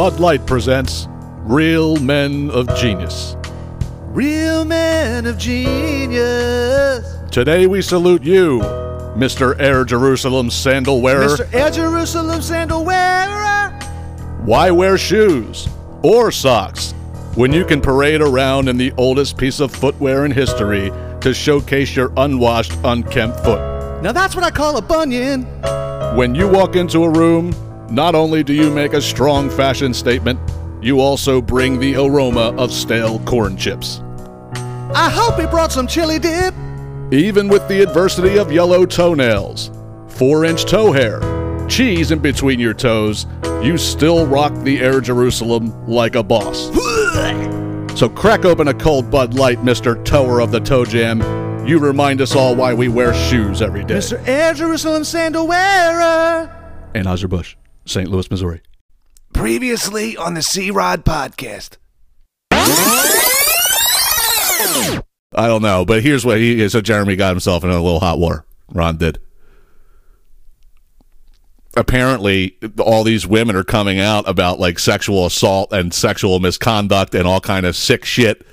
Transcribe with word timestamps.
Bud 0.00 0.18
Light 0.18 0.46
presents 0.46 1.08
Real 1.42 1.94
Men 1.96 2.50
of 2.52 2.74
Genius. 2.74 3.36
Real 4.06 4.64
men 4.64 5.26
of 5.26 5.36
genius. 5.36 7.04
Today 7.30 7.66
we 7.66 7.82
salute 7.82 8.22
you, 8.22 8.60
Mr. 9.14 9.60
Air 9.60 9.84
Jerusalem 9.84 10.48
sandal 10.48 11.02
wearer. 11.02 11.36
Mr. 11.36 11.52
Air 11.52 11.70
Jerusalem 11.70 12.40
sandal 12.40 12.82
wearer. 12.82 13.78
Why 14.46 14.70
wear 14.70 14.96
shoes 14.96 15.68
or 16.02 16.32
socks 16.32 16.92
when 17.34 17.52
you 17.52 17.66
can 17.66 17.82
parade 17.82 18.22
around 18.22 18.68
in 18.70 18.78
the 18.78 18.94
oldest 18.96 19.36
piece 19.36 19.60
of 19.60 19.70
footwear 19.70 20.24
in 20.24 20.30
history 20.30 20.90
to 21.20 21.34
showcase 21.34 21.94
your 21.94 22.10
unwashed, 22.16 22.72
unkempt 22.84 23.40
foot? 23.40 23.60
Now 24.02 24.12
that's 24.12 24.34
what 24.34 24.44
I 24.44 24.50
call 24.50 24.78
a 24.78 24.82
bunion. 24.82 25.42
When 26.16 26.34
you 26.34 26.48
walk 26.48 26.74
into 26.74 27.04
a 27.04 27.10
room, 27.10 27.52
not 27.90 28.14
only 28.14 28.42
do 28.42 28.52
you 28.52 28.70
make 28.70 28.92
a 28.92 29.00
strong 29.00 29.50
fashion 29.50 29.92
statement, 29.92 30.38
you 30.82 31.00
also 31.00 31.40
bring 31.40 31.78
the 31.78 31.96
aroma 31.96 32.54
of 32.56 32.72
stale 32.72 33.18
corn 33.20 33.56
chips. 33.56 34.00
I 34.94 35.10
hope 35.12 35.38
he 35.38 35.46
brought 35.46 35.72
some 35.72 35.86
chili 35.86 36.18
dip. 36.18 36.54
Even 37.12 37.48
with 37.48 37.66
the 37.68 37.82
adversity 37.82 38.38
of 38.38 38.52
yellow 38.52 38.86
toenails, 38.86 39.70
four 40.08 40.44
inch 40.44 40.64
toe 40.64 40.92
hair, 40.92 41.20
cheese 41.68 42.10
in 42.10 42.18
between 42.18 42.60
your 42.60 42.74
toes, 42.74 43.26
you 43.62 43.76
still 43.76 44.26
rock 44.26 44.54
the 44.62 44.80
Air 44.80 45.00
Jerusalem 45.00 45.86
like 45.86 46.14
a 46.14 46.22
boss. 46.22 46.70
So 48.00 48.08
crack 48.08 48.46
open 48.46 48.68
a 48.68 48.72
cold 48.72 49.10
Bud 49.10 49.34
Light, 49.34 49.58
Mr. 49.58 50.02
Tower 50.06 50.40
of 50.40 50.52
the 50.52 50.60
Toe 50.60 50.86
Jam. 50.86 51.20
You 51.66 51.78
remind 51.78 52.22
us 52.22 52.34
all 52.34 52.56
why 52.56 52.72
we 52.72 52.88
wear 52.88 53.12
shoes 53.12 53.60
every 53.60 53.84
day. 53.84 53.96
Mr. 53.96 54.26
Air 54.26 54.54
Jerusalem 54.54 55.04
sandal 55.04 55.46
wearer. 55.46 56.50
Anheuser-Busch, 56.94 57.56
St. 57.84 58.08
Louis, 58.08 58.30
Missouri. 58.30 58.60
Previously 59.32 60.16
on 60.16 60.34
the 60.34 60.42
C 60.42 60.70
Rod 60.70 61.04
podcast. 61.04 61.76
I 65.32 65.46
don't 65.46 65.62
know, 65.62 65.84
but 65.84 66.02
here's 66.02 66.24
what 66.24 66.38
he 66.38 66.68
so 66.68 66.80
Jeremy 66.80 67.16
got 67.16 67.30
himself 67.30 67.62
in 67.62 67.70
a 67.70 67.74
little 67.74 68.00
hot 68.00 68.18
water. 68.18 68.44
Ron 68.72 68.96
did. 68.96 69.20
Apparently, 71.76 72.58
all 72.78 73.04
these 73.04 73.26
women 73.28 73.54
are 73.54 73.62
coming 73.62 74.00
out 74.00 74.28
about 74.28 74.58
like 74.58 74.78
sexual 74.80 75.24
assault 75.24 75.72
and 75.72 75.94
sexual 75.94 76.40
misconduct 76.40 77.14
and 77.14 77.28
all 77.28 77.40
kind 77.40 77.64
of 77.64 77.76
sick 77.76 78.04
shit. 78.04 78.44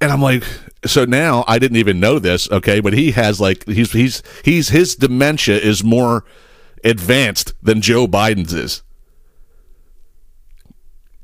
And 0.00 0.10
I'm 0.10 0.20
like, 0.20 0.42
so 0.86 1.04
now 1.04 1.44
I 1.46 1.60
didn't 1.60 1.76
even 1.76 2.00
know 2.00 2.18
this, 2.18 2.50
okay? 2.50 2.80
But 2.80 2.94
he 2.94 3.12
has 3.12 3.40
like 3.40 3.64
he's 3.66 3.92
he's 3.92 4.22
he's 4.44 4.70
his 4.70 4.96
dementia 4.96 5.56
is 5.56 5.84
more 5.84 6.24
advanced 6.84 7.54
than 7.62 7.80
Joe 7.80 8.06
Biden's 8.06 8.52
is. 8.52 8.82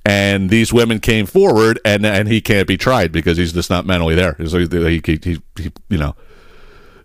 And 0.05 0.51
these 0.51 0.73
women 0.73 1.01
came 1.01 1.27
forward 1.27 1.81
and 1.85 2.07
and 2.07 2.29
he 2.29 2.41
can't 2.41 2.69
be 2.69 2.77
tried 2.77 3.11
because 3.11 3.37
he's 3.37 3.53
just 3.53 3.71
not 3.71 3.87
mentally 3.87 4.15
there. 4.15 4.37
So 4.47 4.59
he, 4.59 4.67
he, 4.67 5.03
he, 5.05 5.41
he 5.57 5.73
you 5.89 5.99
know. 5.99 6.15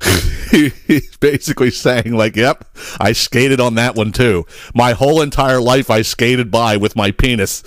He's 0.52 1.16
basically 1.17 1.69
saying 1.69 2.13
like 2.13 2.35
yep 2.35 2.66
i 2.99 3.11
skated 3.11 3.61
on 3.61 3.75
that 3.75 3.95
one 3.95 4.11
too. 4.11 4.45
My 4.73 4.94
whole 4.94 5.22
entire 5.22 5.61
life 5.61 5.91
i 5.91 6.02
skated 6.02 6.49
by 6.49 6.75
with 6.75 6.95
my 6.95 7.11
penis. 7.11 7.63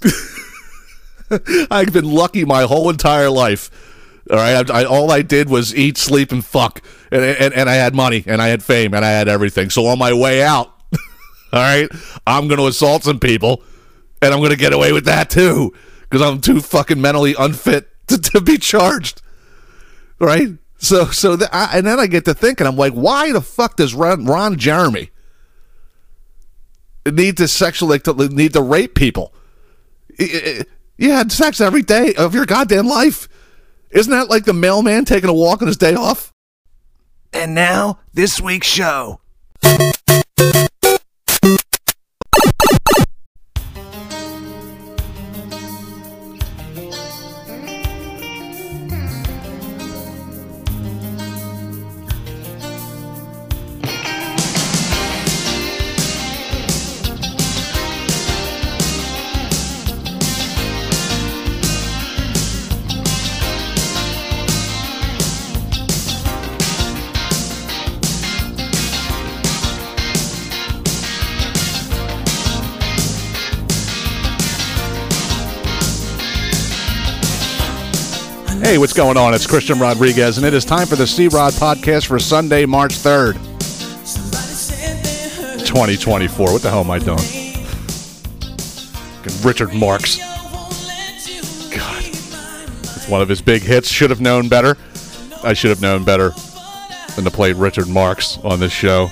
I've 1.70 1.92
been 1.92 2.10
lucky 2.10 2.44
my 2.44 2.62
whole 2.62 2.88
entire 2.88 3.30
life 3.30 3.89
all 4.30 4.36
right 4.36 4.70
I, 4.70 4.80
I, 4.80 4.84
all 4.84 5.10
i 5.10 5.22
did 5.22 5.48
was 5.48 5.74
eat 5.74 5.98
sleep 5.98 6.32
and 6.32 6.44
fuck 6.44 6.82
and, 7.10 7.22
and, 7.22 7.54
and 7.54 7.68
i 7.68 7.74
had 7.74 7.94
money 7.94 8.24
and 8.26 8.40
i 8.40 8.48
had 8.48 8.62
fame 8.62 8.94
and 8.94 9.04
i 9.04 9.10
had 9.10 9.28
everything 9.28 9.70
so 9.70 9.86
on 9.86 9.98
my 9.98 10.12
way 10.12 10.42
out 10.42 10.80
all 11.52 11.60
right, 11.60 11.90
I'm 12.26 12.48
going 12.48 12.60
to 12.60 12.66
assault 12.66 13.04
some 13.04 13.18
people, 13.18 13.62
and 14.22 14.32
I'm 14.32 14.40
going 14.40 14.50
to 14.50 14.56
get 14.56 14.72
away 14.72 14.92
with 14.92 15.04
that 15.06 15.30
too 15.30 15.74
because 16.02 16.22
I'm 16.22 16.40
too 16.40 16.60
fucking 16.60 17.00
mentally 17.00 17.34
unfit 17.38 17.88
to, 18.08 18.18
to 18.18 18.40
be 18.40 18.58
charged. 18.58 19.22
Right? 20.20 20.48
So, 20.78 21.06
so, 21.06 21.36
the, 21.36 21.54
I, 21.54 21.78
and 21.78 21.86
then 21.86 21.98
I 21.98 22.06
get 22.06 22.24
to 22.26 22.34
thinking, 22.34 22.66
I'm 22.66 22.76
like, 22.76 22.92
why 22.92 23.32
the 23.32 23.40
fuck 23.40 23.76
does 23.76 23.94
Ron, 23.94 24.24
Ron 24.24 24.56
Jeremy 24.58 25.10
need 27.06 27.36
to 27.38 27.48
sexually 27.48 27.98
to, 28.00 28.28
need 28.28 28.52
to 28.52 28.62
rape 28.62 28.94
people? 28.94 29.34
You 30.18 31.10
had 31.12 31.32
sex 31.32 31.60
every 31.60 31.82
day 31.82 32.14
of 32.14 32.34
your 32.34 32.46
goddamn 32.46 32.86
life. 32.86 33.28
Isn't 33.90 34.12
that 34.12 34.30
like 34.30 34.44
the 34.44 34.52
mailman 34.52 35.04
taking 35.04 35.28
a 35.28 35.34
walk 35.34 35.62
on 35.62 35.68
his 35.68 35.76
day 35.76 35.94
off? 35.94 36.32
And 37.32 37.54
now, 37.54 37.98
this 38.12 38.40
week's 38.40 38.66
show. 38.66 39.20
What's 78.80 78.94
going 78.94 79.18
on? 79.18 79.34
It's 79.34 79.46
Christian 79.46 79.78
Rodriguez, 79.78 80.38
and 80.38 80.46
it 80.46 80.54
is 80.54 80.64
time 80.64 80.86
for 80.86 80.96
the 80.96 81.06
C 81.06 81.28
Rod 81.28 81.52
podcast 81.52 82.06
for 82.06 82.18
Sunday, 82.18 82.64
March 82.64 82.94
3rd, 82.94 83.34
2024. 85.66 86.50
What 86.50 86.62
the 86.62 86.70
hell 86.70 86.80
am 86.80 86.90
I 86.90 86.98
doing? 86.98 87.18
Richard 89.44 89.74
Marx. 89.74 90.16
God. 91.76 92.04
It's 92.06 93.06
one 93.06 93.20
of 93.20 93.28
his 93.28 93.42
big 93.42 93.60
hits. 93.60 93.86
Should 93.86 94.08
have 94.08 94.22
known 94.22 94.48
better. 94.48 94.78
I 95.44 95.52
should 95.52 95.68
have 95.68 95.82
known 95.82 96.02
better 96.02 96.30
than 97.16 97.24
to 97.24 97.30
play 97.30 97.52
Richard 97.52 97.88
Marx 97.88 98.38
on 98.38 98.60
this 98.60 98.72
show. 98.72 99.10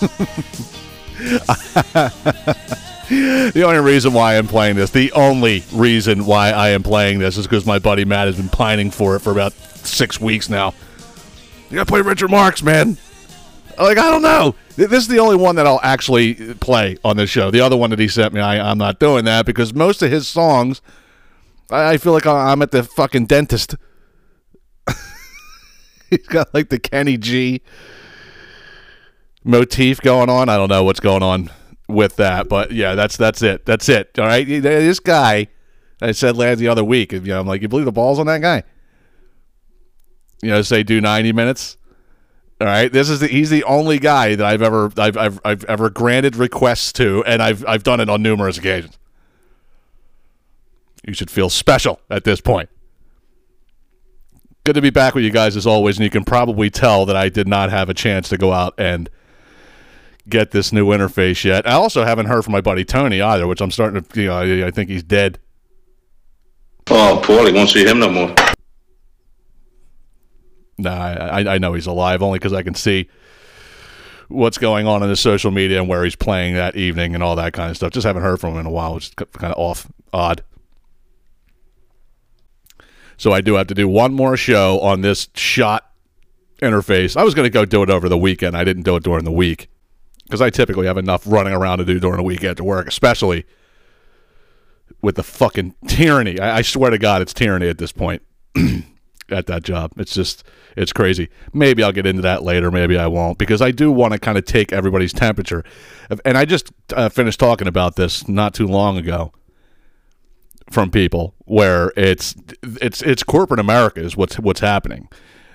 the 3.52 3.62
only 3.64 3.78
reason 3.80 4.14
why 4.14 4.38
I'm 4.38 4.46
playing 4.46 4.76
this, 4.76 4.88
the 4.88 5.12
only 5.12 5.62
reason 5.70 6.24
why 6.24 6.50
I 6.50 6.70
am 6.70 6.82
playing 6.82 7.18
this 7.18 7.36
is 7.36 7.46
because 7.46 7.66
my 7.66 7.78
buddy 7.78 8.06
Matt 8.06 8.26
has 8.26 8.36
been 8.36 8.48
pining 8.48 8.90
for 8.90 9.16
it 9.16 9.20
for 9.20 9.32
about 9.32 9.52
six 9.52 10.18
weeks 10.18 10.48
now. 10.48 10.72
You 11.68 11.76
gotta 11.76 11.84
play 11.84 12.00
Richard 12.00 12.30
Marx, 12.30 12.62
man. 12.62 12.96
Like, 13.78 13.98
I 13.98 14.10
don't 14.10 14.22
know. 14.22 14.54
This 14.76 14.90
is 14.92 15.08
the 15.08 15.18
only 15.18 15.36
one 15.36 15.56
that 15.56 15.66
I'll 15.66 15.80
actually 15.82 16.52
uh, 16.52 16.54
play 16.54 16.96
on 17.04 17.18
this 17.18 17.28
show. 17.28 17.50
The 17.50 17.60
other 17.60 17.76
one 17.76 17.90
that 17.90 17.98
he 17.98 18.08
sent 18.08 18.32
me, 18.32 18.40
I, 18.40 18.70
I'm 18.70 18.78
not 18.78 18.98
doing 18.98 19.26
that 19.26 19.44
because 19.44 19.74
most 19.74 20.00
of 20.02 20.10
his 20.10 20.26
songs, 20.26 20.80
I, 21.70 21.92
I 21.92 21.96
feel 21.98 22.14
like 22.14 22.26
I'm 22.26 22.62
at 22.62 22.70
the 22.70 22.82
fucking 22.82 23.26
dentist. 23.26 23.76
He's 26.08 26.26
got 26.28 26.54
like 26.54 26.70
the 26.70 26.78
Kenny 26.78 27.18
G 27.18 27.60
motif 29.44 30.00
going 30.00 30.30
on. 30.30 30.48
I 30.48 30.56
don't 30.56 30.70
know 30.70 30.84
what's 30.84 31.00
going 31.00 31.22
on 31.22 31.50
with 31.92 32.16
that. 32.16 32.48
But 32.48 32.72
yeah, 32.72 32.94
that's 32.94 33.16
that's 33.16 33.42
it. 33.42 33.64
That's 33.66 33.88
it. 33.88 34.18
All 34.18 34.26
right. 34.26 34.46
This 34.46 35.00
guy, 35.00 35.48
I 36.00 36.12
said 36.12 36.36
last 36.36 36.58
the 36.58 36.68
other 36.68 36.84
week. 36.84 37.12
You 37.12 37.20
know, 37.20 37.40
I'm 37.40 37.46
like, 37.46 37.62
you 37.62 37.68
believe 37.68 37.84
the 37.84 37.92
balls 37.92 38.18
on 38.18 38.26
that 38.26 38.40
guy? 38.40 38.62
You 40.42 40.50
know, 40.50 40.62
say 40.62 40.82
do 40.82 41.00
90 41.00 41.32
minutes. 41.32 41.76
All 42.60 42.66
right. 42.66 42.92
This 42.92 43.08
is 43.08 43.20
the 43.20 43.28
he's 43.28 43.50
the 43.50 43.64
only 43.64 43.98
guy 43.98 44.34
that 44.34 44.46
I've 44.46 44.62
ever 44.62 44.90
I've 44.96 45.16
I've, 45.16 45.40
I've 45.44 45.64
ever 45.64 45.90
granted 45.90 46.36
requests 46.36 46.92
to, 46.94 47.24
and 47.24 47.42
I've 47.42 47.64
I've 47.66 47.82
done 47.82 48.00
it 48.00 48.08
on 48.08 48.22
numerous 48.22 48.58
occasions. 48.58 48.98
You 51.06 51.14
should 51.14 51.30
feel 51.30 51.50
special 51.50 52.00
at 52.10 52.24
this 52.24 52.40
point. 52.40 52.68
Good 54.64 54.74
to 54.74 54.80
be 54.80 54.90
back 54.90 55.16
with 55.16 55.24
you 55.24 55.30
guys 55.32 55.56
as 55.56 55.66
always, 55.66 55.96
and 55.96 56.04
you 56.04 56.10
can 56.10 56.24
probably 56.24 56.70
tell 56.70 57.04
that 57.06 57.16
I 57.16 57.28
did 57.28 57.48
not 57.48 57.70
have 57.70 57.88
a 57.88 57.94
chance 57.94 58.28
to 58.28 58.38
go 58.38 58.52
out 58.52 58.74
and 58.78 59.10
get 60.28 60.50
this 60.50 60.72
new 60.72 60.86
interface 60.88 61.44
yet. 61.44 61.66
I 61.66 61.72
also 61.72 62.04
haven't 62.04 62.26
heard 62.26 62.44
from 62.44 62.52
my 62.52 62.60
buddy 62.60 62.84
Tony 62.84 63.20
either, 63.20 63.46
which 63.46 63.60
I'm 63.60 63.70
starting 63.70 64.02
to, 64.02 64.20
you 64.20 64.28
know, 64.28 64.36
I, 64.36 64.66
I 64.68 64.70
think 64.70 64.88
he's 64.88 65.02
dead. 65.02 65.38
Oh, 66.88 67.20
Paulie 67.24 67.54
won't 67.54 67.70
see 67.70 67.86
him 67.86 67.98
no 67.98 68.10
more. 68.10 68.34
Nah, 70.78 70.90
I, 70.90 71.54
I 71.54 71.58
know 71.58 71.74
he's 71.74 71.86
alive 71.86 72.22
only 72.22 72.38
because 72.38 72.52
I 72.52 72.62
can 72.62 72.74
see 72.74 73.08
what's 74.28 74.58
going 74.58 74.86
on 74.86 75.02
in 75.02 75.08
his 75.08 75.20
social 75.20 75.50
media 75.50 75.78
and 75.78 75.88
where 75.88 76.02
he's 76.02 76.16
playing 76.16 76.54
that 76.54 76.76
evening 76.76 77.14
and 77.14 77.22
all 77.22 77.36
that 77.36 77.52
kind 77.52 77.70
of 77.70 77.76
stuff. 77.76 77.92
Just 77.92 78.06
haven't 78.06 78.22
heard 78.22 78.40
from 78.40 78.54
him 78.54 78.60
in 78.60 78.66
a 78.66 78.70
while, 78.70 78.94
which 78.94 79.08
is 79.08 79.14
kind 79.14 79.52
of 79.52 79.58
off, 79.58 79.86
odd. 80.12 80.42
So 83.16 83.32
I 83.32 83.40
do 83.40 83.54
have 83.54 83.68
to 83.68 83.74
do 83.74 83.86
one 83.86 84.12
more 84.14 84.36
show 84.36 84.80
on 84.80 85.02
this 85.02 85.28
shot 85.34 85.92
interface. 86.60 87.16
I 87.16 87.22
was 87.22 87.34
going 87.34 87.46
to 87.46 87.50
go 87.50 87.64
do 87.64 87.82
it 87.82 87.90
over 87.90 88.08
the 88.08 88.18
weekend. 88.18 88.56
I 88.56 88.64
didn't 88.64 88.82
do 88.82 88.96
it 88.96 89.04
during 89.04 89.24
the 89.24 89.32
week 89.32 89.68
because 90.32 90.40
I 90.40 90.48
typically 90.48 90.86
have 90.86 90.96
enough 90.96 91.24
running 91.26 91.52
around 91.52 91.76
to 91.78 91.84
do 91.84 92.00
during 92.00 92.16
the 92.16 92.22
week 92.22 92.42
after 92.42 92.64
work, 92.64 92.88
especially 92.88 93.44
with 95.02 95.16
the 95.16 95.22
fucking 95.22 95.74
tyranny. 95.86 96.40
I, 96.40 96.56
I 96.56 96.62
swear 96.62 96.90
to 96.90 96.96
God, 96.96 97.20
it's 97.20 97.34
tyranny 97.34 97.68
at 97.68 97.76
this 97.76 97.92
point 97.92 98.22
at 99.28 99.46
that 99.48 99.62
job. 99.62 99.92
It's 99.98 100.14
just, 100.14 100.42
it's 100.74 100.90
crazy. 100.90 101.28
Maybe 101.52 101.82
I'll 101.82 101.92
get 101.92 102.06
into 102.06 102.22
that 102.22 102.42
later. 102.44 102.70
Maybe 102.70 102.96
I 102.96 103.08
won't 103.08 103.36
because 103.36 103.60
I 103.60 103.72
do 103.72 103.92
want 103.92 104.14
to 104.14 104.18
kind 104.18 104.38
of 104.38 104.46
take 104.46 104.72
everybody's 104.72 105.12
temperature. 105.12 105.64
And 106.24 106.38
I 106.38 106.46
just 106.46 106.72
uh, 106.94 107.10
finished 107.10 107.38
talking 107.38 107.68
about 107.68 107.96
this 107.96 108.26
not 108.26 108.54
too 108.54 108.66
long 108.66 108.96
ago 108.96 109.32
from 110.70 110.90
people 110.90 111.34
where 111.40 111.92
it's 111.94 112.34
it's 112.62 113.02
it's 113.02 113.22
corporate 113.22 113.60
America 113.60 114.00
is 114.00 114.16
what's 114.16 114.38
what's 114.38 114.60
happening. 114.60 115.10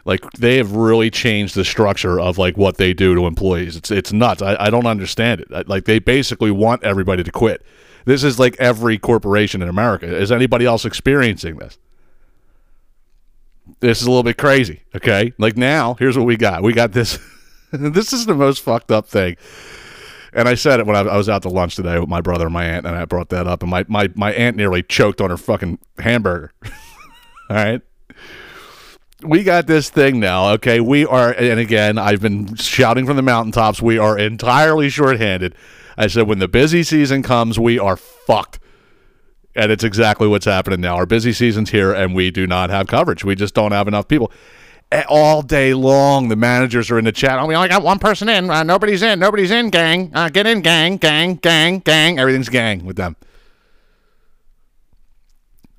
Like 0.07 0.21
they 0.31 0.56
have 0.56 0.71
really 0.71 1.12
changed 1.12 1.54
the 1.54 1.65
structure 1.65 2.18
of 2.18 2.38
like 2.38 2.56
what 2.56 2.77
they 2.77 2.94
do 2.94 3.13
to 3.13 3.27
employees. 3.27 3.75
It's 3.75 3.92
it's 3.92 4.13
nuts. 4.13 4.42
I, 4.42 4.56
I 4.57 4.69
don't 4.69 4.88
understand 4.88 5.42
it. 5.42 5.68
Like 5.68 5.83
they 5.83 6.00
basically 6.00 6.50
want 6.50 6.81
everybody 6.86 7.25
to 7.25 7.31
quit. 7.31 7.65
This 8.06 8.24
is 8.24 8.39
like 8.39 8.56
every 8.57 8.98
corporation 8.98 9.62
in 9.62 9.68
America. 9.68 10.07
Is 10.07 10.31
anybody 10.31 10.65
else 10.65 10.86
experiencing 10.86 11.57
this? 11.57 11.77
This 13.81 14.00
is 14.00 14.07
a 14.07 14.09
little 14.09 14.24
bit 14.24 14.38
crazy. 14.38 14.83
Okay, 14.95 15.33
like 15.38 15.57
now 15.57 15.95
here's 15.95 16.18
what 16.18 16.25
we 16.25 16.38
got. 16.38 16.63
We 16.63 16.71
got 16.71 16.94
this. 16.94 17.19
this 17.74 18.13
is 18.13 18.25
the 18.25 18.33
most 18.33 18.63
fucked 18.63 18.92
up 18.92 19.09
thing. 19.09 19.36
And 20.31 20.48
I 20.48 20.56
said 20.56 20.80
it 20.80 20.86
when 20.86 20.95
I, 20.95 21.01
I 21.01 21.18
was 21.18 21.27
out 21.27 21.42
to 21.42 21.50
lunch 21.50 21.75
today 21.75 22.00
with 22.00 22.07
my 22.07 22.21
brother 22.21 22.45
and 22.45 22.54
my 22.54 22.63
aunt, 22.63 22.86
and 22.86 22.95
I 22.95 23.04
brought 23.04 23.27
that 23.30 23.45
up, 23.45 23.62
and 23.62 23.71
my, 23.71 23.83
my, 23.88 24.09
my 24.15 24.31
aunt 24.33 24.56
nearly 24.56 24.83
choked 24.83 25.19
on 25.19 25.31
her 25.31 25.38
fucking 25.38 25.80
hamburger. 25.98 26.54
All 27.50 27.56
right 27.56 27.81
we 29.23 29.43
got 29.43 29.67
this 29.67 29.89
thing 29.89 30.19
now. 30.19 30.49
Okay, 30.53 30.79
we 30.79 31.05
are, 31.05 31.31
and 31.31 31.59
again, 31.59 31.97
I've 31.97 32.21
been 32.21 32.55
shouting 32.55 33.05
from 33.05 33.15
the 33.15 33.21
mountaintops. 33.21 33.81
We 33.81 33.97
are 33.97 34.17
entirely 34.17 34.89
shorthanded. 34.89 35.55
I 35.97 36.07
said, 36.07 36.27
when 36.27 36.39
the 36.39 36.47
busy 36.47 36.83
season 36.83 37.23
comes, 37.23 37.57
we 37.57 37.79
are 37.79 37.97
fucked. 37.97 38.59
And 39.55 39.71
it's 39.71 39.83
exactly 39.83 40.27
what's 40.27 40.45
happening 40.45 40.81
now. 40.81 40.95
Our 40.97 41.07
busy 41.07 41.33
season's 41.33 41.71
here, 41.71 41.91
and 41.91 42.13
we 42.13 42.29
do 42.29 42.45
not 42.45 42.69
have 42.69 42.87
coverage. 42.87 43.23
We 43.25 43.33
just 43.33 43.55
don't 43.55 43.71
have 43.71 43.87
enough 43.87 44.07
people. 44.07 44.31
All 45.09 45.41
day 45.41 45.73
long, 45.73 46.29
the 46.29 46.35
managers 46.35 46.91
are 46.91 46.99
in 46.99 47.05
the 47.05 47.11
chat. 47.11 47.39
Oh, 47.39 47.47
we 47.47 47.55
only 47.55 47.67
got 47.67 47.83
one 47.83 47.97
person 47.97 48.29
in. 48.29 48.49
Uh, 48.49 48.61
nobody's 48.61 49.01
in. 49.01 49.19
Nobody's 49.19 49.49
in, 49.49 49.71
gang. 49.71 50.11
Uh, 50.13 50.29
get 50.29 50.45
in, 50.45 50.61
gang, 50.61 50.97
gang, 50.97 51.35
gang, 51.35 51.79
gang. 51.79 52.19
Everything's 52.19 52.49
gang 52.49 52.85
with 52.85 52.95
them 52.95 53.15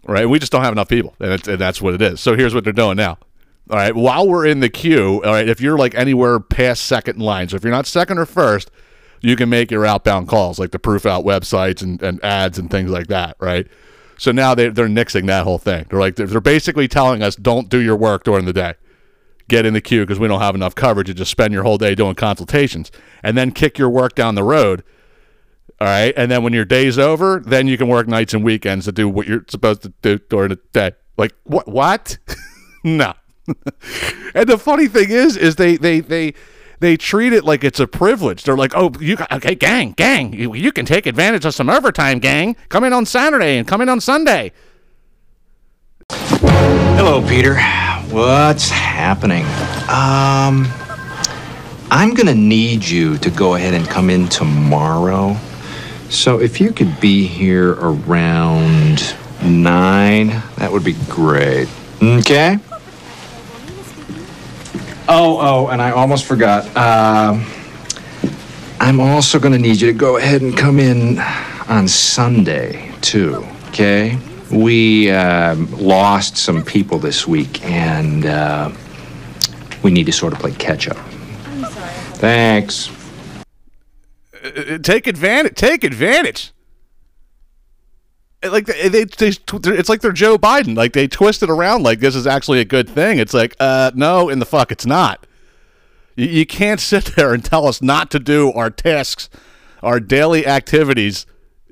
right? 0.08 0.29
We 0.29 0.38
just 0.41 0.50
don't 0.50 0.62
have 0.62 0.73
enough 0.73 0.88
people, 0.88 1.14
and, 1.20 1.46
and, 1.46 1.58
that's 1.61 1.81
what 1.81 1.94
it 1.94 2.02
is. 2.02 2.20
So 2.20 2.34
here's 2.34 2.55
what 2.55 2.64
they're 2.64 2.73
doing 2.73 2.96
now. 2.96 3.19
All 3.70 3.76
right, 3.76 3.94
while 3.94 4.26
we're 4.26 4.47
in 4.47 4.61
the 4.61 4.70
queue, 4.70 5.23
all 5.25 5.32
right, 5.32 5.49
if 5.49 5.61
you're 5.61 5.76
like 5.76 5.94
anywhere 5.94 6.41
past 6.41 6.87
second 6.87 7.20
line, 7.20 7.49
so 7.49 7.56
if 7.56 7.62
you're 7.62 7.73
not 7.73 7.87
second 7.87 8.19
or 8.19 8.25
first, 8.25 8.70
you 9.20 9.37
can 9.37 9.50
make 9.50 9.70
your 9.70 9.85
outbound 9.85 10.29
calls 10.29 10.59
like 10.59 10.70
the 10.70 10.79
proof 10.79 11.05
out 11.05 11.25
websites 11.25 11.82
and, 11.82 12.03
and 12.03 12.23
ads 12.25 12.59
and 12.59 12.70
things 12.70 12.91
like 12.91 13.09
that, 13.09 13.37
right? 13.41 13.67
So 14.17 14.32
now 14.32 14.55
they, 14.55 14.69
they're 14.69 14.88
nixing 14.88 15.26
that 15.26 15.44
whole 15.44 15.59
thing. 15.59 15.87
They're 15.91 16.00
like, 16.00 16.17
they're 16.17 16.41
basically 16.41 16.88
telling 16.88 17.23
us 17.23 17.37
don't 17.37 17.69
do 17.69 17.79
your 17.79 17.97
work 17.97 18.25
during 18.25 18.47
the 18.47 18.53
day. 18.53 18.75
Get 19.49 19.67
in 19.67 19.75
the 19.75 19.81
queue 19.81 20.03
because 20.03 20.19
we 20.19 20.29
don't 20.29 20.41
have 20.41 20.55
enough 20.55 20.75
coverage 20.75 21.06
to 21.06 21.15
just 21.15 21.31
spend 21.31 21.53
your 21.53 21.62
whole 21.62 21.79
day 21.79 21.94
doing 21.94 22.15
consultations 22.15 22.91
and 23.23 23.37
then 23.37 23.53
kick 23.53 23.79
your 23.79 23.88
work 23.88 24.15
down 24.15 24.35
the 24.35 24.43
road. 24.43 24.82
All 25.81 25.87
right. 25.87 26.12
And 26.17 26.31
then 26.31 26.43
when 26.43 26.53
your 26.53 26.65
day's 26.65 26.99
over, 26.99 27.41
then 27.44 27.69
you 27.69 27.79
can 27.79 27.88
work 27.88 28.09
nights 28.09 28.35
and 28.35 28.44
weekends 28.44 28.87
to 28.87 28.93
do 28.93 29.09
what 29.09 29.26
you're 29.26 29.44
supposed 29.49 29.82
to 29.82 29.93
do 30.03 30.19
during 30.19 30.50
the 30.50 30.59
day. 30.73 30.93
Like, 31.17 31.35
what? 31.44 31.69
What? 31.69 32.19
no. 32.85 33.15
And 34.35 34.49
the 34.49 34.59
funny 34.59 34.89
thing 34.89 35.11
is, 35.11 35.37
is 35.37 35.56
they 35.56 35.77
they 35.77 36.00
they 36.00 36.35
they 36.81 36.97
treat 36.97 37.33
it 37.33 37.45
like 37.45 37.65
it's 37.65 37.81
a 37.81 37.87
privilege. 37.87 38.45
They're 38.45 38.56
like, 38.56 38.73
"Oh, 38.75 38.93
you 39.00 39.17
okay, 39.33 39.55
gang, 39.55 39.93
gang, 39.93 40.33
you, 40.33 40.55
you 40.55 40.73
can 40.73 40.87
take 40.87 41.06
advantage 41.06 41.45
of 41.45 41.55
some 41.55 41.69
overtime, 41.69 42.19
gang. 42.19 42.56
Come 42.69 42.85
in 42.85 42.93
on 42.93 43.06
Saturday 43.06 43.59
and 43.59 43.67
come 43.67 43.81
in 43.81 43.89
on 43.89 44.00
Sunday." 44.00 44.53
Hello, 46.11 47.27
Peter. 47.27 47.56
What's 48.11 48.71
happening? 48.71 49.45
Um, 49.89 50.67
I'm 51.91 52.15
gonna 52.15 52.35
need 52.35 52.85
you 52.85 53.19
to 53.19 53.31
go 53.31 53.55
ahead 53.55 53.75
and 53.75 53.87
come 53.87 54.11
in 54.11 54.29
tomorrow. 54.29 55.37
So 56.11 56.41
if 56.41 56.61
you 56.61 56.73
could 56.73 56.99
be 57.01 57.27
here 57.27 57.73
around 57.75 59.15
nine, 59.43 60.29
that 60.56 60.73
would 60.73 60.85
be 60.85 60.97
great. 61.09 61.69
Okay. 62.03 62.59
Oh, 65.10 65.38
oh, 65.40 65.69
and 65.69 65.81
I 65.81 65.90
almost 65.93 66.26
forgot. 66.26 66.66
Um, 66.76 67.46
I'm 68.78 69.00
also 69.00 69.38
going 69.38 69.55
to 69.55 69.58
need 69.58 69.81
you 69.81 69.87
to 69.87 69.99
go 69.99 70.19
ahead 70.19 70.43
and 70.43 70.55
come 70.55 70.78
in 70.78 71.19
on 71.66 71.88
Sunday, 71.88 72.93
too, 73.00 73.46
okay? 73.69 74.19
We 74.52 75.10
uh, 75.10 75.55
lost 75.78 76.37
some 76.37 76.62
people 76.62 76.99
this 76.99 77.26
week, 77.26 77.64
and 77.64 78.26
uh, 78.26 78.70
we 79.82 79.90
need 79.90 80.05
to 80.06 80.12
sort 80.12 80.34
of 80.34 80.40
play 80.40 80.52
catch 80.52 80.88
up. 80.88 80.99
I'm 80.99 81.64
sorry. 81.64 81.90
Thanks. 82.19 82.90
Uh, 84.44 84.76
take 84.82 85.06
advantage. 85.06 85.55
Take 85.55 85.84
advantage. 85.84 86.52
Like 88.43 88.67
they, 88.67 88.88
they, 88.88 89.05
they, 89.05 89.32
it's 89.32 89.88
like 89.88 90.00
they're 90.00 90.12
Joe 90.12 90.38
Biden. 90.38 90.76
Like 90.76 90.93
they 90.93 91.08
twist 91.08 91.43
it 91.43 91.50
around 91.50 91.82
like 91.82 91.99
this 91.99 92.14
is 92.14 92.26
actually 92.26 92.61
a 92.61 92.64
good 92.64 92.88
thing. 92.88 93.19
It's 93.19 93.35
like, 93.35 93.56
uh, 93.58 93.90
no, 93.94 94.29
in 94.29 94.38
the 94.38 94.46
fuck, 94.46 94.70
it's 94.70 94.87
not. 94.87 95.26
You, 96.14 96.26
you 96.26 96.46
can't 96.46 96.81
sit 96.81 97.05
there 97.17 97.35
and 97.35 97.44
tell 97.44 97.67
us 97.67 97.82
not 97.82 98.11
to 98.12 98.20
do 98.20 98.52
our 98.52 98.70
tasks, 98.70 99.29
our 99.82 99.99
daily 99.99 100.46
activities 100.46 101.26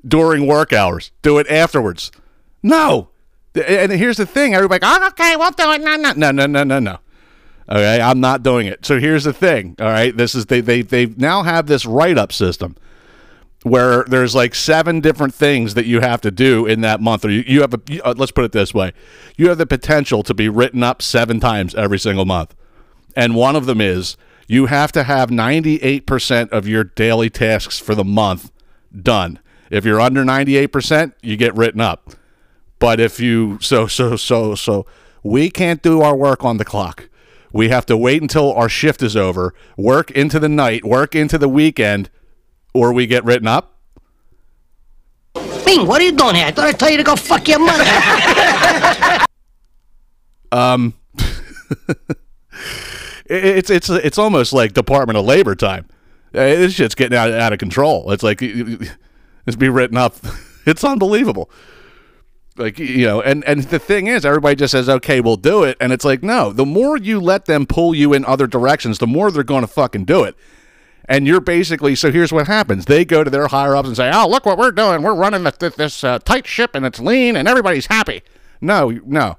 during 0.05 0.45
work 0.45 0.73
hours. 0.73 1.11
Do 1.21 1.37
it 1.37 1.47
afterwards. 1.49 2.11
No. 2.61 3.09
And 3.55 3.91
here's 3.91 4.17
the 4.17 4.25
thing: 4.25 4.53
everybody, 4.53 4.81
oh, 4.83 5.07
okay, 5.07 5.35
we'll 5.35 5.51
do 5.51 5.71
it. 5.71 5.81
No, 5.81 5.95
no, 5.95 6.13
no, 6.13 6.31
no, 6.31 6.45
no, 6.45 6.63
no, 6.63 6.79
no. 6.79 6.99
Okay, 7.69 7.99
I'm 7.99 8.19
not 8.19 8.43
doing 8.43 8.67
it. 8.67 8.85
So 8.85 8.99
here's 8.99 9.23
the 9.23 9.33
thing. 9.33 9.75
All 9.79 9.87
right, 9.87 10.15
this 10.15 10.35
is 10.35 10.45
they 10.45 10.61
they 10.61 10.81
they 10.81 11.07
now 11.07 11.43
have 11.43 11.67
this 11.67 11.85
write 11.85 12.17
up 12.17 12.31
system 12.31 12.75
where 13.63 14.03
there's 14.03 14.35
like 14.35 14.53
seven 14.53 14.99
different 14.99 15.33
things 15.33 15.73
that 15.73 15.85
you 15.85 15.99
have 15.99 16.21
to 16.21 16.31
do 16.31 16.65
in 16.65 16.81
that 16.81 17.01
month 17.01 17.25
or 17.25 17.29
you, 17.29 17.43
you 17.47 17.61
have 17.61 17.73
a 17.73 18.07
uh, 18.07 18.13
let's 18.17 18.31
put 18.31 18.45
it 18.45 18.51
this 18.51 18.73
way. 18.73 18.93
You 19.35 19.49
have 19.49 19.57
the 19.57 19.65
potential 19.65 20.23
to 20.23 20.33
be 20.33 20.47
written 20.47 20.83
up 20.83 21.01
seven 21.01 21.39
times 21.39 21.73
every 21.75 21.99
single 21.99 22.25
month. 22.25 22.55
And 23.15 23.35
one 23.35 23.55
of 23.55 23.65
them 23.65 23.81
is 23.81 24.15
you 24.47 24.67
have 24.67 24.91
to 24.93 25.03
have 25.03 25.29
98% 25.29 26.49
of 26.51 26.67
your 26.67 26.83
daily 26.83 27.29
tasks 27.29 27.79
for 27.79 27.95
the 27.95 28.03
month 28.03 28.51
done. 29.01 29.39
If 29.69 29.83
you're 29.83 29.99
under 29.99 30.23
98% 30.23 31.13
you 31.21 31.35
get 31.35 31.55
written 31.55 31.81
up. 31.81 32.11
But 32.79 32.99
if 32.99 33.19
you 33.19 33.57
so 33.59 33.87
so 33.87 34.15
so 34.15 34.53
so 34.53 34.85
we 35.23 35.49
can't 35.49 35.81
do 35.81 36.01
our 36.01 36.15
work 36.15 36.45
on 36.45 36.57
the 36.57 36.65
clock. 36.65 37.09
We 37.51 37.69
have 37.69 37.87
to 37.87 37.97
wait 37.97 38.21
until 38.21 38.53
our 38.53 38.69
shift 38.69 39.01
is 39.01 39.15
over 39.15 39.55
work 39.75 40.11
into 40.11 40.39
the 40.39 40.49
night 40.49 40.85
work 40.85 41.15
into 41.15 41.39
the 41.39 41.49
weekend 41.49 42.11
or 42.77 42.93
we 42.93 43.07
get 43.07 43.25
written 43.25 43.47
up? 43.47 43.77
Bing, 45.65 45.85
what 45.85 46.01
are 46.01 46.05
you 46.05 46.11
doing 46.11 46.35
here? 46.35 46.45
I 46.45 46.51
thought 46.51 46.67
I 46.67 46.71
told 46.71 46.91
you 46.91 46.97
to 46.97 47.03
go 47.03 47.15
fuck 47.15 47.47
your 47.47 47.59
mother. 47.59 49.25
um, 50.51 50.93
it's 53.25 53.69
it's 53.69 53.89
it's 53.89 54.17
almost 54.17 54.53
like 54.53 54.73
Department 54.73 55.17
of 55.17 55.25
Labor 55.25 55.55
time. 55.55 55.87
Uh, 56.33 56.55
this 56.55 56.73
shit's 56.73 56.95
getting 56.95 57.17
out, 57.17 57.31
out 57.31 57.53
of 57.53 57.59
control. 57.59 58.11
It's 58.11 58.23
like 58.23 58.39
it's 58.41 59.55
be 59.57 59.69
written 59.69 59.97
up. 59.97 60.15
It's 60.67 60.83
unbelievable. 60.83 61.49
Like 62.57 62.77
you 62.77 63.05
know, 63.05 63.21
and 63.21 63.41
and 63.45 63.63
the 63.63 63.79
thing 63.79 64.07
is, 64.07 64.25
everybody 64.25 64.57
just 64.57 64.73
says, 64.73 64.89
"Okay, 64.89 65.21
we'll 65.21 65.37
do 65.37 65.63
it," 65.63 65.77
and 65.79 65.93
it's 65.93 66.03
like, 66.03 66.21
no. 66.21 66.51
The 66.51 66.65
more 66.65 66.97
you 66.97 67.21
let 67.21 67.45
them 67.45 67.65
pull 67.65 67.95
you 67.95 68.11
in 68.11 68.25
other 68.25 68.47
directions, 68.47 68.97
the 68.97 69.07
more 69.07 69.31
they're 69.31 69.43
going 69.43 69.61
to 69.61 69.67
fucking 69.67 70.03
do 70.03 70.25
it 70.25 70.35
and 71.07 71.25
you're 71.25 71.41
basically 71.41 71.95
so 71.95 72.11
here's 72.11 72.31
what 72.31 72.47
happens. 72.47 72.85
They 72.85 73.05
go 73.05 73.23
to 73.23 73.29
their 73.29 73.47
higher 73.47 73.75
ups 73.75 73.87
and 73.87 73.97
say 73.97 74.11
oh 74.13 74.27
look 74.27 74.45
what 74.45 74.57
we're 74.57 74.71
doing. 74.71 75.01
We're 75.01 75.15
running 75.15 75.43
this, 75.43 75.75
this 75.75 76.03
uh, 76.03 76.19
tight 76.19 76.47
ship 76.47 76.71
and 76.75 76.85
it's 76.85 76.99
lean 76.99 77.35
and 77.35 77.47
everybody's 77.47 77.87
happy. 77.87 78.23
No 78.61 78.89
no. 79.05 79.37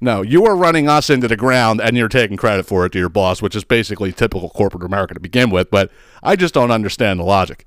No 0.00 0.22
you 0.22 0.44
are 0.44 0.56
running 0.56 0.88
us 0.88 1.08
into 1.08 1.28
the 1.28 1.36
ground 1.36 1.80
and 1.80 1.96
you're 1.96 2.08
taking 2.08 2.36
credit 2.36 2.66
for 2.66 2.84
it 2.84 2.92
to 2.92 2.98
your 2.98 3.08
boss 3.08 3.40
which 3.40 3.56
is 3.56 3.64
basically 3.64 4.12
typical 4.12 4.50
corporate 4.50 4.84
america 4.84 5.14
to 5.14 5.20
begin 5.20 5.48
with 5.48 5.70
but 5.70 5.90
i 6.22 6.36
just 6.36 6.54
don't 6.54 6.70
understand 6.70 7.20
the 7.20 7.24
logic. 7.24 7.66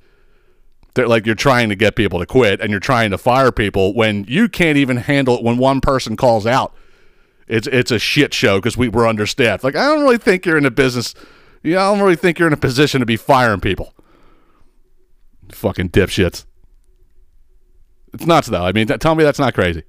They're 0.96 1.08
like 1.08 1.25
you're 1.25 1.36
trying 1.36 1.70
to 1.70 1.75
get 1.75 1.96
people 1.96 2.20
to 2.20 2.25
quit 2.25 2.62
and 2.62 2.72
you're 2.72 2.80
trying 2.80 3.12
to 3.12 3.18
fire 3.18 3.51
people 3.51 3.94
when 3.94 4.25
you 4.28 4.50
can't 4.50 4.78
even 4.78 4.98
handle 4.98 5.38
it 5.38 5.44
when 5.44 5.58
one 5.58 5.82
person 5.82 6.18
calls 6.18 6.46
out. 6.46 6.74
It's 7.48 7.68
it's 7.68 7.89
a 7.89 8.00
shit 8.00 8.34
show 8.34 8.60
because 8.60 8.78
we 8.78 8.89
were 8.89 9.08
understaffed 9.08 9.63
like 9.63 9.75
i 9.75 9.84
don't 9.88 10.04
really 10.04 10.20
think 10.20 10.46
you're 10.46 10.58
in 10.58 10.68
a 10.68 10.72
business 10.72 11.16
yeah, 11.63 11.86
I 11.86 11.92
don't 11.92 12.01
really 12.01 12.16
think 12.16 12.39
you're 12.39 12.48
in 12.48 12.54
a 12.54 12.58
position 12.58 13.00
to 13.00 13.06
be 13.06 13.18
firing 13.18 13.60
people. 13.60 13.94
Fucking 15.51 15.89
dipshits. 15.89 16.46
It's 18.13 18.25
nuts, 18.25 18.48
though. 18.48 18.63
I 18.63 18.72
mean, 18.72 18.88
t- 18.88 18.98
tell 18.98 19.16
me 19.16 19.24
that's 19.24 19.39
not 19.39 19.54
crazy. 19.54 19.84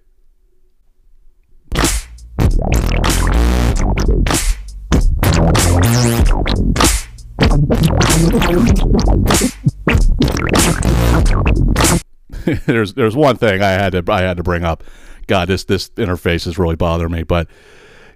there's 12.67 12.95
there's 12.95 13.17
one 13.17 13.37
thing 13.37 13.63
I 13.63 13.71
had 13.71 13.93
to 13.93 14.05
I 14.09 14.23
had 14.23 14.37
to 14.37 14.43
bring 14.43 14.65
up. 14.65 14.83
God, 15.27 15.49
this 15.49 15.65
this 15.65 15.91
interface 15.91 16.47
is 16.47 16.59
really 16.59 16.77
bothering 16.77 17.13
me. 17.13 17.23
But 17.23 17.49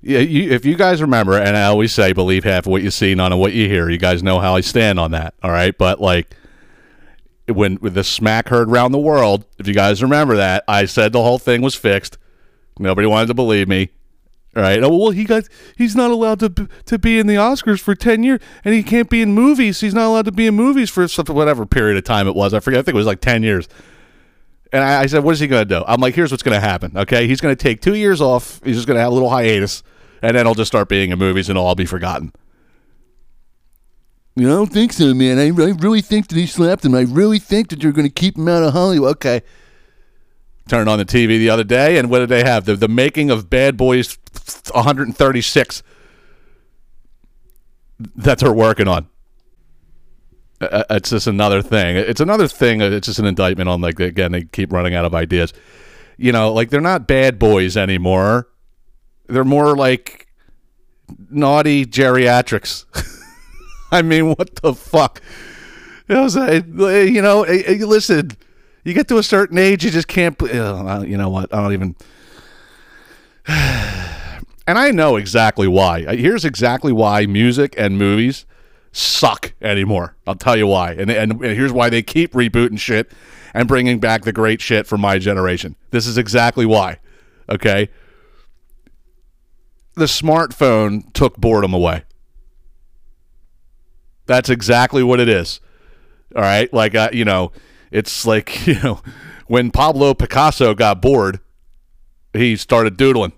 yeah, 0.04 0.18
you, 0.18 0.50
if 0.50 0.64
you 0.64 0.76
guys 0.76 1.00
remember, 1.00 1.38
and 1.38 1.56
I 1.56 1.64
always 1.64 1.92
say, 1.92 2.12
believe 2.12 2.44
half 2.44 2.66
of 2.66 2.72
what 2.72 2.82
you 2.82 2.90
see, 2.90 3.14
none 3.14 3.32
of 3.32 3.38
what 3.38 3.54
you 3.54 3.68
hear. 3.68 3.88
You 3.88 3.98
guys 3.98 4.22
know 4.22 4.38
how 4.38 4.54
I 4.54 4.60
stand 4.60 5.00
on 5.00 5.12
that. 5.12 5.34
All 5.42 5.50
right, 5.50 5.76
but 5.76 6.00
like 6.00 6.36
when 7.48 7.78
the 7.80 8.04
smack 8.04 8.48
heard 8.48 8.68
around 8.68 8.92
the 8.92 8.98
world, 8.98 9.44
if 9.58 9.66
you 9.66 9.74
guys 9.74 10.02
remember 10.02 10.36
that, 10.36 10.64
I 10.68 10.84
said 10.84 11.12
the 11.12 11.22
whole 11.22 11.38
thing 11.38 11.62
was 11.62 11.74
fixed. 11.74 12.18
Nobody 12.78 13.06
wanted 13.06 13.28
to 13.28 13.34
believe 13.34 13.66
me. 13.66 13.90
All 14.56 14.62
right. 14.62 14.82
Oh 14.82 14.96
well, 14.96 15.10
he 15.10 15.24
got 15.24 15.44
he's 15.76 15.96
not 15.96 16.10
allowed 16.10 16.38
to 16.40 16.68
to 16.86 16.98
be 16.98 17.18
in 17.18 17.26
the 17.26 17.34
Oscars 17.34 17.80
for 17.80 17.94
ten 17.94 18.22
years, 18.22 18.40
and 18.64 18.74
he 18.74 18.82
can't 18.82 19.08
be 19.08 19.22
in 19.22 19.32
movies. 19.32 19.80
He's 19.80 19.94
not 19.94 20.06
allowed 20.06 20.26
to 20.26 20.32
be 20.32 20.46
in 20.46 20.54
movies 20.54 20.90
for 20.90 21.06
whatever 21.32 21.66
period 21.66 21.96
of 21.96 22.04
time 22.04 22.28
it 22.28 22.36
was. 22.36 22.54
I 22.54 22.60
forget. 22.60 22.80
I 22.80 22.82
think 22.82 22.94
it 22.94 22.98
was 22.98 23.06
like 23.06 23.20
ten 23.20 23.42
years. 23.42 23.68
And 24.72 24.82
I 24.82 25.06
said, 25.06 25.22
what 25.22 25.34
is 25.34 25.38
he 25.38 25.46
going 25.46 25.68
to 25.68 25.78
do? 25.78 25.84
I'm 25.86 26.00
like, 26.00 26.16
here's 26.16 26.32
what's 26.32 26.42
going 26.42 26.60
to 26.60 26.66
happen. 26.66 26.96
Okay, 26.96 27.28
he's 27.28 27.40
going 27.40 27.54
to 27.54 27.62
take 27.62 27.80
two 27.80 27.94
years 27.94 28.20
off. 28.20 28.60
He's 28.64 28.74
just 28.74 28.88
going 28.88 28.96
to 28.96 29.00
have 29.00 29.12
a 29.12 29.14
little 29.14 29.30
hiatus, 29.30 29.84
and 30.24 30.36
then 30.36 30.46
he'll 30.46 30.54
just 30.54 30.70
start 30.70 30.88
being 30.88 31.10
in 31.10 31.18
movies, 31.18 31.48
and 31.48 31.56
it'll 31.56 31.66
all 31.66 31.74
be 31.74 31.84
forgotten. 31.84 32.32
I 34.36 34.42
don't 34.42 34.72
think 34.72 34.92
so, 34.92 35.14
man. 35.14 35.38
I, 35.38 35.46
I 35.46 35.70
really 35.70 36.00
think 36.00 36.28
that 36.28 36.36
he 36.36 36.46
slapped 36.46 36.84
him. 36.84 36.94
I 36.94 37.02
really 37.02 37.38
think 37.38 37.68
that 37.68 37.82
you're 37.82 37.92
going 37.92 38.08
to 38.08 38.12
keep 38.12 38.36
him 38.36 38.48
out 38.48 38.64
of 38.64 38.72
Hollywood. 38.72 39.10
Okay. 39.12 39.42
Turned 40.68 40.88
on 40.88 40.98
the 40.98 41.04
TV 41.04 41.38
the 41.38 41.50
other 41.50 41.62
day, 41.62 41.98
and 41.98 42.10
what 42.10 42.20
did 42.20 42.30
they 42.30 42.42
have? 42.42 42.64
The, 42.64 42.74
the 42.74 42.88
making 42.88 43.30
of 43.30 43.48
Bad 43.50 43.76
Boys 43.76 44.18
136. 44.72 45.82
That's 48.16 48.42
what 48.42 48.56
we're 48.56 48.56
working 48.64 48.88
on. 48.88 49.06
Uh, 50.60 50.84
it's 50.90 51.10
just 51.10 51.26
another 51.26 51.60
thing. 51.62 51.96
It's 51.96 52.20
another 52.20 52.48
thing. 52.48 52.80
uh, 52.82 52.86
It's 52.86 53.06
just 53.06 53.18
an 53.18 53.26
indictment 53.26 53.68
on, 53.68 53.80
like, 53.82 54.00
again, 54.00 54.32
they 54.32 54.44
keep 54.44 54.72
running 54.72 54.94
out 54.94 55.04
of 55.04 55.14
ideas. 55.14 55.52
You 56.16 56.32
know, 56.32 56.52
like, 56.52 56.70
they're 56.70 56.80
not 56.80 57.06
bad 57.06 57.38
boys 57.38 57.76
anymore. 57.76 58.48
They're 59.26 59.44
more 59.44 59.76
like 59.76 60.26
naughty 61.30 61.86
geriatrics. 61.86 62.84
I 63.90 64.02
mean, 64.02 64.34
what 64.34 64.56
the 64.56 64.74
fuck? 64.74 65.20
You 66.08 66.14
know, 66.16 66.28
so, 66.28 66.50
you 66.50 67.22
know, 67.22 67.44
eh, 67.44 67.76
listen, 67.84 68.32
you 68.84 68.92
get 68.92 69.08
to 69.08 69.18
a 69.18 69.22
certain 69.22 69.56
age, 69.58 69.84
you 69.84 69.90
just 69.90 70.08
can't. 70.08 70.40
uh, 70.42 71.02
You 71.06 71.16
know 71.16 71.28
what? 71.30 71.52
I 71.54 71.62
don't 71.62 71.72
even. 71.72 71.96
And 74.66 74.78
I 74.78 74.92
know 74.92 75.16
exactly 75.16 75.68
why. 75.68 76.04
Uh, 76.04 76.16
Here's 76.16 76.42
exactly 76.46 76.90
why 76.90 77.26
music 77.26 77.74
and 77.76 77.98
movies 77.98 78.46
suck 78.92 79.52
anymore. 79.60 80.16
I'll 80.26 80.36
tell 80.36 80.56
you 80.56 80.66
why. 80.66 80.92
And, 80.92 81.10
and, 81.10 81.32
and 81.32 81.44
here's 81.44 81.70
why 81.72 81.90
they 81.90 82.00
keep 82.02 82.32
rebooting 82.32 82.78
shit 82.78 83.12
and 83.52 83.68
bringing 83.68 83.98
back 84.00 84.22
the 84.22 84.32
great 84.32 84.62
shit 84.62 84.86
from 84.86 85.02
my 85.02 85.18
generation. 85.18 85.76
This 85.90 86.06
is 86.06 86.16
exactly 86.16 86.64
why. 86.64 86.98
Okay? 87.50 87.90
The 89.96 90.06
smartphone 90.06 91.12
took 91.12 91.36
boredom 91.36 91.72
away. 91.72 92.02
That's 94.26 94.48
exactly 94.48 95.02
what 95.02 95.20
it 95.20 95.28
is. 95.28 95.60
All 96.34 96.42
right, 96.42 96.72
like 96.72 96.94
uh, 96.94 97.10
you 97.12 97.24
know, 97.24 97.52
it's 97.92 98.26
like 98.26 98.66
you 98.66 98.80
know, 98.82 99.00
when 99.46 99.70
Pablo 99.70 100.14
Picasso 100.14 100.74
got 100.74 101.00
bored, 101.00 101.40
he 102.32 102.56
started 102.56 102.96
doodling 102.96 103.32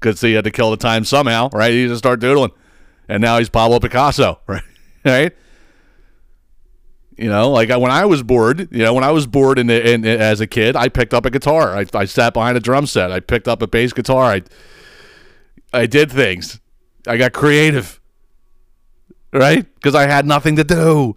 because 0.00 0.20
he 0.20 0.32
had 0.32 0.44
to 0.44 0.50
kill 0.50 0.70
the 0.70 0.76
time 0.76 1.04
somehow, 1.04 1.48
right? 1.52 1.72
He 1.72 1.86
just 1.86 1.98
started 1.98 2.20
doodling, 2.20 2.50
and 3.08 3.20
now 3.20 3.38
he's 3.38 3.48
Pablo 3.48 3.78
Picasso, 3.78 4.40
right? 4.48 4.62
right? 5.04 5.32
You 7.16 7.28
know, 7.28 7.50
like 7.50 7.70
I- 7.70 7.76
when 7.76 7.92
I 7.92 8.06
was 8.06 8.22
bored, 8.22 8.68
you 8.72 8.82
know, 8.82 8.94
when 8.94 9.04
I 9.04 9.10
was 9.12 9.26
bored 9.26 9.58
in, 9.58 9.66
the, 9.68 9.92
in, 9.92 10.04
as 10.04 10.40
a 10.40 10.46
kid, 10.46 10.74
I 10.74 10.88
picked 10.88 11.12
up 11.14 11.26
a 11.26 11.30
guitar. 11.30 11.76
I, 11.76 11.84
I 11.94 12.06
sat 12.06 12.32
behind 12.32 12.56
a 12.56 12.60
drum 12.60 12.86
set. 12.86 13.12
I 13.12 13.20
picked 13.20 13.46
up 13.46 13.60
a 13.62 13.66
bass 13.68 13.92
guitar. 13.92 14.32
I 14.32 14.42
I 15.72 15.86
did 15.86 16.10
things. 16.10 16.60
I 17.06 17.16
got 17.16 17.32
creative 17.32 18.00
right? 19.32 19.66
Because 19.74 19.94
I 19.94 20.06
had 20.06 20.26
nothing 20.26 20.56
to 20.56 20.64
do. 20.64 21.16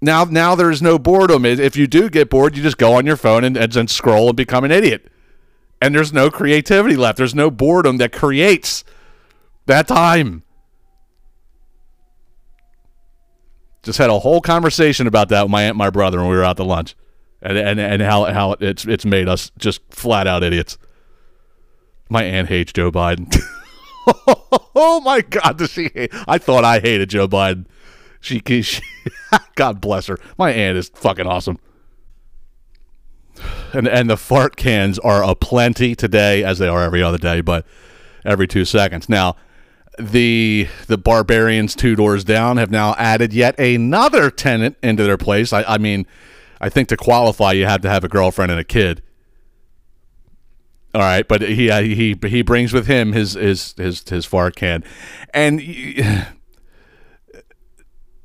Now, 0.00 0.24
now 0.24 0.54
there's 0.54 0.82
no 0.82 0.98
boredom. 0.98 1.44
If 1.44 1.76
you 1.76 1.86
do 1.86 2.08
get 2.08 2.30
bored, 2.30 2.56
you 2.56 2.62
just 2.62 2.78
go 2.78 2.94
on 2.94 3.06
your 3.06 3.16
phone 3.16 3.42
and, 3.42 3.56
and, 3.56 3.74
and 3.74 3.90
scroll 3.90 4.28
and 4.28 4.36
become 4.36 4.64
an 4.64 4.70
idiot. 4.70 5.08
And 5.80 5.94
there's 5.94 6.12
no 6.12 6.30
creativity 6.30 6.96
left. 6.96 7.18
There's 7.18 7.34
no 7.34 7.50
boredom 7.50 7.98
that 7.98 8.12
creates 8.12 8.84
that 9.66 9.88
time. 9.88 10.42
Just 13.82 13.98
had 13.98 14.08
a 14.08 14.18
whole 14.18 14.40
conversation 14.40 15.06
about 15.06 15.28
that 15.28 15.42
with 15.42 15.50
my 15.50 15.62
aunt, 15.62 15.72
and 15.72 15.78
my 15.78 15.90
brother, 15.90 16.18
when 16.18 16.30
we 16.30 16.36
were 16.36 16.44
out 16.44 16.56
to 16.56 16.64
lunch, 16.64 16.96
and 17.42 17.58
and 17.58 17.78
and 17.78 18.00
how 18.00 18.24
how 18.24 18.52
it's 18.52 18.86
it's 18.86 19.04
made 19.04 19.28
us 19.28 19.52
just 19.58 19.82
flat 19.90 20.26
out 20.26 20.42
idiots. 20.42 20.78
My 22.08 22.22
aunt 22.22 22.48
hates 22.48 22.72
Joe 22.72 22.90
Biden. 22.90 23.34
oh 24.74 25.00
my 25.04 25.20
God, 25.22 25.58
does 25.58 25.70
she 25.70 25.90
hate? 25.94 26.12
I 26.28 26.38
thought 26.38 26.64
I 26.64 26.80
hated 26.80 27.10
Joe 27.10 27.28
Biden. 27.28 27.66
She, 28.20 28.40
she 28.62 28.82
God 29.54 29.80
bless 29.80 30.06
her. 30.06 30.18
My 30.38 30.50
aunt 30.52 30.78
is 30.78 30.90
fucking 30.94 31.26
awesome. 31.26 31.58
And 33.72 33.88
and 33.88 34.08
the 34.08 34.16
fart 34.16 34.56
cans 34.56 34.98
are 35.00 35.24
aplenty 35.24 35.94
today, 35.94 36.44
as 36.44 36.58
they 36.58 36.68
are 36.68 36.82
every 36.82 37.02
other 37.02 37.18
day, 37.18 37.40
but 37.40 37.66
every 38.24 38.46
two 38.46 38.64
seconds. 38.64 39.08
Now, 39.08 39.36
the 39.98 40.68
the 40.86 40.98
barbarians 40.98 41.74
two 41.74 41.96
doors 41.96 42.24
down 42.24 42.56
have 42.56 42.70
now 42.70 42.94
added 42.94 43.32
yet 43.32 43.58
another 43.58 44.30
tenant 44.30 44.76
into 44.82 45.04
their 45.04 45.18
place. 45.18 45.52
I, 45.52 45.62
I 45.64 45.78
mean, 45.78 46.06
I 46.60 46.68
think 46.68 46.88
to 46.88 46.96
qualify, 46.96 47.52
you 47.52 47.66
have 47.66 47.80
to 47.82 47.90
have 47.90 48.04
a 48.04 48.08
girlfriend 48.08 48.50
and 48.50 48.60
a 48.60 48.64
kid. 48.64 49.02
All 50.94 51.00
right, 51.00 51.26
but 51.26 51.42
he 51.42 51.70
uh, 51.70 51.82
he 51.82 52.16
he 52.26 52.42
brings 52.42 52.72
with 52.72 52.86
him 52.86 53.12
his 53.12 53.32
his 53.32 53.74
his 53.76 54.08
his 54.08 54.24
fart 54.26 54.54
can, 54.54 54.84
and 55.32 55.58
y- 55.58 56.28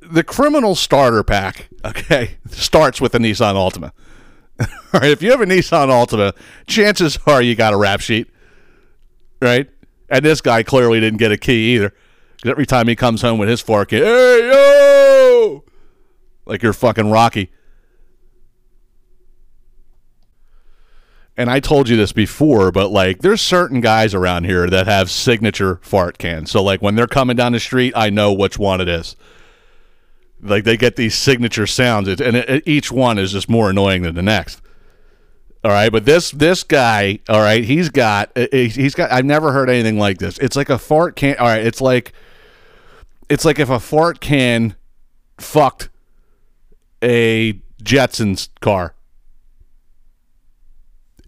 the 0.00 0.22
criminal 0.22 0.74
starter 0.74 1.22
pack. 1.22 1.68
Okay, 1.84 2.36
starts 2.50 3.00
with 3.00 3.14
a 3.14 3.18
Nissan 3.18 3.54
Altima. 3.54 3.90
All 4.60 5.00
right, 5.00 5.10
if 5.10 5.22
you 5.22 5.30
have 5.30 5.40
a 5.40 5.46
Nissan 5.46 5.88
Altima, 5.88 6.32
chances 6.66 7.18
are 7.26 7.42
you 7.42 7.54
got 7.54 7.72
a 7.72 7.76
rap 7.76 8.00
sheet, 8.00 8.28
right? 9.40 9.68
And 10.08 10.24
this 10.24 10.40
guy 10.40 10.62
clearly 10.62 11.00
didn't 11.00 11.18
get 11.18 11.32
a 11.32 11.38
key 11.38 11.74
either. 11.74 11.90
'Cause 12.42 12.50
every 12.50 12.66
time 12.66 12.86
he 12.88 12.96
comes 12.96 13.20
home 13.22 13.38
with 13.38 13.48
his 13.48 13.60
can, 13.60 14.02
hey 14.02 14.48
yo, 14.50 15.64
like 16.46 16.62
you're 16.62 16.72
fucking 16.72 17.10
Rocky. 17.10 17.50
And 21.40 21.50
I 21.50 21.58
told 21.58 21.88
you 21.88 21.96
this 21.96 22.12
before, 22.12 22.70
but 22.70 22.90
like 22.90 23.20
there's 23.20 23.40
certain 23.40 23.80
guys 23.80 24.12
around 24.12 24.44
here 24.44 24.68
that 24.68 24.86
have 24.86 25.10
signature 25.10 25.80
fart 25.80 26.18
cans. 26.18 26.50
So 26.50 26.62
like 26.62 26.82
when 26.82 26.96
they're 26.96 27.06
coming 27.06 27.34
down 27.34 27.52
the 27.52 27.60
street, 27.60 27.94
I 27.96 28.10
know 28.10 28.30
which 28.30 28.58
one 28.58 28.78
it 28.82 28.90
is. 28.90 29.16
Like 30.42 30.64
they 30.64 30.76
get 30.76 30.96
these 30.96 31.14
signature 31.14 31.66
sounds, 31.66 32.08
it, 32.08 32.20
and 32.20 32.36
it, 32.36 32.68
each 32.68 32.92
one 32.92 33.18
is 33.18 33.32
just 33.32 33.48
more 33.48 33.70
annoying 33.70 34.02
than 34.02 34.16
the 34.16 34.22
next. 34.22 34.60
All 35.64 35.70
right, 35.70 35.90
but 35.90 36.04
this 36.04 36.30
this 36.30 36.62
guy, 36.62 37.20
all 37.26 37.40
right, 37.40 37.64
he's 37.64 37.88
got 37.88 38.30
uh, 38.36 38.46
he's 38.52 38.94
got. 38.94 39.10
I've 39.10 39.24
never 39.24 39.50
heard 39.52 39.70
anything 39.70 39.98
like 39.98 40.18
this. 40.18 40.36
It's 40.38 40.56
like 40.56 40.68
a 40.68 40.78
fart 40.78 41.16
can. 41.16 41.36
All 41.38 41.46
right, 41.46 41.64
it's 41.64 41.80
like 41.80 42.12
it's 43.30 43.46
like 43.46 43.58
if 43.58 43.70
a 43.70 43.80
fart 43.80 44.20
can 44.20 44.74
fucked 45.38 45.88
a 47.02 47.54
Jetsons 47.82 48.50
car 48.60 48.94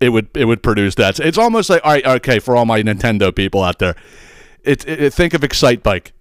it 0.02 0.08
would 0.08 0.28
it 0.34 0.44
would 0.46 0.62
produce 0.62 0.96
that. 0.96 1.20
It's 1.20 1.38
almost 1.38 1.70
like 1.70 1.84
all 1.84 1.92
right, 1.92 2.04
okay, 2.04 2.38
for 2.40 2.56
all 2.56 2.64
my 2.64 2.82
Nintendo 2.82 3.34
people 3.34 3.62
out 3.62 3.78
there, 3.78 3.94
it, 4.64 4.86
it 4.88 5.14
think 5.14 5.32
of 5.32 5.44
Excite 5.44 5.82
Bike. 5.82 6.12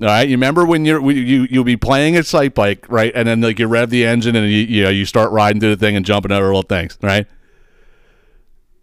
All 0.00 0.06
right, 0.06 0.28
you 0.28 0.36
remember 0.36 0.64
when 0.64 0.84
you're 0.84 1.10
you 1.10 1.48
you'll 1.50 1.64
be 1.64 1.76
playing 1.76 2.14
Excite 2.14 2.54
Bike, 2.54 2.86
right? 2.88 3.12
And 3.14 3.26
then 3.26 3.40
like 3.40 3.58
you 3.58 3.66
rev 3.66 3.90
the 3.90 4.06
engine 4.06 4.36
and 4.36 4.46
you 4.46 4.60
you 4.60 4.82
know 4.84 4.90
you 4.90 5.04
start 5.04 5.32
riding 5.32 5.60
through 5.60 5.74
the 5.74 5.80
thing 5.84 5.96
and 5.96 6.06
jumping 6.06 6.30
over 6.30 6.46
little 6.46 6.62
things, 6.62 6.96
right? 7.02 7.26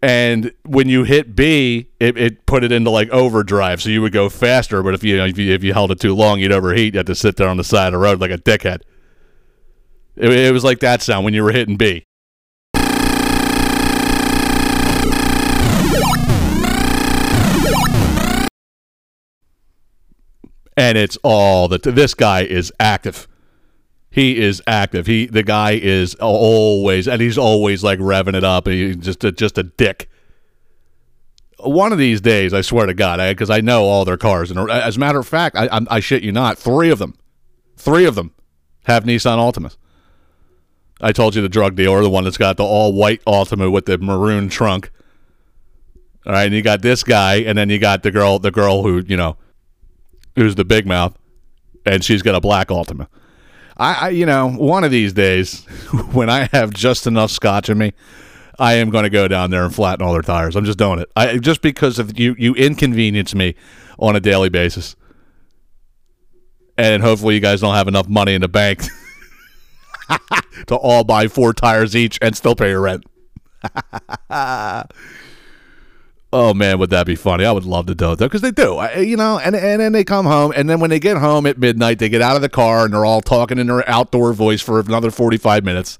And 0.02 0.52
when 0.64 0.90
you 0.90 1.04
hit 1.04 1.34
B, 1.34 1.88
it, 1.98 2.18
it 2.18 2.44
put 2.44 2.62
it 2.62 2.70
into 2.70 2.90
like 2.90 3.08
overdrive, 3.08 3.80
so 3.80 3.88
you 3.88 4.02
would 4.02 4.12
go 4.12 4.28
faster. 4.28 4.82
But 4.82 4.92
if 4.92 5.02
you, 5.02 5.22
if 5.24 5.38
you 5.38 5.54
if 5.54 5.64
you 5.64 5.72
held 5.72 5.90
it 5.90 5.98
too 5.98 6.14
long, 6.14 6.38
you'd 6.38 6.52
overheat. 6.52 6.92
You 6.92 6.98
had 6.98 7.06
to 7.06 7.14
sit 7.14 7.36
there 7.36 7.48
on 7.48 7.56
the 7.56 7.64
side 7.64 7.88
of 7.88 7.92
the 7.92 7.98
road 7.98 8.20
like 8.20 8.30
a 8.30 8.38
dickhead. 8.38 8.82
It, 10.16 10.30
it 10.30 10.52
was 10.52 10.64
like 10.64 10.80
that 10.80 11.00
sound 11.00 11.24
when 11.24 11.32
you 11.32 11.42
were 11.42 11.52
hitting 11.52 11.76
B. 11.76 12.05
and 20.76 20.98
it's 20.98 21.16
all 21.22 21.68
that 21.68 21.82
this 21.82 22.14
guy 22.14 22.42
is 22.42 22.72
active. 22.78 23.26
He 24.10 24.38
is 24.40 24.62
active. 24.66 25.06
He 25.06 25.26
the 25.26 25.42
guy 25.42 25.72
is 25.72 26.14
always 26.16 27.08
and 27.08 27.20
he's 27.20 27.38
always 27.38 27.82
like 27.82 27.98
revving 27.98 28.34
it 28.34 28.44
up. 28.44 28.66
He's 28.66 28.96
just 28.96 29.24
a, 29.24 29.32
just 29.32 29.58
a 29.58 29.62
dick. 29.62 30.08
one 31.58 31.92
of 31.92 31.98
these 31.98 32.20
days, 32.20 32.52
I 32.52 32.60
swear 32.60 32.86
to 32.86 32.94
God, 32.94 33.18
because 33.28 33.50
I, 33.50 33.60
know 33.60 33.84
all 33.84 34.04
their 34.04 34.16
cars, 34.16 34.50
and 34.50 34.58
uh, 34.60 34.66
as 34.66 34.96
a 34.96 35.00
matter 35.00 35.18
of 35.18 35.26
fact, 35.26 35.56
I, 35.56 35.66
I, 35.66 35.80
I 35.90 36.00
shit 36.00 36.22
you 36.22 36.32
not, 36.32 36.58
three 36.58 36.90
of 36.90 36.98
them, 36.98 37.14
three 37.76 38.04
of 38.04 38.14
them 38.14 38.32
have 38.84 39.04
Nissan 39.04 39.38
Altimas. 39.38 39.76
I 41.00 41.12
told 41.12 41.34
you 41.34 41.42
the 41.42 41.48
drug 41.48 41.76
dealer, 41.76 42.02
the 42.02 42.10
one 42.10 42.24
that's 42.24 42.38
got 42.38 42.56
the 42.56 42.64
all 42.64 42.92
white 42.92 43.22
Altima 43.26 43.70
with 43.70 43.86
the 43.86 43.98
maroon 43.98 44.48
trunk. 44.48 44.90
All 46.24 46.32
right, 46.32 46.44
and 46.44 46.54
you 46.54 46.62
got 46.62 46.82
this 46.82 47.04
guy, 47.04 47.36
and 47.36 47.56
then 47.56 47.68
you 47.68 47.78
got 47.78 48.02
the 48.02 48.10
girl, 48.10 48.38
the 48.38 48.50
girl 48.50 48.82
who 48.82 49.02
you 49.06 49.16
know, 49.16 49.36
who's 50.36 50.54
the 50.54 50.64
big 50.64 50.86
mouth, 50.86 51.18
and 51.84 52.04
she's 52.04 52.22
got 52.22 52.34
a 52.34 52.40
black 52.40 52.68
Altima. 52.68 53.08
I, 53.76 53.94
I 53.94 54.08
you 54.10 54.26
know, 54.26 54.50
one 54.50 54.84
of 54.84 54.90
these 54.90 55.12
days, 55.12 55.64
when 56.12 56.30
I 56.30 56.48
have 56.52 56.72
just 56.72 57.06
enough 57.06 57.30
scotch 57.30 57.68
in 57.68 57.78
me, 57.78 57.92
I 58.58 58.74
am 58.74 58.90
going 58.90 59.04
to 59.04 59.10
go 59.10 59.28
down 59.28 59.50
there 59.50 59.64
and 59.64 59.74
flatten 59.74 60.06
all 60.06 60.12
their 60.12 60.22
tires. 60.22 60.56
I'm 60.56 60.64
just 60.64 60.78
doing 60.78 60.98
it. 60.98 61.10
I 61.16 61.38
just 61.38 61.60
because 61.60 61.98
of 61.98 62.18
you, 62.18 62.34
you 62.38 62.54
inconvenience 62.54 63.34
me 63.34 63.54
on 63.98 64.16
a 64.16 64.20
daily 64.20 64.48
basis, 64.48 64.96
and 66.78 67.02
hopefully 67.02 67.34
you 67.34 67.40
guys 67.40 67.60
don't 67.60 67.74
have 67.74 67.88
enough 67.88 68.08
money 68.08 68.34
in 68.34 68.40
the 68.40 68.48
bank 68.48 68.84
to 70.66 70.76
all 70.76 71.04
buy 71.04 71.28
four 71.28 71.52
tires 71.52 71.94
each 71.94 72.18
and 72.22 72.36
still 72.36 72.54
pay 72.54 72.70
your 72.70 72.80
rent. 72.80 73.04
oh 76.32 76.52
man, 76.54 76.78
would 76.78 76.90
that 76.90 77.06
be 77.06 77.14
funny? 77.14 77.44
I 77.44 77.52
would 77.52 77.64
love 77.64 77.86
to 77.86 77.94
do 77.94 78.16
though, 78.16 78.26
because 78.26 78.40
they 78.42 78.50
do, 78.50 78.76
I, 78.76 78.98
you 78.98 79.16
know. 79.16 79.38
And 79.38 79.56
and 79.56 79.80
then 79.80 79.92
they 79.92 80.04
come 80.04 80.26
home, 80.26 80.52
and 80.54 80.68
then 80.68 80.80
when 80.80 80.90
they 80.90 80.98
get 80.98 81.16
home 81.16 81.46
at 81.46 81.58
midnight, 81.58 81.98
they 81.98 82.08
get 82.08 82.22
out 82.22 82.36
of 82.36 82.42
the 82.42 82.48
car 82.48 82.84
and 82.84 82.94
they're 82.94 83.04
all 83.04 83.20
talking 83.20 83.58
in 83.58 83.66
their 83.66 83.88
outdoor 83.88 84.32
voice 84.32 84.60
for 84.60 84.80
another 84.80 85.10
forty 85.10 85.38
five 85.38 85.64
minutes. 85.64 85.98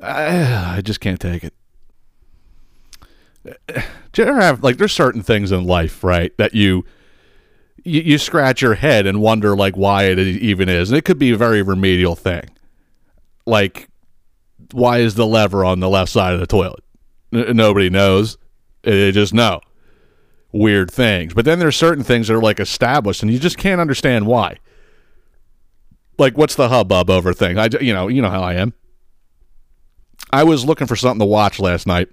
I, 0.00 0.76
I 0.76 0.80
just 0.80 1.00
can't 1.00 1.20
take 1.20 1.44
it. 1.44 1.54
Do 4.12 4.22
you 4.22 4.24
ever 4.24 4.40
have 4.40 4.62
like 4.62 4.78
there's 4.78 4.92
certain 4.92 5.22
things 5.22 5.52
in 5.52 5.64
life, 5.64 6.02
right, 6.02 6.36
that 6.38 6.54
you 6.54 6.84
you, 7.84 8.00
you 8.00 8.18
scratch 8.18 8.62
your 8.62 8.74
head 8.74 9.06
and 9.06 9.20
wonder 9.20 9.54
like 9.54 9.76
why 9.76 10.04
it 10.04 10.18
even 10.18 10.68
is, 10.68 10.90
and 10.90 10.98
it 10.98 11.04
could 11.04 11.18
be 11.18 11.30
a 11.30 11.36
very 11.36 11.62
remedial 11.62 12.16
thing, 12.16 12.44
like 13.46 13.88
why 14.72 14.98
is 14.98 15.14
the 15.14 15.26
lever 15.26 15.64
on 15.64 15.80
the 15.80 15.90
left 15.90 16.10
side 16.10 16.32
of 16.32 16.40
the 16.40 16.46
toilet? 16.46 16.82
N- 17.32 17.56
nobody 17.56 17.90
knows. 17.90 18.38
They 18.84 19.12
just 19.12 19.34
know 19.34 19.60
weird 20.52 20.90
things. 20.90 21.34
But 21.34 21.44
then 21.44 21.58
there's 21.58 21.76
certain 21.76 22.04
things 22.04 22.28
that 22.28 22.34
are 22.34 22.42
like 22.42 22.60
established, 22.60 23.22
and 23.22 23.30
you 23.30 23.38
just 23.38 23.58
can't 23.58 23.80
understand 23.80 24.26
why. 24.26 24.58
Like, 26.16 26.38
what's 26.38 26.54
the 26.54 26.68
hubbub 26.68 27.10
over 27.10 27.34
thing? 27.34 27.58
I, 27.58 27.68
you 27.80 27.92
know, 27.92 28.06
you 28.08 28.22
know 28.22 28.30
how 28.30 28.42
I 28.42 28.54
am. 28.54 28.72
I 30.32 30.44
was 30.44 30.64
looking 30.64 30.86
for 30.86 30.96
something 30.96 31.18
to 31.18 31.26
watch 31.26 31.58
last 31.58 31.86
night, 31.86 32.08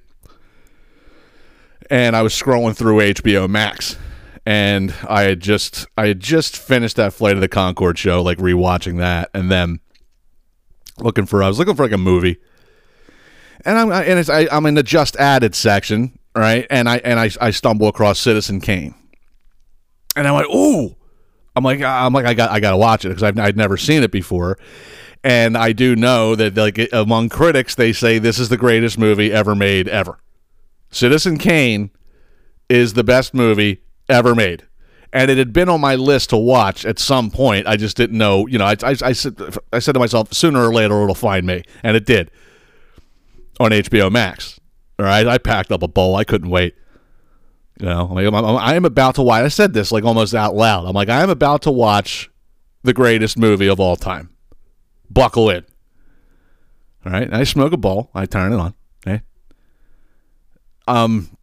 and 1.90 2.16
I 2.16 2.24
was 2.24 2.34
scrolling 2.34 2.75
through 2.75 2.98
HBO 2.98 3.48
Max, 3.50 3.98
and 4.46 4.94
I 5.08 5.24
had 5.24 5.40
just 5.40 5.86
I 5.98 6.08
had 6.08 6.20
just 6.20 6.58
finished 6.58 6.96
that 6.96 7.13
Flight 7.13 7.36
of 7.36 7.42
the 7.42 7.50
Conchords 7.50 7.98
show, 7.98 8.22
like 8.24 8.40
rewatching 8.40 8.98
that, 8.98 9.30
and 9.34 9.51
then 9.51 9.80
looking 11.00 11.25
for 11.25 11.44
I 11.44 11.48
was 11.48 11.60
looking 11.60 11.75
for 11.75 11.84
like 11.84 11.92
a 11.92 11.98
movie, 11.98 12.38
and 13.66 13.78
I'm 13.78 13.92
and 13.92 14.20
it's 14.20 14.30
I, 14.30 14.48
I'm 14.51 14.66
in 14.66 14.74
the 14.74 14.84
just 14.84 15.16
added 15.18 15.54
section, 15.54 16.18
right? 16.35 16.67
And 16.69 16.89
I 16.89 16.97
and 16.97 17.19
I 17.19 17.29
I 17.39 17.51
stumble 17.51 17.88
across 17.88 18.19
Citizen 18.19 18.61
Kane, 18.61 18.95
and 20.15 20.27
I 20.27 20.31
went, 20.31 20.47
ooh. 20.53 20.95
I'm 21.53 21.65
like 21.65 21.81
I'm 21.81 22.13
like 22.13 22.25
I 22.25 22.33
got 22.33 22.50
I 22.50 22.61
got 22.61 22.71
to 22.71 22.77
watch 22.77 23.03
it 23.03 23.09
because 23.09 23.23
I've 23.23 23.38
I'd 23.38 23.57
never 23.57 23.75
seen 23.75 24.03
it 24.03 24.11
before, 24.11 24.57
and 25.21 25.57
I 25.57 25.73
do 25.73 25.97
know 25.97 26.33
that 26.33 26.55
like 26.55 26.79
among 26.93 27.27
critics 27.27 27.75
they 27.75 27.91
say 27.91 28.19
this 28.19 28.39
is 28.39 28.47
the 28.47 28.55
greatest 28.55 28.97
movie 28.97 29.33
ever 29.33 29.53
made 29.53 29.89
ever. 29.89 30.17
Citizen 30.91 31.38
Kane 31.38 31.89
is 32.69 32.93
the 32.93 33.03
best 33.03 33.33
movie 33.33 33.81
ever 34.07 34.33
made. 34.33 34.65
And 35.13 35.29
it 35.29 35.38
had 35.38 35.51
been 35.51 35.67
on 35.67 35.81
my 35.81 35.95
list 35.95 36.29
to 36.29 36.38
watch 36.38 36.85
at 36.85 36.97
some 36.97 37.31
point. 37.31 37.67
I 37.67 37.75
just 37.75 37.97
didn't 37.97 38.17
know, 38.17 38.47
you 38.47 38.57
know, 38.57 38.65
I, 38.65 38.77
I, 38.81 38.95
I, 39.03 39.11
said, 39.11 39.35
I 39.73 39.79
said 39.79 39.91
to 39.93 40.00
myself, 40.00 40.33
sooner 40.33 40.65
or 40.65 40.73
later 40.73 41.01
it'll 41.03 41.15
find 41.15 41.46
me. 41.46 41.63
And 41.83 41.98
it 41.98 42.05
did 42.05 42.31
on 43.59 43.72
HBO 43.72 44.09
Max. 44.09 44.60
All 45.01 45.07
right. 45.07 45.25
I 45.25 45.40
packed 45.40 45.72
up 45.72 45.81
a 45.81 45.87
bowl. 45.87 46.16
I 46.16 46.24
couldn't 46.24 46.51
wait. 46.51 46.75
You 47.79 47.87
know, 47.87 48.16
I'm, 48.16 48.35
I'm, 48.35 48.57
I 48.57 48.75
am 48.75 48.85
about 48.85 49.16
to 49.16 49.24
watch. 49.24 49.44
I 49.44 49.48
said 49.48 49.74
this 49.74 49.92
like 49.92 50.03
almost 50.03 50.35
out 50.35 50.53
loud. 50.55 50.85
I'm 50.85 50.94
like, 50.94 51.09
I 51.09 51.24
am 51.24 51.31
about 51.31 51.64
to 51.64 51.72
watch 51.72 52.29
the 52.83 52.94
greatest 52.94 53.35
movie 53.35 53.68
of 53.68 53.79
all 53.79 53.96
time. 53.96 54.29
Buckle 55.09 55.50
in. 55.50 55.66
All 57.03 57.11
right. 57.11 57.24
And 57.24 57.35
I 57.35 57.44
smoke 57.44 57.74
a 57.74 57.77
bowl. 57.77 58.11
I 58.14 58.27
turn 58.27 58.53
it 58.53 58.59
on. 58.59 58.75
Okay. 59.07 59.24
Um, 60.87 61.35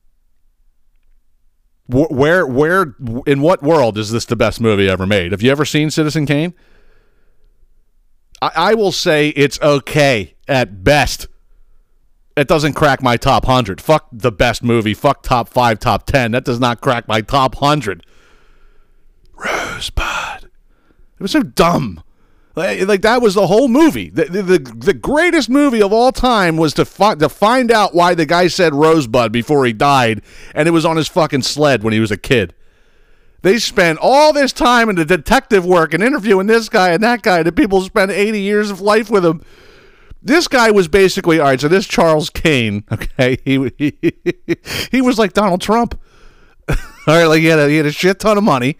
where 1.88 2.47
where 2.47 2.94
in 3.27 3.40
what 3.40 3.61
world 3.61 3.99
is 3.99 4.12
this 4.12 4.27
the 4.27 4.37
best 4.37 4.61
movie 4.61 4.88
ever 4.88 5.07
made? 5.07 5.33
Have 5.33 5.42
you 5.42 5.51
ever 5.51 5.64
seen 5.64 5.90
Citizen 5.90 6.25
Kane? 6.25 6.55
I, 8.40 8.51
I 8.55 8.75
will 8.75 8.92
say 8.92 9.31
it's 9.31 9.61
okay 9.61 10.37
at 10.47 10.85
best. 10.85 11.27
It 12.38 12.46
doesn't 12.46 12.74
crack 12.74 13.03
my 13.03 13.16
top 13.16 13.46
hundred. 13.46 13.81
Fuck 13.81 14.07
the 14.12 14.31
best 14.31 14.62
movie. 14.62 14.94
Fuck 14.94 15.24
top 15.24 15.48
five, 15.48 15.81
top 15.81 16.07
ten. 16.07 16.31
That 16.31 16.44
does 16.44 16.61
not 16.61 16.81
crack 16.81 17.09
my 17.09 17.20
top 17.20 17.57
hundred. 17.57 18.07
Rosebud. 19.35 20.44
It 20.44 21.20
was 21.22 21.33
so 21.33 21.42
dumb. 21.42 22.01
Like 22.55 23.03
that 23.03 23.22
was 23.22 23.35
the 23.35 23.48
whole 23.48 23.66
movie. 23.66 24.09
The, 24.11 24.24
the, 24.24 24.59
the 24.59 24.94
greatest 24.94 25.48
movie 25.48 25.83
of 25.83 25.92
all 25.92 26.12
time 26.12 26.57
was 26.57 26.74
to 26.74 26.85
fi- 26.85 27.16
to 27.16 27.29
find 27.29 27.72
out 27.72 27.94
why 27.94 28.14
the 28.14 28.27
guy 28.27 28.46
said 28.46 28.72
Rosebud 28.72 29.33
before 29.33 29.64
he 29.64 29.72
died, 29.72 30.22
and 30.55 30.68
it 30.68 30.72
was 30.72 30.85
on 30.85 30.96
his 30.96 31.09
fucking 31.09 31.42
sled 31.42 31.83
when 31.83 31.92
he 31.92 32.01
was 32.01 32.11
a 32.11 32.16
kid. 32.16 32.55
They 33.42 33.59
spent 33.59 33.98
all 34.01 34.33
this 34.33 34.53
time 34.53 34.88
in 34.88 34.96
the 34.96 35.05
detective 35.05 35.64
work 35.64 35.92
and 35.94 36.03
interviewing 36.03 36.46
this 36.46 36.68
guy 36.68 36.90
and 36.90 37.03
that 37.03 37.22
guy. 37.22 37.42
The 37.42 37.53
people 37.53 37.81
spent 37.81 38.11
80 38.11 38.40
years 38.40 38.70
of 38.70 38.81
life 38.81 39.11
with 39.11 39.24
him. 39.24 39.42
This 40.22 40.48
guy 40.48 40.70
was 40.70 40.88
basically 40.88 41.38
all 41.38 41.46
right. 41.46 41.61
So 41.61 41.68
this 41.68 41.87
Charles 41.87 42.31
Kane, 42.31 42.85
okay, 42.92 43.38
he 43.44 43.70
he, 43.78 43.98
he 44.90 45.00
was 45.00 45.18
like 45.18 45.33
Donald 45.33 45.61
Trump. 45.61 45.98
all 46.68 46.76
right, 47.07 47.26
like 47.26 47.40
he 47.40 47.46
had 47.46 47.59
a, 47.59 47.68
he 47.68 47.76
had 47.76 47.87
a 47.87 47.92
shit 47.92 48.20
ton 48.20 48.37
of 48.37 48.44
money 48.44 48.76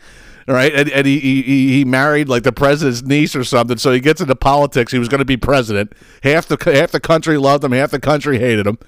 right? 0.49 0.75
And, 0.75 0.89
and 0.91 1.07
he, 1.07 1.21
he 1.21 1.69
he 1.69 1.85
married 1.85 2.29
like 2.29 2.43
the 2.43 2.53
president's 2.53 3.03
niece 3.03 3.37
or 3.37 3.45
something. 3.45 3.77
So 3.77 3.93
he 3.93 4.01
gets 4.01 4.21
into 4.21 4.35
politics. 4.35 4.91
He 4.91 4.99
was 4.99 5.09
going 5.09 5.21
to 5.21 5.25
be 5.25 5.37
president. 5.37 5.93
Half 6.23 6.47
the 6.47 6.59
half 6.73 6.91
the 6.91 7.01
country 7.01 7.37
loved 7.37 7.63
him. 7.63 7.73
Half 7.73 7.91
the 7.91 8.01
country 8.01 8.39
hated 8.39 8.67
him. 8.67 8.79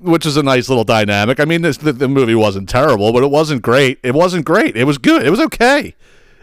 Which 0.00 0.26
is 0.26 0.36
a 0.36 0.42
nice 0.42 0.68
little 0.68 0.84
dynamic. 0.84 1.38
I 1.38 1.44
mean, 1.44 1.62
this 1.62 1.76
the, 1.76 1.92
the 1.92 2.08
movie 2.08 2.34
wasn't 2.34 2.68
terrible, 2.68 3.12
but 3.12 3.22
it 3.22 3.30
wasn't 3.30 3.62
great. 3.62 3.98
It 4.02 4.14
wasn't 4.14 4.44
great. 4.44 4.76
It 4.76 4.84
was 4.84 4.98
good. 4.98 5.24
It 5.24 5.30
was 5.30 5.40
okay. 5.40 5.94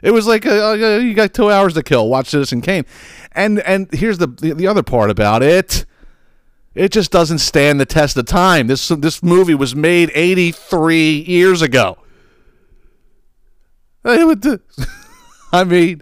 It 0.02 0.12
was 0.12 0.28
like 0.28 0.46
uh, 0.46 0.72
uh 0.72 0.98
you 0.98 1.14
got 1.14 1.34
two 1.34 1.50
hours 1.50 1.74
to 1.76 1.84
kill. 1.84 2.10
Watch 2.10 2.30
Citizen 2.30 2.62
Kane, 2.62 2.86
and 3.34 3.60
and 3.60 3.92
here's 3.94 4.18
the 4.18 4.28
the 4.28 4.68
other 4.68 4.84
part 4.84 5.10
about 5.10 5.44
it. 5.44 5.86
It 6.74 6.92
just 6.92 7.12
doesn't 7.12 7.40
stand 7.40 7.80
the 7.80 7.86
test 7.86 8.16
of 8.18 8.26
time. 8.26 8.68
This 8.68 8.88
this 8.88 9.22
movie 9.22 9.56
was 9.56 9.76
made 9.76 10.10
83 10.14 11.20
years 11.22 11.62
ago. 11.62 11.98
I 15.54 15.64
mean, 15.66 16.02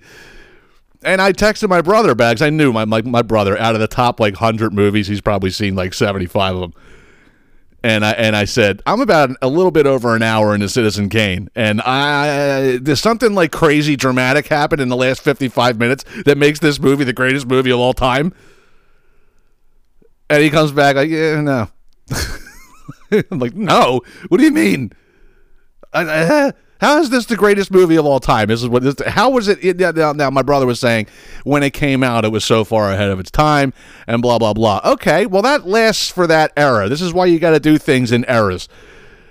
and 1.03 1.21
I 1.21 1.33
texted 1.33 1.69
my 1.69 1.81
brother 1.81 2.15
back. 2.15 2.41
I 2.41 2.49
knew 2.49 2.71
my, 2.71 2.85
my 2.85 3.01
my 3.01 3.21
brother 3.21 3.57
out 3.57 3.73
of 3.73 3.81
the 3.81 3.87
top 3.87 4.19
like 4.19 4.35
hundred 4.35 4.73
movies, 4.73 5.07
he's 5.07 5.21
probably 5.21 5.49
seen 5.49 5.75
like 5.75 5.93
seventy 5.93 6.25
five 6.25 6.55
of 6.55 6.61
them. 6.61 6.73
And 7.81 8.05
I 8.05 8.11
and 8.11 8.35
I 8.35 8.45
said 8.45 8.81
I'm 8.85 8.99
about 8.99 9.31
a 9.41 9.47
little 9.47 9.71
bit 9.71 9.85
over 9.85 10.15
an 10.15 10.21
hour 10.21 10.53
into 10.53 10.67
Citizen 10.67 11.07
Kane, 11.07 11.49
and 11.55 11.79
I 11.81 12.77
there's 12.81 12.99
something 12.99 13.33
like 13.33 13.51
crazy 13.51 13.95
dramatic 13.95 14.47
happened 14.47 14.81
in 14.81 14.89
the 14.89 14.97
last 14.97 15.21
55 15.21 15.79
minutes 15.79 16.03
that 16.25 16.37
makes 16.37 16.59
this 16.59 16.79
movie 16.79 17.05
the 17.05 17.13
greatest 17.13 17.47
movie 17.47 17.71
of 17.71 17.79
all 17.79 17.93
time. 17.93 18.33
And 20.29 20.43
he 20.43 20.49
comes 20.49 20.71
back 20.71 20.95
like, 20.95 21.09
yeah, 21.09 21.41
no. 21.41 21.69
I'm 23.31 23.39
like, 23.39 23.55
no. 23.55 24.01
What 24.27 24.37
do 24.37 24.43
you 24.43 24.51
mean? 24.51 24.91
I, 25.93 26.03
I, 26.03 26.53
how 26.79 26.99
is 26.99 27.09
this 27.09 27.25
the 27.25 27.35
greatest 27.35 27.71
movie 27.71 27.97
of 27.97 28.05
all 28.05 28.21
time? 28.21 28.47
This 28.47 28.63
is 28.63 28.69
what. 28.69 28.83
This, 28.83 28.95
how 29.05 29.29
was 29.29 29.49
it? 29.49 29.77
Now, 29.77 30.13
now, 30.13 30.29
my 30.29 30.41
brother 30.41 30.65
was 30.65 30.79
saying 30.79 31.07
when 31.43 31.61
it 31.61 31.71
came 31.71 32.03
out, 32.03 32.23
it 32.23 32.31
was 32.31 32.45
so 32.45 32.63
far 32.63 32.91
ahead 32.91 33.09
of 33.09 33.19
its 33.19 33.29
time, 33.29 33.73
and 34.07 34.21
blah 34.21 34.39
blah 34.39 34.53
blah. 34.53 34.79
Okay, 34.85 35.25
well 35.25 35.41
that 35.41 35.67
lasts 35.67 36.09
for 36.09 36.25
that 36.27 36.53
era. 36.55 36.87
This 36.87 37.01
is 37.01 37.13
why 37.13 37.25
you 37.25 37.37
got 37.37 37.51
to 37.51 37.59
do 37.59 37.77
things 37.77 38.13
in 38.13 38.23
eras. 38.29 38.69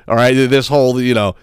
All 0.07 0.17
right, 0.17 0.33
this 0.33 0.69
whole 0.69 1.01
you 1.01 1.15
know, 1.15 1.37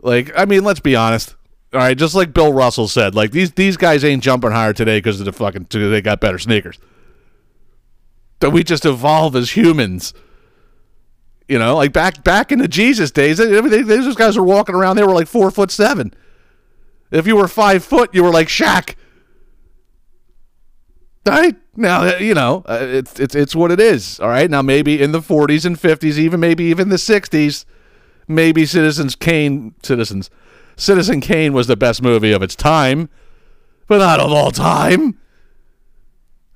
like 0.00 0.30
I 0.36 0.44
mean, 0.44 0.62
let's 0.62 0.80
be 0.80 0.94
honest. 0.94 1.34
All 1.72 1.80
right, 1.80 1.98
just 1.98 2.14
like 2.14 2.32
Bill 2.32 2.52
Russell 2.52 2.86
said, 2.86 3.16
like 3.16 3.32
these 3.32 3.50
these 3.52 3.76
guys 3.76 4.04
ain't 4.04 4.22
jumping 4.22 4.52
higher 4.52 4.72
today 4.72 4.98
because 4.98 5.18
of 5.18 5.26
the 5.26 5.32
fucking 5.32 5.66
they 5.70 6.00
got 6.00 6.20
better 6.20 6.38
sneakers. 6.38 6.78
That 8.38 8.50
we 8.50 8.62
just 8.62 8.86
evolve 8.86 9.34
as 9.34 9.56
humans. 9.56 10.14
You 11.50 11.58
know, 11.58 11.74
like 11.74 11.92
back 11.92 12.22
back 12.22 12.52
in 12.52 12.60
the 12.60 12.68
Jesus 12.68 13.10
days, 13.10 13.38
they, 13.38 13.60
those 13.60 14.14
guys 14.14 14.38
were 14.38 14.44
walking 14.44 14.76
around. 14.76 14.94
They 14.94 15.02
were 15.02 15.12
like 15.12 15.26
four 15.26 15.50
foot 15.50 15.72
seven. 15.72 16.14
If 17.10 17.26
you 17.26 17.34
were 17.34 17.48
five 17.48 17.84
foot, 17.84 18.14
you 18.14 18.22
were 18.22 18.30
like 18.30 18.46
Shaq. 18.46 18.94
Right 21.26 21.56
now, 21.74 22.02
uh, 22.04 22.18
you 22.20 22.34
know 22.34 22.62
it's 22.68 23.18
it's 23.18 23.34
it's 23.34 23.56
what 23.56 23.72
it 23.72 23.80
is. 23.80 24.20
All 24.20 24.28
right. 24.28 24.48
Now 24.48 24.62
maybe 24.62 25.02
in 25.02 25.10
the 25.10 25.18
40s 25.18 25.66
and 25.66 25.76
50s, 25.76 26.18
even 26.18 26.38
maybe 26.38 26.62
even 26.64 26.88
the 26.88 26.94
60s, 26.94 27.64
maybe 28.28 28.64
Citizens 28.64 29.16
Kane, 29.16 29.74
Citizens, 29.82 30.30
Citizen 30.76 31.20
Kane 31.20 31.52
was 31.52 31.66
the 31.66 31.76
best 31.76 32.00
movie 32.00 32.30
of 32.30 32.44
its 32.44 32.54
time, 32.54 33.08
but 33.88 33.98
not 33.98 34.20
of 34.20 34.30
all 34.30 34.52
time. 34.52 35.18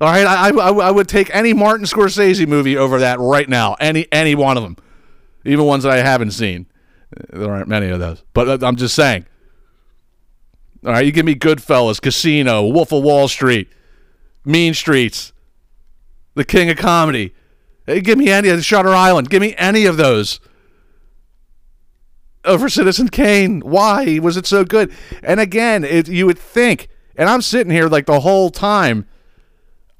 All 0.00 0.08
right, 0.08 0.24
I, 0.26 0.50
I, 0.50 0.72
I 0.72 0.90
would 0.92 1.08
take 1.08 1.34
any 1.34 1.52
Martin 1.52 1.86
Scorsese 1.86 2.46
movie 2.46 2.76
over 2.76 3.00
that 3.00 3.18
right 3.18 3.48
now. 3.48 3.74
Any 3.80 4.06
any 4.12 4.36
one 4.36 4.56
of 4.56 4.62
them, 4.62 4.76
even 5.44 5.64
ones 5.64 5.84
that 5.84 5.92
I 5.92 5.98
haven't 5.98 6.32
seen. 6.32 6.66
There 7.32 7.50
aren't 7.50 7.68
many 7.68 7.88
of 7.88 8.00
those, 8.00 8.22
but 8.32 8.62
I'm 8.62 8.76
just 8.76 8.94
saying. 8.94 9.26
All 10.84 10.92
right, 10.92 11.06
you 11.06 11.12
give 11.12 11.24
me 11.24 11.34
Goodfellas, 11.34 12.00
Casino, 12.00 12.66
Wolf 12.66 12.92
of 12.92 13.02
Wall 13.02 13.26
Street, 13.28 13.70
Mean 14.44 14.74
Streets, 14.74 15.32
The 16.34 16.44
King 16.44 16.68
of 16.68 16.76
Comedy. 16.76 17.34
Hey, 17.86 18.00
give 18.00 18.18
me 18.18 18.30
any 18.30 18.48
of 18.48 18.64
Shutter 18.64 18.90
Island. 18.90 19.30
Give 19.30 19.40
me 19.40 19.54
any 19.56 19.86
of 19.86 19.96
those 19.96 20.40
oh, 22.44 22.54
over 22.54 22.68
Citizen 22.68 23.08
Kane. 23.08 23.60
Why 23.60 24.18
was 24.18 24.36
it 24.36 24.46
so 24.46 24.64
good? 24.64 24.92
And 25.22 25.40
again, 25.40 25.84
it, 25.84 26.08
you 26.08 26.26
would 26.26 26.38
think, 26.38 26.88
and 27.16 27.28
I'm 27.28 27.42
sitting 27.42 27.72
here 27.72 27.88
like 27.88 28.06
the 28.06 28.20
whole 28.20 28.50
time. 28.50 29.06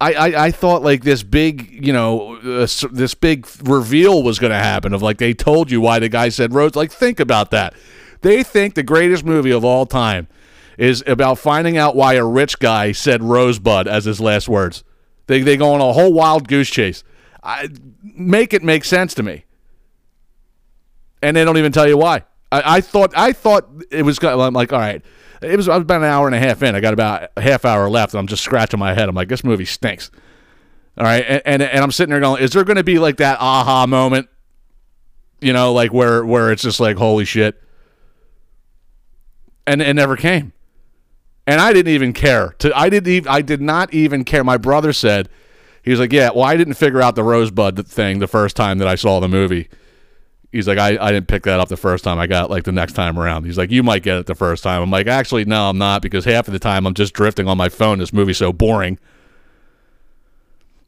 I, 0.05 0.13
I, 0.13 0.45
I 0.47 0.51
thought 0.51 0.83
like 0.83 1.03
this 1.03 1.23
big, 1.23 1.85
you 1.85 1.93
know, 1.93 2.37
uh, 2.37 2.67
this 2.93 3.15
big 3.15 3.47
reveal 3.63 4.23
was 4.23 4.39
going 4.39 4.53
to 4.53 4.59
happen 4.59 4.93
of 4.93 5.03
like 5.03 5.19
they 5.19 5.35
told 5.35 5.71
you 5.71 5.81
why 5.81 5.99
the 5.99 6.09
guy 6.09 6.29
said 6.29 6.53
Rose. 6.55 6.75
Like, 6.75 6.93
think 6.93 7.21
about 7.21 7.51
that. 7.51 7.75
They 8.21 8.43
think 8.43 8.75
the 8.75 8.83
greatest 8.83 9.25
movie 9.25 9.53
of 9.53 9.65
all 9.65 9.87
time 9.87 10.29
is 10.79 11.05
about 11.07 11.39
finding 11.39 11.77
out 11.77 11.95
why 11.95 12.15
a 12.15 12.25
rich 12.25 12.59
guy 12.59 12.93
said 12.93 13.23
Rosebud 13.23 13.87
as 13.87 14.05
his 14.05 14.21
last 14.21 14.49
words. 14.49 14.83
They, 15.27 15.43
they 15.43 15.57
go 15.57 15.73
on 15.73 15.81
a 15.81 15.93
whole 15.93 16.13
wild 16.13 16.49
goose 16.49 16.71
chase. 16.71 17.05
I, 17.43 17.69
make 18.03 18.53
it 18.53 18.63
make 18.63 18.85
sense 18.85 19.15
to 19.15 19.23
me 19.23 19.45
and 21.25 21.37
they 21.37 21.45
don't 21.45 21.57
even 21.57 21.73
tell 21.73 21.89
you 21.89 21.97
why. 21.97 22.23
I, 22.53 22.77
I 22.77 22.81
thought 22.81 23.13
I 23.17 23.33
thought 23.33 23.69
it 23.91 24.03
was. 24.03 24.23
I'm 24.23 24.53
like, 24.53 24.73
all 24.73 24.79
right, 24.79 25.03
it 25.45 25.57
was. 25.57 25.69
I 25.69 25.77
was 25.77 25.83
about 25.83 26.03
an 26.03 26.09
hour 26.09 26.27
and 26.27 26.35
a 26.35 26.39
half 26.39 26.63
in. 26.63 26.75
I 26.75 26.81
got 26.81 26.95
about 26.95 27.31
a 27.37 27.41
half 27.41 27.65
hour 27.65 27.89
left. 27.89 28.15
And 28.15 28.19
I'm 28.21 28.27
just 28.27 28.43
scratching 28.43 28.81
my 28.81 28.95
head. 28.95 29.09
I'm 29.09 29.15
like, 29.15 29.29
this 29.29 29.45
movie 29.45 29.65
stinks. 29.65 30.11
All 30.97 31.05
right, 31.05 31.25
and 31.27 31.43
and, 31.45 31.63
and 31.63 31.83
I'm 31.83 31.91
sitting 31.91 32.11
there 32.11 32.21
going, 32.21 32.43
is 32.43 32.53
there 32.53 32.65
going 32.65 32.77
to 32.77 32.85
be 32.85 32.99
like 32.99 33.17
that 33.17 33.39
aha 33.41 33.87
moment? 33.87 34.29
You 35.41 35.53
know, 35.53 35.73
like 35.73 35.93
where 35.93 36.25
where 36.25 36.53
it's 36.53 36.63
just 36.63 36.81
like, 36.81 36.97
holy 36.97 37.25
shit, 37.25 37.61
and 39.67 39.83
it 39.83 39.95
never 39.95 40.17
came. 40.17 40.53
And 41.47 41.61
I 41.61 41.73
didn't 41.73 41.93
even 41.93 42.13
care. 42.13 42.55
To 42.61 42.77
I 42.77 42.89
didn't 42.89 43.13
even 43.13 43.29
I 43.29 43.43
did 43.43 43.61
not 43.61 43.93
even 43.93 44.25
care. 44.25 44.45
My 44.45 44.57
brother 44.57 44.93
said. 44.93 45.29
He 45.83 45.91
was 45.91 46.01
like, 46.01 46.15
"Yeah, 46.15 46.31
well, 46.35 46.45
I 46.45 46.57
didn't 46.57 46.75
figure 46.75 47.03
out 47.03 47.15
the 47.15 47.23
rosebud 47.23 47.87
thing 47.87 48.19
the 48.19 48.27
first 48.27 48.57
time 48.57 48.79
that 48.79 48.89
I 48.89 48.95
saw 48.95 49.21
the 49.21 49.29
movie." 49.29 49.69
He's 50.55 50.69
like, 50.69 50.79
I, 50.79 50.97
I 51.01 51.11
didn't 51.11 51.27
pick 51.27 51.43
that 51.43 51.59
up 51.59 51.69
the 51.69 51.77
first 51.77 52.05
time. 52.05 52.19
I 52.19 52.27
got 52.29 52.49
like 52.49 52.63
the 52.63 52.71
next 52.73 52.93
time 52.93 53.19
around. 53.19 53.45
He's 53.45 53.59
like, 53.59 53.71
you 53.73 53.83
might 53.83 54.03
get 54.05 54.19
it 54.19 54.27
the 54.27 54.35
first 54.37 54.63
time. 54.63 54.81
I'm 54.83 54.91
like, 54.91 55.09
actually, 55.09 55.45
no, 55.45 55.69
I'm 55.69 55.79
not 55.79 56.01
because 56.01 56.25
half 56.25 56.47
of 56.47 56.53
the 56.53 56.61
time 56.61 56.87
I'm 56.87 56.95
just 56.95 57.13
drifting 57.13 57.49
on 57.49 57.59
my 57.59 57.69
phone. 57.69 57.99
This 57.99 58.13
movie's 58.13 58.39
so 58.39 58.53
boring. 58.53 58.99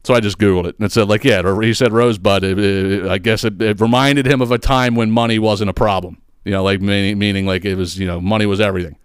So 0.05 0.13
I 0.13 0.21
just 0.21 0.37
Googled 0.37 0.67
it 0.67 0.75
and 0.79 0.85
it 0.85 0.91
said, 0.93 1.09
like, 1.09 1.25
yeah, 1.25 1.59
he 1.61 1.73
said 1.73 1.91
Rosebud. 1.91 2.43
It, 2.45 2.57
it- 2.57 3.05
I 3.07 3.17
guess 3.17 3.43
it, 3.43 3.61
it 3.61 3.81
reminded 3.81 4.25
him 4.25 4.41
of 4.41 4.51
a 4.51 4.57
time 4.57 4.95
when 4.95 5.11
money 5.11 5.37
wasn't 5.37 5.69
a 5.69 5.73
problem. 5.73 6.21
You 6.45 6.51
know, 6.53 6.63
like 6.63 6.79
meaning, 6.79 7.19
meaning 7.19 7.45
like 7.45 7.65
it 7.65 7.75
was, 7.75 7.99
you 7.99 8.07
know, 8.07 8.21
money 8.21 8.45
was 8.45 8.61
everything. 8.61 8.95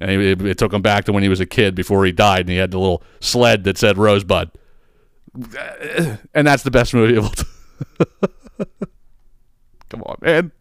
And 0.00 0.10
it, 0.10 0.40
it 0.40 0.56
took 0.58 0.72
him 0.72 0.80
back 0.80 1.04
to 1.04 1.12
when 1.12 1.22
he 1.22 1.28
was 1.28 1.40
a 1.40 1.46
kid 1.46 1.74
before 1.74 2.06
he 2.06 2.12
died 2.12 2.40
and 2.40 2.48
he 2.48 2.56
had 2.56 2.70
the 2.70 2.78
little 2.78 3.02
sled 3.20 3.64
that 3.64 3.76
said 3.76 3.98
Rosebud. 3.98 4.50
And 6.34 6.46
that's 6.46 6.62
the 6.62 6.70
best 6.70 6.94
movie 6.94 7.16
of 7.16 7.24
all 7.24 7.30
time. 7.30 8.86
Come 9.88 10.02
on, 10.02 10.16
man. 10.20 10.52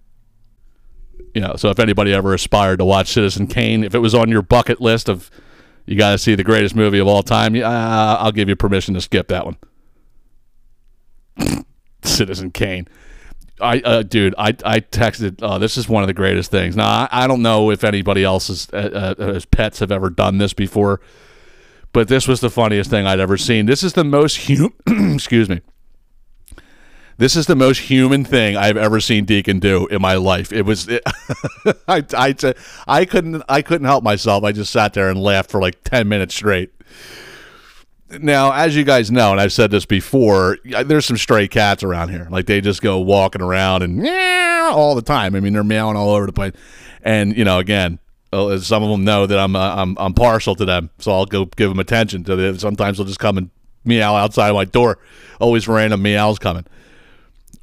You 1.33 1.41
know, 1.41 1.55
so 1.55 1.69
if 1.69 1.79
anybody 1.79 2.13
ever 2.13 2.33
aspired 2.33 2.79
to 2.79 2.85
watch 2.85 3.07
Citizen 3.09 3.47
Kane, 3.47 3.83
if 3.83 3.95
it 3.95 3.99
was 3.99 4.13
on 4.13 4.29
your 4.29 4.41
bucket 4.41 4.79
list 4.81 5.09
of 5.09 5.29
you 5.85 5.97
got 5.97 6.11
to 6.11 6.17
see 6.17 6.35
the 6.35 6.43
greatest 6.43 6.75
movie 6.75 6.99
of 6.99 7.07
all 7.07 7.23
time, 7.23 7.55
uh, 7.55 7.59
I'll 8.19 8.31
give 8.31 8.49
you 8.49 8.55
permission 8.55 8.93
to 8.95 9.01
skip 9.01 9.27
that 9.27 9.45
one. 9.45 9.57
Citizen 12.03 12.51
Kane. 12.51 12.87
I, 13.61 13.79
uh, 13.79 14.03
dude, 14.03 14.35
I, 14.37 14.49
I 14.65 14.81
texted. 14.81 15.39
Oh, 15.41 15.59
this 15.59 15.77
is 15.77 15.87
one 15.87 16.03
of 16.03 16.07
the 16.07 16.13
greatest 16.13 16.51
things. 16.51 16.75
Now, 16.75 16.87
I, 16.87 17.07
I 17.11 17.27
don't 17.27 17.41
know 17.41 17.71
if 17.71 17.83
anybody 17.83 18.23
else's 18.23 18.67
uh, 18.73 19.15
uh, 19.17 19.23
as 19.23 19.45
pets 19.45 19.79
have 19.79 19.91
ever 19.91 20.09
done 20.09 20.39
this 20.39 20.53
before, 20.53 20.99
but 21.93 22.09
this 22.09 22.27
was 22.27 22.41
the 22.41 22.49
funniest 22.49 22.89
thing 22.89 23.05
I'd 23.05 23.21
ever 23.21 23.37
seen. 23.37 23.65
This 23.65 23.81
is 23.81 23.93
the 23.93 24.03
most 24.03 24.47
hum- 24.47 24.73
excuse 25.15 25.47
me. 25.47 25.61
This 27.17 27.37
is 27.37 27.45
the 27.45 27.55
most 27.55 27.79
human 27.79 28.25
thing 28.25 28.57
I've 28.57 28.75
ever 28.75 28.99
seen 28.99 29.23
Deacon 29.23 29.59
do 29.59 29.87
in 29.87 30.01
my 30.01 30.15
life. 30.15 30.51
It 30.51 30.63
was, 30.63 30.89
it, 30.89 31.01
I, 31.87 32.03
I, 32.13 32.35
I 32.87 33.05
couldn't, 33.05 33.41
I 33.47 33.61
couldn't 33.61 33.87
help 33.87 34.03
myself. 34.03 34.43
I 34.43 34.51
just 34.51 34.71
sat 34.71 34.93
there 34.93 35.09
and 35.09 35.21
laughed 35.21 35.49
for 35.49 35.61
like 35.61 35.81
ten 35.83 36.09
minutes 36.09 36.35
straight. 36.35 36.71
Now, 38.19 38.51
as 38.51 38.75
you 38.75 38.83
guys 38.83 39.11
know, 39.11 39.31
and 39.31 39.39
I've 39.39 39.53
said 39.53 39.71
this 39.71 39.85
before, 39.85 40.57
there's 40.63 41.05
some 41.05 41.17
stray 41.17 41.47
cats 41.47 41.83
around 41.83 42.09
here. 42.09 42.27
Like 42.29 42.47
they 42.47 42.59
just 42.59 42.81
go 42.81 42.99
walking 42.99 43.41
around 43.41 43.81
and 43.81 43.97
meow 43.97 44.71
all 44.73 44.93
the 44.93 45.01
time. 45.01 45.35
I 45.35 45.39
mean, 45.39 45.53
they're 45.53 45.63
meowing 45.63 45.95
all 45.95 46.11
over 46.11 46.25
the 46.25 46.33
place. 46.33 46.53
And 47.01 47.35
you 47.35 47.45
know, 47.45 47.59
again, 47.59 47.99
uh, 48.33 48.59
some 48.59 48.83
of 48.83 48.89
them 48.89 49.05
know 49.05 49.25
that 49.25 49.39
I'm, 49.39 49.55
uh, 49.55 49.75
I'm, 49.75 49.97
I'm 49.97 50.13
partial 50.13 50.55
to 50.55 50.65
them, 50.65 50.89
so 50.99 51.13
I'll 51.13 51.25
go 51.25 51.45
give 51.45 51.69
them 51.69 51.79
attention. 51.79 52.25
To 52.25 52.35
them. 52.35 52.59
Sometimes 52.59 52.97
they'll 52.97 53.07
just 53.07 53.19
come 53.19 53.37
and 53.37 53.49
meow 53.85 54.15
outside 54.15 54.51
my 54.51 54.65
door. 54.65 54.99
Always 55.39 55.67
random 55.67 56.01
meows 56.01 56.39
coming 56.39 56.65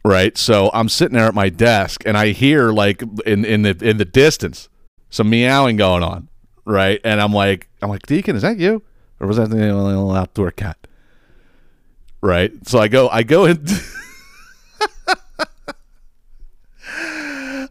right? 0.05 0.37
So 0.37 0.71
I'm 0.75 0.89
sitting 0.89 1.17
there 1.17 1.27
at 1.27 1.35
my 1.35 1.49
desk 1.49 2.03
and 2.07 2.17
I 2.17 2.29
hear 2.29 2.73
like 2.73 3.03
in 3.27 3.45
in 3.45 3.63
the 3.63 3.77
in 3.81 3.99
the 3.99 4.05
distance 4.05 4.69
some 5.11 5.29
meowing 5.31 5.77
going 5.77 6.03
on, 6.03 6.29
right? 6.65 7.01
And 7.05 7.21
I'm 7.21 7.33
like, 7.33 7.69
I'm 7.83 7.91
like, 7.91 8.07
Deacon, 8.07 8.35
is 8.35 8.43
that 8.43 8.59
you, 8.59 8.83
or 9.21 9.27
was 9.27 9.37
that 9.37 9.51
the 9.51 9.57
little 9.57 10.13
outdoor 10.13 10.51
cat? 10.51 10.79
Right. 12.21 12.53
So 12.67 12.79
I 12.79 12.89
go, 12.89 13.09
I 13.09 13.23
go 13.23 13.45
in. 13.45 13.65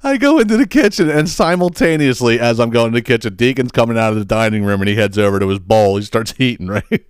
I 0.03 0.17
go 0.17 0.39
into 0.39 0.57
the 0.57 0.65
kitchen 0.67 1.09
and 1.09 1.29
simultaneously, 1.29 2.39
as 2.39 2.59
I'm 2.59 2.71
going 2.71 2.91
to 2.91 2.95
the 2.95 3.03
kitchen, 3.03 3.35
Deacon's 3.35 3.71
coming 3.71 3.97
out 3.97 4.13
of 4.13 4.19
the 4.19 4.25
dining 4.25 4.63
room 4.63 4.81
and 4.81 4.89
he 4.89 4.95
heads 4.95 5.17
over 5.17 5.39
to 5.39 5.47
his 5.47 5.59
bowl. 5.59 5.97
He 5.97 6.03
starts 6.03 6.33
eating, 6.39 6.67
right? 6.67 7.05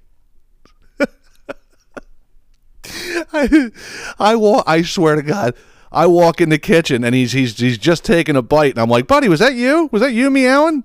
I, 3.33 3.71
I 4.19 4.35
walk. 4.35 4.63
I 4.67 4.81
swear 4.81 5.15
to 5.15 5.21
God, 5.21 5.55
I 5.91 6.07
walk 6.07 6.39
in 6.41 6.49
the 6.49 6.57
kitchen 6.57 7.03
and 7.03 7.13
he's 7.13 7.33
he's 7.33 7.59
he's 7.59 7.77
just 7.77 8.03
taking 8.05 8.35
a 8.35 8.41
bite, 8.41 8.71
and 8.71 8.79
I'm 8.79 8.89
like, 8.89 9.07
buddy, 9.07 9.29
was 9.29 9.39
that 9.39 9.55
you? 9.55 9.89
Was 9.91 10.01
that 10.01 10.13
you 10.13 10.29
meowing? 10.29 10.83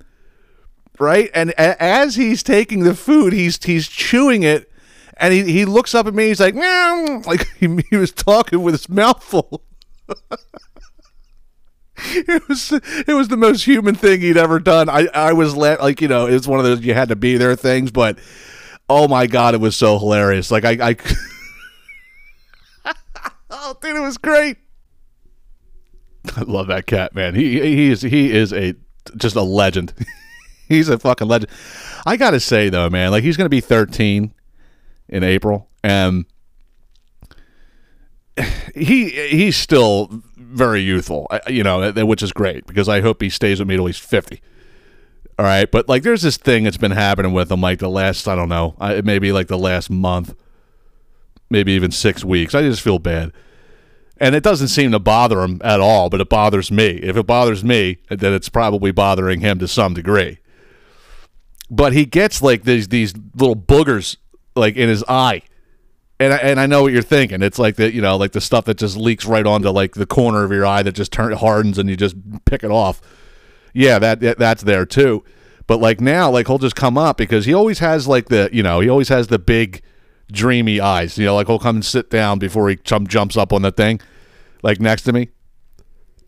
Right? 0.99 1.31
And 1.35 1.51
a, 1.51 1.83
as 1.83 2.17
he's 2.17 2.43
taking 2.43 2.81
the 2.81 2.95
food, 2.95 3.33
he's 3.33 3.63
he's 3.63 3.89
chewing 3.89 4.43
it, 4.43 4.71
and 5.17 5.33
he 5.33 5.45
he 5.45 5.65
looks 5.65 5.95
up 5.95 6.07
at 6.07 6.15
me. 6.15 6.29
He's 6.29 6.41
like, 6.41 6.55
meow, 6.55 7.23
like 7.27 7.47
he, 7.59 7.69
he 7.91 7.97
was 7.97 8.13
talking 8.13 8.63
with 8.63 8.75
his 8.75 8.89
mouth 8.89 9.23
full. 9.23 9.63
it 11.99 12.49
was 12.49 12.73
it 12.73 13.15
was 13.15 13.29
the 13.29 13.37
most 13.37 13.65
human 13.65 13.95
thing 13.95 14.21
he'd 14.21 14.37
ever 14.37 14.59
done. 14.59 14.89
I 14.89 15.07
I 15.15 15.33
was 15.33 15.57
la- 15.57 15.77
like 15.81 16.01
you 16.01 16.09
know 16.09 16.27
it 16.27 16.33
was 16.33 16.49
one 16.49 16.59
of 16.59 16.65
those 16.65 16.81
you 16.81 16.95
had 16.95 17.09
to 17.09 17.17
be 17.17 17.37
there 17.37 17.55
things, 17.57 17.91
but 17.91 18.19
oh 18.89 19.07
my 19.09 19.27
god, 19.27 19.55
it 19.55 19.61
was 19.61 19.77
so 19.77 19.99
hilarious. 19.99 20.51
Like 20.51 20.65
I 20.65 20.91
I. 20.91 20.97
Oh, 23.69 23.77
dude, 23.83 23.97
it 23.97 24.01
was 24.01 24.17
great. 24.17 24.59
I 26.37 26.43
love 26.43 26.69
that 26.69 26.87
cat, 26.87 27.17
man. 27.17 27.35
He 27.35 27.61
he 27.61 27.91
is 27.91 28.03
he 28.03 28.31
is 28.31 28.53
a 28.53 28.75
just 29.17 29.35
a 29.35 29.43
legend. 29.43 29.93
he's 30.69 30.89
a 30.89 31.01
fucking 31.01 31.27
legend. 31.27 31.51
I 32.07 32.17
gotta 32.17 32.39
say 32.39 32.69
though, 32.69 32.89
man, 32.89 33.11
like 33.11 33.25
he's 33.25 33.37
gonna 33.37 33.49
be 33.49 33.61
13 33.61 34.33
in 35.09 35.25
April, 35.25 35.69
and 35.83 36.27
he 38.77 39.11
he's 39.11 39.57
still 39.57 40.23
very 40.37 40.81
youthful, 40.83 41.27
uh, 41.31 41.41
you 41.49 41.65
know, 41.65 41.83
uh, 41.83 42.07
which 42.07 42.23
is 42.23 42.33
great 42.33 42.69
because 42.69 42.89
I 42.89 43.01
hope 43.01 43.21
he 43.21 43.29
stays 43.29 43.59
with 43.59 43.67
me 43.67 43.75
till 43.75 43.87
he's 43.87 43.99
50. 43.99 44.41
All 45.41 45.45
right, 45.45 45.69
but 45.69 45.89
like 45.89 46.05
there's 46.05 46.23
this 46.23 46.37
thing 46.37 46.63
that's 46.63 46.77
been 46.77 46.93
happening 46.93 47.33
with 47.33 47.51
him 47.51 47.63
like 47.63 47.81
the 47.81 47.91
last 47.91 48.29
I 48.29 48.37
don't 48.37 48.49
know, 48.49 48.77
maybe 49.03 49.33
like 49.33 49.49
the 49.49 49.59
last 49.59 49.91
month 49.91 50.37
maybe 51.51 51.73
even 51.73 51.91
six 51.91 52.25
weeks. 52.25 52.55
I 52.55 52.63
just 52.63 52.83
feel 52.83 53.01
bad. 53.01 53.33
And 54.19 54.35
it 54.35 54.43
doesn't 54.43 54.69
seem 54.69 54.93
to 54.93 54.99
bother 54.99 55.43
him 55.43 55.61
at 55.63 55.81
all, 55.81 56.09
but 56.09 56.21
it 56.21 56.29
bothers 56.29 56.71
me. 56.71 56.89
If 57.03 57.17
it 57.17 57.27
bothers 57.27 57.63
me, 57.63 57.99
then 58.09 58.33
it's 58.33 58.49
probably 58.49 58.91
bothering 58.91 59.41
him 59.41 59.59
to 59.59 59.69
some 59.69 59.93
degree. 59.93 60.39
But 61.71 61.93
he 61.93 62.07
gets 62.07 62.41
like 62.41 62.65
these 62.65 62.89
these 62.89 63.13
little 63.35 63.57
boogers 63.57 64.17
like 64.55 64.77
in 64.77 64.89
his 64.89 65.05
eye. 65.09 65.43
And 66.19 66.33
I, 66.33 66.37
and 66.39 66.59
I 66.59 66.65
know 66.65 66.83
what 66.83 66.95
you're 66.95 67.03
thinking. 67.03 67.43
It's 67.43 67.59
like 67.59 67.77
the 67.77 67.93
you 67.93 68.01
know 68.01 68.17
like 68.17 68.33
the 68.33 68.41
stuff 68.41 68.65
that 68.67 68.79
just 68.79 68.97
leaks 68.97 69.27
right 69.27 69.47
onto 69.47 69.69
like 69.71 69.95
the 69.95 70.07
corner 70.07 70.45
of 70.45 70.53
your 70.53 70.65
eye 70.65 70.83
that 70.83 70.93
just 70.93 71.13
turn 71.13 71.33
hardens 71.33 71.77
and 71.77 71.91
you 71.91 71.97
just 71.97 72.17
pick 72.47 72.65
it 72.65 72.71
off. 72.71 73.03
Yeah, 73.75 73.99
that, 73.99 74.21
that 74.21 74.39
that's 74.39 74.63
there 74.63 74.87
too. 74.87 75.25
But 75.67 75.81
like 75.81 76.01
now, 76.01 76.31
like 76.31 76.47
he'll 76.47 76.59
just 76.59 76.77
come 76.77 76.97
up 76.97 77.19
because 77.19 77.45
he 77.45 77.53
always 77.53 77.81
has 77.81 78.09
like 78.09 78.29
the 78.29 78.49
you 78.53 78.63
know 78.63 78.81
he 78.81 78.89
always 78.89 79.09
has 79.09 79.27
the 79.27 79.39
big 79.39 79.83
dreamy 80.31 80.81
eyes. 80.81 81.19
You 81.19 81.27
know, 81.27 81.35
like 81.37 81.47
he'll 81.47 81.59
come 81.59 81.77
and 81.77 81.85
sit 81.85 82.11
down 82.11 82.39
before 82.39 82.69
he 82.69 82.77
jump, 82.77 83.09
jumps 83.09 83.37
up 83.37 83.53
on 83.53 83.63
the 83.63 83.73
thing, 83.73 84.01
like 84.63 84.81
next 84.81 85.03
to 85.03 85.13
me. 85.13 85.29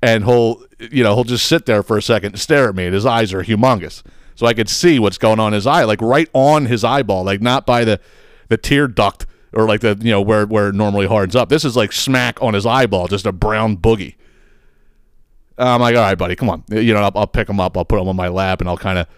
and 0.03 0.25
he'll 0.25 0.63
you 0.79 1.03
know 1.03 1.15
he'll 1.15 1.25
just 1.25 1.47
sit 1.47 1.67
there 1.67 1.83
for 1.83 1.97
a 1.99 2.03
second 2.03 2.33
and 2.35 2.41
stare 2.41 2.69
at 2.69 2.75
me 2.75 2.85
and 2.87 2.95
his 2.95 3.07
eyes 3.07 3.33
are 3.33 3.43
humongous. 3.43 4.03
So 4.37 4.47
i 4.47 4.55
could 4.55 4.69
see 4.69 5.01
what's 5.01 5.19
going 5.19 5.41
on 5.41 5.49
in 5.49 5.55
his 5.55 5.67
eye 5.67 5.83
like 5.85 6.01
right 6.01 6.29
on 6.33 6.67
his 6.67 6.85
eyeball 6.85 7.25
like 7.25 7.41
not 7.41 7.67
by 7.67 7.85
the 7.85 7.99
the 8.49 8.57
tear 8.57 8.87
duct 8.87 9.27
or 9.53 9.67
like 9.67 9.81
the 9.81 9.99
you 10.01 10.13
know 10.13 10.21
where 10.21 10.47
where 10.47 10.69
it 10.69 10.75
normally 10.77 11.07
hardens 11.09 11.35
up. 11.35 11.49
This 11.49 11.65
is 11.65 11.77
like 11.77 11.93
smack 11.93 12.41
on 12.41 12.55
his 12.55 12.65
eyeball 12.67 13.09
just 13.09 13.27
a 13.27 13.33
brown 13.33 13.77
boogie. 13.77 14.15
I'm 15.59 15.81
like 15.81 15.97
all 15.97 16.03
right 16.03 16.17
buddy 16.17 16.37
come 16.37 16.51
on. 16.51 16.63
You 16.71 16.95
know 16.95 17.01
i'll, 17.01 17.13
I'll 17.17 17.27
pick 17.27 17.49
him 17.49 17.59
up. 17.59 17.77
I'll 17.77 17.85
put 17.85 18.01
him 18.01 18.07
on 18.09 18.15
my 18.17 18.29
lap 18.29 18.61
and 18.61 18.69
i'll 18.71 18.79
kind 18.79 18.99
of 18.99 19.09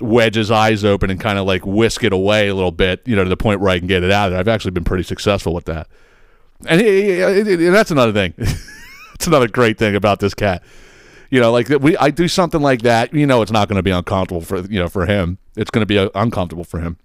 wedge 0.00 0.34
his 0.34 0.50
eyes 0.50 0.84
open 0.84 1.10
and 1.10 1.18
kind 1.20 1.38
of 1.38 1.46
like 1.46 1.64
whisk 1.64 2.04
it 2.04 2.12
away 2.12 2.48
a 2.48 2.54
little 2.54 2.70
bit 2.70 3.00
you 3.06 3.16
know 3.16 3.24
to 3.24 3.30
the 3.30 3.36
point 3.36 3.60
where 3.60 3.70
i 3.70 3.78
can 3.78 3.88
get 3.88 4.02
it 4.04 4.10
out 4.10 4.26
of 4.26 4.32
there. 4.32 4.40
I've 4.40 4.48
actually 4.48 4.72
been 4.72 4.84
pretty 4.84 5.04
successful 5.04 5.54
with 5.54 5.64
that. 5.66 5.88
And 6.66 6.80
he, 6.80 7.02
he- 7.16 7.44
he- 7.44 7.68
that's 7.70 7.90
another 7.90 8.12
thing. 8.12 8.34
That's 8.38 9.26
another 9.26 9.48
great 9.48 9.78
thing 9.78 9.94
about 9.96 10.20
this 10.20 10.34
cat. 10.34 10.62
You 11.30 11.40
know 11.40 11.50
like 11.50 11.68
we 11.80 11.96
i 11.96 12.10
do 12.10 12.28
something 12.28 12.60
like 12.60 12.82
that 12.82 13.12
you 13.14 13.26
know 13.26 13.40
it's 13.42 13.50
not 13.50 13.66
going 13.68 13.76
to 13.78 13.82
be 13.82 13.90
uncomfortable 13.90 14.42
for 14.42 14.60
you 14.60 14.78
know 14.78 14.88
for 14.88 15.06
him. 15.06 15.38
It's 15.56 15.70
going 15.70 15.80
to 15.82 15.86
be 15.86 15.98
uh, 15.98 16.10
uncomfortable 16.14 16.64
for 16.64 16.80
him. 16.80 16.98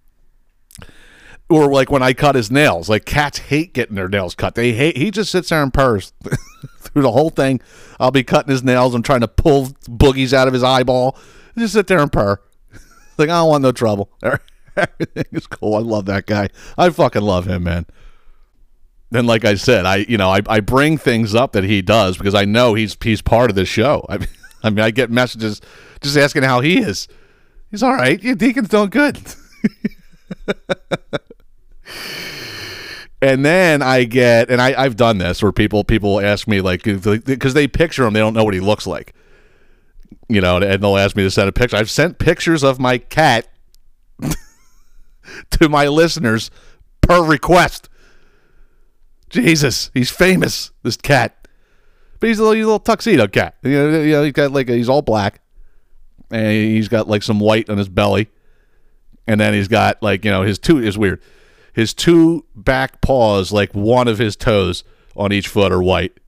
Or 1.50 1.72
like 1.72 1.90
when 1.92 2.02
i 2.04 2.14
cut 2.14 2.36
his 2.36 2.50
nails 2.52 2.90
like 2.90 3.06
cats 3.06 3.40
hate 3.40 3.74
getting 3.74 3.96
their 3.96 4.08
nails 4.08 4.36
cut. 4.36 4.56
They 4.56 4.74
hate 4.74 4.96
he 4.98 5.12
just 5.12 5.32
sits 5.32 5.50
there 5.50 5.64
and 5.64 5.74
purrs 5.74 6.14
through 6.80 7.02
the 7.02 7.12
whole 7.12 7.30
thing. 7.30 7.60
I'll 8.00 8.12
be 8.12 8.24
cutting 8.24 8.52
his 8.52 8.64
nails 8.64 8.94
i'm 8.96 9.04
trying 9.04 9.22
to 9.22 9.28
pull 9.28 9.68
boogies 9.90 10.34
out 10.34 10.48
of 10.48 10.54
his 10.54 10.64
eyeball. 10.64 11.18
Just 11.58 11.74
sit 11.74 11.88
there 11.88 12.00
and 12.00 12.12
purr 12.12 12.40
like 13.22 13.30
i 13.30 13.40
don't 13.40 13.50
want 13.50 13.62
no 13.62 13.72
trouble 13.72 14.10
everything 14.76 15.26
is 15.32 15.48
cool 15.48 15.76
i 15.76 15.80
love 15.80 16.06
that 16.06 16.26
guy 16.26 16.50
i 16.78 16.90
fucking 16.90 17.22
love 17.22 17.48
him 17.48 17.64
man 17.64 17.86
then 19.12 19.26
like 19.26 19.46
I 19.46 19.56
said, 19.56 19.86
I 19.86 19.98
you 19.98 20.18
know 20.18 20.30
I, 20.30 20.40
I 20.48 20.62
bring 20.62 20.98
things 20.98 21.36
up 21.36 21.52
that 21.52 21.66
he 21.66 21.82
does 21.82 22.18
because 22.18 22.34
I 22.34 22.46
know 22.46 22.74
he's 22.74 22.98
he's 23.04 23.22
part 23.22 23.50
of 23.50 23.56
the 23.56 23.66
show. 23.66 24.06
I 24.10 24.18
mean, 24.18 24.30
I 24.64 24.70
mean 24.70 24.80
I 24.80 24.90
get 24.92 25.12
messages 25.12 25.62
just 26.02 26.18
asking 26.18 26.44
how 26.44 26.62
he 26.62 26.80
is. 26.80 27.08
He's 27.70 27.84
all 27.84 27.94
right. 27.94 28.22
Yeah, 28.24 28.34
Deacon's 28.34 28.70
doing 28.70 28.90
good. 28.90 29.20
and 33.22 33.46
then 33.46 33.82
I 33.82 34.06
get 34.06 34.50
and 34.50 34.62
I 34.62 34.82
I've 34.82 34.96
done 34.96 35.18
this 35.18 35.44
where 35.44 35.52
people 35.52 35.84
people 35.84 36.22
ask 36.22 36.48
me 36.48 36.62
like 36.62 36.84
because 36.84 37.54
they 37.54 37.68
picture 37.68 38.06
him 38.06 38.14
they 38.14 38.22
don't 38.22 38.34
know 38.34 38.46
what 38.46 38.54
he 38.54 38.62
looks 38.62 38.88
like. 38.88 39.14
You 40.34 40.42
know, 40.42 40.58
and 40.58 40.82
they'll 40.82 40.98
ask 40.98 41.16
me 41.16 41.24
to 41.24 41.32
send 41.32 41.50
a 41.50 41.52
picture. 41.52 41.76
I've 41.76 41.90
sent 41.90 42.18
pictures 42.18 42.64
of 42.64 42.80
my 42.80 42.98
cat 42.98 43.48
to 45.52 45.68
my 45.70 45.88
listeners 45.88 46.50
per 47.02 47.24
request. 47.24 47.90
Jesus, 49.30 49.92
he's 49.94 50.10
famous. 50.10 50.72
This 50.84 50.98
cat, 50.98 51.48
but 52.20 52.28
he's 52.28 52.40
a 52.40 52.44
little, 52.44 52.56
he's 52.56 52.64
a 52.64 52.68
little 52.68 52.80
tuxedo 52.80 53.28
cat. 53.28 53.56
You 53.64 53.72
know, 53.72 54.02
you 54.02 54.12
know, 54.12 54.24
he's 54.24 54.34
got 54.34 54.52
like 54.52 54.70
he's 54.70 54.90
all 54.90 55.02
black, 55.02 55.42
and 56.30 56.52
he's 56.52 56.88
got 56.88 57.08
like 57.08 57.24
some 57.24 57.40
white 57.40 57.70
on 57.70 57.78
his 57.78 57.90
belly, 57.90 58.30
and 59.28 59.40
then 59.40 59.54
he's 59.54 59.68
got 59.68 60.02
like 60.02 60.24
you 60.24 60.32
know 60.32 60.44
his 60.44 60.60
two 60.60 60.80
is 60.80 60.98
weird. 60.98 61.22
His 61.74 61.94
two 61.94 62.46
back 62.56 63.02
paws, 63.02 63.52
like 63.52 63.74
one 63.74 64.08
of 64.08 64.18
his 64.18 64.36
toes 64.36 64.84
on 65.16 65.32
each 65.32 65.48
foot, 65.48 65.72
are 65.72 65.82
white, 65.82 66.20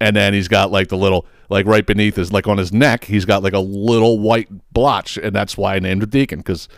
and 0.00 0.14
then 0.14 0.34
he's 0.34 0.48
got 0.48 0.70
like 0.70 0.88
the 0.88 0.98
little 0.98 1.26
like 1.48 1.66
right 1.66 1.86
beneath 1.86 2.16
his 2.16 2.32
like 2.32 2.46
on 2.46 2.58
his 2.58 2.72
neck, 2.72 3.04
he's 3.04 3.24
got 3.24 3.42
like 3.42 3.52
a 3.52 3.60
little 3.60 4.18
white 4.18 4.48
blotch, 4.72 5.16
and 5.16 5.34
that's 5.34 5.56
why 5.56 5.76
I 5.76 5.78
named 5.78 6.02
him 6.02 6.08
Deacon 6.08 6.38
because 6.38 6.68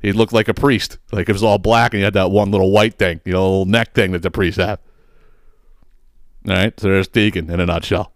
he 0.00 0.12
looked 0.12 0.32
like 0.32 0.48
a 0.48 0.54
priest. 0.54 0.98
Like 1.12 1.28
it 1.28 1.32
was 1.32 1.42
all 1.42 1.58
black 1.58 1.92
and 1.92 1.98
he 1.98 2.04
had 2.04 2.14
that 2.14 2.30
one 2.30 2.50
little 2.50 2.70
white 2.70 2.98
thing, 2.98 3.20
you 3.24 3.32
know, 3.32 3.42
little 3.42 3.66
neck 3.66 3.94
thing 3.94 4.12
that 4.12 4.22
the 4.22 4.30
priests 4.30 4.60
have. 4.60 4.80
All 6.48 6.54
right, 6.54 6.78
so 6.78 6.88
there's 6.88 7.08
Deacon 7.08 7.50
in 7.50 7.60
a 7.60 7.66
nutshell. 7.66 8.12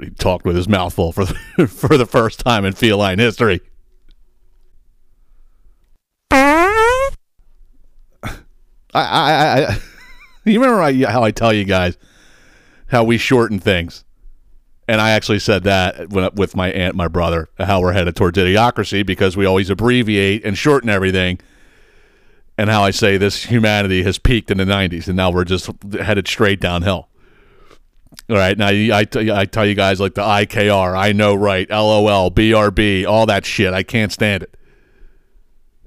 He 0.00 0.10
talked 0.10 0.44
with 0.44 0.56
his 0.56 0.68
mouth 0.68 0.94
full 0.94 1.12
for 1.12 1.24
the, 1.24 1.68
for 1.68 1.96
the 1.96 2.06
first 2.06 2.40
time 2.40 2.64
in 2.64 2.72
feline 2.72 3.18
history. 3.18 3.60
I, 6.32 7.10
I, 8.94 9.66
I 9.66 9.78
you 10.44 10.60
remember 10.60 11.06
how 11.06 11.22
I 11.22 11.30
tell 11.30 11.52
you 11.52 11.64
guys 11.64 11.96
how 12.94 13.04
we 13.04 13.18
shorten 13.18 13.58
things? 13.58 14.04
and 14.86 15.00
I 15.00 15.10
actually 15.10 15.38
said 15.38 15.64
that 15.64 16.10
with 16.10 16.54
my 16.54 16.70
aunt, 16.70 16.94
my 16.94 17.08
brother, 17.08 17.48
how 17.58 17.80
we're 17.80 17.92
headed 17.92 18.16
towards 18.16 18.36
idiocracy 18.36 19.04
because 19.04 19.36
we 19.36 19.46
always 19.46 19.70
abbreviate 19.70 20.44
and 20.44 20.58
shorten 20.58 20.90
everything. 20.90 21.40
And 22.58 22.70
how 22.70 22.84
I 22.84 22.90
say 22.90 23.16
this 23.16 23.44
humanity 23.44 24.02
has 24.04 24.18
peaked 24.18 24.50
in 24.50 24.58
the 24.58 24.64
90s 24.64 25.08
and 25.08 25.16
now 25.16 25.30
we're 25.30 25.44
just 25.44 25.70
headed 25.92 26.28
straight 26.28 26.60
downhill. 26.60 27.08
All 28.30 28.36
right. 28.36 28.56
Now, 28.56 28.68
I 28.68 29.04
tell 29.04 29.66
you 29.66 29.74
guys 29.74 30.00
like 30.00 30.14
the 30.14 30.22
IKR, 30.22 30.96
I 30.96 31.12
know 31.12 31.34
right, 31.34 31.68
LOL, 31.68 32.30
BRB, 32.30 33.06
all 33.06 33.26
that 33.26 33.44
shit. 33.44 33.74
I 33.74 33.82
can't 33.82 34.12
stand 34.12 34.44
it. 34.44 34.56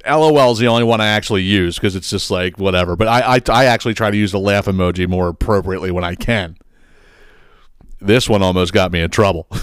LOL 0.05 0.51
is 0.51 0.57
the 0.57 0.67
only 0.67 0.83
one 0.83 1.01
I 1.01 1.07
actually 1.07 1.43
use 1.43 1.75
because 1.75 1.95
it's 1.95 2.09
just 2.09 2.31
like 2.31 2.57
whatever. 2.57 2.95
But 2.95 3.07
I, 3.07 3.35
I, 3.35 3.41
I 3.49 3.65
actually 3.65 3.93
try 3.93 4.11
to 4.11 4.17
use 4.17 4.31
the 4.31 4.39
laugh 4.39 4.65
emoji 4.65 5.07
more 5.07 5.29
appropriately 5.29 5.91
when 5.91 6.03
I 6.03 6.15
can 6.15 6.57
this 7.99 8.29
one 8.29 8.41
almost 8.41 8.73
got 8.73 8.91
me 8.91 9.01
in 9.01 9.09
trouble. 9.09 9.47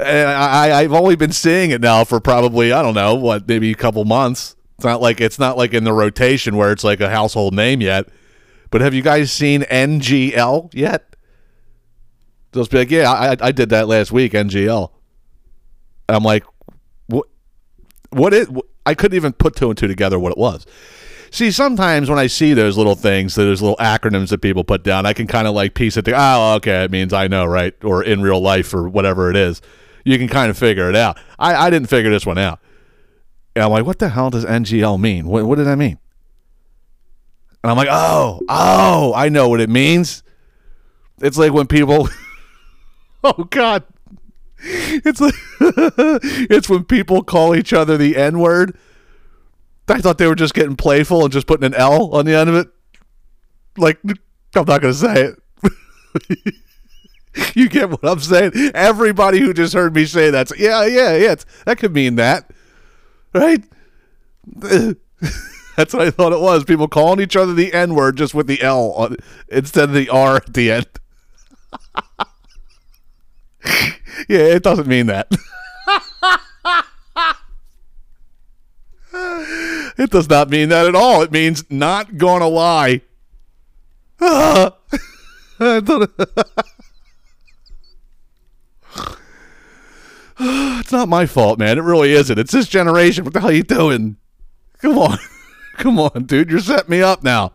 and 0.00 0.30
I, 0.30 0.80
I've 0.80 0.92
only 0.92 1.16
been 1.16 1.32
seeing 1.32 1.70
it 1.70 1.80
now 1.80 2.04
for 2.04 2.20
probably 2.20 2.72
I 2.72 2.82
don't 2.82 2.94
know 2.94 3.14
what 3.14 3.48
maybe 3.48 3.70
a 3.70 3.74
couple 3.74 4.04
months. 4.04 4.56
It's 4.76 4.84
not 4.84 5.00
like 5.02 5.20
it's 5.20 5.38
not 5.38 5.56
like 5.56 5.74
in 5.74 5.84
the 5.84 5.92
rotation 5.92 6.56
where 6.56 6.72
it's 6.72 6.84
like 6.84 7.00
a 7.00 7.10
household 7.10 7.54
name 7.54 7.80
yet. 7.80 8.08
But 8.70 8.80
have 8.80 8.94
you 8.94 9.02
guys 9.02 9.32
seen 9.32 9.62
NGL 9.62 10.72
yet? 10.72 11.16
They'll 12.52 12.66
be 12.66 12.78
like, 12.78 12.90
yeah, 12.90 13.10
I, 13.10 13.36
I 13.40 13.52
did 13.52 13.68
that 13.70 13.88
last 13.88 14.10
week, 14.10 14.32
NGL. 14.32 14.90
And 16.08 16.16
I'm 16.16 16.24
like, 16.24 16.44
what? 17.06 17.26
What 18.10 18.34
it? 18.34 18.48
I 18.86 18.94
couldn't 18.94 19.16
even 19.16 19.32
put 19.32 19.54
two 19.54 19.68
and 19.68 19.78
two 19.78 19.86
together 19.86 20.18
what 20.18 20.32
it 20.32 20.38
was. 20.38 20.66
See, 21.32 21.52
sometimes 21.52 22.10
when 22.10 22.18
I 22.18 22.26
see 22.26 22.54
those 22.54 22.76
little 22.76 22.96
things, 22.96 23.36
those 23.36 23.62
little 23.62 23.76
acronyms 23.76 24.30
that 24.30 24.42
people 24.42 24.64
put 24.64 24.82
down, 24.82 25.06
I 25.06 25.12
can 25.12 25.28
kind 25.28 25.46
of 25.46 25.54
like 25.54 25.74
piece 25.74 25.96
it 25.96 26.04
together. 26.04 26.20
Oh, 26.20 26.26
ah, 26.26 26.54
okay, 26.56 26.84
it 26.84 26.90
means 26.90 27.12
I 27.12 27.28
know, 27.28 27.44
right? 27.44 27.72
Or 27.84 28.02
in 28.02 28.20
real 28.20 28.40
life, 28.40 28.74
or 28.74 28.88
whatever 28.88 29.30
it 29.30 29.36
is. 29.36 29.62
You 30.04 30.18
can 30.18 30.28
kind 30.28 30.50
of 30.50 30.58
figure 30.58 30.88
it 30.88 30.96
out. 30.96 31.18
I, 31.38 31.54
I 31.54 31.70
didn't 31.70 31.88
figure 31.88 32.10
this 32.10 32.26
one 32.26 32.38
out. 32.38 32.58
And 33.54 33.64
I'm 33.64 33.70
like, 33.70 33.84
what 33.84 34.00
the 34.00 34.08
hell 34.08 34.30
does 34.30 34.44
NGL 34.44 34.98
mean? 35.00 35.26
What, 35.26 35.44
what 35.44 35.56
did 35.56 35.66
that 35.66 35.76
mean? 35.76 35.98
And 37.62 37.70
I'm 37.70 37.76
like, 37.76 37.88
oh, 37.90 38.40
oh, 38.48 39.12
I 39.14 39.28
know 39.28 39.48
what 39.48 39.60
it 39.60 39.70
means. 39.70 40.22
It's 41.20 41.36
like 41.36 41.52
when 41.52 41.66
people, 41.66 42.08
oh 43.24 43.44
God, 43.44 43.84
it's 44.62 45.20
like 45.20 45.34
it's 46.50 46.68
when 46.68 46.84
people 46.84 47.22
call 47.22 47.54
each 47.54 47.72
other 47.72 47.96
the 47.96 48.16
N 48.16 48.38
word. 48.38 48.76
I 49.90 49.98
thought 49.98 50.18
they 50.18 50.26
were 50.26 50.34
just 50.34 50.54
getting 50.54 50.76
playful 50.76 51.24
and 51.24 51.32
just 51.32 51.46
putting 51.46 51.66
an 51.66 51.74
L 51.74 52.14
on 52.14 52.24
the 52.26 52.34
end 52.34 52.50
of 52.50 52.56
it. 52.56 52.68
Like, 53.76 53.98
I'm 54.04 54.64
not 54.66 54.80
going 54.80 54.94
to 54.94 54.94
say 54.94 55.32
it. 55.32 55.36
you 57.54 57.68
get 57.68 57.90
what 57.90 58.04
I'm 58.04 58.20
saying? 58.20 58.52
Everybody 58.74 59.40
who 59.40 59.52
just 59.52 59.74
heard 59.74 59.94
me 59.94 60.06
say 60.06 60.30
that, 60.30 60.50
yeah, 60.58 60.84
yeah, 60.86 61.16
yeah, 61.16 61.36
that 61.66 61.78
could 61.78 61.92
mean 61.92 62.16
that, 62.16 62.50
right? 63.32 63.62
That's 65.76 65.94
what 65.94 66.02
I 66.02 66.10
thought 66.10 66.32
it 66.32 66.40
was. 66.40 66.64
People 66.64 66.88
calling 66.88 67.20
each 67.20 67.36
other 67.36 67.54
the 67.54 67.72
N 67.72 67.94
word 67.94 68.16
just 68.16 68.34
with 68.34 68.46
the 68.46 68.60
L 68.62 68.92
on, 68.92 69.16
instead 69.48 69.84
of 69.90 69.94
the 69.94 70.08
R 70.08 70.36
at 70.36 70.52
the 70.52 70.72
end. 70.72 70.88
yeah, 74.28 74.38
it 74.38 74.62
doesn't 74.62 74.88
mean 74.88 75.06
that. 75.06 75.30
It 80.00 80.08
does 80.08 80.30
not 80.30 80.48
mean 80.48 80.70
that 80.70 80.86
at 80.86 80.94
all. 80.94 81.20
It 81.20 81.30
means 81.30 81.70
not 81.70 82.16
gonna 82.16 82.48
lie. 82.48 83.02
Ah. 84.18 84.74
It's 90.42 90.90
not 90.90 91.10
my 91.10 91.26
fault, 91.26 91.58
man. 91.58 91.76
It 91.76 91.82
really 91.82 92.12
isn't. 92.12 92.38
It's 92.38 92.50
this 92.50 92.66
generation. 92.66 93.24
What 93.24 93.34
the 93.34 93.40
hell 93.40 93.50
are 93.50 93.52
you 93.52 93.62
doing? 93.62 94.16
Come 94.78 94.96
on. 94.96 95.18
Come 95.76 96.00
on, 96.00 96.24
dude. 96.24 96.50
You're 96.50 96.60
setting 96.60 96.90
me 96.90 97.02
up 97.02 97.22
now. 97.22 97.52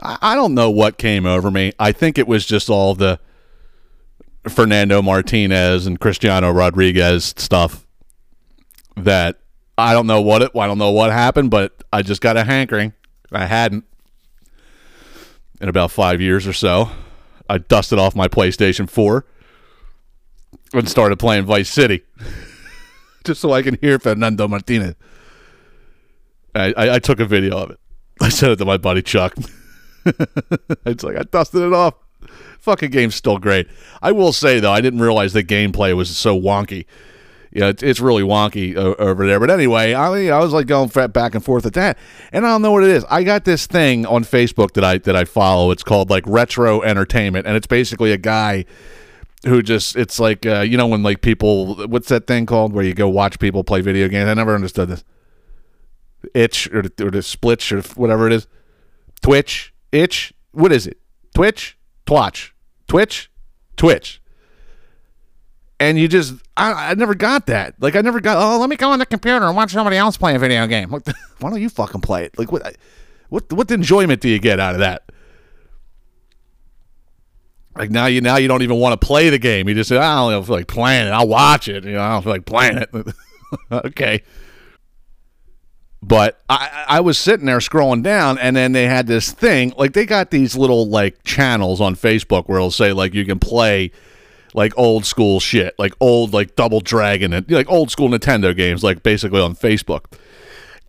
I, 0.00 0.18
I 0.22 0.34
don't 0.36 0.54
know 0.54 0.70
what 0.70 0.98
came 0.98 1.26
over 1.26 1.50
me. 1.50 1.72
I 1.80 1.90
think 1.90 2.16
it 2.16 2.28
was 2.28 2.46
just 2.46 2.70
all 2.70 2.94
the 2.94 3.18
Fernando 4.48 5.02
Martinez 5.02 5.84
and 5.84 5.98
Cristiano 5.98 6.52
Rodriguez 6.52 7.34
stuff 7.36 7.81
that 8.96 9.40
I 9.78 9.92
don't 9.92 10.06
know 10.06 10.20
what 10.20 10.42
it 10.42 10.50
I 10.54 10.66
don't 10.66 10.78
know 10.78 10.90
what 10.90 11.10
happened, 11.10 11.50
but 11.50 11.82
I 11.92 12.02
just 12.02 12.20
got 12.20 12.36
a 12.36 12.44
hankering. 12.44 12.92
I 13.30 13.46
hadn't 13.46 13.84
in 15.60 15.68
about 15.68 15.90
five 15.90 16.20
years 16.20 16.46
or 16.46 16.52
so. 16.52 16.90
I 17.48 17.58
dusted 17.58 17.98
off 17.98 18.14
my 18.14 18.28
PlayStation 18.28 18.88
4 18.88 19.24
and 20.74 20.88
started 20.88 21.18
playing 21.18 21.44
Vice 21.44 21.70
City 21.70 22.02
just 23.24 23.40
so 23.40 23.52
I 23.52 23.62
can 23.62 23.78
hear 23.80 23.98
Fernando 23.98 24.48
Martinez. 24.48 24.94
I, 26.54 26.74
I, 26.76 26.94
I 26.94 26.98
took 26.98 27.20
a 27.20 27.24
video 27.24 27.56
of 27.58 27.70
it. 27.70 27.80
I 28.20 28.28
sent 28.28 28.52
it 28.52 28.56
to 28.56 28.64
my 28.64 28.76
buddy 28.76 29.02
Chuck. 29.02 29.34
it's 30.04 31.02
like 31.02 31.16
I 31.16 31.22
dusted 31.22 31.62
it 31.62 31.72
off. 31.72 31.94
Fucking 32.60 32.90
game's 32.90 33.14
still 33.14 33.38
great. 33.38 33.68
I 34.00 34.12
will 34.12 34.32
say 34.32 34.60
though, 34.60 34.72
I 34.72 34.80
didn't 34.80 35.00
realize 35.00 35.32
the 35.32 35.42
gameplay 35.42 35.96
was 35.96 36.16
so 36.16 36.38
wonky. 36.38 36.86
Yeah, 37.52 37.66
it's, 37.66 37.82
it's 37.82 38.00
really 38.00 38.22
wonky 38.22 38.74
over 38.76 39.26
there. 39.26 39.38
But 39.38 39.50
anyway, 39.50 39.92
I, 39.92 40.06
I 40.28 40.38
was 40.38 40.54
like 40.54 40.66
going 40.66 40.88
back 40.88 41.34
and 41.34 41.44
forth 41.44 41.66
at 41.66 41.74
that, 41.74 41.98
and 42.32 42.46
I 42.46 42.48
don't 42.48 42.62
know 42.62 42.72
what 42.72 42.82
it 42.82 42.88
is. 42.88 43.04
I 43.10 43.24
got 43.24 43.44
this 43.44 43.66
thing 43.66 44.06
on 44.06 44.24
Facebook 44.24 44.72
that 44.72 44.84
I 44.84 44.98
that 44.98 45.14
I 45.14 45.24
follow. 45.24 45.70
It's 45.70 45.82
called 45.82 46.08
like 46.08 46.24
Retro 46.26 46.80
Entertainment, 46.80 47.46
and 47.46 47.54
it's 47.54 47.66
basically 47.66 48.10
a 48.10 48.16
guy 48.16 48.64
who 49.44 49.62
just 49.62 49.96
it's 49.96 50.18
like 50.18 50.46
uh, 50.46 50.60
you 50.60 50.78
know 50.78 50.86
when 50.86 51.02
like 51.02 51.20
people 51.20 51.74
what's 51.88 52.08
that 52.08 52.26
thing 52.26 52.46
called 52.46 52.72
where 52.72 52.84
you 52.84 52.94
go 52.94 53.08
watch 53.08 53.38
people 53.38 53.64
play 53.64 53.82
video 53.82 54.08
games. 54.08 54.28
I 54.30 54.34
never 54.34 54.54
understood 54.54 54.88
this. 54.88 55.04
Itch 56.34 56.72
or 56.72 56.82
the, 56.82 57.04
or 57.04 57.10
the 57.10 57.22
splitch 57.22 57.70
or 57.70 57.82
whatever 57.96 58.26
it 58.26 58.32
is. 58.32 58.46
Twitch, 59.20 59.74
itch. 59.90 60.32
What 60.52 60.72
is 60.72 60.86
it? 60.86 60.98
Twitch, 61.34 61.76
twatch, 62.06 62.52
Twitch, 62.88 63.30
Twitch. 63.76 64.21
And 65.82 65.98
you 65.98 66.06
just, 66.06 66.34
I, 66.56 66.90
I 66.90 66.94
never 66.94 67.16
got 67.16 67.46
that. 67.46 67.74
Like, 67.80 67.96
I 67.96 68.02
never 68.02 68.20
got, 68.20 68.36
oh, 68.38 68.60
let 68.60 68.70
me 68.70 68.76
go 68.76 68.92
on 68.92 69.00
the 69.00 69.06
computer 69.06 69.44
and 69.44 69.56
watch 69.56 69.72
somebody 69.72 69.96
else 69.96 70.16
play 70.16 70.36
a 70.36 70.38
video 70.38 70.64
game. 70.68 70.90
Like, 70.90 71.04
why 71.40 71.50
don't 71.50 71.60
you 71.60 71.68
fucking 71.68 72.02
play 72.02 72.24
it? 72.24 72.38
Like, 72.38 72.52
what, 72.52 72.76
what, 73.30 73.52
what 73.52 73.68
enjoyment 73.68 74.20
do 74.20 74.28
you 74.28 74.38
get 74.38 74.60
out 74.60 74.74
of 74.74 74.78
that? 74.78 75.02
Like 77.74 77.90
now 77.90 78.04
you 78.04 78.20
now 78.20 78.36
you 78.36 78.48
don't 78.48 78.60
even 78.60 78.78
want 78.78 79.00
to 79.00 79.06
play 79.06 79.30
the 79.30 79.38
game. 79.38 79.66
You 79.66 79.74
just 79.74 79.88
say, 79.88 79.96
I 79.96 80.30
don't 80.30 80.44
feel 80.44 80.56
like 80.56 80.68
playing 80.68 81.06
it. 81.06 81.10
I'll 81.10 81.26
watch 81.26 81.68
it. 81.68 81.84
You 81.84 81.92
know, 81.92 82.02
I 82.02 82.12
don't 82.12 82.22
feel 82.22 82.32
like 82.32 82.44
playing 82.44 82.76
it. 82.76 82.90
okay. 83.72 84.22
But 86.02 86.38
I, 86.50 86.84
I 86.86 87.00
was 87.00 87.18
sitting 87.18 87.46
there 87.46 87.60
scrolling 87.60 88.02
down, 88.02 88.36
and 88.36 88.54
then 88.54 88.72
they 88.72 88.86
had 88.86 89.06
this 89.06 89.32
thing. 89.32 89.72
Like 89.78 89.94
they 89.94 90.04
got 90.04 90.30
these 90.30 90.54
little 90.54 90.86
like 90.86 91.24
channels 91.24 91.80
on 91.80 91.96
Facebook 91.96 92.46
where 92.46 92.58
it'll 92.58 92.70
say 92.70 92.92
like 92.92 93.14
you 93.14 93.24
can 93.24 93.38
play 93.38 93.90
like 94.54 94.72
old 94.76 95.04
school 95.06 95.40
shit, 95.40 95.74
like 95.78 95.94
old 96.00 96.32
like 96.32 96.56
Double 96.56 96.80
Dragon 96.80 97.32
and 97.32 97.50
like 97.50 97.70
old 97.70 97.90
school 97.90 98.08
Nintendo 98.08 98.54
games, 98.56 98.82
like 98.84 99.02
basically 99.02 99.40
on 99.40 99.54
Facebook. 99.54 100.04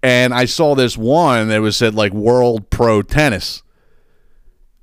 And 0.01 0.33
I 0.33 0.45
saw 0.45 0.75
this 0.75 0.97
one 0.97 1.47
that 1.47 1.61
was 1.61 1.77
said 1.77 1.95
like 1.95 2.11
World 2.13 2.69
Pro 2.69 3.01
Tennis, 3.01 3.63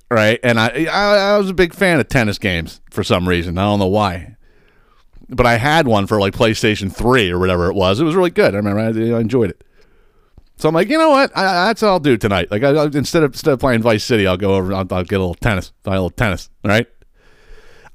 right? 0.09 0.39
And 0.43 0.59
I, 0.59 0.87
I 0.91 1.17
I 1.33 1.37
was 1.37 1.49
a 1.49 1.53
big 1.53 1.73
fan 1.73 1.99
of 1.99 2.07
tennis 2.07 2.37
games 2.39 2.81
for 2.89 3.03
some 3.03 3.27
reason. 3.27 3.57
I 3.57 3.63
don't 3.63 3.79
know 3.79 3.87
why, 3.87 4.35
but 5.29 5.45
I 5.45 5.57
had 5.57 5.87
one 5.87 6.07
for 6.07 6.19
like 6.19 6.33
PlayStation 6.33 6.91
Three 6.91 7.29
or 7.29 7.39
whatever 7.39 7.67
it 7.69 7.75
was. 7.75 7.99
It 7.99 8.03
was 8.03 8.15
really 8.15 8.31
good. 8.31 8.53
I 8.53 8.57
remember 8.57 8.79
I, 8.79 8.87
I 9.15 9.19
enjoyed 9.19 9.51
it. 9.51 9.63
So 10.57 10.69
I'm 10.69 10.75
like, 10.75 10.89
you 10.89 10.97
know 10.97 11.09
what? 11.09 11.35
I, 11.35 11.67
that's 11.67 11.81
what 11.81 11.87
I'll 11.89 11.99
do 11.99 12.17
tonight. 12.17 12.51
Like, 12.51 12.61
I, 12.63 12.69
I- 12.69 12.85
instead 12.85 13.23
of 13.23 13.33
instead 13.33 13.51
of 13.53 13.59
playing 13.59 13.81
Vice 13.81 14.03
City, 14.03 14.27
I'll 14.27 14.37
go 14.37 14.55
over. 14.55 14.71
I'll, 14.73 14.87
I'll 14.91 15.03
get 15.03 15.15
a 15.15 15.19
little 15.19 15.33
tennis. 15.35 15.71
Play 15.83 15.93
a 15.95 16.01
little 16.01 16.09
tennis. 16.11 16.49
All 16.63 16.69
right. 16.69 16.87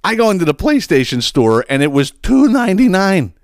I 0.07 0.15
go 0.15 0.31
into 0.31 0.45
the 0.45 0.55
PlayStation 0.55 1.21
store 1.21 1.65
and 1.69 1.83
it 1.83 1.91
was 1.91 2.13
two 2.13 2.47
ninety 2.47 2.89
nine. 2.89 3.35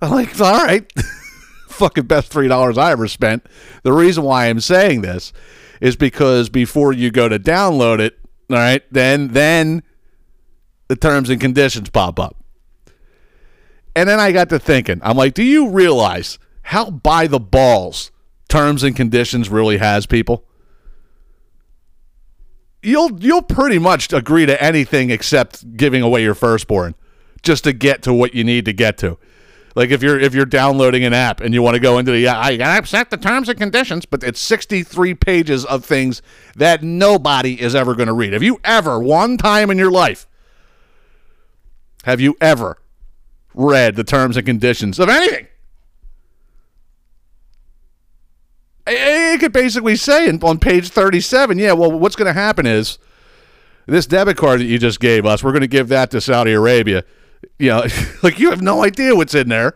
I'm 0.00 0.10
like, 0.10 0.40
all 0.40 0.64
right, 0.64 0.90
fucking 1.68 2.06
best 2.06 2.32
three 2.32 2.48
dollars 2.48 2.78
I 2.78 2.92
ever 2.92 3.06
spent. 3.06 3.44
The 3.82 3.92
reason 3.92 4.24
why 4.24 4.46
I'm 4.46 4.60
saying 4.60 5.02
this 5.02 5.34
is 5.82 5.94
because 5.94 6.48
before 6.48 6.94
you 6.94 7.10
go 7.10 7.28
to 7.28 7.38
download 7.38 7.98
it, 7.98 8.18
all 8.48 8.56
right, 8.56 8.82
then 8.90 9.28
then 9.28 9.82
the 10.88 10.96
terms 10.96 11.28
and 11.28 11.38
conditions 11.38 11.90
pop 11.90 12.18
up. 12.18 12.42
And 13.94 14.08
then 14.08 14.18
I 14.18 14.32
got 14.32 14.48
to 14.48 14.58
thinking, 14.58 14.98
I'm 15.02 15.18
like, 15.18 15.34
do 15.34 15.42
you 15.42 15.68
realize 15.68 16.38
how 16.62 16.90
by 16.90 17.26
the 17.26 17.38
balls 17.38 18.10
terms 18.48 18.82
and 18.82 18.96
conditions 18.96 19.50
really 19.50 19.76
has 19.76 20.06
people? 20.06 20.45
You'll 22.86 23.20
you'll 23.20 23.42
pretty 23.42 23.78
much 23.78 24.12
agree 24.12 24.46
to 24.46 24.62
anything 24.62 25.10
except 25.10 25.76
giving 25.76 26.02
away 26.02 26.22
your 26.22 26.34
firstborn 26.34 26.94
just 27.42 27.64
to 27.64 27.72
get 27.72 28.02
to 28.02 28.14
what 28.14 28.34
you 28.34 28.44
need 28.44 28.64
to 28.66 28.72
get 28.72 28.96
to. 28.98 29.18
Like 29.74 29.90
if 29.90 30.02
you're 30.02 30.18
if 30.18 30.34
you're 30.34 30.46
downloading 30.46 31.04
an 31.04 31.12
app 31.12 31.40
and 31.40 31.52
you 31.52 31.62
want 31.62 31.74
to 31.74 31.80
go 31.80 31.98
into 31.98 32.12
the 32.12 32.20
yeah, 32.20 32.38
I 32.38 32.52
accept 32.52 33.10
the 33.10 33.16
terms 33.16 33.48
and 33.48 33.58
conditions, 33.58 34.06
but 34.06 34.22
it's 34.22 34.40
63 34.40 35.14
pages 35.14 35.64
of 35.64 35.84
things 35.84 36.22
that 36.54 36.82
nobody 36.82 37.60
is 37.60 37.74
ever 37.74 37.94
going 37.94 38.06
to 38.06 38.14
read. 38.14 38.32
Have 38.32 38.42
you 38.42 38.60
ever 38.64 39.00
one 39.00 39.36
time 39.36 39.70
in 39.70 39.78
your 39.78 39.90
life 39.90 40.26
have 42.06 42.20
you 42.20 42.36
ever 42.40 42.78
read 43.52 43.96
the 43.96 44.04
terms 44.04 44.36
and 44.36 44.46
conditions 44.46 45.00
of 45.00 45.08
anything? 45.08 45.48
It 49.36 49.40
could 49.40 49.52
basically 49.52 49.96
say 49.96 50.30
in, 50.30 50.42
on 50.42 50.58
page 50.58 50.88
37, 50.88 51.58
yeah, 51.58 51.72
well, 51.72 51.92
what's 51.92 52.16
going 52.16 52.24
to 52.26 52.32
happen 52.32 52.64
is 52.64 52.96
this 53.84 54.06
debit 54.06 54.38
card 54.38 54.60
that 54.60 54.64
you 54.64 54.78
just 54.78 54.98
gave 54.98 55.26
us, 55.26 55.44
we're 55.44 55.52
going 55.52 55.60
to 55.60 55.66
give 55.66 55.88
that 55.88 56.10
to 56.12 56.22
Saudi 56.22 56.52
Arabia. 56.52 57.04
You 57.58 57.68
know, 57.68 57.84
like 58.22 58.38
you 58.38 58.48
have 58.48 58.62
no 58.62 58.82
idea 58.82 59.14
what's 59.14 59.34
in 59.34 59.50
there. 59.50 59.74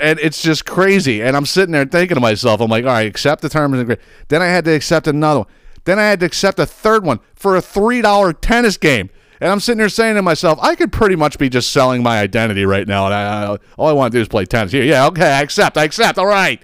And 0.00 0.18
it's 0.20 0.40
just 0.40 0.64
crazy. 0.64 1.20
And 1.20 1.36
I'm 1.36 1.44
sitting 1.44 1.72
there 1.72 1.84
thinking 1.84 2.14
to 2.14 2.20
myself, 2.22 2.62
I'm 2.62 2.70
like, 2.70 2.86
all 2.86 2.92
right, 2.92 3.06
accept 3.06 3.42
the 3.42 3.50
terms 3.50 3.78
and. 3.78 3.98
Then 4.28 4.40
I 4.40 4.46
had 4.46 4.64
to 4.64 4.70
accept 4.70 5.06
another 5.06 5.40
one. 5.40 5.48
Then 5.84 5.98
I 5.98 6.04
had 6.04 6.20
to 6.20 6.26
accept 6.26 6.58
a 6.58 6.64
third 6.64 7.04
one 7.04 7.20
for 7.34 7.58
a 7.58 7.60
$3 7.60 8.40
tennis 8.40 8.78
game. 8.78 9.10
And 9.40 9.50
I'm 9.50 9.60
sitting 9.60 9.78
there 9.78 9.88
saying 9.88 10.14
to 10.14 10.22
myself, 10.22 10.58
I 10.62 10.74
could 10.74 10.92
pretty 10.92 11.16
much 11.16 11.38
be 11.38 11.48
just 11.48 11.72
selling 11.72 12.02
my 12.02 12.20
identity 12.20 12.64
right 12.64 12.86
now. 12.86 13.06
And 13.06 13.14
I, 13.14 13.52
I, 13.52 13.56
all 13.76 13.88
I 13.88 13.92
want 13.92 14.12
to 14.12 14.18
do 14.18 14.22
is 14.22 14.28
play 14.28 14.44
tennis. 14.44 14.72
Here, 14.72 14.84
yeah, 14.84 15.06
okay, 15.06 15.32
I 15.32 15.42
accept. 15.42 15.76
I 15.76 15.84
accept. 15.84 16.18
All 16.18 16.26
right. 16.26 16.62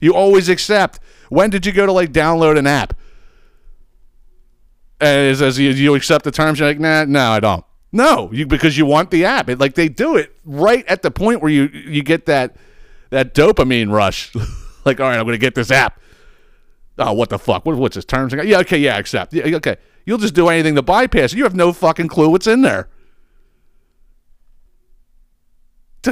You 0.00 0.14
always 0.14 0.48
accept. 0.48 1.00
When 1.30 1.50
did 1.50 1.64
you 1.64 1.72
go 1.72 1.86
to 1.86 1.92
like 1.92 2.12
download 2.12 2.58
an 2.58 2.66
app? 2.66 2.94
It 5.00 5.36
says 5.38 5.58
you, 5.58 5.70
you 5.70 5.94
accept 5.94 6.24
the 6.24 6.30
terms. 6.30 6.58
You're 6.58 6.68
like, 6.68 6.78
nah, 6.78 7.04
no, 7.04 7.30
I 7.30 7.40
don't. 7.40 7.64
No, 7.94 8.28
you 8.32 8.46
because 8.46 8.76
you 8.76 8.86
want 8.86 9.10
the 9.10 9.24
app. 9.24 9.48
It, 9.48 9.60
like 9.60 9.74
they 9.74 9.88
do 9.88 10.16
it 10.16 10.34
right 10.44 10.84
at 10.88 11.02
the 11.02 11.12
point 11.12 11.40
where 11.40 11.50
you 11.50 11.66
you 11.66 12.02
get 12.02 12.26
that 12.26 12.56
that 13.10 13.34
dopamine 13.34 13.92
rush. 13.92 14.34
like, 14.84 14.98
all 15.00 15.08
right, 15.08 15.18
I'm 15.18 15.24
gonna 15.24 15.38
get 15.38 15.54
this 15.54 15.70
app. 15.70 16.00
Oh, 16.98 17.12
what 17.12 17.28
the 17.28 17.38
fuck? 17.38 17.64
What, 17.64 17.76
what's 17.76 17.94
his 17.94 18.04
terms? 18.04 18.32
Yeah, 18.32 18.58
okay, 18.60 18.78
yeah, 18.78 18.98
accept. 18.98 19.32
Yeah, 19.32 19.56
okay. 19.56 19.76
You'll 20.06 20.18
just 20.18 20.34
do 20.34 20.48
anything 20.48 20.74
to 20.74 20.82
bypass 20.82 21.32
it. 21.32 21.36
You 21.36 21.44
have 21.44 21.54
no 21.54 21.72
fucking 21.72 22.08
clue 22.08 22.28
what's 22.30 22.46
in 22.46 22.62
there. 22.62 22.88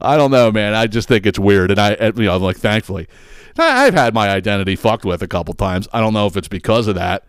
I 0.00 0.16
don't 0.16 0.30
know, 0.30 0.52
man. 0.52 0.74
I 0.74 0.86
just 0.86 1.08
think 1.08 1.26
it's 1.26 1.38
weird, 1.38 1.70
and 1.70 1.80
I, 1.80 1.96
you 2.16 2.24
know, 2.24 2.36
like, 2.36 2.56
thankfully, 2.56 3.08
I've 3.58 3.94
had 3.94 4.14
my 4.14 4.28
identity 4.30 4.76
fucked 4.76 5.04
with 5.04 5.22
a 5.22 5.28
couple 5.28 5.54
times. 5.54 5.88
I 5.92 6.00
don't 6.00 6.12
know 6.12 6.26
if 6.26 6.36
it's 6.36 6.48
because 6.48 6.86
of 6.86 6.94
that, 6.96 7.24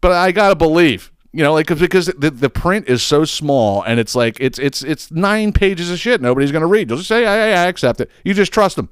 but 0.00 0.12
I 0.12 0.32
gotta 0.32 0.54
believe, 0.56 1.10
you 1.32 1.42
know, 1.42 1.52
like 1.52 1.66
'cause- 1.66 1.80
because 1.80 2.06
the 2.06 2.30
the 2.30 2.50
print 2.50 2.88
is 2.88 3.02
so 3.02 3.24
small, 3.24 3.82
and 3.82 4.00
it's 4.00 4.14
like 4.14 4.36
it's 4.40 4.58
it's 4.58 4.82
it's 4.82 5.10
nine 5.10 5.52
pages 5.52 5.90
of 5.90 5.98
shit. 5.98 6.20
Nobody's 6.20 6.52
gonna 6.52 6.66
read. 6.66 6.88
You'll 6.88 6.98
just 6.98 7.08
say, 7.08 7.26
I, 7.26 7.62
I 7.64 7.66
accept 7.68 8.00
it. 8.00 8.10
You 8.24 8.34
just 8.34 8.52
trust 8.52 8.76
them. 8.76 8.88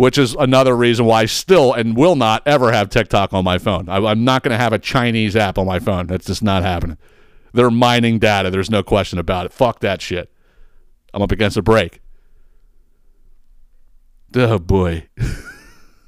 Which 0.00 0.16
is 0.16 0.34
another 0.34 0.74
reason 0.74 1.04
why 1.04 1.20
I 1.20 1.26
still 1.26 1.74
and 1.74 1.94
will 1.94 2.16
not 2.16 2.42
ever 2.46 2.72
have 2.72 2.88
TikTok 2.88 3.34
on 3.34 3.44
my 3.44 3.58
phone. 3.58 3.86
I, 3.90 3.98
I'm 3.98 4.24
not 4.24 4.42
going 4.42 4.52
to 4.52 4.56
have 4.56 4.72
a 4.72 4.78
Chinese 4.78 5.36
app 5.36 5.58
on 5.58 5.66
my 5.66 5.78
phone. 5.78 6.06
That's 6.06 6.24
just 6.24 6.42
not 6.42 6.62
happening. 6.62 6.96
They're 7.52 7.70
mining 7.70 8.18
data. 8.18 8.50
There's 8.50 8.70
no 8.70 8.82
question 8.82 9.18
about 9.18 9.44
it. 9.44 9.52
Fuck 9.52 9.80
that 9.80 10.00
shit. 10.00 10.32
I'm 11.12 11.20
up 11.20 11.32
against 11.32 11.58
a 11.58 11.62
break. 11.62 12.00
Oh 14.34 14.58
boy. 14.58 15.06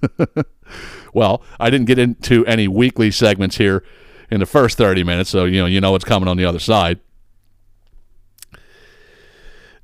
well, 1.13 1.43
I 1.61 1.69
didn't 1.69 1.87
get 1.87 1.99
into 1.99 2.47
any 2.47 2.69
weekly 2.69 3.11
segments 3.11 3.59
here 3.59 3.85
in 4.31 4.41
the 4.41 4.47
first 4.47 4.79
30 4.79 5.05
minutes, 5.05 5.29
so 5.29 5.45
you 5.45 5.61
know 5.61 5.67
you 5.67 5.83
know 5.83 5.93
what's 5.93 6.07
coming 6.07 6.31
on 6.31 6.39
the 6.39 6.47
other 6.47 6.61
side. 6.61 6.99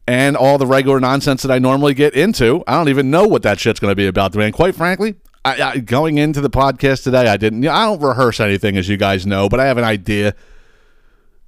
And 0.09 0.39
all 0.39 0.57
the 0.57 0.67
regular 0.67 1.01
nonsense 1.01 1.43
that 1.43 1.51
I 1.51 1.59
normally 1.59 1.93
get 1.93 2.15
into, 2.15 2.65
I 2.67 2.79
don't 2.79 2.89
even 2.89 3.11
know 3.11 3.27
what 3.27 3.43
that 3.43 3.61
shit's 3.61 3.79
going 3.79 3.91
to 3.91 3.95
be 3.95 4.07
about. 4.07 4.35
And 4.35 4.55
quite 4.55 4.75
frankly, 4.75 5.17
I, 5.45 5.63
I, 5.63 5.79
going 5.81 6.17
into 6.17 6.41
the 6.41 6.49
podcast 6.49 7.05
today, 7.05 7.29
I 7.29 7.37
didn't. 7.37 7.67
I 7.69 7.85
don't 7.85 8.01
rehearse 8.01 8.41
anything, 8.41 8.79
as 8.79 8.89
you 8.89 8.97
guys 8.97 9.27
know, 9.27 9.51
but 9.51 9.61
I 9.61 9.67
have 9.67 9.77
an 9.77 9.85
idea 9.85 10.35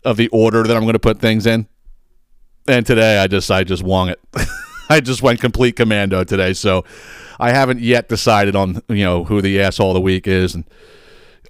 of 0.05 0.19
the 0.19 0.29
order 0.29 0.63
that 0.63 0.77
I'm 0.77 0.83
going 0.83 0.93
to 0.93 0.99
put 0.99 1.21
things 1.21 1.47
in. 1.47 1.69
And 2.69 2.85
today, 2.85 3.17
I 3.17 3.29
just 3.29 3.51
I 3.51 3.65
just 3.65 3.83
wung 3.83 4.11
it. 4.11 4.21
I 4.91 5.01
just 5.01 5.23
went 5.23 5.41
complete 5.41 5.77
commando 5.77 6.23
today, 6.23 6.53
so 6.53 6.85
I 7.39 7.53
haven't 7.53 7.81
yet 7.81 8.11
decided 8.11 8.57
on 8.57 8.83
you 8.91 9.05
know 9.05 9.25
who 9.25 9.41
the 9.41 9.59
asshole 9.59 9.93
of 9.93 9.95
the 9.95 10.03
week 10.03 10.27
is 10.27 10.55
and 10.55 10.65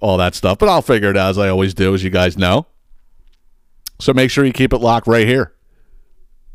all 0.01 0.15
that 0.15 0.33
stuff. 0.33 0.59
But 0.59 0.69
I'll 0.69 0.81
figure 0.81 1.09
it 1.09 1.17
out 1.17 1.31
as 1.31 1.37
I 1.37 1.49
always 1.49 1.73
do, 1.73 1.93
as 1.93 2.05
you 2.05 2.09
guys 2.09 2.37
know. 2.37 2.67
So 3.99 4.13
make 4.13 4.31
sure 4.31 4.45
you 4.45 4.53
keep 4.53 4.71
it 4.71 4.77
locked 4.77 5.07
right 5.07 5.27
here 5.27 5.51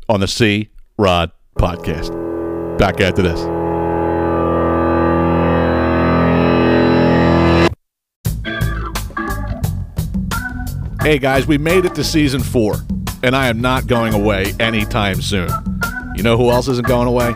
on 0.09 0.19
the 0.19 0.27
C 0.27 0.69
Rod 0.97 1.31
Podcast. 1.57 2.11
Back 2.77 3.01
after 3.01 3.21
this. 3.21 3.39
Hey 11.01 11.19
guys, 11.19 11.47
we 11.47 11.57
made 11.57 11.85
it 11.85 11.95
to 11.95 12.03
season 12.03 12.41
four. 12.41 12.75
And 13.23 13.35
I 13.35 13.47
am 13.47 13.61
not 13.61 13.87
going 13.87 14.13
away 14.13 14.53
anytime 14.59 15.21
soon. 15.21 15.49
You 16.15 16.23
know 16.23 16.37
who 16.37 16.49
else 16.49 16.67
isn't 16.67 16.87
going 16.87 17.07
away? 17.07 17.33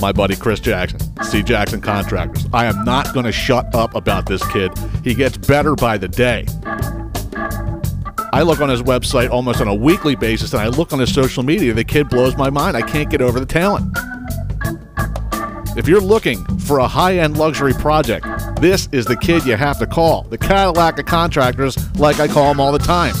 My 0.00 0.10
buddy 0.10 0.34
Chris 0.34 0.58
Jackson, 0.58 0.98
C. 1.22 1.42
Jackson 1.42 1.80
Contractors. 1.80 2.46
I 2.52 2.66
am 2.66 2.84
not 2.84 3.14
going 3.14 3.24
to 3.24 3.32
shut 3.32 3.72
up 3.74 3.94
about 3.94 4.26
this 4.26 4.44
kid. 4.50 4.72
He 5.04 5.14
gets 5.14 5.36
better 5.36 5.76
by 5.76 5.96
the 5.96 6.08
day. 6.08 6.44
I 8.34 8.40
look 8.40 8.60
on 8.60 8.70
his 8.70 8.80
website 8.80 9.28
almost 9.28 9.60
on 9.60 9.68
a 9.68 9.74
weekly 9.74 10.16
basis, 10.16 10.54
and 10.54 10.62
I 10.62 10.68
look 10.68 10.94
on 10.94 10.98
his 10.98 11.12
social 11.12 11.42
media. 11.42 11.74
The 11.74 11.84
kid 11.84 12.08
blows 12.08 12.34
my 12.34 12.48
mind. 12.48 12.78
I 12.78 12.80
can't 12.80 13.10
get 13.10 13.20
over 13.20 13.38
the 13.38 13.44
talent. 13.44 13.94
If 15.76 15.86
you're 15.86 16.00
looking 16.00 16.42
for 16.60 16.78
a 16.78 16.88
high 16.88 17.18
end 17.18 17.36
luxury 17.36 17.74
project, 17.74 18.26
this 18.58 18.88
is 18.90 19.04
the 19.04 19.16
kid 19.18 19.44
you 19.44 19.56
have 19.56 19.78
to 19.80 19.86
call. 19.86 20.22
The 20.22 20.38
Cadillac 20.38 20.98
of 20.98 21.04
contractors, 21.04 21.76
like 21.98 22.20
I 22.20 22.28
call 22.28 22.48
them 22.48 22.58
all 22.58 22.72
the 22.72 22.78
time. 22.78 23.14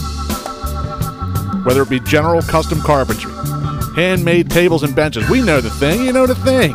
Whether 1.64 1.82
it 1.82 1.90
be 1.90 2.00
general 2.00 2.40
custom 2.40 2.80
carpentry, 2.80 3.32
handmade 3.94 4.50
tables 4.50 4.82
and 4.82 4.96
benches, 4.96 5.28
we 5.28 5.42
know 5.42 5.60
the 5.60 5.70
thing, 5.70 6.06
you 6.06 6.12
know 6.14 6.26
the 6.26 6.34
thing. 6.34 6.74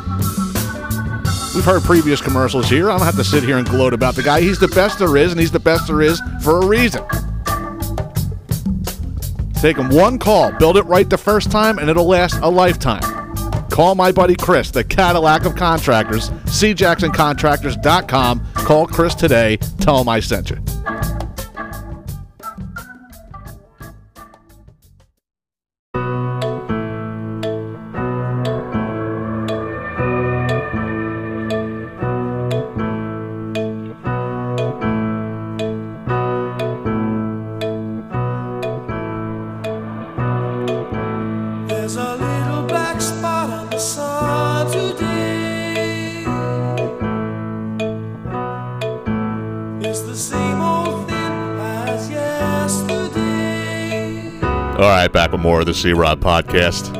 We've 1.55 1.65
heard 1.65 1.81
previous 1.81 2.21
commercials 2.21 2.69
here. 2.69 2.91
I 2.91 2.97
don't 2.97 3.05
have 3.05 3.15
to 3.15 3.23
sit 3.23 3.43
here 3.43 3.57
and 3.57 3.67
gloat 3.67 3.93
about 3.93 4.13
the 4.13 4.21
guy. 4.21 4.41
He's 4.41 4.59
the 4.59 4.67
best 4.67 4.99
there 4.99 5.17
is, 5.17 5.31
and 5.31 5.41
he's 5.41 5.51
the 5.51 5.59
best 5.59 5.87
there 5.87 6.03
is 6.03 6.21
for 6.43 6.61
a 6.61 6.65
reason. 6.67 7.03
Take 9.59 9.77
them 9.77 9.89
one 9.89 10.19
call, 10.19 10.51
build 10.53 10.77
it 10.77 10.85
right 10.85 11.09
the 11.09 11.17
first 11.17 11.51
time, 11.51 11.79
and 11.79 11.89
it'll 11.89 12.07
last 12.07 12.39
a 12.41 12.49
lifetime. 12.49 13.01
Call 13.69 13.95
my 13.95 14.11
buddy 14.11 14.35
Chris, 14.35 14.71
the 14.71 14.83
Cadillac 14.83 15.45
of 15.45 15.55
Contractors, 15.55 16.29
cjacksoncontractors.com. 16.29 18.47
Call 18.53 18.87
Chris 18.87 19.15
today. 19.15 19.57
Tell 19.79 20.01
him 20.01 20.09
I 20.09 20.19
sent 20.19 20.49
you. 20.49 20.57
The 55.67 55.73
C 55.73 55.91
Rod 55.91 56.21
podcast. 56.21 56.95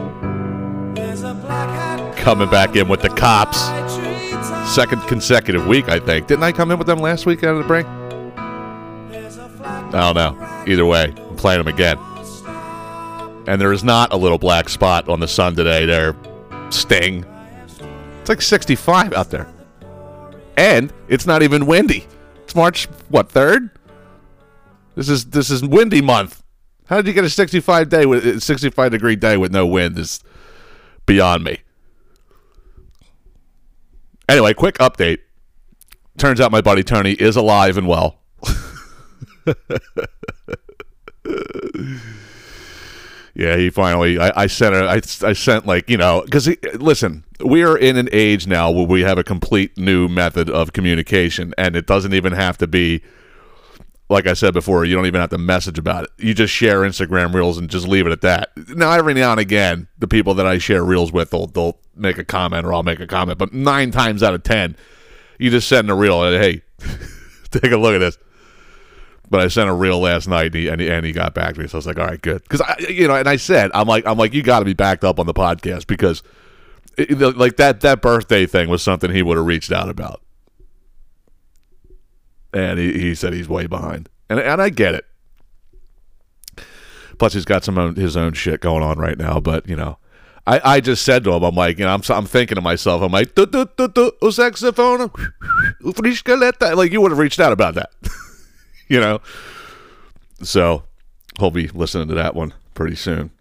Coming 2.18 2.50
back 2.50 2.76
in 2.76 2.90
with 2.90 3.02
the 3.02 3.08
cops. 3.08 3.62
Second 4.76 5.02
consecutive 5.04 5.66
week, 5.66 5.88
I 5.88 6.00
think. 6.00 6.28
Didn't 6.28 6.44
I 6.44 6.52
come 6.52 6.70
in 6.72 6.78
with 6.78 6.86
them 6.86 7.00
last 7.00 7.26
week 7.26 7.46
out 7.46 7.56
of 7.56 7.60
the 7.60 7.64
break? 7.64 7.86
I 8.36 9.90
don't 9.92 10.16
know. 10.16 10.64
Either 10.68 10.86
way, 10.86 11.14
I'm 11.18 11.38
playing 11.38 11.64
them 11.64 11.74
again. 11.74 11.98
And 13.48 13.62
there 13.62 13.72
is 13.72 13.86
not 13.86 14.12
a 14.12 14.18
little 14.18 14.38
black 14.38 14.68
spot 14.68 15.08
on 15.08 15.22
the 15.22 15.30
sun 15.30 15.56
today 15.56 15.86
there. 15.86 16.14
Sting. 16.70 17.26
It's 18.20 18.28
like 18.28 18.42
65 18.42 19.14
out 19.14 19.30
there. 19.30 19.48
And 20.58 20.92
it's 21.08 21.26
not 21.26 21.42
even 21.42 21.66
windy. 21.68 22.06
It's 22.44 22.54
March 22.54 22.88
what, 23.08 23.30
3rd? 23.30 23.72
This 24.96 25.08
is 25.08 25.28
this 25.28 25.50
is 25.52 25.64
windy 25.64 26.02
month. 26.02 26.44
How 26.88 26.98
did 26.98 27.08
you 27.08 27.14
get 27.14 27.24
a 27.24 27.30
65 27.30 27.90
day 27.90 28.06
with 28.06 28.42
65 28.42 28.92
degree 28.92 29.16
day 29.16 29.38
with 29.38 29.52
no 29.52 29.66
wind 29.66 29.98
is 29.98 30.22
beyond 31.06 31.44
me. 31.44 31.60
Anyway, 34.30 34.54
quick 34.54 34.78
update. 34.78 35.20
Turns 36.18 36.40
out 36.42 36.52
my 36.52 36.62
buddy 36.62 36.84
Tony 36.84 37.14
is 37.14 37.36
alive 37.36 37.78
and 37.78 37.88
well. 37.88 38.20
Yeah, 43.38 43.56
he 43.56 43.70
finally. 43.70 44.18
I, 44.18 44.32
I 44.36 44.48
sent 44.48 44.74
a, 44.74 44.86
I, 44.86 44.96
I 44.96 45.34
sent 45.34 45.68
like 45.68 45.92
you 45.92 45.98
know 45.98 46.24
because 46.26 46.48
listen, 46.74 47.24
we 47.46 47.62
are 47.62 47.78
in 47.78 47.96
an 47.96 48.10
age 48.12 48.48
now 48.48 48.72
where 48.72 48.88
we 48.88 49.02
have 49.02 49.20
a 49.20 49.24
complete 49.24 49.78
new 49.78 50.08
method 50.08 50.50
of 50.50 50.74
communication, 50.74 51.54
and 51.56 51.76
it 51.76 51.86
doesn't 51.86 52.16
even 52.16 52.34
have 52.34 52.58
to 52.58 52.66
be 52.66 53.04
like 54.10 54.26
I 54.28 54.34
said 54.34 54.54
before. 54.54 54.86
You 54.86 54.96
don't 54.96 55.06
even 55.06 55.20
have 55.22 55.30
to 55.32 55.38
message 55.38 55.78
about 55.78 56.06
it. 56.06 56.10
You 56.18 56.34
just 56.34 56.54
share 56.54 56.82
Instagram 56.82 57.34
reels 57.34 57.58
and 57.58 57.70
just 57.70 57.88
leave 57.88 58.06
it 58.08 58.12
at 58.12 58.22
that. 58.22 58.52
Now, 58.70 58.92
every 58.92 59.14
now 59.14 59.32
and 59.32 59.40
again, 59.40 59.88
the 60.00 60.08
people 60.08 60.34
that 60.36 60.48
I 60.48 60.58
share 60.60 60.84
reels 60.84 61.12
with, 61.12 61.32
they'll 61.32 61.48
they'll 61.48 61.78
make 61.96 62.18
a 62.18 62.24
comment 62.24 62.66
or 62.66 62.74
I'll 62.74 62.84
make 62.84 63.00
a 63.00 63.08
comment, 63.08 63.38
but 63.38 63.54
nine 63.54 63.92
times 63.92 64.24
out 64.24 64.34
of 64.34 64.44
ten, 64.44 64.76
you 65.40 65.50
just 65.50 65.68
send 65.68 65.90
a 65.90 65.94
reel 65.94 66.24
and 66.24 66.42
hey, 66.42 66.62
take 67.52 67.72
a 67.72 67.78
look 67.78 67.96
at 67.96 68.00
this. 68.00 68.18
But 69.30 69.42
I 69.42 69.50
sent 69.50 69.70
a 69.70 69.74
reel 69.74 70.00
last 70.00 70.30
night, 70.30 70.46
and 70.48 70.56
he, 70.56 70.68
and 70.70 70.80
he, 70.80 70.90
and 70.90 71.06
he 71.06 71.12
got 71.12 71.34
back 71.34 71.56
to 71.56 71.60
me. 71.60 71.68
So 71.68 71.76
I 71.76 71.80
was 71.80 71.86
like, 71.86 72.00
"All 72.00 72.06
right, 72.06 72.22
good." 72.22 72.44
Because 72.44 72.62
I, 72.62 72.78
you 72.88 73.10
know, 73.10 73.16
and 73.16 73.28
I 73.28 73.36
said, 73.36 73.72
"I'm 73.74 73.86
like, 73.86 74.06
I'm 74.06 74.18
like, 74.18 74.34
you 74.34 74.42
got 74.42 74.60
to 74.60 74.66
be 74.66 74.74
backed 74.74 75.04
up 75.04 75.20
on 75.20 75.26
the 75.26 75.34
podcast 75.34 75.86
because, 75.86 76.24
it- 76.98 77.20
like 77.38 77.58
that 77.58 77.82
that 77.82 78.02
birthday 78.02 78.46
thing 78.46 78.70
was 78.70 78.82
something 78.82 79.12
he 79.12 79.22
would 79.22 79.36
have 79.36 79.46
reached 79.46 79.70
out 79.74 79.90
about." 79.90 80.22
And 82.58 82.80
he, 82.80 82.94
he 82.94 83.16
said 83.16 83.34
he's 83.34 83.48
way 83.48 83.68
behind, 83.68 84.10
and 84.30 84.40
and 84.40 84.62
I 84.62 84.70
get 84.70 84.96
it. 84.96 85.06
Plus, 87.20 87.34
he's 87.34 87.46
got 87.46 87.64
some 87.64 87.78
own, 87.78 87.96
his 87.96 88.18
own 88.18 88.34
shit 88.34 88.62
going 88.62 88.84
on 88.84 88.98
right 88.98 89.18
now. 89.18 89.40
But 89.40 89.68
you 89.68 89.76
know, 89.76 89.98
I, 90.48 90.62
I 90.64 90.80
just 90.80 91.04
said 91.04 91.24
to 91.26 91.34
him, 91.34 91.44
I'm 91.44 91.56
like, 91.56 91.78
you 91.78 91.86
know, 91.86 91.94
I'm 91.94 92.02
I'm 92.10 92.26
thinking 92.26 92.56
to 92.56 92.62
myself, 92.62 93.02
I'm 93.02 93.12
like, 93.12 93.36
"Du- 93.36 93.46
du- 93.46 93.70
du- 93.78 93.90
du- 93.90 94.14
o 94.22 94.30
saxophone, 94.30 95.02
o 95.02 95.92
friscaletta." 95.92 96.76
like 96.76 96.92
you 96.92 97.02
would 97.02 97.12
have 97.12 97.20
reached 97.20 97.40
out 97.40 97.52
about 97.52 97.76
that 97.76 97.92
you 98.88 99.00
know. 99.00 99.20
So 100.42 100.84
he'll 101.40 101.52
be 101.52 101.68
listening 101.68 102.08
to 102.10 102.16
that 102.16 102.36
one 102.36 102.54
pretty 102.74 102.96
soon. 102.96 103.32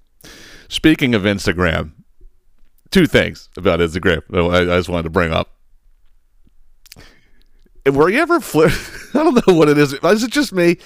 Speaking 0.68 1.14
of 1.14 1.22
Instagram, 1.22 1.92
two 2.90 3.06
things 3.06 3.48
about 3.56 3.80
Instagram 3.80 4.22
I, 4.52 4.74
I 4.74 4.78
just 4.78 4.88
wanted 4.88 5.04
to 5.04 5.10
bring 5.10 5.32
up. 5.32 5.55
Were 7.93 8.09
you 8.09 8.20
ever 8.20 8.41
flip? 8.41 8.72
I 9.14 9.24
don't 9.24 9.47
know 9.47 9.55
what 9.55 9.68
it 9.68 9.78
is. 9.78 9.93
Is 9.93 10.22
it 10.22 10.30
just 10.30 10.53
me, 10.53 10.78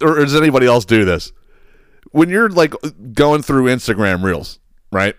or 0.00 0.16
does 0.16 0.34
anybody 0.34 0.66
else 0.66 0.84
do 0.84 1.04
this? 1.04 1.32
When 2.10 2.28
you're 2.28 2.48
like 2.48 2.74
going 3.12 3.42
through 3.42 3.64
Instagram 3.64 4.22
Reels, 4.22 4.58
right, 4.90 5.14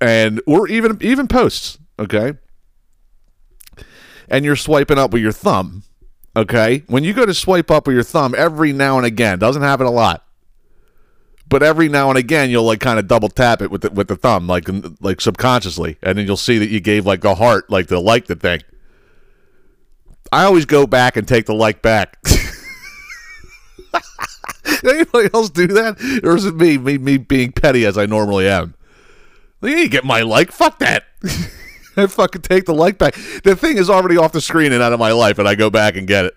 and 0.00 0.40
or 0.46 0.68
even 0.68 0.98
even 1.00 1.26
posts, 1.26 1.78
okay, 1.98 2.34
and 4.28 4.44
you're 4.44 4.56
swiping 4.56 4.98
up 4.98 5.12
with 5.12 5.22
your 5.22 5.32
thumb, 5.32 5.82
okay? 6.36 6.84
When 6.86 7.04
you 7.04 7.12
go 7.12 7.26
to 7.26 7.34
swipe 7.34 7.70
up 7.70 7.86
with 7.86 7.94
your 7.94 8.04
thumb 8.04 8.34
every 8.36 8.72
now 8.72 8.96
and 8.96 9.06
again, 9.06 9.38
doesn't 9.38 9.62
happen 9.62 9.86
a 9.86 9.90
lot. 9.90 10.24
But 11.46 11.62
every 11.62 11.88
now 11.88 12.08
and 12.08 12.18
again 12.18 12.50
you'll 12.50 12.64
like 12.64 12.80
kind 12.80 12.98
of 12.98 13.06
double 13.06 13.28
tap 13.28 13.60
it 13.60 13.70
with 13.70 13.82
the, 13.82 13.90
with 13.90 14.08
the 14.08 14.16
thumb 14.16 14.46
like 14.46 14.68
like 15.00 15.20
subconsciously 15.20 15.98
and 16.02 16.16
then 16.16 16.26
you'll 16.26 16.36
see 16.38 16.58
that 16.58 16.70
you 16.70 16.80
gave 16.80 17.04
like 17.04 17.22
a 17.22 17.34
heart 17.34 17.68
like 17.70 17.88
the 17.88 18.00
like 18.00 18.26
the 18.26 18.34
thing. 18.34 18.60
I 20.34 20.42
always 20.46 20.66
go 20.66 20.84
back 20.84 21.16
and 21.16 21.28
take 21.28 21.46
the 21.46 21.54
like 21.54 21.80
back. 21.80 22.18
Anybody 24.84 25.30
else 25.32 25.48
do 25.48 25.68
that? 25.68 26.20
Or 26.24 26.34
is 26.34 26.44
it 26.44 26.56
me, 26.56 26.76
me, 26.76 26.98
me 26.98 27.18
being 27.18 27.52
petty 27.52 27.86
as 27.86 27.96
I 27.96 28.06
normally 28.06 28.48
am? 28.48 28.74
Like, 29.60 29.76
you 29.76 29.88
get 29.88 30.04
my 30.04 30.22
like. 30.22 30.50
Fuck 30.50 30.80
that. 30.80 31.04
I 31.96 32.08
fucking 32.08 32.42
take 32.42 32.64
the 32.64 32.74
like 32.74 32.98
back. 32.98 33.14
The 33.44 33.54
thing 33.54 33.76
is 33.76 33.88
already 33.88 34.16
off 34.16 34.32
the 34.32 34.40
screen 34.40 34.72
and 34.72 34.82
out 34.82 34.92
of 34.92 34.98
my 34.98 35.12
life, 35.12 35.38
and 35.38 35.46
I 35.46 35.54
go 35.54 35.70
back 35.70 35.94
and 35.94 36.08
get 36.08 36.24
it. 36.24 36.34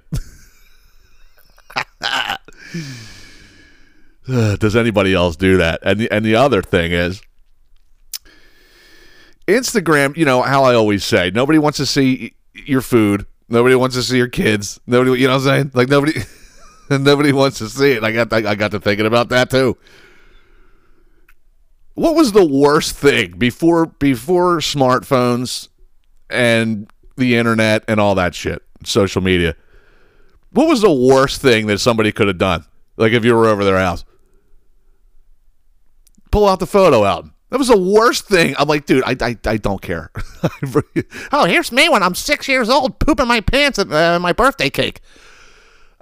Does 4.59 4.75
anybody 4.75 5.15
else 5.15 5.35
do 5.35 5.57
that? 5.57 5.79
And 5.81 6.01
the, 6.01 6.11
and 6.11 6.23
the 6.23 6.35
other 6.35 6.61
thing 6.61 6.91
is, 6.91 7.19
Instagram. 9.47 10.15
You 10.15 10.25
know 10.25 10.43
how 10.43 10.65
I 10.65 10.75
always 10.75 11.03
say, 11.03 11.31
nobody 11.31 11.57
wants 11.57 11.77
to 11.77 11.87
see 11.87 12.35
your 12.53 12.81
food. 12.81 13.25
Nobody 13.49 13.75
wants 13.75 13.95
to 13.95 14.03
see 14.03 14.17
your 14.17 14.27
kids. 14.27 14.79
Nobody, 14.87 15.21
you 15.21 15.27
know 15.27 15.33
what 15.37 15.47
I'm 15.47 15.47
saying? 15.47 15.71
Like 15.73 15.89
nobody, 15.89 16.19
nobody 16.89 17.31
wants 17.31 17.59
to 17.59 17.69
see 17.69 17.93
it. 17.93 18.03
I 18.03 18.11
got 18.11 18.31
I 18.33 18.55
got 18.55 18.71
to 18.71 18.79
thinking 18.79 19.05
about 19.05 19.29
that 19.29 19.49
too. 19.49 19.77
What 21.93 22.15
was 22.15 22.31
the 22.31 22.45
worst 22.45 22.95
thing 22.95 23.37
before 23.37 23.87
before 23.87 24.57
smartphones 24.57 25.69
and 26.29 26.91
the 27.15 27.35
internet 27.37 27.83
and 27.87 27.99
all 27.99 28.15
that 28.15 28.35
shit, 28.35 28.61
social 28.83 29.21
media? 29.21 29.55
What 30.51 30.67
was 30.67 30.81
the 30.81 30.91
worst 30.91 31.41
thing 31.41 31.67
that 31.67 31.79
somebody 31.79 32.11
could 32.11 32.27
have 32.27 32.37
done? 32.37 32.65
Like 32.97 33.13
if 33.13 33.23
you 33.23 33.33
were 33.33 33.47
over 33.47 33.63
their 33.63 33.77
house, 33.77 34.03
pull 36.31 36.47
out 36.47 36.59
the 36.59 36.67
photo 36.67 37.05
album. 37.05 37.33
That 37.49 37.59
was 37.59 37.69
the 37.69 37.77
worst 37.77 38.27
thing. 38.27 38.55
I'm 38.59 38.67
like, 38.67 38.85
dude, 38.85 39.03
I, 39.05 39.15
I, 39.21 39.37
I 39.45 39.57
don't 39.57 39.81
care. 39.81 40.11
Oh, 41.31 41.45
here's 41.45 41.71
me 41.71 41.89
when 41.89 42.03
I'm 42.03 42.15
six 42.15 42.47
years 42.47 42.69
old, 42.69 42.99
pooping 42.99 43.27
my 43.27 43.41
pants 43.41 43.79
at 43.79 43.91
uh, 43.91 44.19
my 44.19 44.33
birthday 44.33 44.69
cake. 44.69 45.01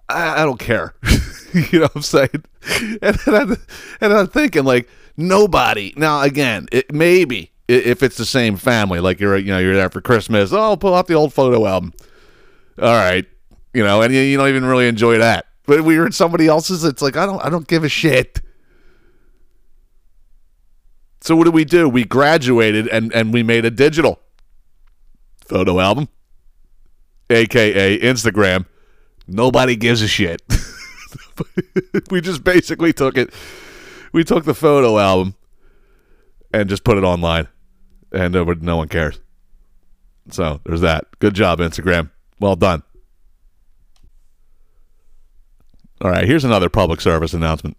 I, 0.08 0.42
I 0.42 0.46
don't 0.46 0.60
care. 0.60 0.94
you 1.54 1.80
know 1.80 1.86
what 1.86 1.96
I'm 1.96 2.02
saying? 2.02 2.44
And 3.02 3.18
I'm, 3.28 3.58
and 4.02 4.14
I'm 4.14 4.28
thinking 4.28 4.64
like 4.64 4.88
nobody. 5.18 5.94
Now 5.96 6.22
again, 6.22 6.68
it 6.72 6.94
maybe 6.94 7.52
if 7.68 8.04
it's 8.04 8.18
the 8.18 8.26
same 8.26 8.58
family, 8.58 9.00
like 9.00 9.20
you're 9.20 9.38
you 9.38 9.52
know 9.52 9.60
you're 9.60 9.76
there 9.76 9.90
for 9.90 10.02
Christmas. 10.02 10.52
Oh, 10.54 10.76
pull 10.78 10.94
out 10.94 11.08
the 11.08 11.14
old 11.14 11.34
photo 11.34 11.66
album. 11.66 11.94
All 12.82 12.94
right, 12.94 13.26
you 13.74 13.84
know, 13.84 14.02
and 14.02 14.14
you, 14.14 14.22
you 14.22 14.38
don't 14.38 14.50
even 14.50 14.66
really 14.66 14.88
enjoy 14.88 15.18
that. 15.18 15.46
But 15.66 15.84
we 15.84 15.98
were 15.98 16.06
at 16.06 16.14
somebody 16.14 16.48
else's. 16.48 16.84
It's 16.84 17.02
like 17.02 17.18
I 17.18 17.26
don't 17.26 17.44
I 17.44 17.50
don't 17.50 17.68
give 17.68 17.84
a 17.84 17.90
shit. 17.90 18.42
So 21.26 21.36
what 21.36 21.46
did 21.46 21.56
we 21.56 21.66
do? 21.66 21.90
We 21.90 22.06
graduated 22.06 22.88
and 22.90 23.12
and 23.12 23.34
we 23.34 23.42
made 23.42 23.66
a 23.66 23.72
digital 23.72 24.20
photo 25.48 25.80
album, 25.80 26.08
aka 27.32 27.98
Instagram. 28.00 28.68
Nobody 29.28 29.76
gives 29.76 30.04
a 30.04 30.08
shit. 30.08 30.44
we 32.12 32.22
just 32.22 32.44
basically 32.44 32.94
took 32.94 33.18
it. 33.18 33.34
We 34.14 34.24
took 34.24 34.46
the 34.46 34.54
photo 34.54 35.00
album 35.00 35.34
and 36.54 36.70
just 36.70 36.84
put 36.84 36.96
it 36.96 37.04
online, 37.04 37.48
and 38.12 38.32
no 38.62 38.78
one 38.78 38.88
cares. 38.88 39.20
So 40.30 40.62
there's 40.64 40.82
that. 40.82 41.06
Good 41.18 41.34
job, 41.34 41.58
Instagram. 41.58 42.12
Well 42.40 42.56
done. 42.56 42.84
All 46.02 46.12
right, 46.12 46.28
here's 46.28 46.44
another 46.44 46.70
public 46.70 47.02
service 47.02 47.34
announcement. 47.34 47.78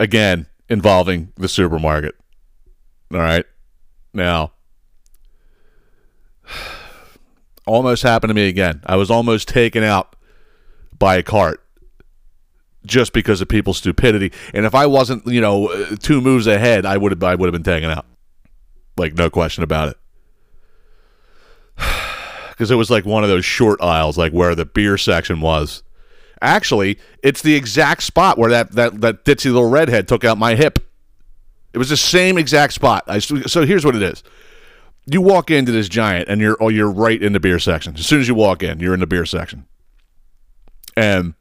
Again, 0.00 0.46
involving 0.68 1.32
the 1.36 1.48
supermarket. 1.48 2.14
All 3.12 3.20
right. 3.20 3.44
Now, 4.12 4.52
almost 7.66 8.02
happened 8.02 8.30
to 8.30 8.34
me 8.34 8.48
again. 8.48 8.80
I 8.86 8.96
was 8.96 9.10
almost 9.10 9.48
taken 9.48 9.82
out 9.82 10.16
by 10.98 11.16
a 11.16 11.22
cart 11.22 11.60
just 12.86 13.12
because 13.12 13.40
of 13.40 13.48
people's 13.48 13.78
stupidity. 13.78 14.32
And 14.52 14.66
if 14.66 14.74
I 14.74 14.86
wasn't, 14.86 15.26
you 15.26 15.40
know, 15.40 15.68
uh, 15.68 15.96
two 15.96 16.20
moves 16.20 16.46
ahead, 16.46 16.86
I 16.86 16.96
would 16.96 17.12
have 17.12 17.22
I 17.22 17.34
would 17.34 17.46
have 17.46 17.52
been 17.52 17.62
taken 17.62 17.90
out. 17.90 18.06
Like 18.96 19.14
no 19.14 19.30
question 19.30 19.64
about 19.64 19.88
it. 19.88 19.96
Cuz 22.56 22.70
it 22.70 22.76
was 22.76 22.90
like 22.90 23.04
one 23.04 23.24
of 23.24 23.30
those 23.30 23.44
short 23.44 23.80
aisles 23.82 24.16
like 24.16 24.32
where 24.32 24.54
the 24.54 24.64
beer 24.64 24.96
section 24.98 25.40
was. 25.40 25.82
Actually, 26.44 26.98
it's 27.22 27.40
the 27.40 27.54
exact 27.54 28.02
spot 28.02 28.36
where 28.36 28.50
that 28.50 28.72
that 28.72 29.00
that 29.00 29.24
ditzy 29.24 29.46
little 29.46 29.70
redhead 29.70 30.06
took 30.06 30.24
out 30.24 30.36
my 30.36 30.54
hip. 30.54 30.78
It 31.72 31.78
was 31.78 31.88
the 31.88 31.96
same 31.96 32.36
exact 32.36 32.74
spot. 32.74 33.04
I, 33.08 33.18
so 33.18 33.64
here's 33.64 33.84
what 33.84 33.96
it 33.96 34.02
is. 34.02 34.22
You 35.06 35.22
walk 35.22 35.50
into 35.50 35.72
this 35.72 35.88
giant 35.88 36.28
and 36.28 36.40
you're 36.40 36.56
oh, 36.60 36.68
you're 36.68 36.90
right 36.90 37.20
in 37.20 37.32
the 37.32 37.40
beer 37.40 37.58
section. 37.58 37.94
As 37.94 38.06
soon 38.06 38.20
as 38.20 38.28
you 38.28 38.34
walk 38.34 38.62
in, 38.62 38.78
you're 38.78 38.94
in 38.94 39.00
the 39.00 39.06
beer 39.06 39.24
section. 39.24 39.64
And 40.96 41.34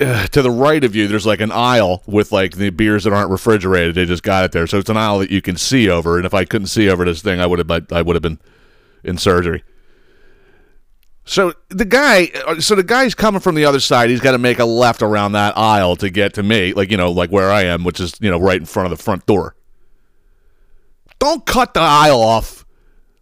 uh, 0.00 0.26
to 0.28 0.40
the 0.40 0.50
right 0.50 0.82
of 0.82 0.96
you, 0.96 1.06
there's 1.06 1.26
like 1.26 1.40
an 1.40 1.52
aisle 1.52 2.02
with 2.06 2.32
like 2.32 2.56
the 2.56 2.70
beers 2.70 3.04
that 3.04 3.12
aren't 3.12 3.30
refrigerated. 3.30 3.94
They 3.94 4.06
just 4.06 4.22
got 4.22 4.44
it 4.44 4.52
there, 4.52 4.66
so 4.66 4.78
it's 4.78 4.90
an 4.90 4.96
aisle 4.96 5.18
that 5.18 5.30
you 5.30 5.42
can 5.42 5.56
see 5.56 5.88
over. 5.90 6.16
And 6.16 6.24
if 6.24 6.32
I 6.32 6.46
couldn't 6.46 6.68
see 6.68 6.88
over 6.88 7.04
this 7.04 7.20
thing, 7.20 7.40
I 7.40 7.46
would 7.46 7.58
have 7.58 7.92
I 7.92 8.00
would 8.00 8.16
have 8.16 8.22
been 8.22 8.40
in 9.04 9.18
surgery. 9.18 9.64
So 11.30 11.52
the 11.68 11.84
guy, 11.84 12.28
uh, 12.44 12.58
so 12.58 12.74
the 12.74 12.82
guy's 12.82 13.14
coming 13.14 13.40
from 13.40 13.54
the 13.54 13.64
other 13.64 13.78
side. 13.78 14.10
He's 14.10 14.20
got 14.20 14.32
to 14.32 14.38
make 14.38 14.58
a 14.58 14.64
left 14.64 15.00
around 15.00 15.30
that 15.32 15.56
aisle 15.56 15.94
to 15.94 16.10
get 16.10 16.34
to 16.34 16.42
me, 16.42 16.72
like 16.72 16.90
you 16.90 16.96
know, 16.96 17.12
like 17.12 17.30
where 17.30 17.52
I 17.52 17.62
am, 17.62 17.84
which 17.84 18.00
is 18.00 18.14
you 18.20 18.28
know 18.28 18.40
right 18.40 18.58
in 18.58 18.66
front 18.66 18.90
of 18.90 18.98
the 18.98 19.00
front 19.00 19.26
door. 19.26 19.54
Don't 21.20 21.46
cut 21.46 21.72
the 21.72 21.80
aisle 21.80 22.20
off. 22.20 22.66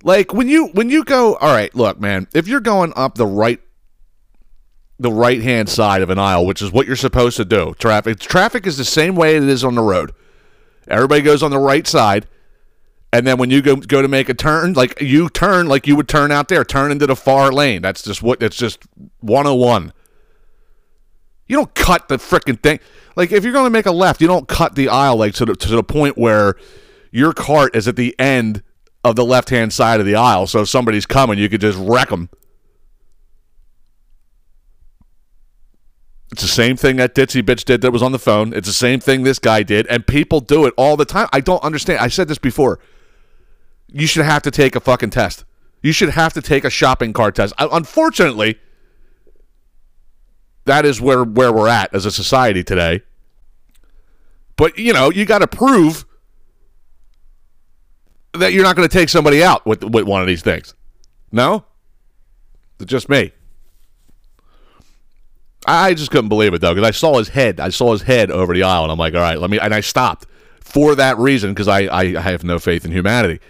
Like 0.03 0.33
when 0.33 0.49
you 0.49 0.69
when 0.69 0.89
you 0.89 1.05
go, 1.05 1.35
all 1.35 1.53
right, 1.53 1.75
look, 1.75 2.01
man, 2.01 2.27
if 2.35 2.49
you're 2.49 2.61
going 2.61 2.95
up 2.97 3.17
the 3.17 3.27
right 3.27 3.61
the 4.99 5.13
right 5.13 5.43
hand 5.43 5.69
side 5.69 6.01
of 6.01 6.09
an 6.09 6.19
aisle, 6.19 6.47
which 6.47 6.63
is 6.63 6.73
what 6.73 6.87
you're 6.87 6.97
supposed 6.97 7.37
to 7.37 7.45
do. 7.45 7.75
Traffic 7.79 8.21
traffic 8.21 8.67
is 8.67 8.79
the 8.79 8.87
same 8.87 9.17
way 9.17 9.37
it 9.37 9.43
is 9.43 9.63
on 9.63 9.75
the 9.75 9.83
road. 9.83 10.15
Everybody 10.87 11.21
goes 11.21 11.43
on 11.43 11.51
the 11.51 11.59
right 11.59 11.87
side, 11.87 12.27
and 13.13 13.27
then 13.27 13.39
when 13.39 13.51
you 13.51 13.63
go 13.63 13.77
go 13.77 14.03
to 14.03 14.09
make 14.09 14.29
a 14.29 14.35
turn, 14.35 14.75
like 14.75 15.01
you 15.01 15.29
turn 15.31 15.67
like 15.67 15.87
you 15.87 15.97
would 15.97 16.09
turn 16.09 16.31
out 16.31 16.49
there, 16.49 16.65
turn 16.65 16.93
into 16.93 17.07
the 17.07 17.17
far 17.17 17.51
lane. 17.51 17.83
That's 17.83 18.03
just 18.03 18.23
what 18.23 18.41
that's 18.41 18.57
just 18.57 18.85
101. 19.21 19.93
You 21.47 21.57
don't 21.57 21.75
cut 21.75 22.09
the 22.09 22.19
freaking 22.19 22.63
thing. 22.63 22.81
Like 23.17 23.33
if 23.33 23.43
you're 23.43 23.55
going 23.55 23.65
to 23.67 23.71
make 23.71 23.87
a 23.87 23.93
left, 23.93 24.21
you 24.21 24.27
don't 24.27 24.47
cut 24.47 24.75
the 24.75 24.89
aisle 24.89 25.17
like 25.17 25.35
to 25.35 25.47
the, 25.47 25.57
to 25.57 25.69
the 25.69 25.83
point 25.83 26.19
where 26.19 26.57
your 27.11 27.33
cart 27.33 27.75
is 27.75 27.89
at 27.89 27.97
the 27.97 28.15
end 28.19 28.63
of 29.03 29.17
the 29.17 29.25
left 29.25 29.49
hand 29.49 29.73
side 29.73 30.01
of 30.01 30.07
the 30.07 30.15
aisle. 30.15 30.47
So 30.47 30.61
if 30.61 30.69
somebody's 30.69 31.07
coming, 31.07 31.39
you 31.39 31.49
could 31.49 31.63
just 31.63 31.79
wreck 31.79 32.11
them. 32.11 32.29
It's 36.31 36.43
the 36.43 36.49
same 36.49 36.77
thing 36.77 36.97
that 36.97 37.15
ditzy 37.15 37.43
bitch 37.43 37.65
did 37.65 37.81
that 37.81 37.91
was 37.91 38.03
on 38.03 38.13
the 38.13 38.19
phone. 38.19 38.53
It's 38.53 38.69
the 38.69 38.75
same 38.75 39.01
thing 39.01 39.23
this 39.23 39.39
guy 39.39 39.63
did, 39.63 39.87
and 39.87 40.07
people 40.07 40.41
do 40.41 40.67
it 40.67 40.75
all 40.77 40.95
the 40.95 41.07
time. 41.07 41.27
I 41.33 41.41
don't 41.41 41.63
understand. 41.65 42.01
I 42.01 42.09
said 42.09 42.29
this 42.29 42.37
before. 42.37 42.79
You 43.91 44.07
should 44.07 44.25
have 44.25 44.43
to 44.43 44.51
take 44.51 44.77
a 44.77 44.81
fucking 44.81 45.11
test. 45.11 45.45
You 45.83 45.93
should 45.93 46.11
have 46.11 46.33
to 46.35 46.43
take 46.43 46.65
a 46.65 46.71
shopping 46.71 47.13
cart 47.13 47.35
test. 47.35 47.55
I, 47.59 47.69
unfortunately, 47.71 48.59
that 50.65 50.85
is 50.85 51.01
where 51.01 51.25
where 51.25 51.53
we're 51.53 51.69
at 51.69 51.95
as 51.95 52.05
a 52.05 52.11
society 52.11 52.63
today. 52.63 53.03
But 54.57 54.79
you 54.79 54.93
know, 54.93 55.11
you 55.11 55.25
got 55.25 55.39
to 55.39 55.47
prove 55.47 56.05
that 58.35 58.53
you're 58.53 58.65
not 58.65 58.77
going 58.77 58.89
to 58.89 58.93
take 58.93 59.09
somebody 59.09 59.43
out 59.43 59.65
with 59.67 59.83
with 59.85 60.05
one 60.05 60.21
of 60.21 60.27
these 60.27 60.43
things. 60.43 60.75
No, 61.33 61.65
it's 62.79 62.91
just 62.91 63.09
me. 63.09 63.33
I 65.67 65.95
just 65.95 66.11
couldn't 66.11 66.29
believe 66.29 66.55
it 66.55 66.61
though 66.61 66.75
because 66.75 66.87
I 66.87 66.93
saw 66.93 67.19
his 67.19 67.29
head. 67.29 67.61
I 67.61 67.69
saw 67.69 67.93
his 67.93 68.03
head 68.03 68.31
over 68.31 68.53
the 68.55 68.63
aisle, 68.63 68.85
and 68.85 68.93
I'm 68.93 68.99
like, 68.99 69.15
all 69.15 69.21
right, 69.21 69.39
let 69.39 69.51
me. 69.51 69.59
And 69.59 69.75
I 69.75 69.81
stopped 69.81 70.27
for 70.61 70.95
that 70.95 71.19
reason 71.19 71.53
because 71.53 71.69
I, 71.69 71.83
I 71.83 72.03
I 72.17 72.21
have 72.21 72.45
no 72.45 72.59
faith 72.59 72.85
in 72.85 72.91
humanity. 72.93 73.41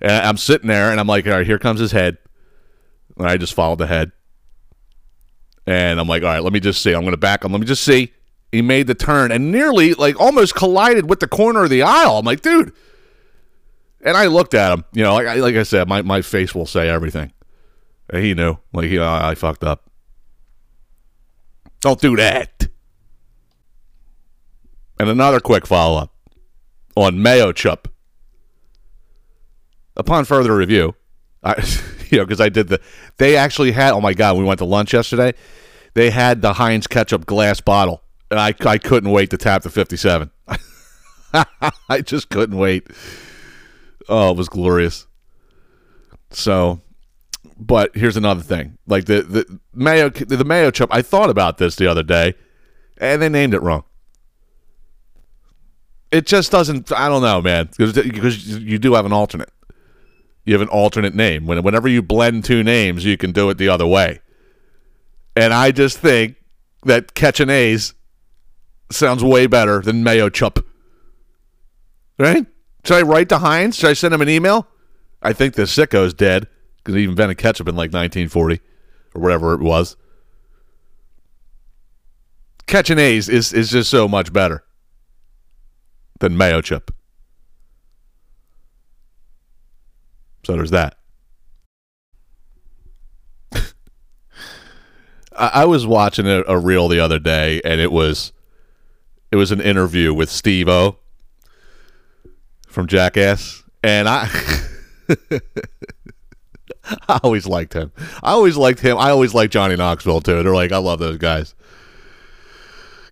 And 0.00 0.12
I'm 0.12 0.36
sitting 0.36 0.68
there, 0.68 0.90
and 0.90 1.00
I'm 1.00 1.06
like, 1.06 1.26
all 1.26 1.32
right, 1.32 1.46
here 1.46 1.58
comes 1.58 1.80
his 1.80 1.92
head. 1.92 2.18
And 3.18 3.26
I 3.26 3.38
just 3.38 3.54
followed 3.54 3.78
the 3.78 3.86
head, 3.86 4.12
and 5.66 5.98
I'm 5.98 6.06
like, 6.06 6.22
all 6.22 6.28
right, 6.28 6.42
let 6.42 6.52
me 6.52 6.60
just 6.60 6.82
see. 6.82 6.92
I'm 6.92 7.00
going 7.00 7.12
to 7.12 7.16
back 7.16 7.44
him. 7.44 7.52
Let 7.52 7.60
me 7.60 7.66
just 7.66 7.82
see. 7.82 8.12
He 8.52 8.60
made 8.62 8.86
the 8.86 8.94
turn 8.94 9.32
and 9.32 9.50
nearly, 9.50 9.94
like, 9.94 10.20
almost 10.20 10.54
collided 10.54 11.08
with 11.08 11.20
the 11.20 11.26
corner 11.26 11.64
of 11.64 11.70
the 11.70 11.82
aisle. 11.82 12.18
I'm 12.18 12.26
like, 12.26 12.42
dude. 12.42 12.72
And 14.02 14.16
I 14.16 14.26
looked 14.26 14.54
at 14.54 14.72
him. 14.72 14.84
You 14.92 15.02
know, 15.02 15.14
like 15.14 15.26
I, 15.26 15.36
like 15.36 15.56
I 15.56 15.62
said, 15.62 15.88
my, 15.88 16.02
my 16.02 16.22
face 16.22 16.54
will 16.54 16.66
say 16.66 16.88
everything. 16.88 17.32
And 18.10 18.22
he 18.22 18.34
knew. 18.34 18.58
Like, 18.72 18.92
I 18.92 19.34
fucked 19.34 19.64
up. 19.64 19.90
Don't 21.80 22.00
do 22.00 22.16
that. 22.16 22.68
And 25.00 25.08
another 25.08 25.40
quick 25.40 25.66
follow 25.66 26.02
up 26.02 26.14
on 26.94 27.16
Mayochup. 27.16 27.86
Upon 29.96 30.24
further 30.24 30.54
review, 30.54 30.94
I, 31.42 31.54
you 32.10 32.18
know, 32.18 32.24
because 32.24 32.40
I 32.40 32.48
did 32.48 32.68
the, 32.68 32.80
they 33.16 33.36
actually 33.36 33.72
had. 33.72 33.92
Oh 33.92 34.00
my 34.00 34.14
god, 34.14 34.36
we 34.36 34.44
went 34.44 34.58
to 34.58 34.64
lunch 34.64 34.92
yesterday. 34.92 35.34
They 35.94 36.10
had 36.10 36.42
the 36.42 36.54
Heinz 36.54 36.86
ketchup 36.86 37.24
glass 37.24 37.60
bottle, 37.60 38.02
and 38.30 38.38
I 38.38 38.54
I 38.64 38.78
couldn't 38.78 39.10
wait 39.10 39.30
to 39.30 39.38
tap 39.38 39.62
the 39.62 39.70
fifty-seven. 39.70 40.30
I 41.88 42.00
just 42.02 42.28
couldn't 42.28 42.56
wait. 42.56 42.86
Oh, 44.08 44.30
it 44.30 44.36
was 44.36 44.48
glorious. 44.48 45.06
So, 46.30 46.80
but 47.58 47.96
here's 47.96 48.16
another 48.16 48.42
thing: 48.42 48.78
like 48.86 49.06
the 49.06 49.22
the 49.22 49.60
mayo 49.72 50.10
the 50.10 50.44
mayo 50.44 50.70
chip. 50.70 50.88
I 50.92 51.02
thought 51.02 51.30
about 51.30 51.58
this 51.58 51.76
the 51.76 51.86
other 51.86 52.02
day, 52.02 52.34
and 52.98 53.22
they 53.22 53.28
named 53.28 53.54
it 53.54 53.62
wrong. 53.62 53.84
It 56.12 56.26
just 56.26 56.52
doesn't. 56.52 56.92
I 56.92 57.08
don't 57.08 57.22
know, 57.22 57.40
man, 57.40 57.68
because 57.76 58.46
you 58.62 58.78
do 58.78 58.94
have 58.94 59.06
an 59.06 59.12
alternate. 59.12 59.50
You 60.46 60.54
have 60.54 60.62
an 60.62 60.68
alternate 60.68 61.14
name. 61.14 61.44
When 61.46 61.62
whenever 61.62 61.88
you 61.88 62.00
blend 62.00 62.44
two 62.44 62.62
names, 62.62 63.04
you 63.04 63.16
can 63.16 63.32
do 63.32 63.50
it 63.50 63.58
the 63.58 63.68
other 63.68 63.86
way. 63.86 64.20
And 65.34 65.52
I 65.52 65.72
just 65.72 65.98
think 65.98 66.36
that 66.84 67.14
catching 67.14 67.50
A's 67.50 67.92
sounds 68.90 69.22
way 69.22 69.48
better 69.48 69.82
than 69.82 70.04
mayo 70.04 70.28
chup. 70.28 70.64
Right? 72.18 72.46
Should 72.84 72.96
I 72.96 73.02
write 73.02 73.28
to 73.30 73.38
Heinz? 73.38 73.76
Should 73.76 73.90
I 73.90 73.92
send 73.92 74.14
him 74.14 74.22
an 74.22 74.28
email? 74.28 74.68
I 75.20 75.32
think 75.32 75.54
the 75.54 75.66
sicko's 75.66 76.14
dead 76.14 76.46
because 76.78 76.94
he 76.94 77.04
invented 77.04 77.38
ketchup 77.38 77.68
in 77.68 77.74
like 77.74 77.92
1940 77.92 78.60
or 79.14 79.20
whatever 79.20 79.52
it 79.54 79.60
was. 79.60 79.96
Catching 82.66 82.98
A's 82.98 83.28
is, 83.28 83.52
is 83.52 83.70
just 83.70 83.90
so 83.90 84.06
much 84.06 84.32
better 84.32 84.64
than 86.20 86.36
mayo 86.36 86.60
chip. 86.60 86.92
So 90.46 90.52
there's 90.52 90.70
that. 90.70 90.96
I, 95.36 95.64
was 95.64 95.88
watching 95.88 96.28
a, 96.28 96.44
a 96.46 96.56
reel 96.56 96.86
the 96.86 97.00
other 97.00 97.18
day, 97.18 97.60
and 97.64 97.80
it 97.80 97.90
was 97.90 98.32
it 99.32 99.36
was 99.36 99.50
an 99.50 99.60
interview 99.60 100.14
with 100.14 100.30
Steve-O 100.30 100.98
from 102.68 102.86
Jackass, 102.86 103.64
and 103.82 104.08
I 104.08 104.28
I 107.08 107.18
always 107.24 107.48
liked 107.48 107.72
him. 107.72 107.90
I 108.22 108.30
always 108.30 108.56
liked 108.56 108.78
him. 108.78 108.98
I 108.98 109.10
always 109.10 109.34
liked 109.34 109.52
Johnny 109.52 109.74
Knoxville 109.74 110.20
too. 110.20 110.44
They're 110.44 110.54
like, 110.54 110.70
I 110.70 110.78
love 110.78 111.00
those 111.00 111.18
guys. 111.18 111.56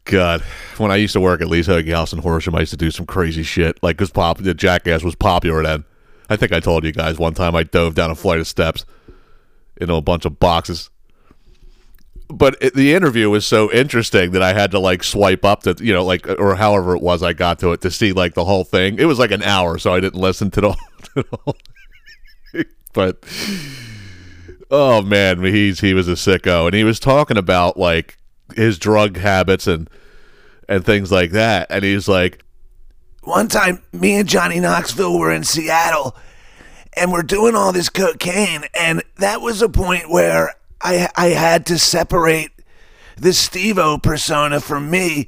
God, 0.04 0.40
when 0.78 0.92
I 0.92 0.96
used 0.96 1.14
to 1.14 1.20
work 1.20 1.40
at 1.40 1.48
Lee's 1.48 1.66
Hoagie 1.66 1.92
House 1.92 2.12
in 2.12 2.20
Horsham, 2.20 2.54
I 2.54 2.60
used 2.60 2.70
to 2.70 2.76
do 2.76 2.92
some 2.92 3.06
crazy 3.06 3.42
shit. 3.42 3.82
Like, 3.82 3.98
cause 3.98 4.12
pop, 4.12 4.38
the 4.38 4.54
Jackass 4.54 5.02
was 5.02 5.16
popular 5.16 5.64
then. 5.64 5.84
I 6.28 6.36
think 6.36 6.52
I 6.52 6.60
told 6.60 6.84
you 6.84 6.92
guys 6.92 7.18
one 7.18 7.34
time 7.34 7.54
I 7.54 7.64
dove 7.64 7.94
down 7.94 8.10
a 8.10 8.14
flight 8.14 8.40
of 8.40 8.46
steps 8.46 8.84
into 9.76 9.94
a 9.94 10.00
bunch 10.00 10.24
of 10.24 10.38
boxes. 10.38 10.90
But 12.28 12.56
it, 12.60 12.74
the 12.74 12.94
interview 12.94 13.28
was 13.28 13.46
so 13.46 13.70
interesting 13.70 14.30
that 14.32 14.42
I 14.42 14.54
had 14.54 14.70
to 14.70 14.78
like 14.78 15.04
swipe 15.04 15.44
up 15.44 15.64
to, 15.64 15.76
you 15.78 15.92
know, 15.92 16.04
like 16.04 16.26
or 16.26 16.54
however 16.54 16.96
it 16.96 17.02
was 17.02 17.22
I 17.22 17.34
got 17.34 17.58
to 17.60 17.72
it 17.72 17.82
to 17.82 17.90
see 17.90 18.12
like 18.12 18.34
the 18.34 18.44
whole 18.44 18.64
thing. 18.64 18.98
It 18.98 19.04
was 19.04 19.18
like 19.18 19.30
an 19.30 19.42
hour, 19.42 19.78
so 19.78 19.92
I 19.92 20.00
didn't 20.00 20.20
listen 20.20 20.50
to 20.52 20.60
the, 20.60 20.74
whole 21.44 21.56
but 22.92 23.24
oh 24.70 25.02
man, 25.02 25.44
he's 25.44 25.80
he 25.80 25.92
was 25.92 26.08
a 26.08 26.12
sicko, 26.12 26.66
and 26.66 26.74
he 26.74 26.84
was 26.84 26.98
talking 26.98 27.36
about 27.36 27.76
like 27.76 28.16
his 28.54 28.78
drug 28.78 29.18
habits 29.18 29.66
and 29.66 29.90
and 30.68 30.84
things 30.84 31.12
like 31.12 31.32
that, 31.32 31.66
and 31.70 31.84
he's 31.84 32.08
like, 32.08 32.43
One 33.24 33.48
time, 33.48 33.82
me 33.90 34.16
and 34.16 34.28
Johnny 34.28 34.60
Knoxville 34.60 35.18
were 35.18 35.32
in 35.32 35.44
Seattle, 35.44 36.14
and 36.94 37.10
we're 37.10 37.22
doing 37.22 37.54
all 37.54 37.72
this 37.72 37.88
cocaine, 37.88 38.64
and 38.78 39.02
that 39.16 39.40
was 39.40 39.62
a 39.62 39.68
point 39.68 40.10
where 40.10 40.54
I 40.82 41.08
I 41.16 41.28
had 41.28 41.64
to 41.66 41.78
separate 41.78 42.50
the 43.16 43.32
Steve-O 43.32 43.98
persona 43.98 44.60
from 44.60 44.90
me. 44.90 45.26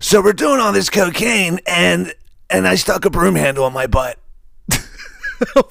So 0.00 0.22
we're 0.22 0.32
doing 0.32 0.58
all 0.58 0.72
this 0.72 0.88
cocaine, 0.88 1.60
and 1.66 2.14
and 2.48 2.66
I 2.66 2.76
stuck 2.76 3.04
a 3.04 3.10
broom 3.10 3.34
handle 3.34 3.64
on 3.64 3.74
my 3.74 3.86
butt. 3.86 4.18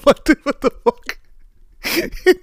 what 0.03 0.25
the, 0.25 0.37
what 0.43 0.61
the 0.61 0.69
fuck? 0.83 1.17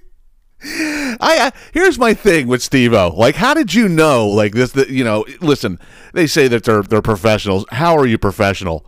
I, 1.21 1.53
here's 1.73 1.97
my 1.97 2.13
thing 2.13 2.47
with 2.47 2.61
Steve-O. 2.61 3.13
Like, 3.15 3.35
how 3.35 3.53
did 3.53 3.73
you 3.73 3.87
know? 3.87 4.27
Like 4.27 4.53
this, 4.53 4.71
that 4.73 4.89
you 4.89 5.03
know? 5.05 5.23
Listen, 5.39 5.79
they 6.13 6.27
say 6.27 6.49
that 6.49 6.65
they're 6.65 6.81
they're 6.81 7.01
professionals. 7.01 7.65
How 7.69 7.95
are 7.95 8.05
you 8.05 8.17
professional 8.17 8.85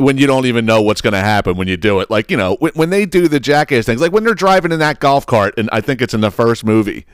when 0.00 0.18
you 0.18 0.26
don't 0.26 0.46
even 0.46 0.66
know 0.66 0.82
what's 0.82 1.00
going 1.00 1.12
to 1.12 1.20
happen 1.20 1.56
when 1.56 1.68
you 1.68 1.76
do 1.76 2.00
it? 2.00 2.10
Like, 2.10 2.30
you 2.30 2.36
know, 2.36 2.56
when, 2.60 2.72
when 2.74 2.90
they 2.90 3.06
do 3.06 3.28
the 3.28 3.40
jackass 3.40 3.86
things, 3.86 4.00
like 4.00 4.12
when 4.12 4.24
they're 4.24 4.34
driving 4.34 4.72
in 4.72 4.78
that 4.80 5.00
golf 5.00 5.26
cart, 5.26 5.54
and 5.56 5.68
I 5.72 5.80
think 5.80 6.02
it's 6.02 6.14
in 6.14 6.20
the 6.20 6.30
first 6.30 6.64
movie, 6.64 7.06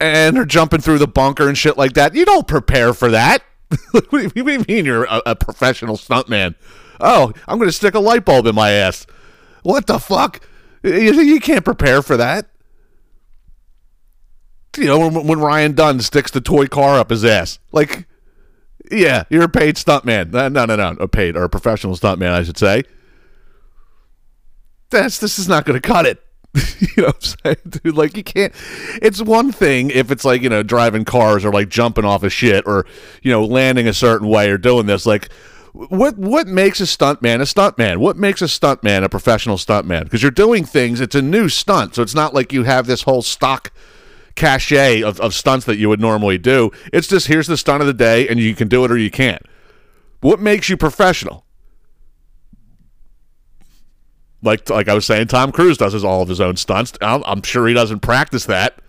and 0.00 0.36
they're 0.36 0.44
jumping 0.44 0.80
through 0.80 0.98
the 0.98 1.08
bunker 1.08 1.48
and 1.48 1.56
shit 1.56 1.76
like 1.76 1.94
that. 1.94 2.14
You 2.14 2.24
don't 2.24 2.46
prepare 2.46 2.92
for 2.94 3.10
that. 3.10 3.42
what, 3.90 4.10
do 4.10 4.30
you, 4.34 4.44
mean 4.44 4.84
you're 4.84 5.04
a, 5.04 5.22
a 5.26 5.36
professional 5.36 5.96
stuntman? 5.96 6.54
Oh, 7.00 7.32
I'm 7.48 7.58
going 7.58 7.68
to 7.68 7.72
stick 7.72 7.94
a 7.94 8.00
light 8.00 8.24
bulb 8.24 8.46
in 8.46 8.54
my 8.54 8.70
ass. 8.70 9.06
What 9.62 9.86
the 9.86 9.98
fuck? 9.98 10.46
You, 10.82 11.20
you 11.20 11.40
can't 11.40 11.64
prepare 11.64 12.02
for 12.02 12.16
that. 12.16 12.48
You 14.76 14.84
know, 14.84 15.08
when, 15.08 15.26
when 15.26 15.40
Ryan 15.40 15.72
Dunn 15.72 16.00
sticks 16.00 16.30
the 16.30 16.40
toy 16.40 16.66
car 16.66 16.98
up 16.98 17.10
his 17.10 17.24
ass. 17.24 17.58
Like, 17.72 18.06
yeah, 18.90 19.24
you're 19.30 19.44
a 19.44 19.48
paid 19.48 19.76
stuntman. 19.76 20.30
No, 20.32 20.48
no, 20.48 20.64
no, 20.64 20.96
a 21.00 21.08
paid 21.08 21.36
or 21.36 21.44
a 21.44 21.48
professional 21.48 21.94
stuntman, 21.96 22.30
I 22.30 22.42
should 22.42 22.58
say. 22.58 22.84
That's 24.90 25.18
this 25.18 25.38
is 25.38 25.48
not 25.48 25.64
going 25.64 25.80
to 25.80 25.86
cut 25.86 26.06
it. 26.06 26.22
you 26.80 27.02
know 27.02 27.08
what 27.08 27.16
I'm 27.16 27.20
saying, 27.20 27.56
dude? 27.82 27.96
Like 27.96 28.16
you 28.16 28.24
can't. 28.24 28.52
It's 29.02 29.20
one 29.20 29.52
thing 29.52 29.90
if 29.90 30.10
it's 30.10 30.24
like 30.24 30.42
you 30.42 30.48
know 30.48 30.62
driving 30.62 31.04
cars 31.04 31.44
or 31.44 31.52
like 31.52 31.68
jumping 31.68 32.04
off 32.04 32.22
a 32.22 32.30
shit 32.30 32.66
or 32.66 32.86
you 33.22 33.30
know 33.30 33.44
landing 33.44 33.88
a 33.88 33.92
certain 33.92 34.28
way 34.28 34.50
or 34.50 34.58
doing 34.58 34.86
this. 34.86 35.06
Like, 35.06 35.30
what 35.72 36.16
what 36.16 36.46
makes 36.46 36.80
a 36.80 36.84
stuntman 36.84 37.36
a 37.36 37.44
stuntman? 37.44 37.98
What 37.98 38.16
makes 38.16 38.40
a 38.40 38.46
stuntman 38.46 39.04
a 39.04 39.08
professional 39.08 39.56
stuntman? 39.56 40.04
Because 40.04 40.22
you're 40.22 40.30
doing 40.30 40.64
things. 40.64 41.00
It's 41.00 41.14
a 41.14 41.22
new 41.22 41.48
stunt, 41.48 41.94
so 41.94 42.02
it's 42.02 42.14
not 42.14 42.32
like 42.32 42.52
you 42.52 42.62
have 42.62 42.86
this 42.86 43.02
whole 43.02 43.22
stock 43.22 43.72
cachet 44.36 45.02
of, 45.02 45.20
of 45.20 45.34
stunts 45.34 45.66
that 45.66 45.78
you 45.78 45.88
would 45.88 46.00
normally 46.00 46.38
do. 46.38 46.70
It's 46.92 47.08
just 47.08 47.26
here's 47.26 47.46
the 47.46 47.56
stunt 47.56 47.80
of 47.80 47.86
the 47.86 47.94
day, 47.94 48.28
and 48.28 48.38
you 48.38 48.54
can 48.54 48.68
do 48.68 48.84
it 48.84 48.90
or 48.90 48.96
you 48.96 49.10
can't. 49.10 49.42
What 50.20 50.40
makes 50.40 50.68
you 50.68 50.76
professional? 50.76 51.44
Like 54.42 54.68
like 54.70 54.88
I 54.88 54.94
was 54.94 55.04
saying, 55.04 55.26
Tom 55.28 55.50
Cruise 55.50 55.78
does 55.78 55.92
his, 55.92 56.04
all 56.04 56.22
of 56.22 56.28
his 56.28 56.40
own 56.40 56.56
stunts. 56.56 56.92
I'm, 57.00 57.22
I'm 57.26 57.42
sure 57.42 57.66
he 57.66 57.74
doesn't 57.74 58.00
practice 58.00 58.46
that. 58.46 58.80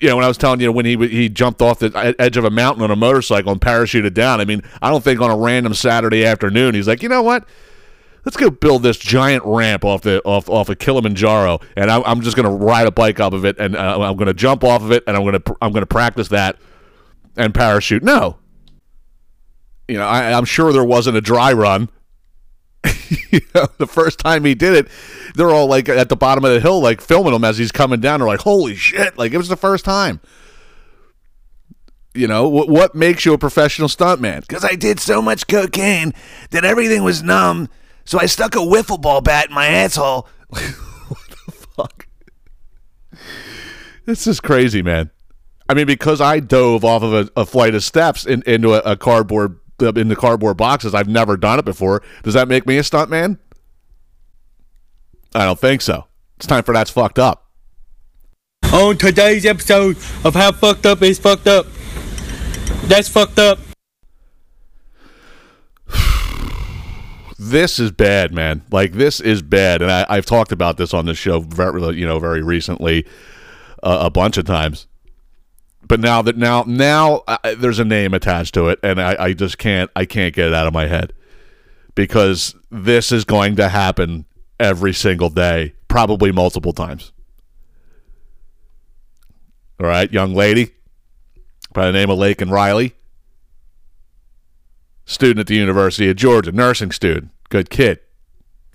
You 0.00 0.08
know, 0.08 0.16
when 0.16 0.24
I 0.24 0.28
was 0.28 0.38
telling 0.38 0.60
you 0.60 0.72
when 0.72 0.84
he 0.84 0.96
he 1.08 1.28
jumped 1.28 1.62
off 1.62 1.78
the 1.78 2.14
edge 2.18 2.36
of 2.36 2.44
a 2.44 2.50
mountain 2.50 2.82
on 2.82 2.90
a 2.90 2.96
motorcycle 2.96 3.52
and 3.52 3.60
parachuted 3.60 4.14
down. 4.14 4.40
I 4.40 4.44
mean, 4.44 4.62
I 4.82 4.90
don't 4.90 5.02
think 5.02 5.20
on 5.20 5.30
a 5.30 5.36
random 5.36 5.74
Saturday 5.74 6.24
afternoon 6.24 6.74
he's 6.74 6.88
like, 6.88 7.02
you 7.02 7.08
know 7.08 7.22
what? 7.22 7.46
Let's 8.24 8.36
go 8.36 8.50
build 8.50 8.82
this 8.82 8.98
giant 8.98 9.44
ramp 9.46 9.84
off 9.84 10.02
the 10.02 10.20
off 10.24 10.48
off 10.48 10.68
of 10.68 10.78
Kilimanjaro, 10.78 11.60
and 11.76 11.90
I, 11.90 12.02
I'm 12.02 12.20
just 12.20 12.36
going 12.36 12.46
to 12.46 12.64
ride 12.64 12.86
a 12.86 12.90
bike 12.90 13.18
up 13.18 13.32
of 13.32 13.44
it, 13.44 13.58
and 13.58 13.74
uh, 13.74 14.00
I'm 14.00 14.16
going 14.16 14.26
to 14.26 14.34
jump 14.34 14.62
off 14.62 14.82
of 14.82 14.92
it, 14.92 15.04
and 15.06 15.16
I'm 15.16 15.22
going 15.22 15.40
to 15.40 15.56
I'm 15.62 15.72
to 15.72 15.86
practice 15.86 16.28
that 16.28 16.56
and 17.36 17.54
parachute. 17.54 18.02
No, 18.02 18.36
you 19.90 19.96
know, 19.96 20.06
I, 20.06 20.32
I'm 20.32 20.44
sure 20.44 20.72
there 20.72 20.84
wasn't 20.84 21.16
a 21.16 21.20
dry 21.20 21.52
run. 21.52 21.88
you 23.30 23.40
know, 23.54 23.66
the 23.78 23.88
first 23.88 24.20
time 24.20 24.44
he 24.44 24.54
did 24.54 24.74
it, 24.74 24.88
they're 25.34 25.50
all 25.50 25.66
like 25.66 25.88
at 25.88 26.08
the 26.08 26.16
bottom 26.16 26.44
of 26.44 26.52
the 26.52 26.60
hill, 26.60 26.80
like 26.80 27.00
filming 27.00 27.34
him 27.34 27.42
as 27.42 27.58
he's 27.58 27.72
coming 27.72 28.00
down. 28.00 28.20
They're 28.20 28.28
like, 28.28 28.40
"Holy 28.40 28.76
shit!" 28.76 29.18
Like 29.18 29.32
it 29.32 29.38
was 29.38 29.48
the 29.48 29.56
first 29.56 29.84
time. 29.84 30.20
You 32.14 32.28
know 32.28 32.48
what? 32.48 32.68
What 32.68 32.94
makes 32.94 33.24
you 33.24 33.32
a 33.32 33.38
professional 33.38 33.88
stuntman? 33.88 34.42
Because 34.42 34.64
I 34.64 34.76
did 34.76 35.00
so 35.00 35.20
much 35.20 35.46
cocaine 35.46 36.12
that 36.50 36.64
everything 36.64 37.02
was 37.02 37.22
numb, 37.22 37.68
so 38.04 38.18
I 38.18 38.26
stuck 38.26 38.54
a 38.54 38.58
wiffle 38.58 39.00
ball 39.00 39.20
bat 39.20 39.48
in 39.48 39.54
my 39.54 39.66
asshole. 39.66 40.28
what 40.48 40.60
the 41.28 41.52
Fuck. 41.76 42.06
This 44.06 44.26
is 44.26 44.40
crazy, 44.40 44.82
man. 44.82 45.10
I 45.68 45.74
mean, 45.74 45.86
because 45.86 46.20
I 46.20 46.40
dove 46.40 46.84
off 46.84 47.02
of 47.02 47.12
a, 47.12 47.30
a 47.36 47.46
flight 47.46 47.74
of 47.74 47.84
steps 47.84 48.26
in, 48.26 48.42
into 48.46 48.74
a, 48.74 48.78
a 48.78 48.96
cardboard 48.96 49.60
uh, 49.80 49.92
in 49.92 50.08
the 50.08 50.16
cardboard 50.16 50.56
boxes. 50.56 50.94
I've 50.94 51.08
never 51.08 51.36
done 51.36 51.58
it 51.58 51.64
before. 51.64 52.02
Does 52.22 52.34
that 52.34 52.48
make 52.48 52.66
me 52.66 52.76
a 52.78 52.82
stuntman? 52.82 53.38
I 55.34 55.44
don't 55.44 55.58
think 55.58 55.80
so. 55.80 56.06
It's 56.36 56.46
time 56.46 56.64
for 56.64 56.74
that's 56.74 56.90
fucked 56.90 57.18
up. 57.18 57.46
On 58.72 58.96
today's 58.96 59.46
episode 59.46 59.96
of 60.24 60.34
How 60.34 60.52
Fucked 60.52 60.86
Up 60.86 61.02
is 61.02 61.18
Fucked 61.18 61.46
Up. 61.46 61.66
That's 62.84 63.08
fucked 63.08 63.38
up. 63.38 63.58
This 67.42 67.78
is 67.78 67.90
bad, 67.90 68.34
man. 68.34 68.60
Like 68.70 68.92
this 68.92 69.18
is 69.18 69.40
bad, 69.40 69.80
and 69.80 69.90
I, 69.90 70.04
I've 70.10 70.26
talked 70.26 70.52
about 70.52 70.76
this 70.76 70.92
on 70.92 71.06
the 71.06 71.14
show, 71.14 71.40
very, 71.40 71.96
you 71.96 72.06
know, 72.06 72.18
very 72.18 72.42
recently, 72.42 73.06
uh, 73.82 74.00
a 74.02 74.10
bunch 74.10 74.36
of 74.36 74.44
times. 74.44 74.86
But 75.88 76.00
now 76.00 76.20
that 76.20 76.36
now 76.36 76.64
now 76.66 77.22
there's 77.56 77.78
a 77.78 77.84
name 77.86 78.12
attached 78.12 78.52
to 78.54 78.68
it, 78.68 78.78
and 78.82 79.00
I, 79.00 79.16
I 79.18 79.32
just 79.32 79.56
can't 79.56 79.90
I 79.96 80.04
can't 80.04 80.34
get 80.34 80.48
it 80.48 80.54
out 80.54 80.66
of 80.66 80.74
my 80.74 80.86
head 80.86 81.14
because 81.94 82.54
this 82.70 83.10
is 83.10 83.24
going 83.24 83.56
to 83.56 83.70
happen 83.70 84.26
every 84.58 84.92
single 84.92 85.30
day, 85.30 85.72
probably 85.88 86.32
multiple 86.32 86.74
times. 86.74 87.10
All 89.80 89.86
right, 89.86 90.12
young 90.12 90.34
lady 90.34 90.72
by 91.72 91.86
the 91.86 91.92
name 91.92 92.10
of 92.10 92.18
Laken 92.18 92.50
Riley 92.50 92.92
student 95.10 95.40
at 95.40 95.46
the 95.48 95.56
University 95.56 96.08
of 96.08 96.14
Georgia, 96.14 96.52
nursing 96.52 96.92
student, 96.92 97.32
good 97.48 97.68
kid, 97.68 97.98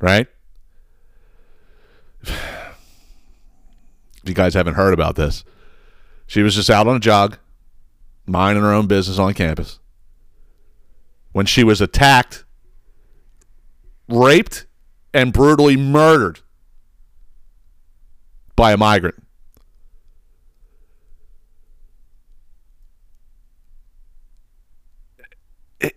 right? 0.02 0.28
If 2.24 2.34
you 4.26 4.34
guys 4.34 4.54
haven't 4.54 4.74
heard 4.74 4.94
about 4.94 5.16
this, 5.16 5.46
she 6.28 6.42
was 6.42 6.54
just 6.56 6.70
out 6.70 6.88
on 6.88 6.98
a 6.98 7.00
jog, 7.00 7.38
minding 8.26 8.64
her 8.64 8.74
own 8.74 8.86
business 8.86 9.18
on 9.18 9.34
campus, 9.34 9.80
when 11.32 11.46
she 11.46 11.64
was 11.64 11.80
attacked, 11.80 12.44
raped, 14.10 14.66
and 15.14 15.32
brutally 15.32 15.78
murdered 15.78 16.42
by 18.58 18.74
a 18.74 18.78
migrant. 18.78 19.25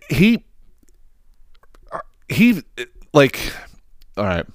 He 0.09 0.45
he 2.27 2.63
like 3.13 3.53
all 4.17 4.25
right. 4.25 4.45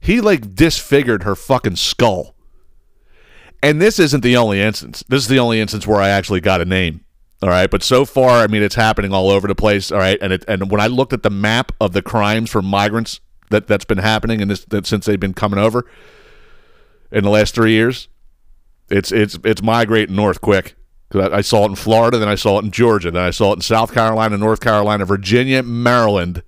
He 0.00 0.20
like 0.20 0.54
disfigured 0.54 1.24
her 1.24 1.34
fucking 1.34 1.76
skull. 1.76 2.34
And 3.62 3.80
this 3.80 3.98
isn't 3.98 4.22
the 4.22 4.36
only 4.36 4.60
instance. 4.60 5.04
This 5.08 5.22
is 5.22 5.28
the 5.28 5.38
only 5.38 5.60
instance 5.60 5.86
where 5.86 6.00
i 6.00 6.08
actually 6.08 6.40
got 6.40 6.60
a 6.60 6.64
name 6.64 7.04
all 7.42 7.48
right? 7.48 7.70
But 7.70 7.82
so 7.82 8.04
far 8.04 8.42
i 8.42 8.46
mean 8.46 8.62
it's 8.62 8.74
happening 8.74 9.12
all 9.12 9.30
over 9.30 9.46
the 9.46 9.54
place 9.54 9.92
all 9.92 9.98
right? 9.98 10.18
And 10.20 10.32
it 10.32 10.44
and 10.48 10.70
when 10.70 10.80
i 10.80 10.86
looked 10.86 11.12
at 11.12 11.22
the 11.22 11.30
map 11.30 11.72
of 11.80 11.92
the 11.92 12.02
crimes 12.02 12.50
for 12.50 12.62
migrants 12.62 13.20
that 13.50 13.66
that's 13.66 13.84
been 13.84 13.98
happening 13.98 14.40
and 14.40 14.50
this 14.50 14.64
that 14.66 14.86
since 14.86 15.06
they've 15.06 15.20
been 15.20 15.34
coming 15.34 15.58
over 15.58 15.84
in 17.12 17.24
the 17.24 17.30
last 17.30 17.54
three 17.54 17.72
years 17.72 18.08
it's 18.88 19.12
it's 19.12 19.38
it's 19.44 19.62
migrating 19.62 20.14
north 20.16 20.40
quick 20.40 20.76
'Cause 21.10 21.28
I 21.30 21.38
I 21.38 21.40
saw 21.40 21.64
it 21.64 21.70
in 21.70 21.74
Florida, 21.74 22.18
then 22.18 22.28
I 22.28 22.36
saw 22.36 22.58
it 22.58 22.64
in 22.64 22.70
Georgia, 22.70 23.10
then 23.10 23.22
I 23.22 23.30
saw 23.30 23.52
it 23.52 23.56
in 23.56 23.60
South 23.62 23.92
Carolina, 23.92 24.38
North 24.38 24.60
Carolina, 24.60 25.04
Virginia, 25.04 25.62
Maryland, 25.62 26.42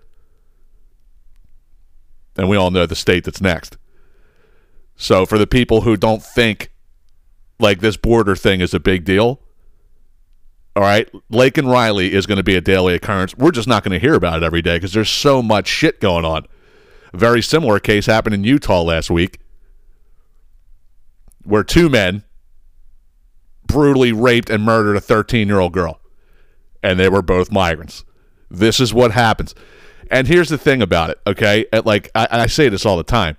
and 2.37 2.49
we 2.49 2.57
all 2.57 2.71
know 2.71 2.87
the 2.87 2.95
state 2.95 3.25
that's 3.25 3.41
next. 3.41 3.77
So 4.97 5.27
for 5.27 5.37
the 5.39 5.47
people 5.47 5.81
who 5.83 5.97
don't 5.97 6.23
think 6.23 6.71
like 7.59 7.81
this 7.81 7.97
border 7.97 8.37
thing 8.37 8.61
is 8.61 8.73
a 8.73 8.81
big 8.81 9.05
deal, 9.05 9.41
all 10.75 10.83
right, 10.83 11.09
Laken 11.31 11.71
Riley 11.71 12.15
is 12.15 12.25
going 12.27 12.37
to 12.39 12.43
be 12.43 12.57
a 12.57 12.61
daily 12.61 12.95
occurrence. 12.95 13.37
We're 13.37 13.51
just 13.51 13.69
not 13.69 13.83
going 13.85 13.93
to 13.93 13.99
hear 13.99 14.15
about 14.15 14.43
it 14.43 14.45
every 14.45 14.63
day 14.63 14.77
because 14.77 14.93
there's 14.93 15.11
so 15.11 15.43
much 15.43 15.67
shit 15.67 16.01
going 16.01 16.25
on. 16.25 16.47
A 17.13 17.19
very 17.19 17.43
similar 17.43 17.79
case 17.79 18.07
happened 18.07 18.35
in 18.35 18.45
Utah 18.45 18.81
last 18.83 19.11
week 19.11 19.41
where 21.45 21.65
two 21.65 21.89
men 21.89 22.23
brutally 23.67 24.13
raped 24.13 24.51
and 24.51 24.63
murdered 24.65 24.97
a 24.97 25.01
13 25.01 25.49
year 25.49 25.59
old 25.61 25.73
girl, 25.73 26.01
and 26.83 26.99
they 26.99 27.09
were 27.09 27.23
both 27.23 27.51
migrants. 27.51 28.05
This 28.51 28.81
is 28.81 28.93
what 28.93 29.13
happens. 29.13 29.55
And 30.11 30.27
here's 30.29 30.49
the 30.51 30.59
thing 30.59 30.83
about 30.83 31.11
it, 31.11 31.19
okay? 31.27 31.67
At 31.73 31.87
like 31.87 32.11
I, 32.15 32.29
I 32.31 32.47
say 32.47 32.69
this 32.69 32.85
all 32.85 32.97
the 32.97 33.03
time. 33.03 33.37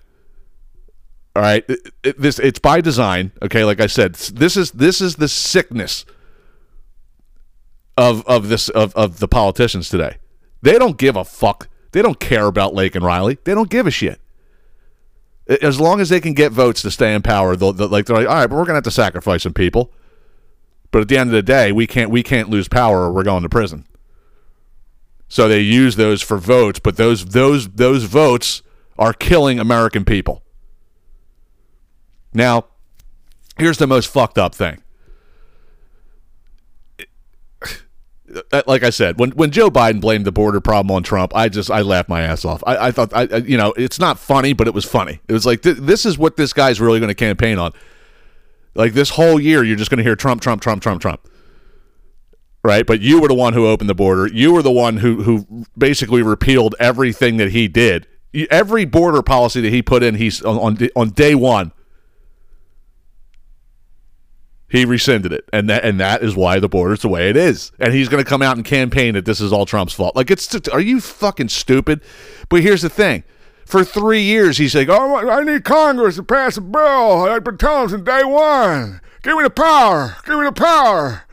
All 1.35 1.41
right, 1.43 1.63
It- 1.67 1.89
it- 2.03 2.19
this 2.21 2.39
it's 2.39 2.59
by 2.59 2.81
design, 2.81 3.31
okay? 3.41 3.63
Like 3.63 3.79
I 3.79 3.87
said, 3.87 4.15
this 4.15 4.57
is 4.57 4.71
this 4.71 5.01
is 5.01 5.15
the 5.17 5.27
sickness 5.27 6.05
of 7.97 8.25
of 8.25 8.49
this 8.49 8.69
of 8.69 8.95
of 8.95 9.19
the 9.19 9.27
politicians 9.27 9.89
today. 9.89 10.17
They 10.61 10.77
don't 10.79 10.97
give 10.97 11.15
a 11.15 11.23
fuck. 11.25 11.67
They 11.91 12.01
don't 12.01 12.19
care 12.19 12.45
about 12.47 12.73
Laken 12.73 13.01
Riley. 13.03 13.37
They 13.43 13.53
don't 13.53 13.69
give 13.69 13.85
a 13.85 13.91
shit. 13.91 14.19
As 15.61 15.79
long 15.79 15.99
as 15.99 16.09
they 16.09 16.19
can 16.21 16.33
get 16.33 16.51
votes 16.51 16.81
to 16.83 16.89
stay 16.91 17.13
in 17.13 17.21
power, 17.21 17.55
they'll, 17.55 17.73
they'll 17.73 17.87
like 17.89 18.05
they're 18.05 18.15
like, 18.15 18.27
all 18.27 18.33
right, 18.35 18.47
but 18.47 18.55
we're 18.55 18.63
gonna 18.65 18.75
have 18.77 18.83
to 18.85 18.91
sacrifice 18.91 19.43
some 19.43 19.53
people. 19.53 19.91
But 20.93 21.01
at 21.01 21.07
the 21.09 21.17
end 21.17 21.29
of 21.29 21.33
the 21.33 21.41
day, 21.41 21.71
we 21.71 21.87
can't 21.87 22.11
we 22.11 22.21
can't 22.23 22.49
lose 22.49 22.67
power 22.69 23.01
or 23.01 23.11
we're 23.11 23.23
going 23.23 23.41
to 23.43 23.49
prison. 23.49 23.85
So 25.27 25.47
they 25.47 25.59
use 25.59 25.95
those 25.95 26.21
for 26.21 26.37
votes, 26.37 26.79
but 26.79 26.97
those 26.97 27.25
those 27.25 27.67
those 27.69 28.03
votes 28.03 28.61
are 28.99 29.11
killing 29.11 29.59
American 29.59 30.05
people. 30.05 30.43
Now, 32.31 32.65
here's 33.57 33.79
the 33.79 33.87
most 33.87 34.07
fucked 34.07 34.37
up 34.37 34.53
thing. 34.53 34.83
Uh, 38.51 38.61
Like 38.67 38.83
I 38.83 38.91
said, 38.91 39.19
when 39.19 39.31
when 39.31 39.49
Joe 39.49 39.71
Biden 39.71 39.99
blamed 39.99 40.25
the 40.25 40.31
border 40.31 40.61
problem 40.61 40.95
on 40.95 41.01
Trump, 41.01 41.35
I 41.35 41.49
just 41.49 41.71
I 41.71 41.81
laughed 41.81 42.09
my 42.09 42.21
ass 42.21 42.45
off. 42.45 42.63
I, 42.67 42.87
I 42.87 42.91
thought 42.91 43.11
I, 43.13 43.23
I 43.31 43.37
you 43.37 43.57
know 43.57 43.73
it's 43.75 43.99
not 43.99 44.19
funny, 44.19 44.53
but 44.53 44.67
it 44.67 44.73
was 44.75 44.85
funny. 44.85 45.19
It 45.27 45.33
was 45.33 45.45
like 45.45 45.63
th- 45.63 45.77
this 45.77 46.05
is 46.05 46.19
what 46.19 46.37
this 46.37 46.53
guy's 46.53 46.79
really 46.79 46.99
going 46.99 47.09
to 47.09 47.15
campaign 47.15 47.57
on. 47.57 47.73
Like 48.75 48.93
this 48.93 49.11
whole 49.11 49.39
year, 49.39 49.63
you're 49.63 49.75
just 49.75 49.89
going 49.89 49.97
to 49.97 50.03
hear 50.03 50.15
Trump, 50.15 50.41
Trump, 50.41 50.61
Trump, 50.61 50.81
Trump, 50.81 51.01
Trump. 51.01 51.27
Right, 52.65 52.87
but 52.87 53.01
you 53.01 53.19
were 53.19 53.27
the 53.27 53.33
one 53.33 53.51
who 53.53 53.67
opened 53.67 53.89
the 53.89 53.95
border. 53.95 54.27
You 54.27 54.53
were 54.53 54.61
the 54.61 54.71
one 54.71 54.97
who 54.97 55.23
who 55.23 55.65
basically 55.77 56.21
repealed 56.21 56.75
everything 56.79 57.35
that 57.35 57.51
he 57.51 57.67
did. 57.67 58.07
Every 58.49 58.85
border 58.85 59.21
policy 59.21 59.59
that 59.61 59.69
he 59.69 59.81
put 59.81 60.01
in, 60.01 60.15
he's 60.15 60.41
on 60.41 60.57
on, 60.57 60.89
on 60.95 61.09
day 61.09 61.35
one. 61.35 61.73
He 64.69 64.85
rescinded 64.85 65.33
it, 65.33 65.47
and 65.51 65.69
that 65.69 65.83
and 65.83 65.99
that 65.99 66.23
is 66.23 66.37
why 66.37 66.59
the 66.59 66.69
border's 66.69 67.01
the 67.01 67.09
way 67.09 67.29
it 67.29 67.35
is. 67.35 67.73
And 67.79 67.93
he's 67.93 68.07
going 68.07 68.23
to 68.23 68.27
come 68.27 68.41
out 68.41 68.55
and 68.55 68.65
campaign 68.65 69.13
that 69.13 69.25
this 69.25 69.41
is 69.41 69.51
all 69.51 69.65
Trump's 69.65 69.93
fault. 69.93 70.15
Like 70.15 70.31
it's 70.31 70.55
are 70.69 70.79
you 70.79 71.01
fucking 71.01 71.49
stupid? 71.49 72.01
But 72.47 72.61
here's 72.61 72.81
the 72.81 72.89
thing: 72.89 73.25
for 73.65 73.83
three 73.83 74.21
years, 74.21 74.57
he's 74.57 74.75
like, 74.75 74.89
"Oh, 74.89 75.29
I 75.29 75.43
need 75.43 75.63
Congress 75.63 76.15
to 76.17 76.23
pass 76.23 76.57
a 76.57 76.61
bill. 76.61 77.23
I've 77.23 77.43
been 77.43 77.57
telling 77.57 77.89
since 77.89 78.03
day 78.03 78.23
one. 78.23 79.01
Give 79.21 79.37
me 79.37 79.43
the 79.43 79.49
power. 79.49 80.17
Give 80.25 80.39
me 80.39 80.45
the 80.45 80.51
power." 80.51 81.23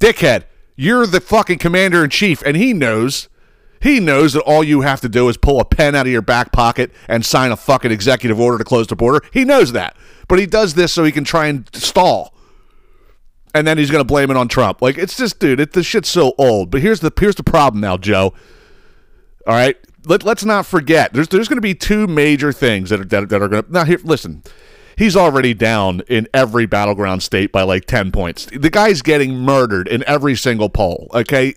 Dickhead, 0.00 0.44
you're 0.76 1.06
the 1.06 1.20
fucking 1.20 1.58
commander 1.58 2.04
in 2.04 2.10
chief, 2.10 2.42
and 2.46 2.56
he 2.56 2.72
knows. 2.72 3.28
He 3.80 4.00
knows 4.00 4.32
that 4.32 4.42
all 4.42 4.64
you 4.64 4.80
have 4.80 5.00
to 5.02 5.08
do 5.08 5.28
is 5.28 5.36
pull 5.36 5.60
a 5.60 5.64
pen 5.64 5.94
out 5.94 6.06
of 6.06 6.12
your 6.12 6.22
back 6.22 6.52
pocket 6.52 6.92
and 7.06 7.24
sign 7.24 7.52
a 7.52 7.56
fucking 7.56 7.92
executive 7.92 8.40
order 8.40 8.58
to 8.58 8.64
close 8.64 8.88
the 8.88 8.96
border. 8.96 9.24
He 9.32 9.44
knows 9.44 9.72
that. 9.72 9.96
But 10.26 10.38
he 10.38 10.46
does 10.46 10.74
this 10.74 10.92
so 10.92 11.04
he 11.04 11.12
can 11.12 11.24
try 11.24 11.46
and 11.46 11.68
stall. 11.74 12.34
And 13.54 13.66
then 13.66 13.78
he's 13.78 13.90
going 13.90 14.00
to 14.00 14.06
blame 14.06 14.30
it 14.30 14.36
on 14.36 14.48
Trump. 14.48 14.82
Like 14.82 14.98
it's 14.98 15.16
just 15.16 15.38
dude, 15.38 15.60
it, 15.60 15.84
shit's 15.84 16.08
so 16.08 16.34
old. 16.38 16.70
But 16.70 16.80
here's 16.80 17.00
the 17.00 17.12
here's 17.18 17.36
the 17.36 17.44
problem 17.44 17.80
now, 17.80 17.96
Joe. 17.96 18.34
All 19.46 19.54
right? 19.54 19.76
Let, 20.04 20.24
let's 20.24 20.44
not 20.44 20.66
forget. 20.66 21.12
There's 21.12 21.28
there's 21.28 21.48
going 21.48 21.56
to 21.56 21.62
be 21.62 21.74
two 21.74 22.06
major 22.06 22.52
things 22.52 22.90
that 22.90 23.00
are 23.00 23.04
that, 23.04 23.28
that 23.28 23.42
are 23.42 23.48
going 23.48 23.64
to 23.64 23.72
Now 23.72 23.84
here 23.84 24.00
listen. 24.02 24.42
He's 24.96 25.16
already 25.16 25.54
down 25.54 26.02
in 26.08 26.26
every 26.34 26.66
battleground 26.66 27.22
state 27.22 27.52
by 27.52 27.62
like 27.62 27.84
10 27.84 28.10
points. 28.10 28.46
The 28.46 28.68
guy's 28.68 29.00
getting 29.00 29.36
murdered 29.36 29.86
in 29.86 30.02
every 30.08 30.34
single 30.34 30.68
poll, 30.68 31.06
okay? 31.14 31.54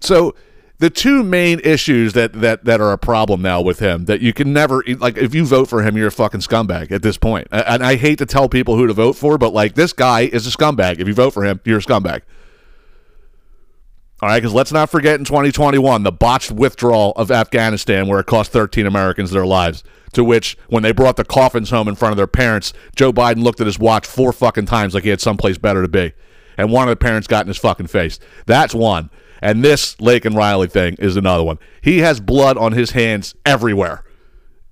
So 0.00 0.36
the 0.78 0.88
two 0.88 1.24
main 1.24 1.60
issues 1.60 2.12
that 2.12 2.32
that 2.34 2.64
that 2.64 2.80
are 2.80 2.92
a 2.92 2.98
problem 2.98 3.42
now 3.42 3.60
with 3.60 3.80
him 3.80 4.04
that 4.04 4.20
you 4.20 4.32
can 4.32 4.52
never 4.52 4.82
like 4.98 5.16
if 5.16 5.34
you 5.34 5.44
vote 5.44 5.68
for 5.68 5.82
him 5.82 5.96
you're 5.96 6.06
a 6.08 6.12
fucking 6.12 6.40
scumbag 6.40 6.90
at 6.92 7.02
this 7.02 7.18
point 7.18 7.46
and 7.50 7.84
i 7.84 7.96
hate 7.96 8.18
to 8.18 8.26
tell 8.26 8.48
people 8.48 8.76
who 8.76 8.86
to 8.86 8.92
vote 8.92 9.14
for 9.14 9.36
but 9.38 9.52
like 9.52 9.74
this 9.74 9.92
guy 9.92 10.20
is 10.20 10.46
a 10.46 10.50
scumbag 10.50 11.00
if 11.00 11.08
you 11.08 11.14
vote 11.14 11.34
for 11.34 11.44
him 11.44 11.60
you're 11.64 11.78
a 11.78 11.82
scumbag 11.82 12.22
all 14.20 14.28
right 14.28 14.40
because 14.40 14.54
let's 14.54 14.72
not 14.72 14.90
forget 14.90 15.18
in 15.18 15.24
2021 15.24 16.02
the 16.02 16.12
botched 16.12 16.50
withdrawal 16.50 17.12
of 17.16 17.30
afghanistan 17.30 18.06
where 18.06 18.20
it 18.20 18.26
cost 18.26 18.50
13 18.52 18.86
americans 18.86 19.30
their 19.30 19.46
lives 19.46 19.82
to 20.12 20.24
which 20.24 20.56
when 20.68 20.82
they 20.82 20.92
brought 20.92 21.16
the 21.16 21.24
coffins 21.24 21.70
home 21.70 21.88
in 21.88 21.94
front 21.94 22.12
of 22.12 22.16
their 22.16 22.26
parents 22.26 22.72
joe 22.96 23.12
biden 23.12 23.42
looked 23.42 23.60
at 23.60 23.66
his 23.66 23.78
watch 23.78 24.06
four 24.06 24.32
fucking 24.32 24.66
times 24.66 24.94
like 24.94 25.04
he 25.04 25.10
had 25.10 25.20
someplace 25.20 25.58
better 25.58 25.82
to 25.82 25.88
be 25.88 26.12
and 26.56 26.72
one 26.72 26.88
of 26.88 26.92
the 26.92 26.96
parents 26.96 27.28
got 27.28 27.42
in 27.44 27.48
his 27.48 27.58
fucking 27.58 27.86
face 27.86 28.18
that's 28.46 28.74
one 28.74 29.10
and 29.40 29.64
this 29.64 29.94
Laken 29.96 30.34
Riley 30.34 30.68
thing 30.68 30.96
is 30.98 31.16
another 31.16 31.44
one. 31.44 31.58
He 31.80 31.98
has 31.98 32.20
blood 32.20 32.58
on 32.58 32.72
his 32.72 32.92
hands 32.92 33.34
everywhere. 33.46 34.04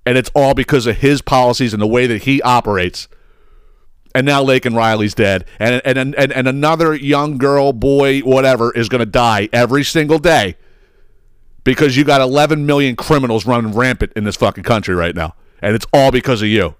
And 0.05 0.17
it's 0.17 0.31
all 0.33 0.53
because 0.53 0.87
of 0.87 0.97
his 0.97 1.21
policies 1.21 1.73
and 1.73 1.81
the 1.81 1.87
way 1.87 2.07
that 2.07 2.23
he 2.23 2.41
operates. 2.41 3.07
And 4.17 4.25
now 4.25 4.43
Laken 4.43 4.75
Riley's 4.75 5.13
dead. 5.13 5.45
And 5.59 5.79
and 5.85 6.15
and, 6.15 6.31
and 6.31 6.47
another 6.47 6.95
young 6.95 7.37
girl, 7.37 7.71
boy, 7.71 8.21
whatever, 8.21 8.71
is 8.71 8.89
going 8.89 8.97
to 8.97 9.05
die 9.05 9.47
every 9.53 9.83
single 9.83 10.17
day 10.17 10.57
because 11.63 11.95
you 11.95 12.03
got 12.03 12.19
11 12.19 12.65
million 12.65 12.95
criminals 12.95 13.45
running 13.45 13.75
rampant 13.75 14.13
in 14.15 14.23
this 14.23 14.35
fucking 14.35 14.63
country 14.63 14.95
right 14.95 15.13
now. 15.13 15.35
And 15.61 15.75
it's 15.75 15.85
all 15.93 16.09
because 16.09 16.41
of 16.41 16.47
you. 16.47 16.73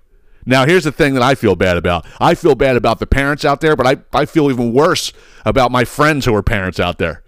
Now, 0.48 0.66
here's 0.66 0.86
the 0.86 0.92
thing 0.92 1.14
that 1.14 1.22
I 1.22 1.36
feel 1.36 1.56
bad 1.56 1.78
about. 1.78 2.08
I 2.20 2.34
feel 2.34 2.56
bad 2.56 2.76
about 2.76 2.98
the 2.98 3.06
parents 3.06 3.46
out 3.46 3.62
there, 3.62 3.76
but 3.76 3.86
I, 3.86 3.98
I 4.20 4.26
feel 4.26 4.50
even 4.50 4.74
worse 4.74 5.14
about 5.46 5.72
my 5.72 5.86
friends 5.86 6.26
who 6.26 6.34
are 6.34 6.42
parents 6.42 6.80
out 6.80 6.98
there. 6.98 7.22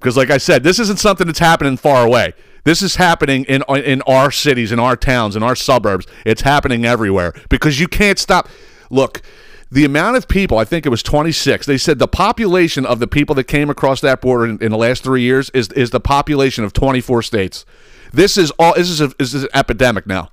Because, 0.00 0.16
like 0.16 0.30
I 0.30 0.38
said, 0.38 0.64
this 0.64 0.80
isn't 0.80 0.98
something 0.98 1.28
that's 1.28 1.38
happening 1.38 1.76
far 1.76 2.04
away. 2.04 2.32
This 2.64 2.82
is 2.82 2.96
happening 2.96 3.44
in 3.44 3.62
in 3.68 4.02
our 4.02 4.30
cities, 4.30 4.72
in 4.72 4.78
our 4.78 4.96
towns, 4.96 5.36
in 5.36 5.42
our 5.42 5.56
suburbs. 5.56 6.06
It's 6.26 6.42
happening 6.42 6.84
everywhere 6.84 7.32
because 7.48 7.80
you 7.80 7.88
can't 7.88 8.18
stop. 8.18 8.48
Look, 8.90 9.22
the 9.70 9.84
amount 9.84 10.16
of 10.16 10.26
people, 10.26 10.58
I 10.58 10.64
think 10.64 10.84
it 10.84 10.88
was 10.88 11.02
26, 11.02 11.64
they 11.66 11.78
said 11.78 11.98
the 12.00 12.08
population 12.08 12.84
of 12.84 12.98
the 12.98 13.06
people 13.06 13.34
that 13.36 13.44
came 13.44 13.70
across 13.70 14.00
that 14.00 14.20
border 14.20 14.44
in, 14.46 14.58
in 14.60 14.72
the 14.72 14.76
last 14.76 15.04
three 15.04 15.22
years 15.22 15.48
is, 15.50 15.68
is 15.68 15.90
the 15.90 16.00
population 16.00 16.64
of 16.64 16.72
24 16.72 17.22
states. 17.22 17.64
This 18.12 18.36
is 18.36 18.50
all. 18.58 18.74
This 18.74 18.90
is, 18.90 19.00
a, 19.00 19.08
this 19.18 19.32
is 19.32 19.44
an 19.44 19.50
epidemic 19.54 20.06
now. 20.06 20.30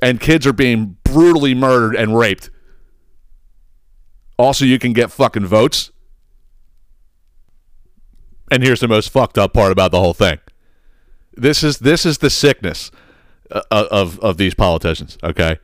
And 0.00 0.20
kids 0.20 0.46
are 0.46 0.52
being 0.52 0.96
brutally 1.02 1.54
murdered 1.54 1.96
and 1.96 2.16
raped. 2.16 2.50
Also, 4.38 4.64
you 4.64 4.78
can 4.78 4.92
get 4.92 5.10
fucking 5.10 5.46
votes. 5.46 5.90
And 8.50 8.62
here's 8.62 8.80
the 8.80 8.88
most 8.88 9.10
fucked 9.10 9.38
up 9.38 9.54
part 9.54 9.72
about 9.72 9.90
the 9.90 10.00
whole 10.00 10.14
thing. 10.14 10.38
This 11.34 11.62
is 11.62 11.78
this 11.78 12.04
is 12.04 12.18
the 12.18 12.30
sickness 12.30 12.90
uh, 13.50 13.62
of 13.70 14.18
of 14.20 14.36
these 14.36 14.54
politicians. 14.54 15.18
Okay, 15.22 15.58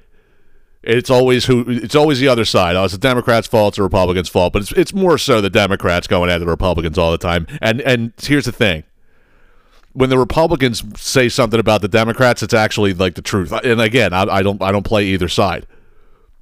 it's 0.83 1.11
always 1.11 1.47
who 1.47 1.65
it's 1.69 1.95
always 1.95 2.21
the 2.21 2.29
other 2.29 2.45
side. 2.45 2.77
Oh, 2.77 2.85
it's 2.85 2.93
the 2.93 2.99
Democrats' 2.99 3.47
fault, 3.47 3.73
it's 3.73 3.77
the 3.77 3.83
Republicans' 3.83 4.29
fault, 4.29 4.53
but 4.53 4.63
it's 4.63 4.73
it's 4.73 4.95
more 4.95 5.19
so 5.19 5.41
the 5.41 5.51
Democrats 5.51 6.07
going 6.07 6.31
at 6.31 6.39
the 6.39 6.47
Republicans 6.47 6.99
all 6.99 7.11
the 7.11 7.19
time. 7.19 7.47
And 7.61 7.81
and 7.83 8.13
here's 8.21 8.47
the 8.47 8.53
thing: 8.53 8.85
when 9.93 10.11
the 10.11 10.19
Republicans 10.19 10.83
say 11.01 11.29
something 11.29 11.59
about 11.59 11.83
the 11.83 11.89
Democrats, 11.89 12.43
it's 12.43 12.55
actually 12.55 12.95
like 12.95 13.15
the 13.15 13.23
truth. 13.23 13.53
And 13.53 13.81
again, 13.81 14.13
I, 14.13 14.23
I 14.23 14.43
don't 14.43 14.63
I 14.63 14.73
don't 14.73 14.85
play 14.85 15.05
either 15.07 15.29
side, 15.29 15.67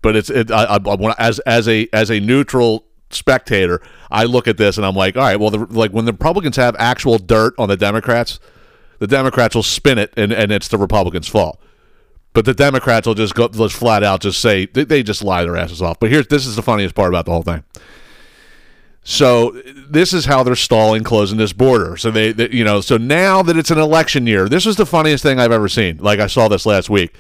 but 0.03 0.15
it's 0.15 0.31
it, 0.31 0.51
I, 0.51 0.65
I 0.77 1.15
as 1.19 1.39
as 1.41 1.69
a 1.69 1.89
as 1.93 2.11
a 2.11 2.21
neutral 2.21 2.85
spectator, 3.11 3.81
I 4.11 4.25
look 4.25 4.49
at 4.49 4.57
this 4.57 4.77
and 4.77 4.87
I'm 4.87 4.95
like, 4.95 5.17
all 5.17 5.23
right, 5.23 5.39
well, 5.39 5.51
the, 5.51 5.59
like 5.59 5.93
when 5.93 6.05
the 6.05 6.13
Republicans 6.13 6.57
have 6.57 6.77
actual 6.79 7.19
dirt 7.19 7.55
on 7.59 7.69
the 7.69 7.77
Democrats, 7.77 8.41
the 8.99 9.07
Democrats 9.07 9.55
will 9.55 9.63
spin 9.63 9.99
it 9.99 10.13
and 10.17 10.33
and 10.33 10.53
it's 10.53 10.69
the 10.69 10.79
Republicans' 10.79 11.29
fault. 11.29 11.61
But 12.33 12.45
the 12.45 12.55
Democrats 12.55 13.07
will 13.07 13.15
just 13.15 13.35
go 13.35 13.49
just 13.49 13.77
flat 13.77 14.03
out 14.03 14.21
just 14.21 14.41
say 14.41 14.67
they, 14.67 14.85
they 14.85 15.03
just 15.03 15.25
lie 15.25 15.43
their 15.43 15.57
asses 15.57 15.81
off. 15.81 15.99
But 15.99 16.11
here's 16.11 16.27
this 16.29 16.47
is 16.47 16.57
the 16.57 16.63
funniest 16.63 16.95
part 16.95 17.09
about 17.09 17.25
the 17.25 17.33
whole 17.33 17.43
thing. 17.43 17.65
So 19.09 19.53
this 19.89 20.13
is 20.13 20.25
how 20.25 20.43
they're 20.43 20.57
stalling 20.57 21.05
closing 21.05 21.39
this 21.39 21.53
border. 21.53 21.97
So 21.97 22.11
they, 22.11 22.33
they, 22.33 22.51
you 22.51 22.65
know, 22.65 22.81
so 22.81 22.97
now 22.97 23.41
that 23.43 23.57
it's 23.57 23.71
an 23.71 23.79
election 23.79 24.27
year, 24.27 24.49
this 24.49 24.67
is 24.67 24.75
the 24.75 24.85
funniest 24.85 25.23
thing 25.23 25.39
I've 25.39 25.53
ever 25.53 25.69
seen. 25.69 25.99
Like 25.99 26.19
I 26.19 26.27
saw 26.27 26.49
this 26.49 26.67
last 26.67 26.91
week. 26.91 27.15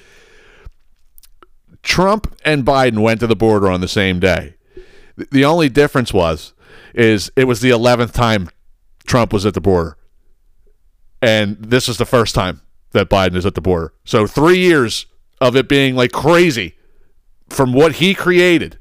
Trump 1.84 2.36
and 2.44 2.66
Biden 2.66 2.98
went 2.98 3.20
to 3.20 3.28
the 3.28 3.36
border 3.36 3.70
on 3.70 3.80
the 3.80 3.86
same 3.86 4.18
day. 4.18 4.54
The- 5.30 5.44
only 5.44 5.68
difference 5.68 6.12
was 6.12 6.54
is 6.92 7.30
it 7.36 7.44
was 7.44 7.60
the 7.60 7.70
11th 7.70 8.12
time 8.12 8.48
Trump 9.06 9.32
was 9.32 9.46
at 9.46 9.54
the 9.54 9.60
border. 9.60 9.96
And 11.22 11.56
this 11.58 11.88
is 11.88 11.96
the 11.98 12.04
first 12.06 12.34
time 12.34 12.60
that 12.92 13.08
Biden 13.08 13.34
is 13.36 13.46
at 13.46 13.54
the 13.54 13.60
border. 13.60 13.92
So 14.04 14.26
three 14.26 14.58
years 14.58 15.06
of 15.40 15.56
it 15.56 15.68
being 15.68 15.96
like 15.96 16.12
crazy 16.12 16.74
from 17.48 17.72
what 17.72 17.94
he 17.96 18.14
created. 18.14 18.78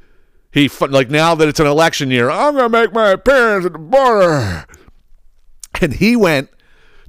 He 0.51 0.69
like 0.89 1.09
now 1.09 1.36
that 1.36 1.47
it's 1.47 1.59
an 1.59 1.67
election 1.67 2.09
year, 2.11 2.29
I'm 2.29 2.55
gonna 2.55 2.69
make 2.69 2.93
my 2.93 3.09
appearance 3.09 3.65
at 3.65 3.73
the 3.73 3.79
border, 3.79 4.65
and 5.81 5.93
he 5.93 6.15
went 6.15 6.49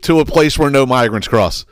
to 0.02 0.18
a 0.20 0.24
place 0.24 0.58
where 0.58 0.68
no 0.70 0.84
migrants 0.84 1.28
cross. 1.28 1.64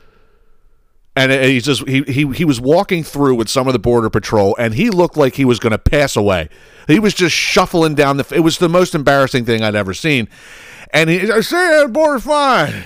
And 1.17 1.31
it- 1.31 1.49
he's 1.49 1.65
just 1.65 1.87
he, 1.87 2.03
he 2.03 2.31
he 2.33 2.45
was 2.45 2.59
walking 2.61 3.03
through 3.03 3.35
with 3.35 3.49
some 3.49 3.67
of 3.67 3.73
the 3.73 3.79
border 3.79 4.09
patrol, 4.09 4.55
and 4.57 4.73
he 4.73 4.89
looked 4.89 5.17
like 5.17 5.35
he 5.35 5.45
was 5.45 5.59
going 5.59 5.71
to 5.71 5.77
pass 5.77 6.15
away. 6.15 6.49
He 6.87 6.99
was 6.99 7.13
just 7.13 7.35
shuffling 7.35 7.95
down 7.95 8.17
the. 8.17 8.25
It 8.33 8.39
was 8.41 8.57
the 8.57 8.69
most 8.69 8.95
embarrassing 8.95 9.45
thing 9.45 9.61
I'd 9.63 9.75
ever 9.75 9.93
seen. 9.93 10.27
And 10.91 11.09
he, 11.09 11.29
I 11.31 11.87
border's 11.87 12.23
fine. 12.23 12.85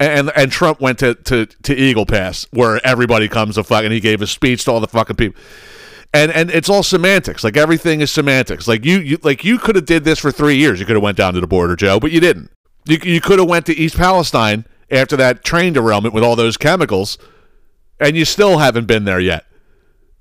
And 0.00 0.30
and 0.36 0.52
Trump 0.52 0.80
went 0.80 1.00
to, 1.00 1.14
to, 1.14 1.46
to 1.46 1.74
Eagle 1.74 2.06
Pass, 2.06 2.46
where 2.52 2.80
everybody 2.86 3.28
comes 3.28 3.56
to 3.56 3.64
fucking. 3.64 3.90
He 3.90 3.98
gave 3.98 4.22
a 4.22 4.28
speech 4.28 4.64
to 4.64 4.70
all 4.72 4.80
the 4.80 4.86
fucking 4.86 5.16
people, 5.16 5.40
and 6.14 6.30
and 6.30 6.50
it's 6.50 6.68
all 6.68 6.84
semantics. 6.84 7.42
Like 7.42 7.56
everything 7.56 8.00
is 8.00 8.12
semantics. 8.12 8.68
Like 8.68 8.84
you, 8.84 8.98
you 9.00 9.18
like 9.22 9.44
you 9.44 9.58
could 9.58 9.74
have 9.74 9.86
did 9.86 10.04
this 10.04 10.20
for 10.20 10.30
three 10.30 10.56
years. 10.56 10.78
You 10.78 10.86
could 10.86 10.94
have 10.94 11.02
went 11.02 11.16
down 11.16 11.34
to 11.34 11.40
the 11.40 11.48
border, 11.48 11.74
Joe, 11.74 11.98
but 11.98 12.12
you 12.12 12.20
didn't. 12.20 12.50
You 12.86 12.98
you 13.02 13.20
could 13.20 13.40
have 13.40 13.48
went 13.48 13.66
to 13.66 13.74
East 13.74 13.96
Palestine 13.96 14.64
after 14.90 15.16
that 15.16 15.44
train 15.44 15.72
derailment 15.72 16.14
with 16.14 16.22
all 16.22 16.36
those 16.36 16.56
chemicals, 16.56 17.18
and 17.98 18.16
you 18.16 18.24
still 18.24 18.58
haven't 18.58 18.86
been 18.86 19.04
there 19.04 19.20
yet. 19.20 19.46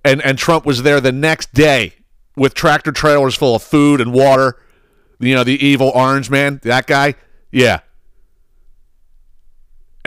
And 0.04 0.22
and 0.24 0.38
Trump 0.38 0.66
was 0.66 0.84
there 0.84 1.00
the 1.00 1.12
next 1.12 1.54
day 1.54 1.94
with 2.36 2.54
tractor 2.54 2.92
trailers 2.92 3.36
full 3.36 3.56
of 3.56 3.64
food 3.64 4.02
and 4.02 4.12
water. 4.12 4.58
You 5.20 5.36
know 5.36 5.44
the 5.44 5.64
evil 5.64 5.92
orange 5.94 6.30
man, 6.30 6.60
that 6.64 6.88
guy. 6.88 7.16
Yeah, 7.52 7.80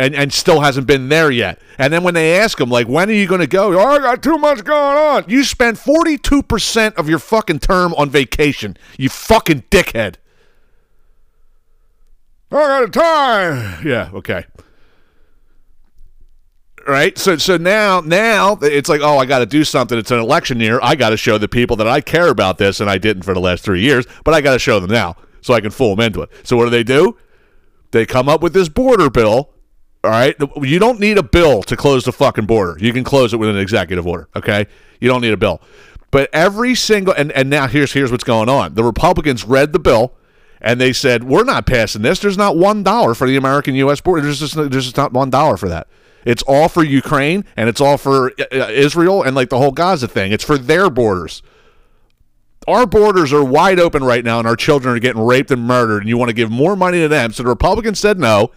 and 0.00 0.14
and 0.14 0.32
still 0.32 0.60
hasn't 0.60 0.86
been 0.86 1.08
there 1.10 1.30
yet. 1.30 1.60
And 1.78 1.92
then 1.92 2.02
when 2.02 2.14
they 2.14 2.38
ask 2.38 2.58
him, 2.58 2.70
like, 2.70 2.88
when 2.88 3.10
are 3.10 3.12
you 3.12 3.26
going 3.26 3.42
to 3.42 3.46
go? 3.46 3.78
Oh, 3.78 3.86
I 3.86 3.98
got 3.98 4.22
too 4.22 4.38
much 4.38 4.64
going 4.64 4.96
on. 4.96 5.24
You 5.28 5.44
two 6.16 6.42
percent 6.42 6.96
of 6.96 7.08
your 7.08 7.18
fucking 7.18 7.58
term 7.58 7.94
on 7.94 8.08
vacation. 8.08 8.76
You 8.98 9.10
fucking 9.10 9.64
dickhead. 9.70 10.16
Oh, 12.50 12.58
I 12.58 12.80
got 12.80 12.82
a 12.84 12.90
time. 12.90 13.86
Yeah. 13.86 14.10
Okay. 14.14 14.44
Right. 16.88 17.16
So 17.18 17.36
so 17.36 17.58
now 17.58 18.00
now 18.00 18.58
it's 18.62 18.88
like, 18.88 19.02
oh, 19.02 19.18
I 19.18 19.26
got 19.26 19.40
to 19.40 19.46
do 19.46 19.64
something. 19.64 19.98
It's 19.98 20.10
an 20.10 20.18
election 20.18 20.60
year. 20.60 20.80
I 20.82 20.96
got 20.96 21.10
to 21.10 21.16
show 21.18 21.36
the 21.36 21.46
people 21.46 21.76
that 21.76 21.86
I 21.86 22.00
care 22.00 22.28
about 22.28 22.56
this, 22.56 22.80
and 22.80 22.88
I 22.88 22.96
didn't 22.96 23.22
for 23.24 23.34
the 23.34 23.40
last 23.40 23.62
three 23.62 23.82
years. 23.82 24.06
But 24.24 24.32
I 24.32 24.40
got 24.40 24.54
to 24.54 24.58
show 24.58 24.80
them 24.80 24.90
now 24.90 25.16
so 25.42 25.52
I 25.52 25.60
can 25.60 25.70
fool 25.70 25.94
them 25.94 26.06
into 26.06 26.22
it. 26.22 26.30
So 26.42 26.56
what 26.56 26.64
do 26.64 26.70
they 26.70 26.82
do? 26.82 27.18
They 27.90 28.06
come 28.06 28.28
up 28.28 28.42
with 28.42 28.54
this 28.54 28.68
border 28.68 29.10
bill. 29.10 29.50
All 30.02 30.10
right. 30.10 30.34
You 30.62 30.78
don't 30.78 30.98
need 30.98 31.18
a 31.18 31.22
bill 31.22 31.62
to 31.64 31.76
close 31.76 32.04
the 32.04 32.12
fucking 32.12 32.46
border. 32.46 32.76
You 32.80 32.92
can 32.92 33.04
close 33.04 33.34
it 33.34 33.36
with 33.36 33.50
an 33.50 33.58
executive 33.58 34.06
order. 34.06 34.28
Okay. 34.34 34.66
You 35.00 35.08
don't 35.08 35.20
need 35.20 35.32
a 35.32 35.36
bill. 35.36 35.60
But 36.10 36.30
every 36.32 36.74
single 36.74 37.14
and, 37.14 37.30
and 37.32 37.50
now 37.50 37.66
here's 37.66 37.92
here's 37.92 38.10
what's 38.10 38.24
going 38.24 38.48
on. 38.48 38.74
The 38.74 38.84
Republicans 38.84 39.44
read 39.44 39.72
the 39.72 39.78
bill 39.78 40.14
and 40.60 40.80
they 40.80 40.92
said, 40.92 41.24
We're 41.24 41.44
not 41.44 41.66
passing 41.66 42.02
this. 42.02 42.18
There's 42.18 42.38
not 42.38 42.56
one 42.56 42.82
dollar 42.82 43.14
for 43.14 43.26
the 43.26 43.36
American 43.36 43.74
US 43.76 44.00
border. 44.00 44.22
There's 44.22 44.40
just 44.40 44.54
there's 44.54 44.84
just 44.84 44.96
not 44.96 45.12
one 45.12 45.30
dollar 45.30 45.56
for 45.56 45.68
that. 45.68 45.86
It's 46.24 46.42
all 46.42 46.68
for 46.68 46.82
Ukraine 46.82 47.44
and 47.56 47.68
it's 47.68 47.80
all 47.80 47.96
for 47.96 48.32
uh, 48.40 48.44
uh, 48.52 48.68
Israel 48.70 49.22
and 49.22 49.36
like 49.36 49.50
the 49.50 49.58
whole 49.58 49.70
Gaza 49.70 50.08
thing. 50.08 50.32
It's 50.32 50.44
for 50.44 50.58
their 50.58 50.90
borders. 50.90 51.42
Our 52.66 52.86
borders 52.86 53.32
are 53.32 53.42
wide 53.42 53.80
open 53.80 54.04
right 54.04 54.22
now, 54.22 54.38
and 54.38 54.46
our 54.46 54.54
children 54.54 54.94
are 54.94 54.98
getting 54.98 55.22
raped 55.22 55.50
and 55.50 55.62
murdered, 55.62 56.02
and 56.02 56.08
you 56.08 56.18
want 56.18 56.28
to 56.28 56.34
give 56.34 56.50
more 56.50 56.76
money 56.76 57.00
to 57.00 57.08
them. 57.08 57.32
So 57.32 57.42
the 57.42 57.48
Republicans 57.48 57.98
said 57.98 58.18
no. 58.18 58.50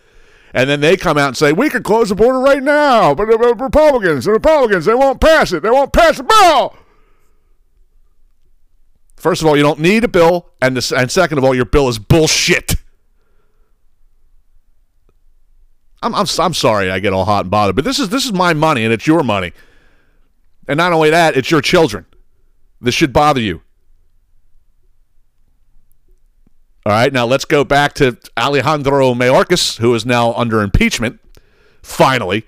And 0.53 0.69
then 0.69 0.81
they 0.81 0.95
come 0.97 1.17
out 1.17 1.29
and 1.29 1.37
say, 1.37 1.51
we 1.51 1.69
could 1.69 1.83
close 1.83 2.09
the 2.09 2.15
border 2.15 2.39
right 2.39 2.61
now. 2.61 3.15
But 3.15 3.25
the 3.25 3.37
Republicans, 3.37 4.25
the 4.25 4.31
Republicans, 4.31 4.85
they 4.85 4.93
won't 4.93 5.19
pass 5.19 5.51
it. 5.51 5.63
They 5.63 5.71
won't 5.71 5.91
pass 5.91 6.17
the 6.17 6.23
bill. 6.23 6.75
First 9.15 9.41
of 9.41 9.47
all, 9.47 9.57
you 9.57 9.63
don't 9.63 9.79
need 9.79 10.03
a 10.03 10.07
bill. 10.07 10.51
And, 10.61 10.77
the, 10.77 10.95
and 10.95 11.09
second 11.09 11.39
of 11.39 11.43
all, 11.43 11.55
your 11.55 11.65
bill 11.65 11.89
is 11.89 11.97
bullshit. 11.97 12.75
I'm, 16.03 16.13
I'm, 16.13 16.27
I'm 16.37 16.53
sorry 16.53 16.91
I 16.91 16.99
get 16.99 17.13
all 17.13 17.25
hot 17.25 17.45
and 17.45 17.51
bothered, 17.51 17.75
but 17.77 17.85
this 17.85 17.97
is, 17.97 18.09
this 18.09 18.25
is 18.25 18.33
my 18.33 18.53
money 18.53 18.83
and 18.83 18.93
it's 18.93 19.07
your 19.07 19.23
money. 19.23 19.53
And 20.67 20.77
not 20.77 20.91
only 20.91 21.09
that, 21.09 21.35
it's 21.37 21.49
your 21.49 21.61
children. 21.61 22.05
This 22.79 22.93
should 22.93 23.13
bother 23.13 23.39
you. 23.39 23.61
All 26.85 26.91
right, 26.91 27.13
now 27.13 27.25
let's 27.25 27.45
go 27.45 27.63
back 27.63 27.93
to 27.95 28.17
Alejandro 28.37 29.13
Mayorkas, 29.13 29.77
who 29.77 29.95
is 29.95 30.05
now 30.05 30.33
under 30.33 30.61
impeachment. 30.61 31.19
Finally, 31.81 32.45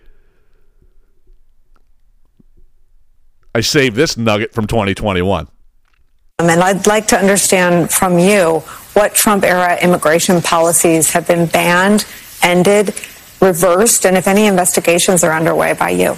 I 3.53 3.61
saved 3.61 3.95
this 3.95 4.17
nugget 4.17 4.53
from 4.53 4.67
2021. 4.67 5.47
Um, 6.39 6.49
And 6.49 6.61
I'd 6.61 6.85
like 6.85 7.07
to 7.07 7.17
understand 7.17 7.91
from 7.91 8.19
you 8.19 8.59
what 8.93 9.15
Trump 9.15 9.45
era 9.45 9.77
immigration 9.81 10.41
policies 10.41 11.11
have 11.11 11.25
been 11.27 11.45
banned, 11.45 12.05
ended, 12.41 12.93
reversed, 13.41 14.05
and 14.05 14.17
if 14.17 14.27
any 14.27 14.47
investigations 14.47 15.23
are 15.23 15.31
underway 15.31 15.73
by 15.73 15.91
you. 15.91 16.17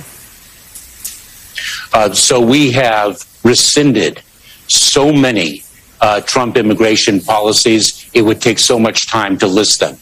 Uh, 1.93 2.11
so 2.13 2.41
we 2.41 2.71
have 2.71 3.23
rescinded 3.43 4.21
so 4.67 5.13
many 5.13 5.63
uh, 6.01 6.21
Trump 6.21 6.57
immigration 6.57 7.19
policies, 7.21 8.06
it 8.17 8.25
would 8.25 8.41
take 8.41 8.59
so 8.59 8.79
much 8.79 9.07
time 9.07 9.37
to 9.37 9.47
list 9.47 9.79
them. 9.79 9.97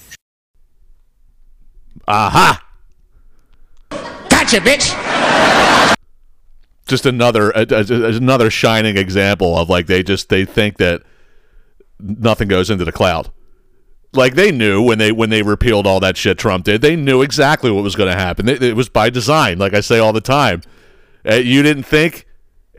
Aha! 2.08 2.62
Gotcha, 4.30 4.60
bitch. 4.62 5.96
Just 6.88 7.06
another 7.06 7.52
a, 7.52 7.66
a- 7.70 8.16
another 8.16 8.50
shining 8.50 8.98
example 8.98 9.58
of 9.58 9.70
like 9.70 9.88
they 9.88 10.04
just 10.04 10.30
they 10.30 10.46
think 10.46 10.78
that 10.78 11.02
nothing 12.00 12.48
goes 12.48 12.70
into 12.70 12.86
the 12.86 12.92
cloud. 12.92 13.32
Like 14.14 14.36
they 14.36 14.52
knew 14.52 14.82
when 14.82 14.98
they 15.00 15.12
when 15.12 15.30
they 15.30 15.42
repealed 15.42 15.88
all 15.88 16.00
that 16.00 16.16
shit 16.16 16.38
Trump 16.38 16.64
did, 16.66 16.82
they 16.82 16.96
knew 16.96 17.22
exactly 17.22 17.72
what 17.72 17.84
was 17.84 17.96
going 17.96 18.12
to 18.12 18.18
happen. 18.18 18.48
It, 18.48 18.62
it 18.64 18.76
was 18.76 18.88
by 18.88 19.10
design, 19.10 19.58
like 19.58 19.74
I 19.74 19.82
say 19.82 20.00
all 20.00 20.14
the 20.14 20.22
time. 20.22 20.62
Uh, 21.28 21.36
you 21.36 21.64
didn't 21.64 21.84
think, 21.84 22.28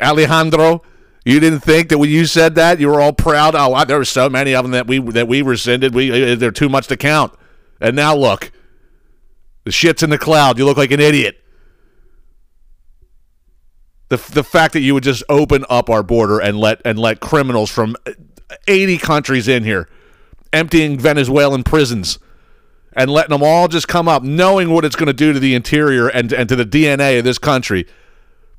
Alejandro, 0.01 0.83
you 1.27 1.41
didn't 1.41 1.59
think 1.59 1.89
that 1.89 1.99
when 1.99 2.09
you 2.09 2.25
said 2.25 2.55
that 2.55 2.79
you 2.79 2.87
were 2.87 3.01
all 3.01 3.13
proud. 3.13 3.57
Oh, 3.57 3.71
wow, 3.71 3.83
there 3.83 3.99
were 3.99 4.05
so 4.05 4.29
many 4.29 4.55
of 4.55 4.63
them 4.63 4.71
that 4.71 4.87
we 4.87 5.01
that 5.01 5.27
we 5.27 5.43
rescinded. 5.43 5.93
We 5.93 6.33
uh, 6.33 6.37
they're 6.37 6.53
too 6.53 6.69
much 6.69 6.87
to 6.87 6.97
count. 6.97 7.35
And 7.81 7.97
now 7.97 8.15
look, 8.15 8.53
the 9.65 9.73
shit's 9.73 10.05
in 10.05 10.11
the 10.11 10.19
cloud. 10.19 10.57
You 10.57 10.65
look 10.65 10.77
like 10.77 10.93
an 10.93 11.01
idiot. 11.01 11.43
The, 14.09 14.19
the 14.19 14.45
fact 14.45 14.73
that 14.75 14.83
you 14.83 14.95
would 14.95 15.03
just 15.03 15.25
open 15.29 15.65
up 15.69 15.91
our 15.91 16.05
border 16.05 16.39
and 16.39 16.61
let 16.61 16.81
and 16.85 16.97
let 16.97 17.19
criminals 17.19 17.73
from 17.73 17.97
80 18.69 18.99
countries 18.99 19.49
in 19.49 19.65
here, 19.65 19.89
emptying 20.53 20.97
Venezuelan 20.97 21.65
prisons, 21.65 22.21
and 22.93 23.11
letting 23.11 23.31
them 23.31 23.43
all 23.43 23.67
just 23.67 23.89
come 23.89 24.07
up, 24.07 24.23
knowing 24.23 24.71
what 24.71 24.85
it's 24.85 24.95
going 24.95 25.09
to 25.09 25.13
do 25.13 25.33
to 25.33 25.41
the 25.41 25.57
interior 25.57 26.07
and 26.07 26.33
and 26.33 26.49
to 26.49 26.55
the 26.55 26.65
DNA 26.65 27.19
of 27.19 27.25
this 27.25 27.39
country, 27.39 27.85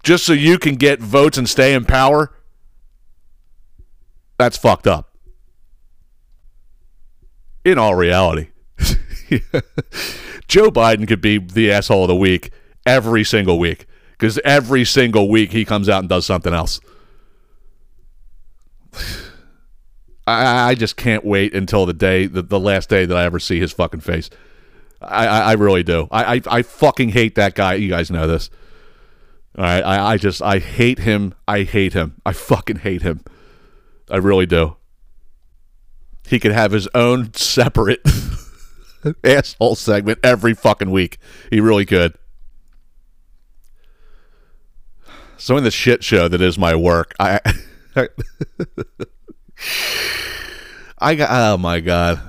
just 0.04 0.26
so 0.26 0.34
you 0.34 0.60
can 0.60 0.76
get 0.76 1.00
votes 1.00 1.38
and 1.38 1.48
stay 1.48 1.74
in 1.74 1.86
power. 1.86 2.34
That's 4.38 4.58
fucked 4.58 4.88
up. 4.88 5.16
In 7.66 7.78
all 7.78 7.96
reality, 7.96 8.50
Joe 10.48 10.72
Biden 10.72 11.08
could 11.08 11.22
be 11.22 11.38
the 11.38 11.72
asshole 11.72 12.04
of 12.04 12.08
the 12.08 12.16
week 12.16 12.52
every 12.86 13.26
single 13.26 13.60
week 13.60 13.86
because 14.12 14.40
every 14.46 14.86
single 14.86 15.30
week 15.30 15.52
he 15.52 15.66
comes 15.66 15.90
out 15.90 16.00
and 16.00 16.10
does 16.10 16.26
something 16.26 16.54
else. 16.54 16.80
I, 20.28 20.72
I 20.72 20.76
just 20.76 20.98
can't 20.98 21.24
wait 21.24 21.54
until 21.54 21.86
the 21.86 21.94
day, 21.94 22.26
the, 22.26 22.42
the 22.42 22.60
last 22.60 22.90
day 22.90 23.06
that 23.06 23.16
I 23.16 23.24
ever 23.24 23.40
see 23.40 23.60
his 23.60 23.72
fucking 23.72 24.02
face. 24.02 24.30
I, 25.02 25.28
I, 25.28 25.40
I 25.40 25.54
really 25.54 25.84
do. 25.84 26.08
I, 26.12 26.36
I, 26.36 26.42
I 26.48 26.62
fucking 26.64 27.10
hate 27.10 27.36
that 27.36 27.56
guy. 27.56 27.76
You 27.76 27.90
guys 27.90 28.12
know 28.12 28.28
this. 28.28 28.50
All 29.58 29.64
right. 29.64 29.82
I, 29.82 30.14
I 30.14 30.18
just, 30.18 30.42
I 30.42 30.60
hate 30.60 31.00
him. 31.00 31.34
I 31.48 31.64
hate 31.64 31.94
him. 31.94 32.16
I 32.26 32.34
fucking 32.34 32.80
hate 32.80 33.04
him. 33.04 33.22
I 34.10 34.18
really 34.18 34.46
do. 34.46 34.78
He 36.28 36.40
could 36.40 36.52
have 36.52 36.72
his 36.72 36.88
own 36.94 37.34
separate 37.34 38.02
asshole 39.24 39.76
segment 39.76 40.20
every 40.24 40.54
fucking 40.54 40.92
week. 40.92 41.20
He 41.50 41.60
really 41.60 41.86
could. 41.86 42.14
So 45.38 45.56
in 45.56 45.64
the 45.64 45.72
shit 45.72 46.04
show 46.04 46.28
that 46.28 46.42
is 46.42 46.58
my 46.58 46.76
work, 46.76 47.14
I 47.20 47.40
I 50.98 51.16
got 51.16 51.30
oh 51.32 51.58
my 51.58 51.80
god. 51.80 52.20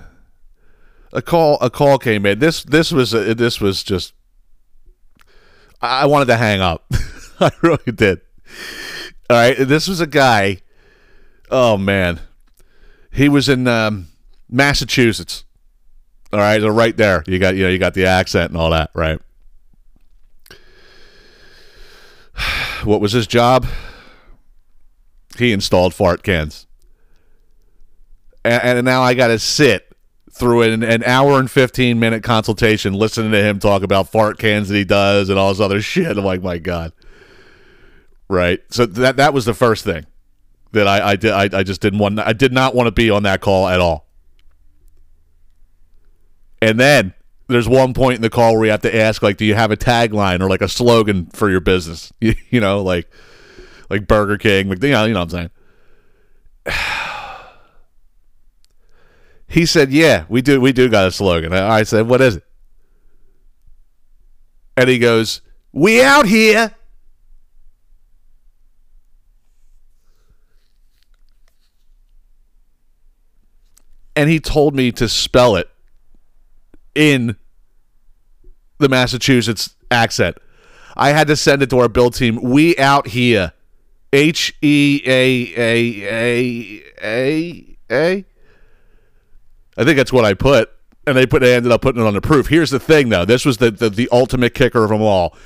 A 1.12 1.22
call 1.22 1.58
a 1.60 1.70
call 1.70 1.98
came 1.98 2.26
in. 2.26 2.38
This 2.38 2.62
this 2.62 2.92
was 2.92 3.14
uh, 3.14 3.34
this 3.34 3.60
was 3.60 3.82
just 3.82 4.12
I 5.80 6.02
I 6.02 6.06
wanted 6.06 6.26
to 6.26 6.36
hang 6.36 6.60
up. 6.60 6.84
I 7.40 7.50
really 7.62 7.92
did. 7.92 8.20
All 9.30 9.36
right, 9.36 9.56
this 9.58 9.88
was 9.88 10.00
a 10.00 10.06
guy. 10.06 10.58
Oh 11.51 11.76
man. 11.76 12.20
He 13.11 13.28
was 13.28 13.49
in 13.49 13.66
um, 13.66 14.09
Massachusetts. 14.49 15.44
All 16.32 16.38
right, 16.38 16.61
so 16.61 16.68
right 16.68 16.96
there. 16.96 17.24
You 17.26 17.38
got 17.38 17.57
you 17.57 17.64
know, 17.64 17.70
you 17.70 17.78
got 17.78 17.94
the 17.94 18.07
accent 18.07 18.51
and 18.51 18.61
all 18.61 18.70
that, 18.70 18.90
right? 18.94 19.20
what 22.84 23.01
was 23.01 23.12
his 23.12 23.26
job? 23.26 23.66
He 25.38 25.53
installed 25.53 25.94
fart 25.94 26.22
cans. 26.22 26.66
And, 28.44 28.78
and 28.78 28.84
now 28.84 29.03
I 29.03 29.14
got 29.14 29.28
to 29.28 29.38
sit 29.38 29.84
through 30.32 30.62
an, 30.62 30.82
an 30.82 31.03
hour 31.05 31.38
and 31.38 31.51
15 31.51 31.99
minute 31.99 32.22
consultation 32.22 32.92
listening 32.92 33.32
to 33.32 33.42
him 33.42 33.59
talk 33.59 33.82
about 33.82 34.09
fart 34.09 34.38
cans 34.38 34.68
that 34.68 34.76
he 34.76 34.84
does 34.84 35.28
and 35.28 35.38
all 35.38 35.51
this 35.51 35.61
other 35.61 35.80
shit. 35.82 36.16
I'm 36.16 36.24
like, 36.24 36.42
my 36.42 36.59
God. 36.59 36.92
Right. 38.28 38.61
So 38.70 38.84
that 38.84 39.16
that 39.16 39.32
was 39.32 39.46
the 39.46 39.55
first 39.55 39.84
thing 39.84 40.05
that 40.72 40.86
I, 40.86 41.10
I 41.10 41.16
did. 41.16 41.32
I, 41.32 41.58
I 41.58 41.62
just 41.62 41.80
didn't 41.80 41.98
want. 41.98 42.18
I 42.18 42.32
did 42.32 42.52
not 42.52 42.74
want 42.74 42.86
to 42.86 42.92
be 42.92 43.10
on 43.10 43.22
that 43.24 43.40
call 43.40 43.68
at 43.68 43.80
all. 43.80 44.06
And 46.60 46.78
then 46.78 47.14
there's 47.46 47.68
one 47.68 47.94
point 47.94 48.16
in 48.16 48.22
the 48.22 48.30
call 48.30 48.56
where 48.56 48.66
you 48.66 48.70
have 48.70 48.82
to 48.82 48.94
ask, 48.94 49.22
like, 49.22 49.36
do 49.36 49.44
you 49.44 49.54
have 49.54 49.70
a 49.70 49.76
tagline 49.76 50.40
or 50.40 50.48
like 50.48 50.60
a 50.60 50.68
slogan 50.68 51.26
for 51.26 51.50
your 51.50 51.60
business? 51.60 52.12
You, 52.20 52.34
you 52.50 52.60
know, 52.60 52.82
like 52.82 53.10
like 53.88 54.06
Burger 54.06 54.36
King, 54.36 54.68
like, 54.68 54.82
you 54.82 54.90
know, 54.90 55.04
you 55.04 55.14
know 55.14 55.20
what 55.20 55.34
I'm 55.34 55.50
saying. 56.66 56.76
He 59.50 59.64
said, 59.64 59.90
"Yeah, 59.90 60.26
we 60.28 60.42
do. 60.42 60.60
We 60.60 60.72
do 60.72 60.90
got 60.90 61.06
a 61.06 61.10
slogan." 61.10 61.54
I 61.54 61.82
said, 61.84 62.06
"What 62.06 62.20
is 62.20 62.36
it?" 62.36 62.44
And 64.76 64.90
he 64.90 64.98
goes, 64.98 65.40
"We 65.72 66.02
out 66.02 66.26
here." 66.26 66.74
And 74.18 74.28
he 74.28 74.40
told 74.40 74.74
me 74.74 74.90
to 74.90 75.08
spell 75.08 75.54
it 75.54 75.70
in 76.92 77.36
the 78.78 78.88
Massachusetts 78.88 79.76
accent. 79.92 80.38
I 80.96 81.10
had 81.10 81.28
to 81.28 81.36
send 81.36 81.62
it 81.62 81.70
to 81.70 81.78
our 81.78 81.88
build 81.88 82.14
team. 82.14 82.42
We 82.42 82.76
out 82.78 83.06
here. 83.06 83.52
H 84.12 84.56
E 84.60 85.00
A 85.06 85.54
A 85.56 86.02
A 86.10 86.82
A 87.00 87.76
A. 87.92 88.24
I 89.76 89.84
think 89.84 89.96
that's 89.96 90.12
what 90.12 90.24
I 90.24 90.34
put, 90.34 90.68
and 91.06 91.16
they 91.16 91.24
put. 91.24 91.42
They 91.42 91.54
ended 91.54 91.70
up 91.70 91.82
putting 91.82 92.02
it 92.02 92.04
on 92.04 92.14
the 92.14 92.20
proof. 92.20 92.48
Here's 92.48 92.70
the 92.70 92.80
thing, 92.80 93.10
though. 93.10 93.24
This 93.24 93.44
was 93.44 93.58
the 93.58 93.70
the, 93.70 93.88
the 93.88 94.08
ultimate 94.10 94.52
kicker 94.52 94.82
of 94.82 94.90
them 94.90 95.00
all. 95.00 95.36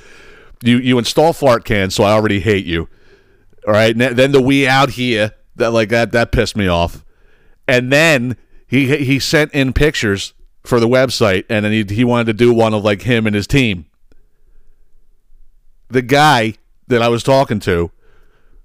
You 0.63 0.77
you 0.77 0.97
install 0.97 1.33
fart 1.33 1.63
cans, 1.63 1.93
so 1.93 2.05
I 2.05 2.13
already 2.13 2.39
hate 2.39 2.65
you. 2.65 2.89
All 3.67 3.73
right. 3.73 3.95
Then 3.95 4.31
the 4.31 4.41
we 4.41 4.67
out 4.67 4.89
here 4.89 5.33
that 5.57 5.73
like 5.73 5.89
that 5.89 6.11
that 6.13 6.31
pissed 6.31 6.57
me 6.57 6.67
off, 6.67 7.05
and 7.67 7.91
then 7.91 8.35
he 8.73 9.05
he 9.05 9.19
sent 9.19 9.53
in 9.53 9.71
pictures 9.71 10.33
for 10.63 10.79
the 10.79 10.87
website, 10.87 11.45
and 11.47 11.63
then 11.63 11.71
he 11.71 11.83
he 11.93 12.03
wanted 12.03 12.25
to 12.25 12.33
do 12.33 12.51
one 12.51 12.73
of 12.73 12.83
like 12.83 13.03
him 13.03 13.27
and 13.27 13.35
his 13.35 13.45
team. 13.45 13.85
The 15.89 16.01
guy 16.01 16.55
that 16.87 16.99
I 17.03 17.07
was 17.07 17.21
talking 17.21 17.59
to 17.61 17.91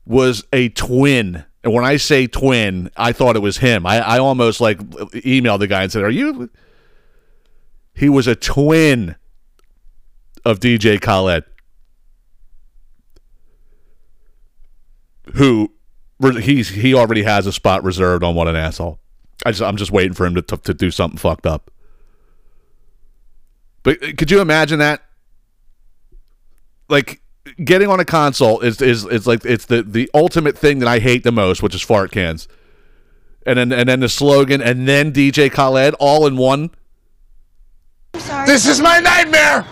was 0.06 0.44
a 0.50 0.70
twin. 0.70 1.44
And 1.62 1.74
when 1.74 1.84
I 1.84 1.98
say 1.98 2.26
twin, 2.26 2.90
I 2.96 3.12
thought 3.12 3.36
it 3.36 3.40
was 3.40 3.58
him. 3.58 3.84
I, 3.84 3.98
I 3.98 4.18
almost 4.18 4.62
like 4.62 4.78
emailed 4.78 5.58
the 5.58 5.66
guy 5.66 5.82
and 5.82 5.92
said, 5.92 6.02
Are 6.02 6.10
you? 6.10 6.48
He 7.94 8.08
was 8.08 8.26
a 8.26 8.34
twin 8.34 9.16
of 10.42 10.58
DJ 10.58 10.98
Khaled, 10.98 11.44
who 15.34 15.70
he's 16.40 16.70
he 16.70 16.94
already 16.94 17.24
has 17.24 17.46
a 17.46 17.52
spot 17.52 17.84
reserved 17.84 18.24
on 18.24 18.34
What 18.34 18.48
an 18.48 18.56
Asshole. 18.56 18.98
I 19.46 19.50
just 19.50 19.62
I'm 19.62 19.76
just 19.76 19.90
waiting 19.90 20.14
for 20.14 20.26
him 20.26 20.34
to, 20.34 20.42
to, 20.42 20.56
to 20.56 20.74
do 20.74 20.90
something 20.90 21.18
fucked 21.18 21.46
up. 21.46 21.70
But 23.82 24.02
uh, 24.02 24.12
could 24.16 24.30
you 24.30 24.40
imagine 24.40 24.78
that? 24.80 25.02
Like 26.88 27.20
getting 27.62 27.88
on 27.88 28.00
a 28.00 28.04
console 28.04 28.60
is 28.60 28.80
is 28.80 29.04
is 29.06 29.26
like 29.26 29.44
it's 29.44 29.66
the 29.66 29.82
the 29.82 30.10
ultimate 30.14 30.56
thing 30.56 30.80
that 30.80 30.88
I 30.88 30.98
hate 30.98 31.22
the 31.22 31.32
most, 31.32 31.62
which 31.62 31.74
is 31.74 31.82
fart 31.82 32.10
cans. 32.10 32.48
And 33.46 33.58
then 33.58 33.72
and 33.72 33.88
then 33.88 34.00
the 34.00 34.08
slogan 34.08 34.60
and 34.60 34.86
then 34.88 35.12
DJ 35.12 35.50
Khaled 35.50 35.94
all 35.98 36.26
in 36.26 36.36
one. 36.36 36.70
This 38.46 38.66
is 38.66 38.80
my 38.80 38.98
nightmare. 38.98 39.64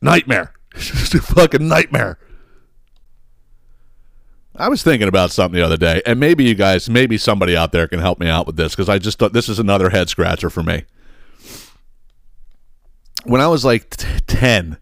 Nightmare. 0.00 0.52
A 0.74 0.78
fucking 0.80 1.68
nightmare. 1.68 2.18
I 4.54 4.68
was 4.68 4.82
thinking 4.82 5.08
about 5.08 5.30
something 5.30 5.58
the 5.58 5.64
other 5.64 5.78
day, 5.78 6.02
and 6.04 6.20
maybe 6.20 6.44
you 6.44 6.54
guys, 6.54 6.90
maybe 6.90 7.16
somebody 7.16 7.56
out 7.56 7.72
there 7.72 7.88
can 7.88 8.00
help 8.00 8.20
me 8.20 8.28
out 8.28 8.46
with 8.46 8.56
this 8.56 8.72
because 8.72 8.88
I 8.88 8.98
just 8.98 9.18
thought 9.18 9.32
this 9.32 9.48
is 9.48 9.58
another 9.58 9.90
head 9.90 10.08
scratcher 10.08 10.50
for 10.50 10.62
me. 10.62 10.84
When 13.24 13.40
I 13.40 13.46
was 13.46 13.64
like 13.64 13.90
t- 13.90 14.06
10, 14.26 14.76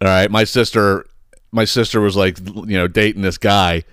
all 0.00 0.08
right, 0.08 0.30
my 0.30 0.44
sister, 0.44 1.06
my 1.52 1.64
sister 1.64 2.00
was 2.00 2.16
like, 2.16 2.38
you 2.40 2.76
know, 2.76 2.88
dating 2.88 3.22
this 3.22 3.38
guy. 3.38 3.84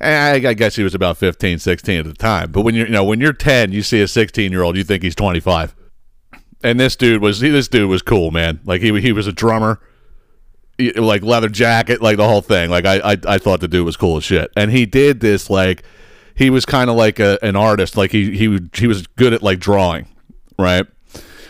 And 0.00 0.46
I, 0.46 0.50
I 0.50 0.54
guess 0.54 0.74
he 0.76 0.82
was 0.82 0.94
about 0.94 1.16
15, 1.16 1.58
16 1.58 1.98
at 2.00 2.04
the 2.06 2.12
time. 2.14 2.50
But 2.50 2.62
when 2.62 2.74
you're, 2.74 2.86
you 2.86 2.92
know, 2.92 3.04
when 3.04 3.20
you're 3.20 3.32
10, 3.32 3.72
you 3.72 3.82
see 3.82 4.00
a 4.00 4.08
16 4.08 4.50
year 4.50 4.62
old, 4.62 4.76
you 4.76 4.84
think 4.84 5.02
he's 5.02 5.14
25. 5.14 5.74
And 6.64 6.80
this 6.80 6.96
dude 6.96 7.22
was, 7.22 7.40
he, 7.40 7.50
this 7.50 7.68
dude 7.68 7.88
was 7.88 8.02
cool, 8.02 8.30
man. 8.30 8.60
Like 8.64 8.80
he, 8.80 9.00
he 9.00 9.12
was 9.12 9.26
a 9.26 9.32
drummer, 9.32 9.80
like 10.90 11.22
leather 11.22 11.48
jacket, 11.48 12.02
like 12.02 12.16
the 12.16 12.26
whole 12.26 12.42
thing. 12.42 12.70
Like 12.70 12.84
I, 12.84 13.12
I, 13.12 13.16
I 13.26 13.38
thought 13.38 13.60
the 13.60 13.68
dude 13.68 13.86
was 13.86 13.96
cool 13.96 14.16
as 14.16 14.24
shit. 14.24 14.50
And 14.56 14.70
he 14.70 14.86
did 14.86 15.20
this 15.20 15.48
like, 15.48 15.84
he 16.34 16.50
was 16.50 16.64
kind 16.64 16.90
of 16.90 16.96
like 16.96 17.20
a, 17.20 17.38
an 17.42 17.56
artist. 17.56 17.96
Like 17.96 18.10
he, 18.10 18.36
he, 18.36 18.58
he 18.74 18.86
was 18.86 19.06
good 19.06 19.32
at 19.32 19.42
like 19.42 19.60
drawing, 19.60 20.08
right? 20.58 20.86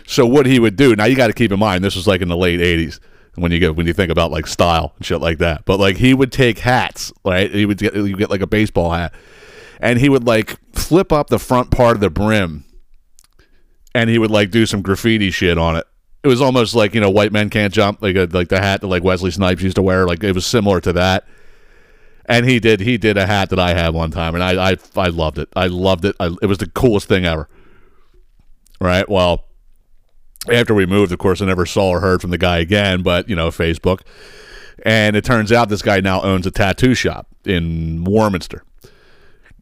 So 0.07 0.27
what 0.27 0.47
he 0.47 0.59
would 0.59 0.77
do 0.77 0.95
now, 0.95 1.05
you 1.05 1.17
got 1.17 1.29
to 1.29 1.33
keep 1.33 1.53
in 1.53 1.59
mind 1.59 1.85
this 1.85 1.97
was 1.97 2.07
like 2.07 2.21
in 2.21 2.29
the 2.29 2.37
late 2.37 2.61
'80s 2.61 3.01
when 3.37 3.53
you 3.53 3.59
get 3.59 3.77
when 3.77 3.87
you 3.87 3.93
think 3.93 4.11
about 4.11 4.31
like 4.31 4.47
style 4.47 4.93
and 4.97 5.07
shit 5.07 5.21
like 5.21 5.39
that. 5.39 5.65
But 5.65 5.81
like 5.81 5.97
he 5.97 6.15
would 6.15 6.33
take 6.33 6.59
hats, 6.59 7.13
right? 7.25 7.51
He 7.51 7.67
would 7.67 7.79
get 7.79 7.95
you 7.95 8.17
get 8.17 8.31
like 8.31 8.41
a 8.41 8.47
baseball 8.47 8.91
hat, 8.91 9.15
and 9.81 9.99
he 9.99 10.09
would 10.09 10.25
like 10.25 10.59
flip 10.75 11.13
up 11.13 11.29
the 11.29 11.39
front 11.39 11.71
part 11.71 11.97
of 11.97 12.01
the 12.01 12.11
brim, 12.11 12.65
and 13.95 14.11
he 14.11 14.19
would 14.19 14.31
like 14.31 14.51
do 14.51 14.67
some 14.67 14.83
graffiti 14.83 15.31
shit 15.31 15.59
on 15.59 15.77
it. 15.77 15.87
It 16.25 16.29
was 16.29 16.41
almost 16.41 16.75
like 16.75 16.95
you 16.95 17.01
know 17.01 17.11
white 17.11 17.33
men 17.33 17.51
can't 17.51 17.73
jump, 17.73 18.01
like 18.03 18.17
a, 18.17 18.29
like 18.31 18.49
the 18.49 18.61
hat 18.61 18.81
that 18.81 18.87
like 18.87 19.03
Wesley 19.03 19.31
Snipes 19.31 19.63
used 19.63 19.77
to 19.77 19.83
wear. 19.83 20.07
Like 20.07 20.23
it 20.23 20.33
was 20.33 20.47
similar 20.47 20.81
to 20.81 20.93
that. 20.95 21.27
And 22.27 22.49
he 22.49 22.61
did 22.61 22.81
he 22.81 22.99
did 22.99 23.17
a 23.17 23.27
hat 23.27 23.51
that 23.51 23.59
I 23.59 23.75
had 23.75 23.95
one 23.95 24.11
time, 24.11 24.35
and 24.35 24.45
I 24.45 24.73
I, 24.73 24.77
I 24.97 25.09
loved 25.09 25.39
it. 25.39 25.49
I 25.57 25.67
loved 25.67 26.05
it. 26.05 26.15
I, 26.21 26.27
it 26.41 26.47
was 26.47 26.59
the 26.59 26.69
coolest 26.69 27.09
thing 27.09 27.25
ever. 27.25 27.49
Right. 28.81 29.09
Well, 29.09 29.45
after 30.51 30.75
we 30.75 30.87
moved, 30.87 31.13
of 31.13 31.19
course, 31.19 31.41
I 31.41 31.47
never 31.47 31.67
saw 31.67 31.91
or 31.91 32.01
heard 32.01 32.21
from 32.21 32.31
the 32.31 32.39
guy 32.39 32.59
again, 32.59 33.03
but, 33.03 33.29
you 33.29 33.37
know, 33.37 33.49
Facebook. 33.49 34.01
And 34.85 35.15
it 35.15 35.25
turns 35.25 35.53
out 35.53 35.69
this 35.69 35.83
guy 35.83 36.01
now 36.01 36.21
owns 36.23 36.47
a 36.47 36.51
tattoo 36.51 36.95
shop 36.95 37.29
in 37.45 38.05
Warminster. 38.05 38.65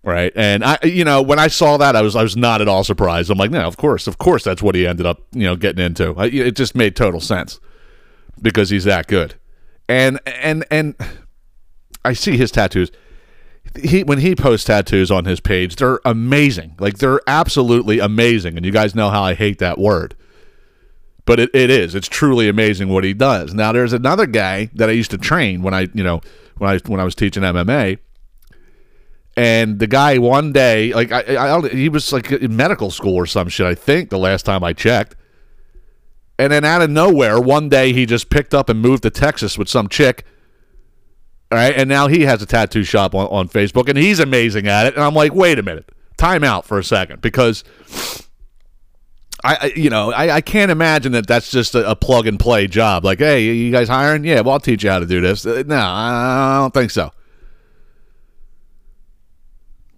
Right. 0.02 0.32
And 0.34 0.64
I, 0.64 0.78
you 0.82 1.04
know, 1.04 1.20
when 1.20 1.38
I 1.38 1.48
saw 1.48 1.76
that, 1.76 1.94
I 1.94 2.00
was, 2.00 2.16
I 2.16 2.22
was 2.22 2.36
not 2.36 2.62
at 2.62 2.68
all 2.68 2.84
surprised. 2.84 3.30
I'm 3.30 3.36
like, 3.36 3.50
no, 3.50 3.66
of 3.66 3.76
course, 3.76 4.06
of 4.06 4.16
course, 4.16 4.44
that's 4.44 4.62
what 4.62 4.74
he 4.74 4.86
ended 4.86 5.04
up, 5.04 5.20
you 5.32 5.44
know, 5.44 5.56
getting 5.56 5.84
into. 5.84 6.18
It 6.18 6.52
just 6.52 6.74
made 6.74 6.96
total 6.96 7.20
sense 7.20 7.60
because 8.40 8.70
he's 8.70 8.84
that 8.84 9.08
good. 9.08 9.34
And, 9.88 10.18
and, 10.24 10.64
and 10.70 10.94
I 12.02 12.14
see 12.14 12.38
his 12.38 12.50
tattoos. 12.50 12.90
He, 13.78 14.02
when 14.02 14.18
he 14.18 14.34
posts 14.34 14.64
tattoos 14.64 15.10
on 15.10 15.26
his 15.26 15.38
page, 15.38 15.76
they're 15.76 16.00
amazing. 16.06 16.76
Like, 16.78 16.96
they're 16.96 17.20
absolutely 17.26 17.98
amazing. 17.98 18.56
And 18.56 18.64
you 18.64 18.72
guys 18.72 18.94
know 18.94 19.10
how 19.10 19.22
I 19.22 19.34
hate 19.34 19.58
that 19.58 19.78
word 19.78 20.16
but 21.26 21.38
it, 21.38 21.50
it 21.54 21.70
is 21.70 21.94
it's 21.94 22.08
truly 22.08 22.48
amazing 22.48 22.88
what 22.88 23.04
he 23.04 23.14
does 23.14 23.54
now 23.54 23.70
there's 23.70 23.92
another 23.92 24.26
guy 24.26 24.68
that 24.74 24.88
i 24.88 24.92
used 24.92 25.12
to 25.12 25.18
train 25.18 25.62
when 25.62 25.72
i 25.72 25.82
you 25.94 26.02
know 26.02 26.20
when 26.58 26.68
i 26.68 26.78
when 26.86 26.98
i 26.98 27.04
was 27.04 27.14
teaching 27.14 27.42
mma 27.42 27.98
and 29.40 29.78
the 29.78 29.86
guy 29.86 30.18
one 30.18 30.52
day 30.52 30.92
like 30.92 31.10
I, 31.10 31.22
I, 31.34 31.56
I 31.56 31.68
he 31.68 31.88
was 31.88 32.12
like 32.12 32.30
in 32.30 32.54
medical 32.54 32.90
school 32.90 33.14
or 33.14 33.24
some 33.24 33.48
shit 33.48 33.64
i 33.66 33.74
think 33.74 34.10
the 34.10 34.18
last 34.18 34.44
time 34.44 34.62
i 34.62 34.74
checked 34.74 35.16
and 36.38 36.52
then 36.52 36.62
out 36.62 36.82
of 36.82 36.90
nowhere 36.90 37.40
one 37.40 37.70
day 37.70 37.94
he 37.94 38.04
just 38.04 38.28
picked 38.28 38.52
up 38.52 38.68
and 38.68 38.82
moved 38.82 39.02
to 39.04 39.10
texas 39.10 39.56
with 39.56 39.70
some 39.70 39.88
chick 39.88 40.26
all 41.50 41.56
right 41.56 41.74
and 41.74 41.88
now 41.88 42.06
he 42.06 42.22
has 42.24 42.42
a 42.42 42.46
tattoo 42.46 42.84
shop 42.84 43.14
on, 43.14 43.28
on 43.28 43.48
facebook 43.48 43.88
and 43.88 43.96
he's 43.96 44.20
amazing 44.20 44.68
at 44.68 44.86
it 44.86 44.94
and 44.94 45.02
i'm 45.02 45.14
like 45.14 45.32
wait 45.34 45.58
a 45.58 45.62
minute 45.62 45.90
time 46.18 46.44
out 46.44 46.66
for 46.66 46.78
a 46.78 46.84
second 46.84 47.22
because 47.22 47.64
I, 49.42 49.72
you 49.74 49.88
know, 49.88 50.12
I, 50.12 50.36
I 50.36 50.40
can't 50.42 50.70
imagine 50.70 51.12
that 51.12 51.26
that's 51.26 51.50
just 51.50 51.74
a, 51.74 51.92
a 51.92 51.96
plug 51.96 52.26
and 52.26 52.38
play 52.38 52.66
job. 52.66 53.06
Like, 53.06 53.20
hey, 53.20 53.44
you 53.44 53.72
guys 53.72 53.88
hiring? 53.88 54.22
Yeah, 54.22 54.42
well, 54.42 54.52
I'll 54.52 54.60
teach 54.60 54.84
you 54.84 54.90
how 54.90 54.98
to 54.98 55.06
do 55.06 55.22
this. 55.22 55.46
Uh, 55.46 55.62
No, 55.66 55.78
I 55.78 56.58
don't 56.60 56.74
think 56.74 56.90
so. 56.90 57.10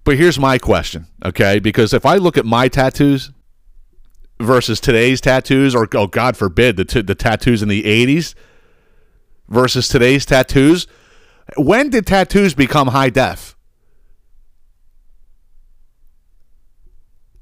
But 0.05 0.17
here's 0.17 0.39
my 0.39 0.59
question, 0.59 1.07
okay? 1.25 1.59
Because 1.59 1.95
if 1.95 2.05
I 2.05 2.17
look 2.17 2.37
at 2.37 2.45
my 2.45 2.69
tattoos 2.69 3.31
versus 4.41 4.81
today's 4.81 5.21
tattoos, 5.21 5.75
or 5.75 5.89
oh, 5.95 6.07
God 6.07 6.37
forbid, 6.37 6.77
the 6.77 6.85
t- 6.85 7.03
the 7.03 7.15
tattoos 7.15 7.63
in 7.63 7.69
the 7.69 7.85
'80s 7.85 8.35
versus 9.49 9.89
today's 9.89 10.27
tattoos, 10.27 10.87
when 11.57 11.91
did 11.91 12.07
tattoos 12.07 12.55
become 12.55 12.89
high 12.89 13.11
def? 13.11 13.57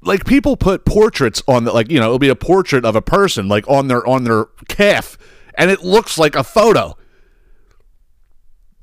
like 0.03 0.25
people 0.25 0.57
put 0.57 0.85
portraits 0.85 1.43
on 1.47 1.63
the 1.63 1.71
like 1.71 1.89
you 1.91 1.99
know 1.99 2.05
it'll 2.07 2.19
be 2.19 2.29
a 2.29 2.35
portrait 2.35 2.85
of 2.85 2.95
a 2.95 3.01
person 3.01 3.47
like 3.47 3.67
on 3.67 3.87
their 3.87 4.05
on 4.07 4.23
their 4.23 4.45
calf 4.67 5.17
and 5.55 5.69
it 5.69 5.83
looks 5.83 6.17
like 6.17 6.35
a 6.35 6.43
photo 6.43 6.95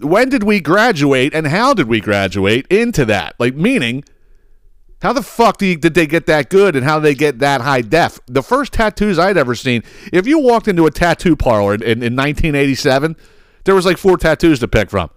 when 0.01 0.29
did 0.29 0.43
we 0.43 0.61
graduate 0.61 1.35
and 1.35 1.47
how 1.47 1.75
did 1.75 1.89
we 1.89 2.01
graduate 2.01 2.67
into 2.69 3.05
that? 3.07 3.35
Like, 3.39 3.55
meaning, 3.55 4.05
how 5.03 5.13
the 5.13 5.23
fuck 5.23 5.63
you, 5.63 5.77
did 5.77 5.95
they 5.95 6.07
get 6.07 6.27
that 6.27 6.51
good 6.51 6.75
and 6.75 6.85
how 6.85 6.99
did 6.99 7.05
they 7.05 7.15
get 7.15 7.39
that 7.39 7.61
high 7.61 7.83
def? 7.83 8.19
The 8.27 8.43
first 8.43 8.73
tattoos 8.73 9.19
I'd 9.19 9.37
ever 9.37 9.55
seen, 9.55 9.83
if 10.13 10.27
you 10.27 10.41
walked 10.41 10.69
into 10.69 10.87
a 10.87 10.91
tattoo 10.91 11.37
parlor 11.37 11.75
in, 11.75 11.83
in, 11.83 12.03
in 12.03 12.17
1987, 12.17 13.17
there 13.65 13.75
was 13.75 13.87
like 13.87 13.99
four 13.99 14.17
tattoos 14.17 14.61
to 14.61 14.69
pick 14.69 14.91
from. 14.91 15.11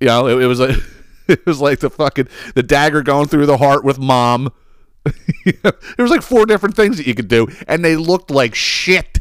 You 0.00 0.08
know, 0.08 0.26
it, 0.26 0.42
it 0.42 0.46
was 0.46 0.60
like 0.60 0.76
it 1.28 1.44
was 1.46 1.60
like 1.60 1.80
the 1.80 1.90
fucking 1.90 2.28
the 2.54 2.62
dagger 2.62 3.02
going 3.02 3.28
through 3.28 3.46
the 3.46 3.58
heart 3.58 3.84
with 3.84 3.98
mom. 3.98 4.52
there 5.44 5.74
was 5.98 6.10
like 6.10 6.22
four 6.22 6.46
different 6.46 6.76
things 6.76 6.96
that 6.96 7.06
you 7.06 7.14
could 7.14 7.28
do, 7.28 7.48
and 7.66 7.84
they 7.84 7.96
looked 7.96 8.30
like 8.30 8.54
shit. 8.54 9.11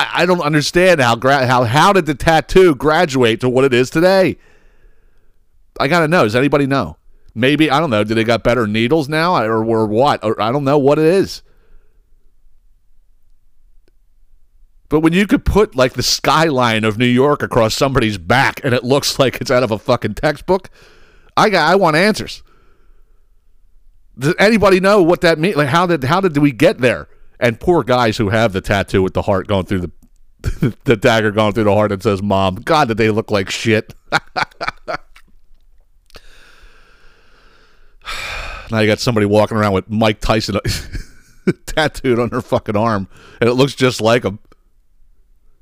I, 0.00 0.22
I 0.22 0.26
don't 0.26 0.40
understand 0.40 1.00
how 1.00 1.14
gra- 1.14 1.46
how 1.46 1.64
how 1.64 1.92
did 1.92 2.06
the 2.06 2.14
tattoo 2.14 2.74
graduate 2.74 3.40
to 3.40 3.48
what 3.50 3.64
it 3.64 3.74
is 3.74 3.90
today? 3.90 4.38
I 5.78 5.88
gotta 5.88 6.08
know. 6.08 6.24
Does 6.24 6.34
anybody 6.34 6.66
know? 6.66 6.96
Maybe 7.34 7.70
I 7.70 7.78
don't 7.78 7.90
know. 7.90 8.02
Did 8.02 8.16
they 8.16 8.24
got 8.24 8.42
better 8.42 8.66
needles 8.66 9.08
now, 9.08 9.36
or, 9.36 9.62
or 9.64 9.86
what? 9.86 10.24
Or 10.24 10.40
I 10.40 10.52
don't 10.52 10.64
know 10.64 10.78
what 10.78 10.98
it 10.98 11.04
is. 11.04 11.42
But 14.88 15.00
when 15.00 15.12
you 15.12 15.26
could 15.26 15.44
put 15.44 15.76
like 15.76 15.92
the 15.92 16.02
skyline 16.02 16.82
of 16.84 16.98
New 16.98 17.06
York 17.06 17.42
across 17.42 17.74
somebody's 17.74 18.18
back 18.18 18.64
and 18.64 18.74
it 18.74 18.82
looks 18.82 19.18
like 19.18 19.40
it's 19.40 19.50
out 19.50 19.62
of 19.62 19.70
a 19.70 19.78
fucking 19.78 20.14
textbook, 20.14 20.70
I 21.36 21.50
got 21.50 21.70
I 21.70 21.76
want 21.76 21.96
answers. 21.96 22.42
Does 24.18 24.34
anybody 24.38 24.80
know 24.80 25.02
what 25.02 25.20
that 25.20 25.38
means? 25.38 25.56
Like 25.56 25.68
how 25.68 25.86
did 25.86 26.04
how 26.04 26.22
did 26.22 26.38
we 26.38 26.52
get 26.52 26.78
there? 26.78 27.06
And 27.40 27.58
poor 27.58 27.82
guys 27.82 28.18
who 28.18 28.28
have 28.28 28.52
the 28.52 28.60
tattoo 28.60 29.02
with 29.02 29.14
the 29.14 29.22
heart 29.22 29.48
going 29.48 29.64
through 29.64 29.80
the 29.80 29.90
the 30.84 30.96
dagger 30.96 31.30
going 31.30 31.52
through 31.52 31.64
the 31.64 31.74
heart 31.74 31.92
and 31.92 32.02
says 32.02 32.22
mom. 32.22 32.56
God, 32.56 32.88
did 32.88 32.96
they 32.96 33.10
look 33.10 33.30
like 33.30 33.50
shit. 33.50 33.94
now 38.70 38.78
you 38.78 38.86
got 38.86 39.00
somebody 39.00 39.26
walking 39.26 39.56
around 39.56 39.72
with 39.72 39.90
Mike 39.90 40.20
Tyson 40.20 40.56
tattooed 41.66 42.18
on 42.18 42.30
her 42.30 42.40
fucking 42.40 42.76
arm, 42.76 43.08
and 43.40 43.50
it 43.50 43.54
looks 43.54 43.74
just 43.74 44.00
like 44.00 44.24
him. 44.24 44.38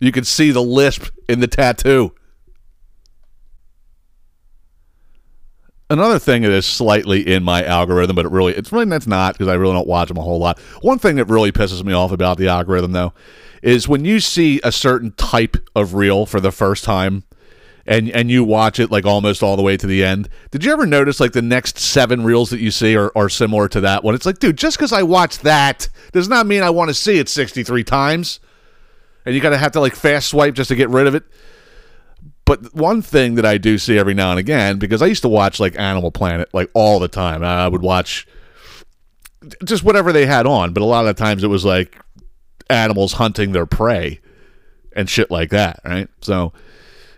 You 0.00 0.12
can 0.12 0.24
see 0.24 0.50
the 0.52 0.62
lisp 0.62 1.08
in 1.28 1.40
the 1.40 1.48
tattoo. 1.48 2.14
Another 5.90 6.18
thing 6.18 6.42
that 6.42 6.52
is 6.52 6.66
slightly 6.66 7.26
in 7.26 7.42
my 7.42 7.64
algorithm, 7.64 8.14
but 8.14 8.26
it 8.26 8.32
really 8.32 8.54
it's 8.54 8.70
really 8.72 8.84
that's 8.84 9.06
not 9.06 9.34
because 9.34 9.48
I 9.48 9.54
really 9.54 9.72
don't 9.72 9.88
watch 9.88 10.08
them 10.08 10.18
a 10.18 10.22
whole 10.22 10.38
lot. 10.38 10.58
One 10.82 10.98
thing 10.98 11.16
that 11.16 11.26
really 11.26 11.50
pisses 11.50 11.82
me 11.82 11.94
off 11.94 12.12
about 12.12 12.36
the 12.36 12.48
algorithm 12.48 12.92
though 12.92 13.14
is 13.62 13.88
when 13.88 14.04
you 14.04 14.20
see 14.20 14.60
a 14.62 14.70
certain 14.70 15.12
type 15.12 15.56
of 15.74 15.94
reel 15.94 16.26
for 16.26 16.40
the 16.40 16.52
first 16.52 16.84
time 16.84 17.24
and 17.86 18.10
and 18.10 18.30
you 18.30 18.44
watch 18.44 18.78
it 18.78 18.90
like 18.90 19.06
almost 19.06 19.42
all 19.42 19.56
the 19.56 19.62
way 19.62 19.78
to 19.78 19.86
the 19.86 20.04
end. 20.04 20.28
Did 20.50 20.62
you 20.62 20.72
ever 20.72 20.84
notice 20.84 21.20
like 21.20 21.32
the 21.32 21.42
next 21.42 21.78
seven 21.78 22.22
reels 22.22 22.50
that 22.50 22.60
you 22.60 22.70
see 22.70 22.94
are, 22.94 23.10
are 23.16 23.30
similar 23.30 23.66
to 23.68 23.80
that 23.80 24.04
one? 24.04 24.14
It's 24.14 24.26
like, 24.26 24.38
dude, 24.38 24.58
just 24.58 24.76
because 24.76 24.92
I 24.92 25.02
watched 25.02 25.42
that 25.42 25.88
does 26.12 26.28
not 26.28 26.46
mean 26.46 26.62
I 26.62 26.70
want 26.70 26.88
to 26.88 26.94
see 26.94 27.18
it 27.18 27.30
63 27.30 27.82
times 27.84 28.40
and 29.24 29.34
you 29.34 29.40
got 29.40 29.50
to 29.50 29.58
have 29.58 29.72
to 29.72 29.80
like 29.80 29.94
fast 29.94 30.28
swipe 30.28 30.54
just 30.54 30.68
to 30.68 30.76
get 30.76 30.90
rid 30.90 31.06
of 31.06 31.14
it. 31.14 31.24
But 32.48 32.74
one 32.74 33.02
thing 33.02 33.34
that 33.34 33.44
I 33.44 33.58
do 33.58 33.76
see 33.76 33.98
every 33.98 34.14
now 34.14 34.30
and 34.30 34.40
again, 34.40 34.78
because 34.78 35.02
I 35.02 35.06
used 35.06 35.20
to 35.20 35.28
watch 35.28 35.60
like 35.60 35.78
Animal 35.78 36.10
Planet 36.10 36.48
like 36.54 36.70
all 36.72 36.98
the 36.98 37.06
time. 37.06 37.44
I 37.44 37.68
would 37.68 37.82
watch 37.82 38.26
just 39.66 39.84
whatever 39.84 40.14
they 40.14 40.24
had 40.24 40.46
on, 40.46 40.72
but 40.72 40.82
a 40.82 40.86
lot 40.86 41.06
of 41.06 41.14
times 41.14 41.44
it 41.44 41.48
was 41.48 41.66
like 41.66 42.00
animals 42.70 43.12
hunting 43.12 43.52
their 43.52 43.66
prey 43.66 44.20
and 44.96 45.10
shit 45.10 45.30
like 45.30 45.50
that, 45.50 45.80
right? 45.84 46.08
So 46.22 46.54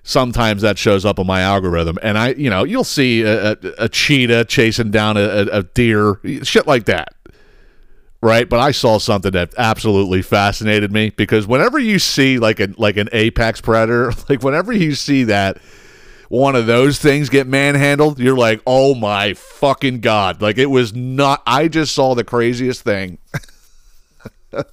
sometimes 0.03 0.63
that 0.63 0.79
shows 0.79 1.05
up 1.05 1.21
on 1.21 1.29
my 1.29 1.43
algorithm, 1.43 1.97
and 2.03 2.19
I, 2.19 2.31
you 2.33 2.51
know, 2.51 2.65
you'll 2.65 2.83
see 2.83 3.23
a, 3.23 3.53
a, 3.53 3.57
a 3.79 3.89
cheetah 3.89 4.47
chasing 4.47 4.91
down 4.91 5.17
a, 5.17 5.47
a 5.53 5.63
deer, 5.63 6.21
shit 6.43 6.67
like 6.67 6.87
that 6.87 7.15
right? 8.23 8.49
But 8.49 8.61
I 8.61 8.71
saw 8.71 8.99
something 8.99 9.33
that 9.33 9.55
absolutely 9.57 10.23
fascinated 10.23 10.93
me 10.93 11.11
because 11.11 11.47
whenever 11.47 11.79
you 11.79 11.99
see 11.99 12.39
like 12.39 12.61
a 12.61 12.69
like 12.77 12.97
an 12.97 13.09
apex 13.13 13.61
predator, 13.61 14.13
like 14.29 14.43
whenever 14.43 14.73
you 14.73 14.95
see 14.95 15.25
that 15.25 15.59
one 16.29 16.55
of 16.55 16.67
those 16.67 16.99
things 16.99 17.29
get 17.29 17.47
manhandled, 17.47 18.19
you're 18.19 18.37
like, 18.37 18.61
"Oh 18.67 18.95
my 18.95 19.35
fucking 19.35 20.01
god." 20.01 20.43
Like 20.43 20.59
it 20.59 20.67
was 20.67 20.95
not 20.95 21.43
I 21.47 21.69
just 21.69 21.95
saw 21.95 22.15
the 22.15 22.25
craziest 22.25 22.83
thing. 22.83 23.19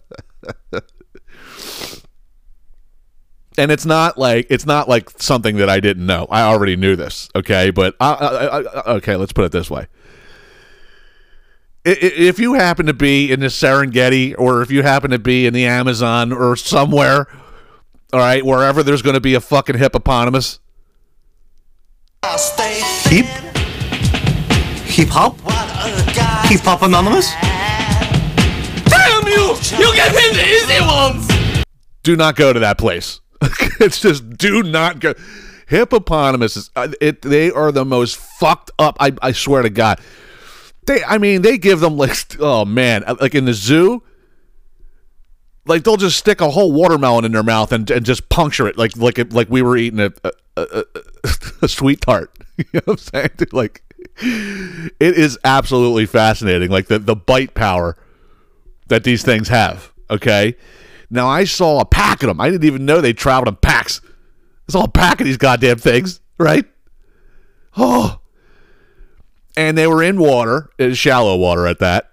and 3.58 3.72
it's 3.72 3.86
not 3.86 4.18
like 4.18 4.48
it's 4.50 4.66
not 4.66 4.90
like 4.90 5.10
something 5.22 5.58
that 5.58 5.70
I 5.70 5.80
didn't 5.80 6.06
know. 6.06 6.28
I 6.30 6.42
already 6.42 6.76
knew 6.76 6.96
this, 6.96 7.30
okay? 7.36 7.72
But 7.72 7.96
I, 8.00 8.14
I, 8.14 8.60
I, 8.60 8.94
okay, 8.96 9.16
let's 9.16 9.34
put 9.34 9.46
it 9.46 9.52
this 9.52 9.70
way 9.70 9.88
if 11.88 12.40
you 12.40 12.54
happen 12.54 12.86
to 12.88 12.94
be 12.94 13.32
in 13.32 13.40
the 13.40 13.48
Serengeti 13.48 14.36
or 14.38 14.62
if 14.62 14.70
you 14.70 14.84
happen 14.84 15.12
to 15.12 15.20
be 15.20 15.46
in 15.46 15.54
the 15.54 15.66
Amazon 15.66 16.34
or 16.34 16.56
somewhere, 16.56 17.28
all 18.12 18.20
right, 18.20 18.46
wherever 18.46 18.84
there's 18.84 19.02
going 19.02 19.14
to 19.14 19.22
be 19.22 19.36
a 19.36 19.40
fucking 19.40 19.78
hippopotamus. 19.78 20.60
Hip? 22.24 23.26
Hip 24.86 25.08
hop? 25.10 25.38
Hip 26.50 26.62
hop 26.62 26.82
anonymous? 26.82 27.32
Damn 28.90 29.28
you! 29.28 29.56
You 29.78 29.94
get 29.96 30.12
him 30.12 30.36
the 30.36 30.46
easy 30.46 30.82
ones! 30.82 31.66
Do 32.04 32.16
not 32.16 32.36
go 32.36 32.52
to 32.52 32.60
that 32.60 32.78
place. 32.78 33.22
it's 33.80 34.02
just 34.02 34.38
do 34.38 34.64
not 34.64 35.00
go. 35.00 35.14
Hippopotamuses, 35.68 36.70
uh, 36.76 36.90
it, 37.02 37.22
they 37.22 37.52
are 37.52 37.72
the 37.72 37.86
most 37.86 38.18
fucked 38.18 38.72
up. 38.80 38.98
I, 39.00 39.14
I 39.22 39.34
swear 39.34 39.62
to 39.62 39.70
God. 39.70 40.00
They, 40.88 41.04
I 41.04 41.18
mean, 41.18 41.42
they 41.42 41.58
give 41.58 41.82
them 41.82 41.98
like, 41.98 42.16
oh 42.40 42.66
man, 42.66 43.04
uh, 43.04 43.16
like 43.22 43.36
in 43.36 43.46
the 43.46 43.54
zoo, 43.54 44.02
like 45.66 45.84
they'll 45.84 45.98
just 45.98 46.18
stick 46.18 46.40
a 46.42 46.50
whole 46.50 46.72
watermelon 46.72 47.26
in 47.26 47.34
their 47.34 47.44
mouth 47.44 47.72
and, 47.74 47.90
and 47.92 48.06
just 48.06 48.30
puncture 48.30 48.68
it, 48.68 48.78
like 48.78 48.96
like 48.98 49.20
it, 49.20 49.34
like 49.34 49.50
we 49.50 49.62
were 49.62 49.78
eating 49.78 50.00
a 50.00 50.12
a, 50.24 50.32
a, 50.56 50.84
a 51.62 51.68
sweet 51.68 52.02
tart. 52.02 52.32
you 52.58 52.66
know 52.74 52.82
what 52.86 52.94
I'm 52.94 52.98
saying? 52.98 53.30
Dude, 53.38 53.54
like, 53.54 53.84
it 54.18 54.96
is 55.00 55.38
absolutely 55.44 56.06
fascinating, 56.06 56.72
like 56.72 56.88
the 56.88 57.00
the 57.00 57.16
bite 57.16 57.54
power 57.54 57.98
that 58.88 59.04
these 59.04 59.24
things 59.24 59.50
have. 59.50 59.92
Okay, 60.10 60.56
now 61.10 61.28
I 61.28 61.44
saw 61.44 61.82
a 61.82 61.86
pack 61.86 62.24
of 62.24 62.28
them. 62.28 62.40
I 62.40 62.50
didn't 62.50 62.64
even 62.64 62.86
know 62.86 63.02
they 63.02 63.14
traveled 63.14 63.50
in 63.50 63.58
packs. 63.58 64.00
It's 64.68 64.76
all 64.76 64.86
a 64.86 64.90
pack 64.90 65.20
of 65.20 65.26
these 65.26 65.38
goddamn 65.38 65.80
things, 65.80 66.22
right? 66.38 66.66
Oh, 67.76 68.20
and 69.58 69.78
they 69.78 69.88
were 69.88 70.04
in 70.04 70.20
water, 70.20 70.70
uh, 70.80 70.94
shallow 70.94 71.36
water 71.36 71.68
at 71.68 71.80
that. 71.80 72.12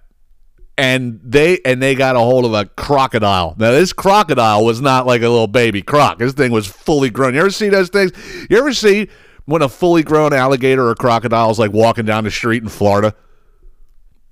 And 0.77 1.21
they 1.23 1.59
and 1.63 1.81
they 1.81 1.95
got 1.95 2.17
a 2.17 2.19
hold 2.19 2.43
of 2.43 2.53
a 2.53 2.65
crocodile. 2.65 3.55
Now 3.57 3.71
this 3.71 3.93
crocodile 3.93 4.65
was 4.65 4.81
not 4.81 5.05
like 5.05 5.21
a 5.21 5.29
little 5.29 5.47
baby 5.47 5.81
croc. 5.81 6.19
This 6.19 6.33
thing 6.33 6.51
was 6.51 6.67
fully 6.67 7.09
grown. 7.09 7.33
You 7.33 7.39
ever 7.39 7.49
see 7.49 7.69
those 7.69 7.87
things? 7.87 8.11
You 8.49 8.57
ever 8.57 8.73
see 8.73 9.07
when 9.45 9.61
a 9.61 9.69
fully 9.69 10.03
grown 10.03 10.33
alligator 10.33 10.89
or 10.89 10.95
crocodile 10.95 11.49
is 11.49 11.59
like 11.59 11.71
walking 11.71 12.03
down 12.03 12.25
the 12.25 12.31
street 12.31 12.61
in 12.61 12.67
Florida, 12.67 13.15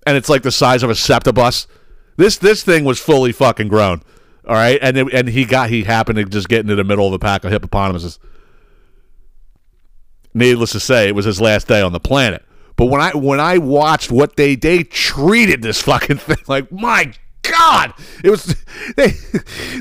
and 0.06 0.18
it's 0.18 0.28
like 0.28 0.42
the 0.42 0.52
size 0.52 0.84
of 0.84 0.90
a 0.90 0.96
SEPTA 0.96 1.32
bus? 1.32 1.66
This 2.18 2.38
this 2.40 2.62
thing 2.62 2.84
was 2.84 3.00
fully 3.00 3.32
fucking 3.32 3.70
grown. 3.70 4.02
All 4.46 4.56
right, 4.56 4.80
and 4.82 4.98
it, 4.98 5.14
and 5.14 5.30
he 5.30 5.46
got 5.46 5.70
he 5.70 5.84
happened 5.84 6.18
to 6.18 6.26
just 6.26 6.50
get 6.50 6.60
into 6.60 6.76
the 6.76 6.84
middle 6.84 7.08
of 7.08 7.14
a 7.14 7.20
pack 7.20 7.46
of 7.46 7.54
hippopotamuses. 7.54 8.20
Needless 10.34 10.74
to 10.74 10.82
say, 10.82 11.08
it 11.08 11.16
was 11.16 11.24
his 11.24 11.40
last 11.40 11.70
day 11.70 11.82
on 11.82 11.94
the 11.94 12.02
planet. 12.02 12.44
But 12.76 12.86
when 12.86 13.02
I 13.02 13.12
when 13.12 13.40
I 13.40 13.58
watched 13.60 14.12
what 14.12 14.36
they 14.36 14.56
they 14.56 14.84
treated 14.84 15.62
this 15.62 15.82
fucking 15.82 16.18
thing 16.18 16.38
like 16.48 16.72
my 16.72 17.14
God, 17.44 17.94
it 18.24 18.30
was 18.30 18.46
they 18.96 19.14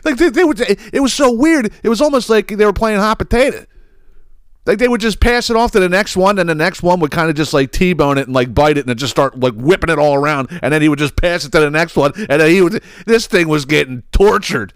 like 0.05 0.17
they, 0.17 0.29
they 0.29 0.45
would 0.45 0.61
it 0.61 1.01
was 1.01 1.15
so 1.15 1.33
weird. 1.33 1.73
It 1.83 1.89
was 1.89 2.01
almost 2.01 2.29
like 2.29 2.49
they 2.49 2.65
were 2.65 2.73
playing 2.73 2.99
hot 2.99 3.19
potato. 3.19 3.65
Like 4.65 4.79
they 4.79 4.87
would 4.87 5.01
just 5.01 5.19
pass 5.19 5.51
it 5.51 5.57
off 5.57 5.73
to 5.73 5.81
the 5.81 5.89
next 5.89 6.17
one, 6.17 6.39
and 6.39 6.49
the 6.49 6.55
next 6.55 6.83
one 6.83 7.01
would 7.01 7.11
kind 7.11 7.29
of 7.29 7.35
just 7.35 7.53
like 7.53 7.73
t-bone 7.73 8.17
it 8.17 8.27
and 8.27 8.35
like 8.35 8.55
bite 8.55 8.79
it, 8.79 8.87
and 8.87 8.99
just 8.99 9.11
start 9.11 9.39
like 9.39 9.55
whipping 9.55 9.91
it 9.91 9.99
all 9.99 10.15
around, 10.15 10.49
and 10.63 10.73
then 10.73 10.83
he 10.83 10.89
would 10.89 11.01
just 11.01 11.17
pass 11.17 11.45
it 11.45 11.51
to 11.53 11.61
the 11.61 11.71
next 11.71 11.97
one, 11.97 12.13
and 12.17 12.41
then 12.41 12.51
he 12.51 12.63
would. 12.63 12.83
This 13.05 13.27
thing 13.27 13.49
was 13.49 13.65
getting 13.65 14.05
tortured, 14.13 14.73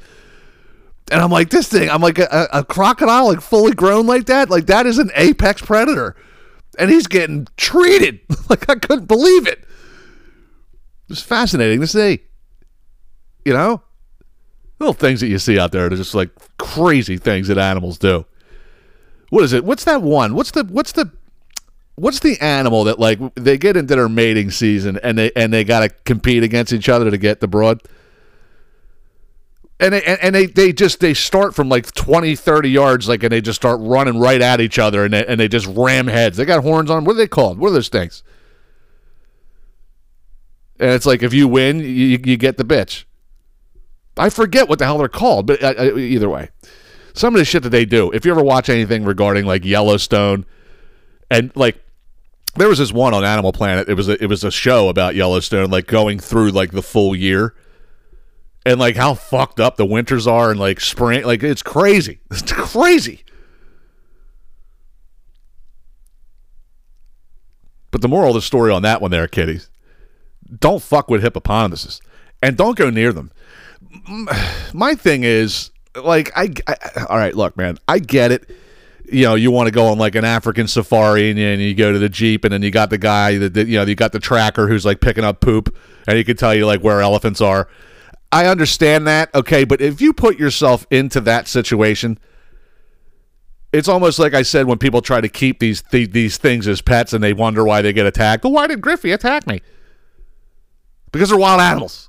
and 1.12 1.20
I'm 1.20 1.30
like, 1.30 1.50
this 1.50 1.68
thing, 1.68 1.88
I'm 1.88 2.00
like 2.00 2.18
a, 2.18 2.48
a 2.52 2.64
crocodile, 2.64 3.28
like 3.28 3.40
fully 3.40 3.74
grown 3.74 4.06
like 4.08 4.26
that, 4.26 4.50
like 4.50 4.66
that 4.66 4.86
is 4.86 4.98
an 4.98 5.12
apex 5.14 5.62
predator 5.62 6.16
and 6.78 6.90
he's 6.90 7.06
getting 7.06 7.46
treated 7.56 8.20
like 8.48 8.68
I 8.68 8.74
couldn't 8.74 9.06
believe 9.06 9.46
it. 9.46 9.64
It's 11.08 11.22
fascinating 11.22 11.80
to 11.80 11.86
see. 11.86 12.20
You 13.44 13.52
know, 13.52 13.82
little 14.80 14.92
things 14.92 15.20
that 15.20 15.28
you 15.28 15.38
see 15.38 15.58
out 15.58 15.72
there 15.72 15.86
are 15.86 15.90
just 15.90 16.14
like 16.14 16.30
crazy 16.58 17.16
things 17.16 17.48
that 17.48 17.58
animals 17.58 17.98
do. 17.98 18.26
What 19.30 19.44
is 19.44 19.52
it? 19.52 19.64
What's 19.64 19.84
that 19.84 20.02
one? 20.02 20.34
What's 20.34 20.50
the 20.50 20.64
what's 20.64 20.92
the 20.92 21.12
what's 21.96 22.20
the 22.20 22.40
animal 22.40 22.84
that 22.84 22.98
like 22.98 23.18
they 23.34 23.56
get 23.58 23.76
into 23.76 23.96
their 23.96 24.08
mating 24.08 24.50
season 24.50 24.98
and 25.02 25.18
they 25.18 25.32
and 25.34 25.52
they 25.52 25.64
got 25.64 25.80
to 25.80 25.88
compete 26.04 26.42
against 26.42 26.72
each 26.72 26.88
other 26.88 27.10
to 27.10 27.18
get 27.18 27.40
the 27.40 27.48
broad? 27.48 27.82
And 29.78 29.92
they, 29.92 30.02
and, 30.02 30.34
they, 30.34 30.46
they 30.46 30.72
just 30.72 31.00
they 31.00 31.12
start 31.12 31.54
from 31.54 31.68
like 31.68 31.92
20 31.92 32.34
30 32.34 32.70
yards 32.70 33.08
like 33.08 33.22
and 33.22 33.32
they 33.32 33.42
just 33.42 33.56
start 33.56 33.78
running 33.82 34.18
right 34.18 34.40
at 34.40 34.60
each 34.60 34.78
other 34.78 35.04
and 35.04 35.12
they, 35.12 35.26
and 35.26 35.38
they 35.38 35.48
just 35.48 35.66
ram 35.66 36.06
heads. 36.06 36.36
They 36.36 36.44
got 36.46 36.62
horns 36.62 36.90
on 36.90 36.98
'em. 36.98 37.04
what 37.04 37.12
are 37.12 37.18
they 37.18 37.28
called? 37.28 37.58
What 37.58 37.68
are 37.68 37.74
those 37.74 37.90
things? 37.90 38.22
And 40.78 40.90
it's 40.90 41.06
like 41.06 41.22
if 41.22 41.34
you 41.34 41.46
win 41.46 41.80
you, 41.80 42.18
you 42.24 42.36
get 42.36 42.56
the 42.56 42.64
bitch. 42.64 43.04
I 44.16 44.30
forget 44.30 44.68
what 44.68 44.78
the 44.78 44.86
hell 44.86 44.98
they're 44.98 45.08
called 45.08 45.46
but 45.46 45.62
uh, 45.62 45.74
uh, 45.76 45.96
either 45.96 46.30
way. 46.30 46.48
Some 47.12 47.34
of 47.34 47.38
the 47.38 47.44
shit 47.44 47.62
that 47.62 47.70
they 47.70 47.84
do 47.84 48.10
if 48.12 48.24
you 48.24 48.30
ever 48.30 48.42
watch 48.42 48.70
anything 48.70 49.04
regarding 49.04 49.44
like 49.44 49.64
yellowstone 49.64 50.46
and 51.30 51.52
like 51.54 51.82
there 52.56 52.68
was 52.68 52.78
this 52.78 52.92
one 52.92 53.12
on 53.12 53.24
animal 53.24 53.52
planet. 53.52 53.90
It 53.90 53.94
was 53.94 54.08
a, 54.08 54.22
it 54.22 54.28
was 54.28 54.42
a 54.42 54.50
show 54.50 54.88
about 54.88 55.14
yellowstone 55.14 55.70
like 55.70 55.86
going 55.86 56.18
through 56.18 56.52
like 56.52 56.72
the 56.72 56.82
full 56.82 57.14
year 57.14 57.54
and 58.66 58.80
like 58.80 58.96
how 58.96 59.14
fucked 59.14 59.60
up 59.60 59.76
the 59.76 59.86
winters 59.86 60.26
are 60.26 60.50
and 60.50 60.58
like 60.58 60.80
spring 60.80 61.24
like 61.24 61.42
it's 61.42 61.62
crazy. 61.62 62.18
It's 62.30 62.52
crazy. 62.52 63.24
But 67.92 68.02
the 68.02 68.08
moral 68.08 68.30
of 68.30 68.34
the 68.34 68.42
story 68.42 68.72
on 68.72 68.82
that 68.82 69.00
one 69.00 69.12
there 69.12 69.28
kiddies 69.28 69.70
don't 70.58 70.82
fuck 70.82 71.08
with 71.08 71.22
hippopotamuses 71.22 72.00
and 72.42 72.56
don't 72.56 72.76
go 72.76 72.90
near 72.90 73.12
them. 73.12 73.30
My 74.74 74.94
thing 74.94 75.22
is 75.22 75.70
like 75.94 76.36
I, 76.36 76.52
I 76.66 77.04
all 77.08 77.16
right 77.16 77.34
look 77.34 77.56
man 77.56 77.78
i 77.88 78.00
get 78.00 78.32
it. 78.32 78.50
You 79.10 79.22
know 79.26 79.36
you 79.36 79.52
want 79.52 79.68
to 79.68 79.70
go 79.70 79.86
on 79.86 79.98
like 79.98 80.16
an 80.16 80.24
african 80.24 80.66
safari 80.66 81.30
and, 81.30 81.38
you, 81.38 81.46
and 81.46 81.62
you 81.62 81.74
go 81.74 81.92
to 81.92 82.00
the 82.00 82.08
jeep 82.08 82.44
and 82.44 82.52
then 82.52 82.62
you 82.62 82.72
got 82.72 82.90
the 82.90 82.98
guy 82.98 83.38
that 83.38 83.54
that, 83.54 83.68
you 83.68 83.78
know 83.78 83.84
you 83.84 83.94
got 83.94 84.10
the 84.10 84.18
tracker 84.18 84.66
who's 84.66 84.84
like 84.84 85.00
picking 85.00 85.22
up 85.22 85.40
poop 85.40 85.74
and 86.08 86.18
he 86.18 86.24
can 86.24 86.36
tell 86.36 86.52
you 86.52 86.66
like 86.66 86.80
where 86.80 87.00
elephants 87.00 87.40
are 87.40 87.68
I 88.32 88.46
understand 88.46 89.06
that, 89.06 89.34
okay, 89.34 89.64
but 89.64 89.80
if 89.80 90.00
you 90.00 90.12
put 90.12 90.38
yourself 90.38 90.86
into 90.90 91.20
that 91.22 91.46
situation, 91.48 92.18
it's 93.72 93.88
almost 93.88 94.18
like 94.18 94.34
I 94.34 94.42
said 94.42 94.66
when 94.66 94.78
people 94.78 95.00
try 95.00 95.20
to 95.20 95.28
keep 95.28 95.58
these 95.58 95.82
th- 95.82 96.10
these 96.10 96.36
things 96.36 96.66
as 96.66 96.80
pets 96.80 97.12
and 97.12 97.22
they 97.22 97.32
wonder 97.32 97.64
why 97.64 97.82
they 97.82 97.92
get 97.92 98.06
attacked. 98.06 98.44
Well, 98.44 98.52
why 98.52 98.66
did 98.66 98.80
Griffey 98.80 99.12
attack 99.12 99.46
me? 99.46 99.60
Because 101.12 101.30
they're 101.30 101.38
wild 101.38 101.60
animals. 101.60 102.08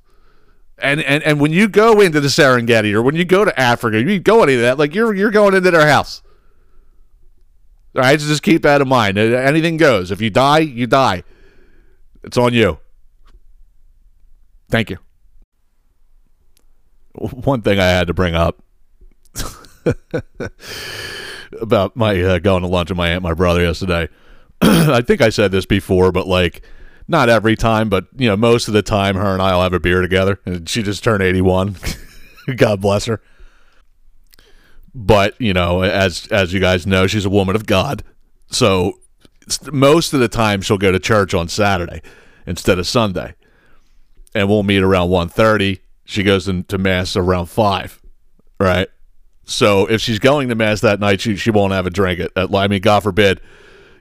And, 0.79 1.01
and 1.01 1.23
and 1.23 1.39
when 1.39 1.51
you 1.51 1.67
go 1.67 2.01
into 2.01 2.19
the 2.19 2.27
Serengeti 2.27 2.93
or 2.93 3.01
when 3.01 3.15
you 3.15 3.25
go 3.25 3.43
to 3.43 3.59
Africa, 3.59 3.99
you 3.99 4.19
go 4.19 4.43
of 4.43 4.49
that, 4.49 4.77
like 4.77 4.93
you're 4.93 5.13
you're 5.13 5.31
going 5.31 5.55
into 5.55 5.71
their 5.71 5.87
house. 5.87 6.21
All 7.95 8.01
right, 8.03 8.19
so 8.19 8.27
just 8.27 8.43
keep 8.43 8.61
that 8.61 8.79
in 8.81 8.87
mind. 8.87 9.17
Uh, 9.17 9.21
Anything 9.21 9.77
goes. 9.77 10.11
If 10.11 10.21
you 10.21 10.29
die, 10.29 10.59
you 10.59 10.85
die. 10.85 11.23
It's 12.23 12.37
on 12.37 12.53
you. 12.53 12.79
Thank 14.69 14.89
you 14.91 14.97
one 17.17 17.61
thing 17.61 17.79
I 17.79 17.87
had 17.87 18.07
to 18.07 18.13
bring 18.13 18.35
up 18.35 18.61
about 21.61 21.95
my 21.95 22.21
uh, 22.21 22.39
going 22.39 22.61
to 22.61 22.67
lunch 22.67 22.89
with 22.89 22.97
my 22.97 23.09
aunt, 23.09 23.23
my 23.23 23.33
brother 23.33 23.61
yesterday. 23.61 24.09
I 24.61 25.01
think 25.01 25.21
I 25.21 25.29
said 25.29 25.51
this 25.51 25.65
before, 25.65 26.11
but 26.11 26.27
like 26.27 26.61
not 27.07 27.29
every 27.29 27.55
time, 27.55 27.89
but 27.89 28.07
you 28.15 28.27
know, 28.27 28.35
most 28.35 28.67
of 28.67 28.73
the 28.73 28.81
time, 28.81 29.15
her 29.15 29.33
and 29.33 29.41
I'll 29.41 29.61
have 29.61 29.73
a 29.73 29.79
beer 29.79 30.01
together. 30.01 30.39
And 30.45 30.67
she 30.67 30.83
just 30.83 31.03
turned 31.03 31.23
eighty-one. 31.23 31.77
God 32.55 32.81
bless 32.81 33.05
her. 33.05 33.21
But 34.93 35.39
you 35.39 35.53
know, 35.53 35.83
as 35.83 36.27
as 36.27 36.53
you 36.53 36.59
guys 36.59 36.87
know, 36.87 37.07
she's 37.07 37.25
a 37.25 37.29
woman 37.29 37.55
of 37.55 37.65
God, 37.65 38.03
so 38.49 38.99
most 39.71 40.13
of 40.13 40.19
the 40.19 40.27
time 40.27 40.61
she'll 40.61 40.77
go 40.77 40.91
to 40.91 40.99
church 40.99 41.33
on 41.33 41.47
Saturday 41.47 42.01
instead 42.45 42.79
of 42.79 42.87
Sunday, 42.87 43.35
and 44.33 44.49
we'll 44.49 44.63
meet 44.63 44.81
around 44.81 45.09
1.30 45.09 45.79
she 46.07 46.23
goes 46.23 46.47
into 46.47 46.77
mass 46.77 47.17
around 47.17 47.47
five, 47.47 48.01
right? 48.61 48.87
So 49.43 49.85
if 49.87 49.99
she's 49.99 50.19
going 50.19 50.47
to 50.47 50.55
mass 50.55 50.79
that 50.81 51.01
night, 51.01 51.19
she 51.19 51.35
she 51.35 51.51
won't 51.51 51.73
have 51.73 51.85
a 51.85 51.89
drink. 51.89 52.21
At, 52.21 52.31
at 52.37 52.55
I 52.55 52.67
mean, 52.69 52.81
God 52.81 53.03
forbid, 53.03 53.41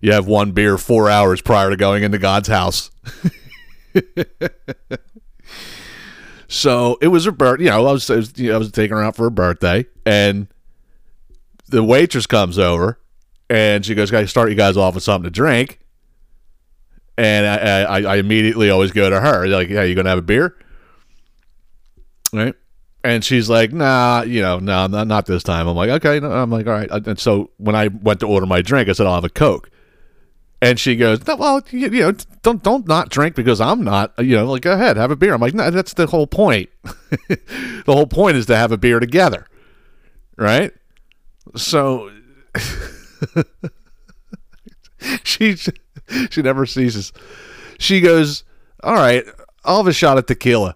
you 0.01 0.13
have 0.13 0.27
one 0.27 0.53
beer 0.53 0.79
four 0.79 1.11
hours 1.11 1.43
prior 1.43 1.69
to 1.69 1.77
going 1.77 2.05
into 2.05 2.19
God's 2.19 2.47
house. 2.47 2.93
so 6.49 6.97
it 7.03 7.09
was 7.09 7.25
her 7.25 7.33
birth. 7.33 7.59
You 7.59 7.67
know, 7.67 7.87
I 7.87 7.93
was 7.93 8.09
I 8.09 8.17
was, 8.17 8.33
I 8.41 8.57
was 8.57 8.71
taking 8.71 8.97
her 8.97 9.03
out 9.03 9.17
for 9.17 9.25
her 9.25 9.31
birthday, 9.31 9.85
and 10.07 10.47
the 11.69 11.83
waitress 11.83 12.27
comes 12.29 12.57
over, 12.57 13.01
and 13.51 13.85
she 13.85 13.97
goes, 13.97 14.13
"Guys, 14.13 14.31
start 14.31 14.51
you 14.51 14.57
guys 14.57 14.77
off 14.77 14.95
with 14.95 15.03
something 15.03 15.25
to 15.25 15.31
drink." 15.31 15.81
And 17.19 17.47
I, 17.47 17.83
I, 17.83 18.01
I 18.03 18.17
immediately 18.17 18.71
always 18.71 18.93
go 18.93 19.11
to 19.11 19.21
her, 19.21 19.49
like, 19.49 19.69
"Hey, 19.69 19.89
you 19.89 19.97
gonna 19.97 20.11
have 20.11 20.19
a 20.19 20.23
beer?" 20.23 20.57
Right? 22.37 22.55
And 23.05 23.25
she's 23.25 23.49
like, 23.49 23.73
"Nah, 23.73 24.23
you 24.23 24.43
know, 24.43 24.59
no, 24.59 24.87
not, 24.87 25.07
not 25.07 25.27
this 25.27 25.43
time." 25.43 25.69
I'm 25.69 25.77
like, 25.77 25.91
"Okay." 25.91 26.19
No. 26.19 26.31
I'm 26.31 26.51
like, 26.51 26.67
"All 26.67 26.73
right." 26.73 26.91
And 26.91 27.19
so 27.19 27.51
when 27.59 27.77
I 27.77 27.89
went 27.89 28.21
to 28.21 28.27
order 28.27 28.47
my 28.47 28.63
drink, 28.63 28.89
I 28.89 28.93
said, 28.93 29.07
"I'll 29.07 29.15
have 29.15 29.25
a 29.25 29.29
Coke." 29.29 29.71
And 30.61 30.81
she 30.81 30.97
goes, 30.97 31.25
"No, 31.27 31.37
"Well, 31.37 31.63
you, 31.71 31.89
you 31.89 32.01
know, 32.01 32.13
don't 32.43 32.63
don't 32.63 32.89
not 32.89 33.11
drink 33.11 33.37
because 33.37 33.61
I'm 33.61 33.85
not. 33.85 34.13
You 34.19 34.37
know, 34.37 34.51
like 34.51 34.63
go 34.63 34.73
ahead, 34.73 34.97
have 34.97 35.11
a 35.11 35.17
beer." 35.17 35.35
I'm 35.35 35.41
like, 35.41 35.55
"No, 35.55 35.71
that's 35.71 35.95
the 35.95 36.07
whole 36.07 36.27
point. 36.27 36.71
the 37.29 37.83
whole 37.87 38.07
point 38.07 38.37
is 38.37 38.47
to 38.47 38.57
have 38.57 38.73
a 38.73 38.79
beer 38.79 38.99
together, 38.99 39.47
right?" 40.37 40.73
So 41.55 42.11
she 45.23 45.57
she 46.31 46.43
never 46.43 46.67
ceases. 46.67 47.13
She 47.79 48.01
goes, 48.01 48.45
"All 48.83 48.95
right, 48.95 49.25
I'll 49.65 49.77
have 49.77 49.87
a 49.87 49.93
shot 49.93 50.19
at 50.19 50.27
tequila." 50.27 50.75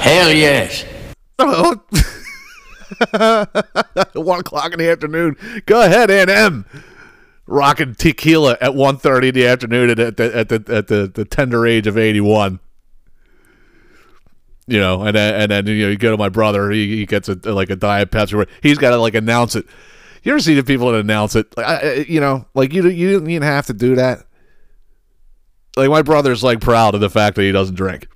Hell 0.00 0.32
yes. 0.32 0.84
One 4.14 4.40
o'clock 4.40 4.72
in 4.72 4.78
the 4.78 4.90
afternoon. 4.90 5.36
Go 5.66 5.82
ahead, 5.82 6.10
Aunt 6.10 6.30
M. 6.30 6.66
Rocking 7.46 7.94
tequila 7.94 8.56
at 8.60 8.72
1.30 8.72 9.28
in 9.28 9.34
the 9.34 9.46
afternoon 9.46 9.90
at, 9.90 10.16
the, 10.16 10.36
at, 10.36 10.48
the, 10.48 10.64
at 10.68 10.86
the, 10.86 11.10
the 11.12 11.24
tender 11.24 11.66
age 11.66 11.86
of 11.86 11.98
81. 11.98 12.60
You 14.66 14.78
know, 14.78 15.02
and 15.02 15.16
then, 15.16 15.34
and 15.34 15.50
then 15.50 15.66
you 15.66 15.84
know 15.84 15.90
you 15.90 15.96
go 15.96 16.12
to 16.12 16.16
my 16.16 16.28
brother. 16.28 16.70
He, 16.70 16.96
he 16.96 17.06
gets 17.06 17.28
a 17.28 17.34
like 17.34 17.68
a 17.68 17.76
diet 17.76 18.12
Pepsi. 18.12 18.48
He's 18.62 18.78
got 18.78 18.90
to 18.90 18.96
like 18.96 19.14
announce 19.14 19.56
it. 19.56 19.66
You 20.22 20.32
ever 20.32 20.40
see 20.40 20.54
the 20.54 20.62
people 20.62 20.92
that 20.92 21.00
announce 21.00 21.34
it? 21.34 21.54
Like, 21.56 21.66
I, 21.66 21.94
you 22.08 22.20
know, 22.20 22.46
like 22.54 22.72
you 22.72 22.88
you 22.88 23.10
didn't 23.10 23.28
even 23.28 23.42
have 23.42 23.66
to 23.66 23.72
do 23.72 23.96
that. 23.96 24.24
Like 25.76 25.90
my 25.90 26.02
brother's 26.02 26.44
like 26.44 26.60
proud 26.60 26.94
of 26.94 27.00
the 27.00 27.10
fact 27.10 27.36
that 27.36 27.42
he 27.42 27.50
doesn't 27.50 27.74
drink. 27.74 28.06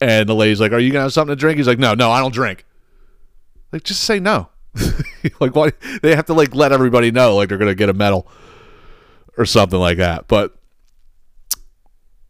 And 0.00 0.28
the 0.28 0.34
lady's 0.34 0.60
like, 0.60 0.72
"Are 0.72 0.78
you 0.78 0.92
gonna 0.92 1.02
have 1.02 1.12
something 1.12 1.34
to 1.34 1.40
drink?" 1.40 1.58
He's 1.58 1.66
like, 1.66 1.78
"No, 1.78 1.94
no, 1.94 2.10
I 2.10 2.20
don't 2.20 2.32
drink." 2.32 2.64
Like, 3.72 3.82
just 3.84 4.04
say 4.04 4.20
no. 4.20 4.48
like, 5.40 5.54
why 5.54 5.72
they 6.02 6.14
have 6.14 6.26
to 6.26 6.34
like 6.34 6.54
let 6.54 6.72
everybody 6.72 7.10
know 7.10 7.36
like 7.36 7.48
they're 7.48 7.58
gonna 7.58 7.74
get 7.74 7.88
a 7.88 7.94
medal 7.94 8.28
or 9.36 9.44
something 9.44 9.78
like 9.78 9.98
that. 9.98 10.28
But 10.28 10.58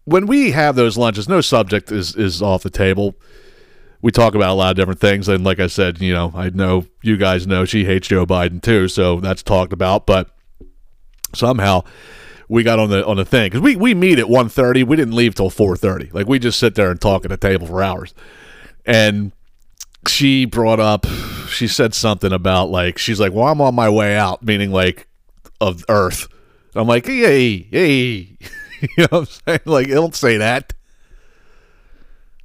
when 0.04 0.26
we 0.26 0.52
have 0.52 0.74
those 0.74 0.96
lunches, 0.96 1.28
no 1.28 1.40
subject 1.40 1.92
is 1.92 2.16
is 2.16 2.40
off 2.40 2.62
the 2.62 2.70
table. 2.70 3.14
We 4.00 4.12
talk 4.12 4.34
about 4.34 4.52
a 4.52 4.54
lot 4.54 4.70
of 4.70 4.76
different 4.76 5.00
things, 5.00 5.28
and 5.28 5.44
like 5.44 5.60
I 5.60 5.66
said, 5.66 6.00
you 6.00 6.14
know, 6.14 6.32
I 6.34 6.50
know 6.50 6.86
you 7.02 7.16
guys 7.16 7.46
know 7.46 7.64
she 7.64 7.84
hates 7.84 8.08
Joe 8.08 8.24
Biden 8.24 8.62
too, 8.62 8.88
so 8.88 9.20
that's 9.20 9.42
talked 9.42 9.72
about. 9.72 10.06
But 10.06 10.30
somehow 11.34 11.84
we 12.48 12.62
got 12.62 12.78
on 12.78 12.90
the 12.90 13.04
on 13.06 13.16
the 13.16 13.24
thing 13.24 13.46
because 13.46 13.60
we 13.60 13.76
we 13.76 13.94
meet 13.94 14.18
at 14.18 14.26
1.30. 14.26 14.84
We 14.84 14.96
didn't 14.96 15.14
leave 15.14 15.34
till 15.34 15.50
four 15.50 15.76
thirty. 15.76 16.10
Like 16.12 16.26
we 16.26 16.38
just 16.38 16.58
sit 16.58 16.74
there 16.74 16.90
and 16.90 17.00
talk 17.00 17.24
at 17.24 17.30
the 17.30 17.36
table 17.36 17.66
for 17.66 17.82
hours. 17.82 18.14
And 18.86 19.32
she 20.06 20.44
brought 20.46 20.80
up, 20.80 21.06
she 21.48 21.68
said 21.68 21.94
something 21.94 22.32
about 22.32 22.70
like 22.70 22.98
she's 22.98 23.20
like, 23.20 23.32
well, 23.32 23.46
I'm 23.48 23.60
on 23.60 23.74
my 23.74 23.90
way 23.90 24.16
out, 24.16 24.42
meaning 24.42 24.70
like 24.70 25.06
of 25.60 25.84
Earth. 25.88 26.28
I'm 26.74 26.86
like, 26.86 27.06
hey, 27.06 27.66
hey, 27.70 28.36
you 28.80 28.88
know 28.98 29.06
what 29.10 29.18
I'm 29.20 29.26
saying? 29.26 29.60
Like, 29.66 29.88
don't 29.88 30.14
say 30.14 30.36
that. 30.38 30.72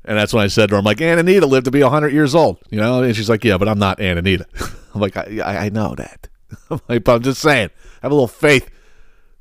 And 0.05 0.17
that's 0.17 0.33
when 0.33 0.43
I 0.43 0.47
said 0.47 0.67
to 0.69 0.75
her, 0.75 0.79
I'm 0.79 0.83
like, 0.83 0.99
Aunt 0.99 1.19
Anita 1.19 1.45
lived 1.45 1.65
to 1.65 1.71
be 1.71 1.81
100 1.81 2.11
years 2.11 2.35
old, 2.35 2.57
you 2.69 2.77
know? 2.77 3.03
And 3.03 3.15
she's 3.15 3.29
like, 3.29 3.43
yeah, 3.45 3.57
but 3.57 3.69
I'm 3.69 3.79
not 3.79 4.01
Aunt 4.01 4.19
Anita. 4.19 4.45
I'm 4.93 4.99
like, 4.99 5.15
I, 5.15 5.39
I 5.43 5.57
I 5.65 5.69
know 5.69 5.95
that. 5.95 6.27
I'm 6.69 6.81
like, 6.89 7.03
but 7.03 7.15
I'm 7.15 7.23
just 7.23 7.41
saying, 7.41 7.69
have 8.01 8.11
a 8.11 8.15
little 8.15 8.27
faith, 8.27 8.69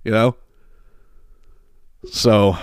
you 0.05 0.12
know? 0.12 0.36
So 2.06 2.56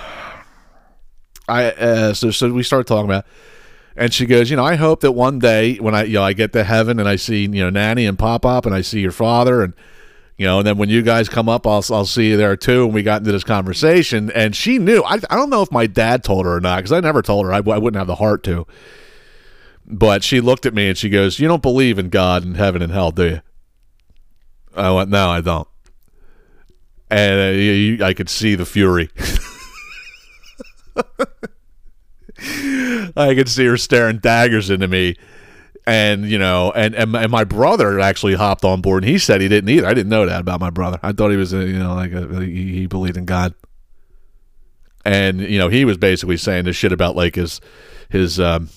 I 1.48 1.72
uh, 1.72 2.14
so 2.14 2.32
so 2.32 2.52
we 2.52 2.64
started 2.64 2.88
talking 2.88 3.06
about, 3.06 3.26
and 3.96 4.14
she 4.14 4.26
goes, 4.26 4.50
you 4.50 4.58
know, 4.58 4.66
I 4.66 4.76
hope 4.76 5.02
that 5.02 5.14
one 5.14 5.40
day 5.40 5.78
when 5.78 5.96
I 5.96 6.04
you 6.04 6.16
know 6.16 6.24
I 6.24 6.34
get 6.34 6.54
to 6.54 6.64
heaven 6.64 7.00
and 7.00 7.08
I 7.08 7.16
see 7.16 7.42
you 7.42 7.64
know 7.64 7.70
Nanny 7.70 8.06
and 8.06 8.20
Pop 8.20 8.46
Up 8.46 8.66
and 8.66 8.76
I 8.76 8.82
see 8.82 9.00
your 9.00 9.12
father 9.12 9.62
and 9.62 9.74
you 10.40 10.46
know, 10.46 10.60
and 10.60 10.68
then 10.68 10.78
when 10.78 10.88
you 10.88 11.02
guys 11.02 11.28
come 11.28 11.50
up, 11.50 11.68
I'll 11.68 11.84
I'll 11.92 12.06
see 12.06 12.30
you 12.30 12.38
there 12.38 12.56
too. 12.56 12.86
And 12.86 12.94
we 12.94 13.04
got 13.04 13.20
into 13.22 13.34
this 13.34 13.44
conversation, 13.44 14.32
and 14.32 14.56
she 14.56 14.78
knew. 14.78 15.04
I 15.04 15.16
I 15.30 15.36
don't 15.36 15.50
know 15.50 15.62
if 15.62 15.70
my 15.70 15.86
dad 15.86 16.24
told 16.24 16.46
her 16.46 16.56
or 16.56 16.62
not 16.62 16.78
because 16.78 16.94
I 16.94 17.02
never 17.02 17.22
told 17.22 17.46
her. 17.46 17.54
I, 17.54 17.58
I 17.58 17.78
wouldn't 17.78 17.98
have 17.98 18.08
the 18.08 18.16
heart 18.16 18.44
to. 18.46 18.66
But 19.86 20.24
she 20.24 20.40
looked 20.40 20.66
at 20.66 20.74
me 20.74 20.88
and 20.88 20.98
she 20.98 21.10
goes, 21.10 21.40
"You 21.40 21.50
don't 21.50 21.62
believe 21.62 22.00
in 22.00 22.08
God 22.08 22.46
and 22.46 22.56
heaven 22.56 22.82
and 22.82 22.92
hell, 22.92 23.12
do 23.12 23.26
you?" 23.26 23.42
I 24.78 24.92
went, 24.92 25.10
"No, 25.10 25.30
I 25.30 25.42
don't." 25.42 25.68
And 27.10 27.42
uh, 27.42 27.58
you, 27.58 28.04
I 28.04 28.14
could 28.14 28.30
see 28.30 28.56
the 28.56 28.66
fury. 28.66 29.10
I 33.18 33.34
could 33.36 33.50
see 33.50 33.66
her 33.66 33.78
staring 33.78 34.20
daggers 34.20 34.70
into 34.70 34.88
me. 34.88 35.16
And 35.88 36.26
you 36.26 36.38
know, 36.38 36.72
and, 36.72 36.94
and 36.94 37.16
and 37.16 37.32
my 37.32 37.44
brother 37.44 38.00
actually 38.00 38.36
hopped 38.36 38.64
on 38.64 38.82
board, 38.82 39.04
and 39.04 39.12
he 39.12 39.18
said 39.18 39.42
he 39.42 39.48
didn't 39.48 39.70
either. 39.70 39.88
I 39.88 39.96
didn't 39.96 40.10
know 40.10 40.28
that 40.28 40.42
about 40.42 40.60
my 40.60 40.70
brother. 40.70 41.00
I 41.02 41.14
thought 41.14 41.32
he 41.32 41.38
was, 41.38 41.52
a, 41.52 41.66
you 41.66 41.80
know, 41.80 41.96
like 41.96 42.12
a, 42.12 42.46
he, 42.46 42.74
he 42.74 42.86
believed 42.86 43.18
in 43.18 43.26
God. 43.26 43.56
And 45.04 45.42
you 45.42 45.58
know, 45.58 45.70
he 45.70 45.86
was 45.86 45.98
basically 45.98 46.38
saying 46.38 46.66
this 46.66 46.76
shit 46.76 46.92
about 46.92 47.16
like 47.16 47.34
his 47.36 47.60
his 48.10 48.40
um, 48.40 48.70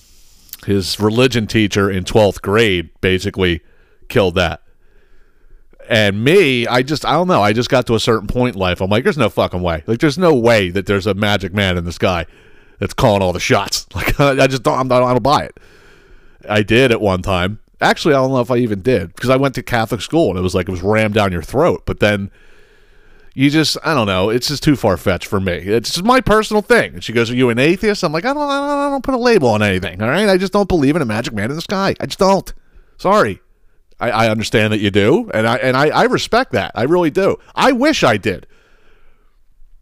his 0.65 0.99
religion 0.99 1.47
teacher 1.47 1.91
in 1.91 2.05
twelfth 2.05 2.41
grade 2.41 2.89
basically 3.03 3.61
killed 4.09 4.37
that. 4.37 4.63
And 5.89 6.23
me, 6.25 6.67
I 6.67 6.83
just 6.83 7.05
I 7.05 7.13
don't 7.13 7.29
know. 7.29 7.43
I 7.43 7.53
just 7.53 7.69
got 7.69 7.87
to 7.89 7.95
a 7.95 8.01
certain 8.01 8.29
point 8.29 8.55
in 8.55 8.61
life. 8.61 8.81
I'm 8.81 8.91
like, 8.91 9.05
there's 9.05 9.19
no 9.19 9.29
fucking 9.29 9.63
way. 9.63 9.83
Like, 9.87 9.99
there's 9.99 10.19
no 10.19 10.35
way 10.35 10.71
that 10.71 10.87
there's 10.87 11.07
a 11.07 11.15
magic 11.15 11.53
man 11.53 11.77
in 11.77 11.85
the 11.85 11.93
sky 11.93 12.27
that's 12.79 12.95
calling 12.95 13.23
all 13.23 13.33
the 13.33 13.41
shots. 13.41 13.87
Like, 13.95 14.19
I 14.19 14.47
just 14.47 14.63
don't. 14.63 14.79
I'm 14.79 14.89
not, 14.89 15.03
I 15.03 15.13
don't 15.13 15.23
buy 15.23 15.45
it. 15.45 15.59
I 16.49 16.63
did 16.63 16.91
at 16.91 17.01
one 17.01 17.23
time. 17.23 17.61
Actually, 17.81 18.15
I 18.15 18.19
don't 18.19 18.31
know 18.31 18.41
if 18.41 18.51
I 18.51 18.57
even 18.57 18.81
did 18.81 19.15
because 19.15 19.31
I 19.31 19.37
went 19.37 19.55
to 19.57 19.63
Catholic 19.63 20.01
school 20.01 20.31
and 20.31 20.39
it 20.39 20.43
was 20.43 20.55
like 20.55 20.69
it 20.69 20.73
was 20.73 20.83
rammed 20.83 21.15
down 21.15 21.33
your 21.33 21.43
throat. 21.43 21.83
But 21.85 22.01
then 22.01 22.31
you 23.35 23.51
just, 23.51 23.77
I 23.85 23.95
don't 23.95 24.07
know. 24.07 24.31
It's 24.31 24.49
just 24.49 24.63
too 24.63 24.77
far 24.77 24.97
fetched 24.97 25.27
for 25.27 25.41
me. 25.41 25.55
It's 25.55 25.93
just 25.93 26.05
my 26.05 26.21
personal 26.21 26.63
thing. 26.63 26.95
And 26.95 27.05
she 27.05 27.13
goes, 27.13 27.31
"Are 27.31 27.35
you 27.35 27.51
an 27.51 27.59
atheist?" 27.59 28.03
I'm 28.03 28.13
like, 28.13 28.25
I 28.25 28.35
don't, 28.35 28.43
I 28.43 28.59
don't, 28.59 28.79
I 28.79 28.91
don't 28.91 29.05
put 29.05 29.15
a 29.15 29.19
label 29.19 29.49
on 29.49 29.63
anything. 29.63 30.03
All 30.03 30.09
right, 30.09 30.29
I 30.29 30.37
just 30.37 30.53
don't 30.53 30.69
believe 30.69 30.97
in 30.97 31.03
a 31.03 31.07
magic 31.07 31.35
man 31.35 31.51
in 31.51 31.57
the 31.57 31.63
sky. 31.63 31.95
I 31.99 32.07
just 32.07 32.19
don't. 32.19 32.53
Sorry. 32.99 33.41
I, 34.03 34.11
I 34.11 34.29
understand 34.31 34.73
that 34.73 34.81
you 34.81 34.91
do, 34.91 35.31
and 35.33 35.47
I 35.47 35.57
and 35.59 35.77
I, 35.77 35.89
I 35.89 36.03
respect 36.05 36.51
that. 36.53 36.73
I 36.75 36.83
really 36.83 37.11
do. 37.11 37.37
I 37.55 37.71
wish 37.71 38.03
I 38.03 38.17
did. 38.17 38.49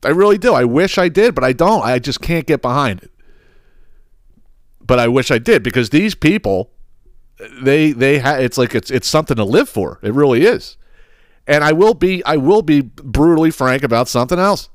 I 0.04 0.08
really 0.08 0.36
do. 0.36 0.52
I 0.52 0.64
wish 0.64 0.98
I 0.98 1.08
did, 1.08 1.34
but 1.34 1.42
I 1.42 1.54
don't. 1.54 1.82
I 1.82 1.98
just 1.98 2.20
can't 2.20 2.46
get 2.46 2.60
behind 2.60 3.02
it. 3.02 3.10
But 4.80 4.98
I 4.98 5.08
wish 5.08 5.30
I 5.30 5.38
did 5.38 5.62
because 5.62 5.88
these 5.88 6.14
people, 6.14 6.70
they 7.62 7.92
they 7.92 8.18
ha- 8.18 8.36
it's 8.36 8.58
like 8.58 8.74
it's 8.74 8.90
it's 8.90 9.08
something 9.08 9.38
to 9.38 9.44
live 9.44 9.70
for. 9.70 9.98
It 10.02 10.12
really 10.12 10.42
is. 10.44 10.76
And 11.46 11.64
I 11.64 11.72
will 11.72 11.94
be 11.94 12.22
I 12.24 12.36
will 12.36 12.62
be 12.62 12.82
brutally 12.82 13.50
frank 13.50 13.82
about 13.82 14.06
something 14.06 14.38
else. 14.38 14.68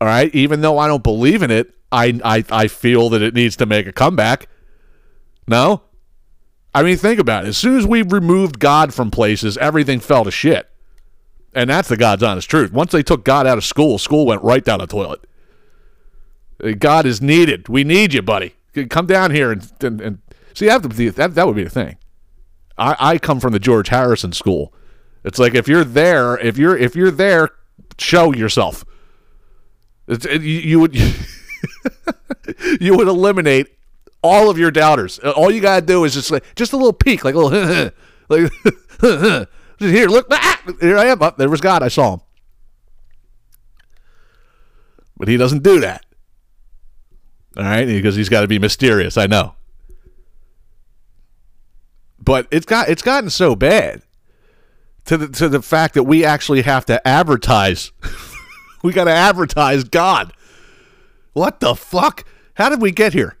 All 0.00 0.06
right, 0.06 0.32
even 0.32 0.60
though 0.60 0.78
I 0.78 0.86
don't 0.86 1.02
believe 1.02 1.42
in 1.42 1.50
it, 1.50 1.74
I 1.90 2.20
I 2.24 2.44
I 2.50 2.68
feel 2.68 3.08
that 3.10 3.22
it 3.22 3.34
needs 3.34 3.56
to 3.56 3.66
make 3.66 3.88
a 3.88 3.92
comeback. 3.92 4.48
No? 5.48 5.82
I 6.76 6.82
mean, 6.82 6.98
think 6.98 7.18
about 7.18 7.46
it. 7.46 7.48
As 7.48 7.56
soon 7.56 7.78
as 7.78 7.86
we 7.86 8.02
removed 8.02 8.58
God 8.58 8.92
from 8.92 9.10
places, 9.10 9.56
everything 9.56 9.98
fell 9.98 10.24
to 10.24 10.30
shit. 10.30 10.68
And 11.54 11.70
that's 11.70 11.88
the 11.88 11.96
God's 11.96 12.22
honest 12.22 12.50
truth. 12.50 12.70
Once 12.70 12.92
they 12.92 13.02
took 13.02 13.24
God 13.24 13.46
out 13.46 13.56
of 13.56 13.64
school, 13.64 13.96
school 13.96 14.26
went 14.26 14.42
right 14.42 14.62
down 14.62 14.80
the 14.80 14.86
toilet. 14.86 15.26
Uh, 16.62 16.72
God 16.78 17.06
is 17.06 17.22
needed. 17.22 17.70
We 17.70 17.82
need 17.82 18.12
you, 18.12 18.20
buddy. 18.20 18.56
Come 18.90 19.06
down 19.06 19.30
here 19.30 19.52
and 19.52 19.66
and, 19.80 20.00
and 20.02 20.18
see 20.52 20.66
that, 20.66 20.82
that 20.82 21.34
that 21.34 21.46
would 21.46 21.56
be 21.56 21.64
the 21.64 21.70
thing. 21.70 21.96
I, 22.76 22.96
I 23.00 23.18
come 23.18 23.40
from 23.40 23.54
the 23.54 23.58
George 23.58 23.88
Harrison 23.88 24.32
school. 24.32 24.74
It's 25.24 25.38
like 25.38 25.54
if 25.54 25.66
you're 25.68 25.82
there, 25.82 26.36
if 26.38 26.58
you're 26.58 26.76
if 26.76 26.94
you're 26.94 27.10
there, 27.10 27.52
show 27.96 28.34
yourself. 28.34 28.84
It, 30.08 30.42
you, 30.42 30.58
you 30.58 30.80
would 30.80 30.94
you 32.82 32.98
would 32.98 33.08
eliminate 33.08 33.68
all 34.22 34.50
of 34.50 34.58
your 34.58 34.70
doubters. 34.70 35.20
Uh, 35.22 35.30
All 35.30 35.50
you 35.50 35.60
gotta 35.60 35.84
do 35.84 36.04
is 36.04 36.14
just 36.14 36.30
like 36.30 36.44
just 36.56 36.72
a 36.72 36.76
little 36.76 36.92
peek, 36.92 37.24
like 37.24 37.34
a 37.34 37.38
little 37.38 37.90
like 38.28 38.52
just 39.78 39.94
here. 39.94 40.08
Look, 40.08 40.26
ah, 40.30 40.62
here 40.80 40.98
I 40.98 41.06
am. 41.06 41.22
Up 41.22 41.36
there 41.36 41.48
was 41.48 41.60
God. 41.60 41.82
I 41.82 41.88
saw 41.88 42.14
him, 42.14 42.20
but 45.16 45.28
he 45.28 45.36
doesn't 45.36 45.62
do 45.62 45.80
that. 45.80 46.04
All 47.56 47.62
right, 47.62 47.86
because 47.86 48.16
he's 48.16 48.28
got 48.28 48.42
to 48.42 48.48
be 48.48 48.58
mysterious. 48.58 49.16
I 49.16 49.26
know, 49.26 49.54
but 52.18 52.46
it's 52.50 52.66
got 52.66 52.88
it's 52.88 53.02
gotten 53.02 53.30
so 53.30 53.54
bad 53.56 54.02
to 55.06 55.16
the 55.16 55.28
to 55.28 55.48
the 55.48 55.62
fact 55.62 55.94
that 55.94 56.02
we 56.02 56.24
actually 56.24 56.62
have 56.62 56.84
to 56.86 57.06
advertise. 57.06 57.92
we 58.82 58.92
got 58.92 59.04
to 59.04 59.12
advertise 59.12 59.84
God. 59.84 60.32
What 61.32 61.60
the 61.60 61.74
fuck? 61.74 62.24
How 62.54 62.68
did 62.70 62.80
we 62.80 62.90
get 62.90 63.12
here? 63.12 63.36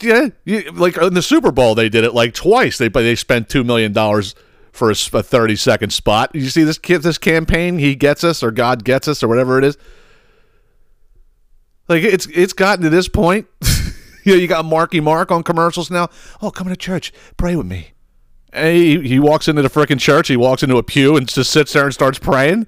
Yeah, 0.00 0.28
you, 0.44 0.70
like 0.72 0.96
in 0.98 1.14
the 1.14 1.22
Super 1.22 1.50
Bowl, 1.50 1.74
they 1.74 1.88
did 1.88 2.04
it 2.04 2.12
like 2.14 2.34
twice. 2.34 2.76
They 2.78 2.88
they 2.88 3.14
spent 3.14 3.48
two 3.48 3.64
million 3.64 3.92
dollars 3.92 4.34
for 4.72 4.90
a 4.90 4.94
thirty 4.94 5.56
second 5.56 5.90
spot. 5.90 6.34
You 6.34 6.48
see 6.48 6.64
this 6.64 6.78
kid, 6.78 7.02
this 7.02 7.18
campaign, 7.18 7.78
he 7.78 7.94
gets 7.94 8.22
us 8.22 8.42
or 8.42 8.50
God 8.50 8.84
gets 8.84 9.08
us 9.08 9.22
or 9.22 9.28
whatever 9.28 9.58
it 9.58 9.64
is. 9.64 9.78
Like 11.88 12.02
it's 12.02 12.26
it's 12.26 12.52
gotten 12.52 12.82
to 12.84 12.90
this 12.90 13.08
point. 13.08 13.46
you 14.24 14.34
know, 14.34 14.40
you 14.40 14.48
got 14.48 14.64
Marky 14.64 15.00
Mark 15.00 15.30
on 15.30 15.42
commercials 15.42 15.90
now. 15.90 16.08
Oh, 16.42 16.50
come 16.50 16.68
to 16.68 16.76
church, 16.76 17.12
pray 17.36 17.56
with 17.56 17.66
me. 17.66 17.92
And 18.52 18.76
he, 18.76 19.00
he 19.08 19.18
walks 19.18 19.48
into 19.48 19.62
the 19.62 19.68
frickin' 19.68 20.00
church. 20.00 20.28
He 20.28 20.36
walks 20.36 20.62
into 20.62 20.76
a 20.76 20.82
pew 20.82 21.16
and 21.16 21.28
just 21.28 21.50
sits 21.50 21.72
there 21.72 21.84
and 21.84 21.92
starts 21.92 22.18
praying. 22.18 22.66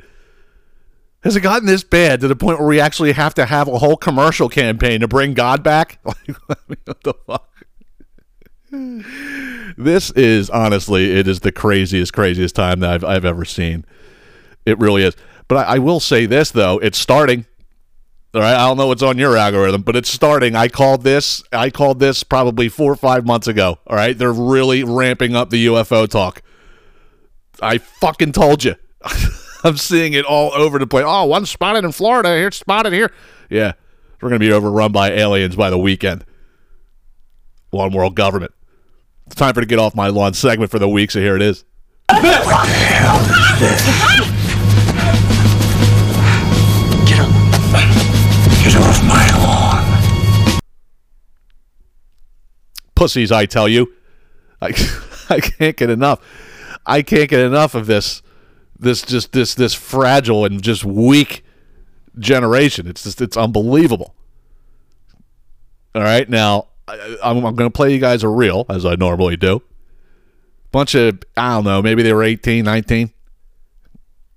Has 1.25 1.35
it 1.35 1.41
gotten 1.41 1.67
this 1.67 1.83
bad 1.83 2.21
to 2.21 2.29
the 2.29 2.37
point 2.37 2.59
where 2.59 2.69
we 2.69 2.81
actually 2.81 3.13
have 3.13 3.35
to 3.35 3.47
have 3.47 3.67
a 3.67 3.79
whole 3.79 3.97
commercial 3.97 4.49
campaign 4.49 5.01
to 5.01 5.09
bring 5.09 5.35
God 5.35 5.63
back? 5.63 5.99
What 6.67 7.03
the 7.03 7.15
fuck? 7.27 7.49
This 9.77 10.11
is 10.13 10.51
honestly, 10.51 11.19
it 11.19 11.27
is 11.27 11.41
the 11.41 11.53
craziest, 11.53 12.13
craziest 12.13 12.55
time 12.55 12.81
that 12.81 12.91
I've, 12.91 13.05
I've 13.05 13.25
ever 13.25 13.45
seen. 13.45 13.85
It 14.67 14.79
really 14.79 15.03
is. 15.03 15.17
But 15.49 15.67
I, 15.67 15.75
I 15.75 15.79
will 15.79 16.01
say 16.01 16.27
this 16.27 16.51
though, 16.51 16.79
it's 16.79 16.99
starting. 16.99 17.47
All 18.35 18.43
right, 18.43 18.55
I 18.55 18.67
don't 18.67 18.77
know 18.77 18.89
what's 18.89 19.03
on 19.03 19.17
your 19.17 19.37
algorithm, 19.37 19.83
but 19.83 19.97
it's 19.97 20.11
starting. 20.11 20.55
I 20.55 20.69
called 20.69 21.03
this. 21.03 21.43
I 21.51 21.71
called 21.71 21.99
this 21.99 22.23
probably 22.23 22.69
four 22.69 22.93
or 22.93 22.97
five 22.97 23.25
months 23.25 23.47
ago. 23.47 23.79
All 23.87 23.97
right, 23.97 24.17
they're 24.17 24.33
really 24.33 24.85
ramping 24.85 25.35
up 25.35 25.49
the 25.49 25.67
UFO 25.67 26.07
talk. 26.07 26.43
I 27.63 27.79
fucking 27.79 28.33
told 28.33 28.65
you. 28.65 28.75
I'm 29.65 29.77
seeing 29.77 30.13
it 30.13 30.25
all 30.25 30.53
over 30.55 30.79
the 30.79 30.87
place. 30.87 31.05
Oh, 31.07 31.25
one 31.25 31.47
spotted 31.47 31.85
in 31.85 31.93
Florida. 31.93 32.37
Here, 32.37 32.51
spotted 32.51 32.93
here. 32.93 33.13
Yeah, 33.51 33.73
we're 34.21 34.29
gonna 34.29 34.39
be 34.39 34.53
overrun 34.53 34.93
by 34.93 35.11
aliens 35.11 35.57
by 35.57 35.71
the 35.71 35.79
weekend. 35.79 36.25
One 37.71 37.93
world 37.93 38.15
government. 38.15 38.53
It's 39.27 39.35
time 39.35 39.55
for 39.55 39.61
to 39.61 39.67
get 39.67 39.79
off 39.79 39.95
my 39.95 40.09
lawn 40.09 40.35
segment 40.35 40.71
for 40.71 40.79
the 40.79 40.89
week. 40.89 41.11
So 41.11 41.21
here 41.21 41.37
it 41.37 41.43
is. 41.43 41.65
Get 42.09 42.37
off 48.77 49.05
my 49.05 49.39
lawn. 49.43 49.99
pussies, 52.99 53.31
I 53.31 53.47
tell 53.47 53.69
you. 53.69 53.95
I, 54.61 54.67
I 55.31 55.41
can't 55.41 55.77
get 55.77 55.89
enough. 55.89 56.21
I 56.85 57.03
can't 57.03 57.31
get 57.31 57.41
enough 57.41 57.75
of 57.75 57.87
this 57.87 58.23
this 58.79 59.03
just 59.03 59.33
this 59.33 59.55
this 59.55 59.75
fragile 59.75 60.45
and 60.45 60.63
just 60.63 60.85
weak 60.85 61.45
generation. 62.19 62.87
It's 62.87 63.03
just 63.05 63.21
it's 63.21 63.37
unbelievable. 63.37 64.15
All 65.95 66.03
right, 66.03 66.29
now 66.29 66.69
I, 66.87 67.17
I'm, 67.23 67.39
I'm 67.45 67.55
going 67.55 67.69
to 67.69 67.71
play 67.71 67.93
you 67.93 67.99
guys 67.99 68.23
a 68.23 68.29
reel 68.29 68.67
as 68.69 68.87
I 68.87 68.95
normally 68.95 69.37
do. 69.37 69.63
Bunch 70.71 70.95
of 70.95 71.21
I 71.37 71.55
don't 71.55 71.65
know, 71.65 71.83
maybe 71.83 72.03
they 72.03 72.13
were 72.13 72.23
18, 72.23 72.65
19. 72.65 73.13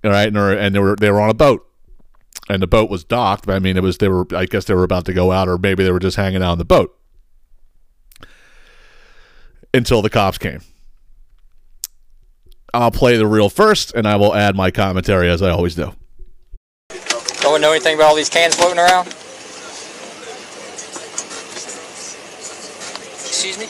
All 0.04 0.10
right, 0.10 0.28
and 0.28 0.36
were, 0.36 0.52
and 0.52 0.74
they 0.74 0.78
were 0.80 0.96
they 0.96 1.10
were 1.10 1.20
on 1.20 1.30
a 1.30 1.34
boat, 1.34 1.66
and 2.48 2.60
the 2.60 2.66
boat 2.66 2.90
was 2.90 3.04
docked. 3.04 3.48
I 3.48 3.58
mean, 3.58 3.76
it 3.76 3.82
was 3.82 3.98
they 3.98 4.08
were 4.08 4.26
I 4.34 4.46
guess 4.46 4.64
they 4.64 4.74
were 4.74 4.82
about 4.82 5.04
to 5.06 5.12
go 5.12 5.30
out, 5.30 5.48
or 5.48 5.58
maybe 5.58 5.84
they 5.84 5.92
were 5.92 6.00
just 6.00 6.16
hanging 6.16 6.42
out 6.42 6.52
on 6.52 6.58
the 6.58 6.64
boat 6.64 6.98
until 9.72 10.02
the 10.02 10.10
cops 10.10 10.38
came. 10.38 10.60
I'll 12.74 12.90
play 12.90 13.16
the 13.18 13.26
reel 13.26 13.50
first, 13.50 13.94
and 13.94 14.06
I 14.06 14.16
will 14.16 14.34
add 14.34 14.56
my 14.56 14.70
commentary 14.70 15.28
as 15.28 15.42
I 15.42 15.50
always 15.50 15.74
do. 15.74 15.92
Don't 17.40 17.60
know 17.60 17.72
anything 17.72 17.96
about 17.96 18.06
all 18.06 18.16
these 18.16 18.30
cans 18.30 18.54
floating 18.54 18.78
around? 18.78 19.08
Excuse 23.20 23.58
me? 23.58 23.66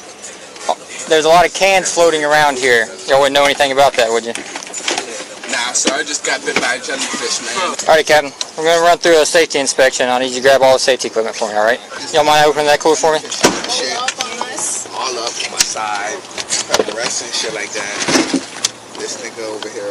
Oh, 0.68 0.78
there's 1.08 1.24
a 1.24 1.28
lot 1.28 1.46
of 1.46 1.52
cans 1.54 1.92
floating 1.92 2.24
around 2.24 2.58
here. 2.58 2.86
Y'all 3.08 3.18
wouldn't 3.18 3.34
know 3.34 3.44
anything 3.44 3.72
about 3.72 3.94
that, 3.94 4.08
would 4.08 4.24
you? 4.24 4.34
Nah, 5.50 5.72
sir, 5.72 5.94
I 5.94 6.04
just 6.04 6.24
got 6.24 6.44
bit 6.44 6.60
by 6.60 6.74
a 6.74 6.80
jellyfish, 6.80 7.42
man. 7.42 7.74
Alrighty, 7.88 8.06
Captain. 8.06 8.32
We're 8.56 8.64
going 8.70 8.78
to 8.78 8.84
run 8.84 8.98
through 8.98 9.20
a 9.20 9.26
safety 9.26 9.58
inspection. 9.58 10.08
I 10.08 10.18
need 10.20 10.30
you 10.30 10.36
to 10.36 10.42
grab 10.42 10.62
all 10.62 10.74
the 10.74 10.78
safety 10.78 11.08
equipment 11.08 11.34
for 11.34 11.48
me, 11.48 11.54
alright? 11.56 11.80
Y'all 12.14 12.24
mind 12.24 12.46
opening 12.46 12.66
that 12.66 12.78
cooler 12.78 12.94
for 12.94 13.12
me? 13.14 13.18
Shit. 13.18 13.98
All 14.94 15.16
up 15.18 15.32
on 15.32 15.50
my 15.50 15.58
side, 15.58 16.14
rest 16.94 17.24
and 17.24 17.34
shit 17.34 17.52
like 17.52 17.72
that. 17.72 18.41
This 19.02 19.18
nigga 19.18 19.42
over 19.50 19.66
here, 19.74 19.90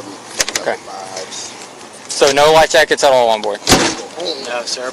Okay. 0.63 0.79
vibes. 0.87 1.51
So 2.07 2.31
no 2.31 2.53
life 2.53 2.71
jackets 2.71 3.03
at 3.03 3.11
all 3.11 3.27
on 3.27 3.41
board? 3.41 3.59
No, 4.47 4.63
sir. 4.63 4.87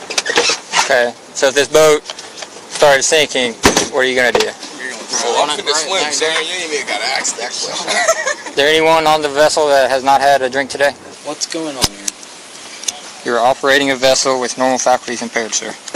Okay. 0.83 1.15
So 1.35 1.47
if 1.47 1.55
this 1.55 1.69
boat 1.69 2.03
started 2.03 3.05
sinking, 3.05 3.55
what 3.95 4.03
are 4.03 4.09
you 4.11 4.17
going 4.19 4.33
to 4.33 4.39
do? 4.41 4.47
You're 4.47 4.91
Oh, 5.23 5.47
I'm 5.47 5.55
finna 5.55 5.71
swim, 5.71 6.03
sir. 6.11 6.27
You 6.43 6.51
ain't 6.51 6.73
even 6.75 6.87
gotta 6.89 7.07
ask 7.15 7.39
that 7.39 7.55
question. 7.55 8.51
Is 8.51 8.55
there 8.59 8.67
anyone 8.69 9.07
on 9.07 9.23
the 9.23 9.29
vessel 9.31 9.69
that 9.69 9.89
has 9.89 10.03
not 10.03 10.21
had 10.21 10.43
a 10.43 10.51
drink 10.51 10.69
today? 10.71 10.91
What's 11.23 11.47
going 11.47 11.77
on 11.77 11.87
here? 11.87 12.11
You 13.25 13.35
are 13.39 13.45
operating 13.47 13.91
a 13.93 13.97
vessel 13.97 14.41
with 14.41 14.59
normal 14.59 14.79
faculties 14.79 15.23
impaired, 15.23 15.55
sir. 15.55 15.71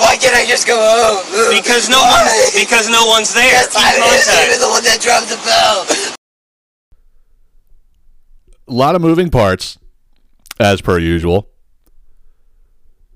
Why 0.00 0.16
can't 0.16 0.32
I 0.32 0.46
just 0.48 0.66
go 0.66 0.76
home? 0.80 1.20
Because 1.52 1.90
no 1.90 2.00
one, 2.00 2.24
because 2.56 2.88
no 2.88 3.04
one's 3.04 3.34
there. 3.34 3.52
Yes, 3.52 3.68
Keep 3.68 3.84
I'm 3.84 4.00
contact. 4.00 4.60
the 4.60 4.68
one 4.68 4.84
that 4.84 5.00
dropped 5.04 5.28
the 5.28 5.36
bell. 5.44 6.13
A 8.66 8.72
lot 8.72 8.94
of 8.94 9.02
moving 9.02 9.30
parts, 9.30 9.78
as 10.58 10.80
per 10.80 10.98
usual. 10.98 11.48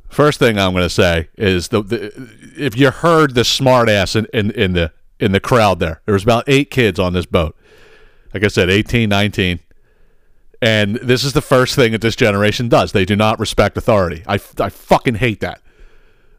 First 0.08 0.38
thing 0.38 0.58
I'm 0.58 0.72
going 0.72 0.84
to 0.84 0.90
say 0.90 1.28
is 1.36 1.68
the, 1.68 1.82
the 1.82 2.30
if 2.56 2.76
you 2.76 2.90
heard 2.90 3.34
the 3.34 3.44
smart 3.44 3.88
ass 3.88 4.16
in, 4.16 4.26
in, 4.32 4.50
in 4.52 4.72
the 4.72 4.92
in 5.20 5.32
the 5.32 5.40
crowd 5.40 5.80
there, 5.80 6.00
there 6.06 6.14
was 6.14 6.22
about 6.22 6.44
eight 6.46 6.70
kids 6.70 6.98
on 6.98 7.12
this 7.12 7.26
boat. 7.26 7.56
Like 8.32 8.44
I 8.44 8.48
said, 8.48 8.70
18, 8.70 9.08
19. 9.08 9.60
And 10.60 10.96
this 10.96 11.24
is 11.24 11.32
the 11.32 11.40
first 11.40 11.74
thing 11.74 11.92
that 11.92 12.00
this 12.00 12.16
generation 12.16 12.68
does. 12.68 12.92
They 12.92 13.04
do 13.04 13.16
not 13.16 13.38
respect 13.38 13.76
authority. 13.76 14.22
I, 14.26 14.34
I 14.58 14.68
fucking 14.68 15.16
hate 15.16 15.40
that. 15.40 15.60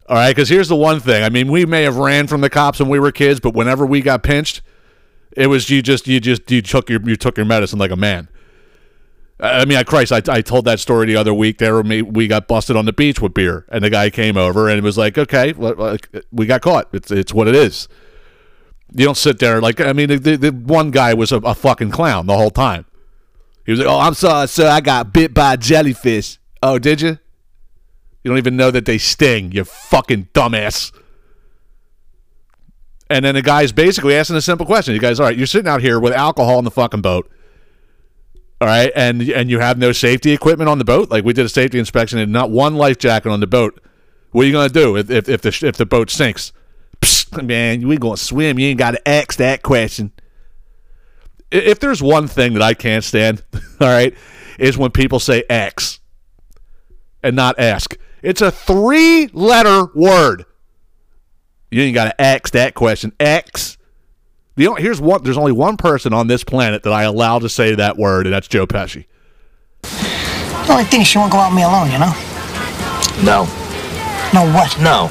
All 0.08 0.16
right, 0.16 0.36
because 0.36 0.50
here's 0.50 0.68
the 0.68 0.76
one 0.76 1.00
thing. 1.00 1.24
I 1.24 1.30
mean, 1.30 1.52
we 1.52 1.66
may 1.66 1.84
have 1.84 1.98
ran 1.98 2.28
from 2.28 2.42
the 2.42 2.50
cops 2.50 2.80
when 2.80 2.90
we 2.90 3.00
were 3.00 3.12
kids, 3.12 3.40
but 3.40 3.54
whenever 3.54 3.86
we 3.86 4.02
got 4.02 4.24
pinched, 4.24 4.62
it 5.38 5.48
was 5.48 5.70
you 5.70 5.82
just 5.82 6.08
you 6.08 6.20
just 6.20 6.50
you 6.50 6.62
took 6.62 6.90
your 6.90 7.00
you 7.08 7.16
took 7.16 7.38
your 7.38 7.46
medicine 7.46 7.78
like 7.78 7.92
a 7.92 7.96
man. 7.96 8.28
I 9.42 9.64
mean, 9.64 9.78
I 9.78 9.84
Christ, 9.84 10.12
I, 10.12 10.22
I 10.28 10.42
told 10.42 10.66
that 10.66 10.80
story 10.80 11.08
the 11.08 11.16
other 11.16 11.34
week. 11.34 11.60
There, 11.60 11.82
we 11.82 12.02
we 12.02 12.28
got 12.28 12.48
busted 12.48 12.76
on 12.76 12.86
the 12.86 12.94
beach 12.94 13.22
with 13.22 13.34
beer, 13.34 13.66
and 13.70 13.84
the 13.84 13.90
guy 13.90 14.10
came 14.10 14.36
over 14.36 14.68
and 14.68 14.78
it 14.78 14.84
was 14.84 14.98
like, 14.98 15.18
okay, 15.18 15.54
like, 15.54 16.10
uh, 16.14 16.20
we 16.32 16.46
got 16.46 16.62
caught. 16.62 16.90
It's 16.92 17.10
it's 17.10 17.34
what 17.34 17.48
it 17.48 17.56
is. 17.56 17.88
You 18.94 19.06
don't 19.06 19.18
sit 19.18 19.40
there 19.40 19.62
like 19.62 19.80
I 19.80 19.94
mean, 19.94 20.10
the, 20.10 20.18
the, 20.18 20.36
the 20.36 20.52
one 20.52 20.92
guy 20.92 21.14
was 21.14 21.32
a, 21.32 21.38
a 21.38 21.56
fucking 21.56 21.92
clown 21.92 22.26
the 22.26 22.36
whole 22.36 22.50
time. 22.50 22.86
He 23.66 23.72
was 23.72 23.80
like, 23.80 23.88
"Oh, 23.88 24.00
I'm 24.00 24.14
sorry, 24.14 24.48
sir. 24.48 24.68
I 24.68 24.82
got 24.82 25.14
bit 25.14 25.34
by 25.34 25.54
a 25.54 25.58
jellyfish." 25.58 26.38
Oh, 26.62 26.78
did 26.78 27.00
you? 27.02 27.20
You 28.24 28.32
don't 28.32 28.38
even 28.38 28.58
know 28.58 28.72
that 28.72 28.86
they 28.86 28.98
sting. 28.98 29.54
You 29.54 29.64
fucking 29.64 30.30
dumbass. 30.34 30.92
And 33.10 33.24
then 33.24 33.36
the 33.36 33.42
guy's 33.42 33.72
basically 33.72 34.16
asking 34.16 34.36
a 34.36 34.42
simple 34.42 34.66
question. 34.66 34.94
You 34.94 35.00
guys, 35.00 35.20
all 35.20 35.28
right, 35.28 35.38
you're 35.38 35.48
sitting 35.48 35.70
out 35.70 35.82
here 35.82 36.00
with 36.00 36.14
alcohol 36.14 36.60
in 36.60 36.66
the 36.66 36.72
fucking 36.72 37.02
boat. 37.02 37.32
All 38.62 38.68
right, 38.68 38.92
and 38.94 39.22
and 39.22 39.50
you 39.50 39.60
have 39.60 39.78
no 39.78 39.94
safety 39.94 40.32
equipment 40.32 40.70
on 40.70 40.80
the 40.80 40.86
boat. 40.86 41.10
Like 41.10 41.24
we 41.24 41.32
did 41.34 41.46
a 41.46 41.50
safety 41.50 41.80
inspection 41.80 42.20
and 42.20 42.32
not 42.32 42.52
one 42.52 42.76
life 42.76 42.98
jacket 42.98 43.30
on 43.30 43.40
the 43.40 43.48
boat. 43.48 43.80
What 44.32 44.44
are 44.44 44.46
you 44.46 44.52
gonna 44.52 44.70
do 44.70 44.98
if 44.98 45.10
if, 45.10 45.30
if 45.30 45.42
the 45.42 45.68
if 45.68 45.78
the 45.78 45.86
boat 45.86 46.10
sinks? 46.10 46.52
Psst, 47.02 47.42
man, 47.42 47.88
we 47.88 47.98
gonna 47.98 48.18
swim. 48.18 48.60
You 48.60 48.68
ain't 48.68 48.80
got 48.80 48.92
to 48.92 49.08
ask 49.08 49.38
that 49.38 49.64
question. 49.64 50.12
If 51.52 51.80
there's 51.80 52.04
one 52.04 52.28
thing 52.28 52.54
that 52.54 52.62
I 52.62 52.74
can't 52.74 53.04
stand, 53.04 53.44
all 53.54 53.88
right, 53.88 54.14
is 54.60 54.78
when 54.78 54.92
people 54.92 55.20
say 55.20 55.44
X 55.50 56.00
and 57.24 57.36
not 57.36 57.58
ask. 57.60 57.98
It's 58.22 58.42
a 58.42 58.52
three-letter 58.52 59.88
word. 59.96 60.46
You 61.72 61.82
ain't 61.84 61.96
got 61.96 62.06
to 62.06 62.22
ask 62.22 62.52
that 62.52 62.76
question. 62.76 63.14
X. 63.20 63.78
The 64.60 64.68
only, 64.68 64.82
here's 64.82 65.00
one. 65.00 65.24
There's 65.24 65.38
only 65.38 65.54
one 65.54 65.78
person 65.78 66.12
on 66.12 66.28
this 66.28 66.44
planet 66.44 66.84
that 66.84 66.92
I 66.92 67.04
allow 67.04 67.40
to 67.40 67.48
say 67.48 67.76
that 67.76 67.96
word, 67.96 68.26
and 68.28 68.36
that's 68.36 68.50
Joe 68.50 68.68
Pesci. 68.68 69.06
The 69.84 70.68
only 70.70 70.84
thing 70.84 71.00
is 71.00 71.08
she 71.08 71.18
won't 71.18 71.32
go 71.32 71.38
out 71.38 71.52
with 71.52 71.56
me 71.56 71.64
alone, 71.64 71.90
you 71.90 71.98
know? 71.98 72.12
No. 73.24 73.48
No 74.34 74.44
what? 74.54 74.78
No. 74.82 75.10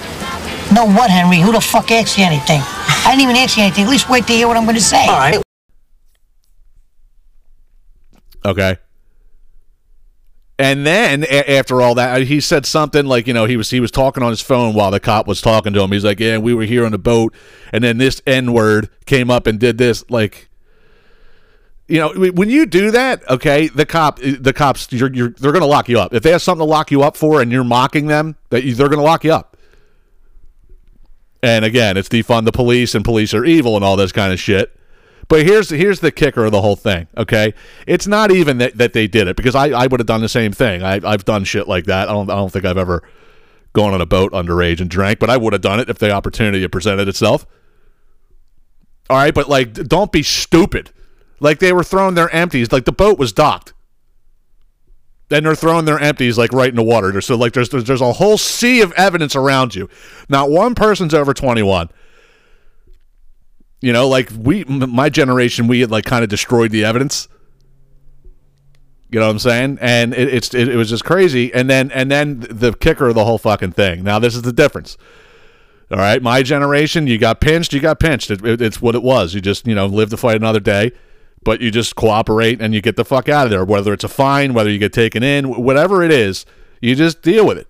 No 0.70 0.84
what, 0.84 1.08
Henry? 1.10 1.38
Who 1.38 1.50
the 1.50 1.62
fuck 1.62 1.90
asked 1.90 2.18
you 2.18 2.26
anything? 2.26 2.60
I 2.60 3.12
didn't 3.12 3.22
even 3.22 3.36
ask 3.36 3.56
you 3.56 3.62
anything. 3.62 3.84
At 3.84 3.90
least 3.90 4.10
wait 4.10 4.26
to 4.26 4.34
hear 4.34 4.48
what 4.48 4.58
I'm 4.58 4.64
going 4.64 4.76
to 4.76 4.82
say. 4.82 5.06
All 5.06 5.16
right. 5.16 5.42
Okay. 8.44 8.76
And 10.58 10.84
then 10.84 11.22
a- 11.24 11.56
after 11.56 11.80
all 11.80 11.94
that, 11.94 12.22
he 12.22 12.40
said 12.40 12.66
something 12.66 13.06
like, 13.06 13.28
you 13.28 13.32
know, 13.32 13.44
he 13.44 13.56
was 13.56 13.70
he 13.70 13.78
was 13.78 13.92
talking 13.92 14.22
on 14.22 14.30
his 14.30 14.40
phone 14.40 14.74
while 14.74 14.90
the 14.90 14.98
cop 14.98 15.26
was 15.28 15.40
talking 15.40 15.72
to 15.72 15.80
him. 15.80 15.92
He's 15.92 16.04
like, 16.04 16.18
"Yeah, 16.18 16.38
we 16.38 16.52
were 16.52 16.64
here 16.64 16.84
on 16.84 16.92
the 16.92 16.98
boat, 16.98 17.32
and 17.72 17.84
then 17.84 17.98
this 17.98 18.20
N 18.26 18.52
word 18.52 18.88
came 19.06 19.30
up 19.30 19.46
and 19.46 19.60
did 19.60 19.78
this." 19.78 20.04
Like, 20.10 20.48
you 21.86 21.98
know, 22.00 22.12
when 22.32 22.50
you 22.50 22.66
do 22.66 22.90
that, 22.90 23.28
okay, 23.30 23.68
the 23.68 23.86
cop, 23.86 24.18
the 24.18 24.52
cops, 24.52 24.92
you're, 24.92 25.12
you're 25.12 25.30
they're 25.30 25.52
going 25.52 25.62
to 25.62 25.66
lock 25.66 25.88
you 25.88 26.00
up 26.00 26.12
if 26.12 26.24
they 26.24 26.32
have 26.32 26.42
something 26.42 26.66
to 26.66 26.70
lock 26.70 26.90
you 26.90 27.02
up 27.02 27.16
for, 27.16 27.40
and 27.40 27.52
you're 27.52 27.62
mocking 27.62 28.08
them. 28.08 28.34
That 28.50 28.64
they're 28.64 28.88
going 28.88 28.98
to 28.98 29.04
lock 29.04 29.22
you 29.22 29.32
up. 29.32 29.56
And 31.40 31.64
again, 31.64 31.96
it's 31.96 32.08
defund 32.08 32.46
the 32.46 32.52
police 32.52 32.96
and 32.96 33.04
police 33.04 33.32
are 33.32 33.44
evil 33.44 33.76
and 33.76 33.84
all 33.84 33.96
this 33.96 34.10
kind 34.10 34.32
of 34.32 34.40
shit. 34.40 34.76
But 35.28 35.44
here's 35.44 35.68
here's 35.68 36.00
the 36.00 36.10
kicker 36.10 36.46
of 36.46 36.52
the 36.52 36.62
whole 36.62 36.76
thing. 36.76 37.06
Okay, 37.16 37.52
it's 37.86 38.06
not 38.06 38.30
even 38.30 38.58
that, 38.58 38.78
that 38.78 38.94
they 38.94 39.06
did 39.06 39.28
it 39.28 39.36
because 39.36 39.54
I, 39.54 39.68
I 39.68 39.86
would 39.86 40.00
have 40.00 40.06
done 40.06 40.22
the 40.22 40.28
same 40.28 40.52
thing. 40.52 40.82
I, 40.82 41.00
I've 41.04 41.26
done 41.26 41.44
shit 41.44 41.68
like 41.68 41.84
that. 41.84 42.08
I 42.08 42.12
don't 42.12 42.30
I 42.30 42.34
don't 42.34 42.50
think 42.50 42.64
I've 42.64 42.78
ever 42.78 43.02
gone 43.74 43.92
on 43.92 44.00
a 44.00 44.06
boat 44.06 44.32
underage 44.32 44.80
and 44.80 44.88
drank, 44.88 45.18
but 45.18 45.28
I 45.28 45.36
would 45.36 45.52
have 45.52 45.62
done 45.62 45.80
it 45.80 45.90
if 45.90 45.98
the 45.98 46.10
opportunity 46.10 46.62
had 46.62 46.72
presented 46.72 47.08
itself. 47.08 47.46
All 49.10 49.16
right, 49.16 49.34
but 49.34 49.48
like, 49.48 49.72
don't 49.72 50.12
be 50.12 50.22
stupid. 50.22 50.90
Like 51.40 51.58
they 51.58 51.72
were 51.72 51.84
throwing 51.84 52.14
their 52.14 52.30
empties. 52.30 52.72
Like 52.72 52.84
the 52.84 52.92
boat 52.92 53.18
was 53.18 53.32
docked. 53.32 53.72
Then 55.28 55.44
they're 55.44 55.54
throwing 55.54 55.84
their 55.84 55.98
empties 55.98 56.38
like 56.38 56.52
right 56.52 56.70
in 56.70 56.76
the 56.76 56.82
water. 56.82 57.20
So 57.20 57.36
like 57.36 57.52
there's 57.52 57.68
there's, 57.68 57.84
there's 57.84 58.00
a 58.00 58.14
whole 58.14 58.38
sea 58.38 58.80
of 58.80 58.92
evidence 58.92 59.36
around 59.36 59.74
you. 59.74 59.88
Not 60.28 60.50
one 60.50 60.74
person's 60.74 61.12
over 61.12 61.34
21 61.34 61.90
you 63.80 63.92
know 63.92 64.08
like 64.08 64.30
we 64.36 64.64
my 64.64 65.08
generation 65.08 65.66
we 65.68 65.80
had 65.80 65.90
like 65.90 66.04
kind 66.04 66.22
of 66.24 66.28
destroyed 66.30 66.70
the 66.70 66.84
evidence. 66.84 67.28
You 69.10 69.18
know 69.20 69.26
what 69.26 69.32
i'm 69.32 69.38
saying? 69.38 69.78
And 69.80 70.12
it, 70.12 70.34
it's 70.34 70.52
it, 70.54 70.68
it 70.68 70.76
was 70.76 70.90
just 70.90 71.04
crazy. 71.04 71.52
And 71.54 71.70
then 71.70 71.90
and 71.92 72.10
then 72.10 72.40
the 72.40 72.72
kicker 72.74 73.08
of 73.08 73.14
the 73.14 73.24
whole 73.24 73.38
fucking 73.38 73.72
thing. 73.72 74.04
Now 74.04 74.18
this 74.18 74.34
is 74.36 74.42
the 74.42 74.52
difference. 74.52 74.98
All 75.90 75.96
right? 75.96 76.20
My 76.22 76.42
generation 76.42 77.06
you 77.06 77.16
got 77.16 77.40
pinched 77.40 77.72
you 77.72 77.80
got 77.80 78.00
pinched. 78.00 78.30
It, 78.30 78.44
it- 78.44 78.60
it's 78.60 78.82
what 78.82 78.94
it 78.94 79.02
was. 79.02 79.32
You 79.34 79.40
just 79.40 79.66
you 79.66 79.74
know 79.74 79.86
live 79.86 80.10
to 80.10 80.16
fight 80.16 80.36
another 80.36 80.60
day 80.60 80.92
but 81.44 81.60
you 81.60 81.70
just 81.70 81.94
cooperate 81.94 82.60
and 82.60 82.74
you 82.74 82.80
get 82.82 82.96
the 82.96 83.04
fuck 83.04 83.28
out 83.28 83.46
of 83.46 83.50
there 83.50 83.64
whether 83.64 83.92
it's 83.92 84.02
a 84.04 84.08
fine 84.08 84.52
whether 84.54 84.68
you 84.68 84.76
get 84.78 84.92
taken 84.92 85.22
in 85.22 85.44
whatever 85.62 86.02
it 86.02 86.10
is 86.10 86.44
you 86.82 86.94
just 86.94 87.22
deal 87.22 87.46
with 87.46 87.56
it. 87.56 87.68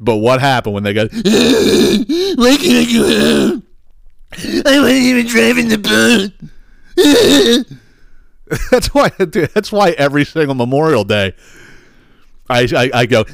But 0.00 0.16
what 0.16 0.40
happened 0.40 0.74
when 0.74 0.82
they 0.82 0.92
got 0.94 1.12
Why 1.12 2.56
can't 2.56 2.88
I 2.88 2.92
go? 2.92 3.62
I 4.38 4.80
wasn't 4.80 5.02
even 5.02 5.26
driving 5.26 5.68
the 5.68 5.78
boat. 5.78 6.32
that's 8.70 8.88
why 8.94 9.10
dude, 9.10 9.50
that's 9.50 9.72
why 9.72 9.90
every 9.90 10.24
single 10.24 10.54
Memorial 10.54 11.04
Day 11.04 11.34
I 12.48 12.68
I, 12.74 12.90
I 12.94 13.06
go 13.06 13.24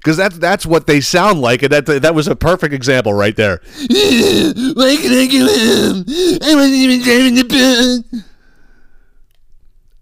because 0.00 0.16
that's 0.16 0.38
that's 0.38 0.64
what 0.64 0.86
they 0.86 1.00
sound 1.00 1.40
like 1.40 1.62
and 1.62 1.72
that 1.72 1.86
that 1.86 2.14
was 2.14 2.28
a 2.28 2.36
perfect 2.36 2.72
example 2.72 3.12
right 3.12 3.36
there. 3.36 3.60
Why 3.76 4.96
can't 4.96 5.14
I 5.14 5.26
go 5.30 5.46
home? 5.46 6.04
I 6.42 6.54
wasn't 6.54 6.74
even 6.74 7.02
driving 7.02 7.34
the 7.34 7.44
boat. 7.44 8.22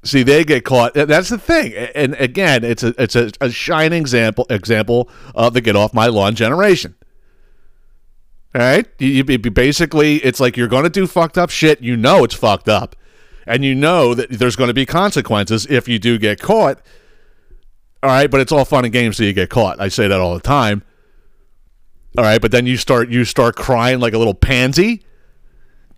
See, 0.05 0.23
they 0.23 0.45
get 0.45 0.65
caught. 0.65 0.95
That's 0.95 1.29
the 1.29 1.39
thing. 1.39 1.75
And 1.75 2.15
again, 2.15 2.63
it's 2.63 2.83
a 2.83 2.95
it's 3.03 3.17
a, 3.17 3.31
a 3.41 3.51
shining 3.51 4.01
example 4.01 4.47
example 4.49 5.11
of 5.35 5.55
the 5.55 5.61
get 5.61 5.75
off 5.77 5.93
my 5.93 6.07
lawn 6.07 6.35
generation. 6.35 6.95
All 8.55 8.63
right, 8.63 8.87
you, 8.99 9.09
you 9.09 9.25
basically 9.25 10.17
it's 10.17 10.41
like 10.41 10.57
you're 10.57 10.69
going 10.69 10.85
to 10.85 10.91
do 10.91 11.07
fucked 11.07 11.37
up 11.37 11.51
shit. 11.51 11.83
You 11.83 11.97
know 11.97 12.25
it's 12.25 12.35
fucked 12.35 12.69
up, 12.69 12.97
and 13.47 13.65
you 13.65 13.75
know 13.75 14.15
that 14.15 14.31
there's 14.31 14.57
going 14.57 14.69
to 14.69 14.75
be 14.75 14.87
consequences 14.87 15.67
if 15.67 15.87
you 15.87 15.99
do 15.99 16.19
get 16.19 16.41
caught. 16.41 16.81
All 18.03 18.11
right, 18.11 18.31
but 18.31 18.41
it's 18.41 18.51
all 18.51 18.65
fun 18.65 18.85
and 18.85 18.93
games 18.93 19.19
till 19.19 19.27
you 19.27 19.33
get 19.33 19.51
caught. 19.51 19.81
I 19.81 19.89
say 19.89 20.09
that 20.09 20.19
all 20.19 20.35
the 20.35 20.41
time. 20.41 20.83
All 22.17 22.25
right, 22.25 22.41
but 22.41 22.51
then 22.51 22.65
you 22.65 22.79
start 22.79 23.11
you 23.11 23.25
start 23.25 23.55
crying 23.55 24.01
like 24.01 24.15
a 24.15 24.19
little 24.19 24.35
pansy. 24.35 25.05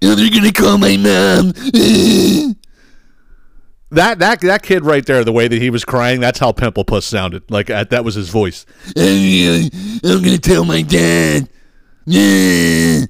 Oh, 0.02 0.14
they're 0.14 0.30
gonna 0.30 0.52
call 0.52 0.78
my 0.78 0.96
mom. 0.96 1.52
That 3.92 4.20
that 4.20 4.40
that 4.42 4.62
kid 4.62 4.84
right 4.84 5.04
there, 5.04 5.24
the 5.24 5.32
way 5.32 5.48
that 5.48 5.60
he 5.60 5.68
was 5.68 5.84
crying, 5.84 6.20
that's 6.20 6.38
how 6.38 6.52
Pimple 6.52 6.84
Puss 6.84 7.04
sounded. 7.04 7.50
Like 7.50 7.66
that 7.66 8.04
was 8.04 8.14
his 8.14 8.28
voice. 8.28 8.64
I'm 8.96 10.22
gonna 10.22 10.38
tell 10.38 10.64
my 10.64 10.82
dad. 10.82 11.48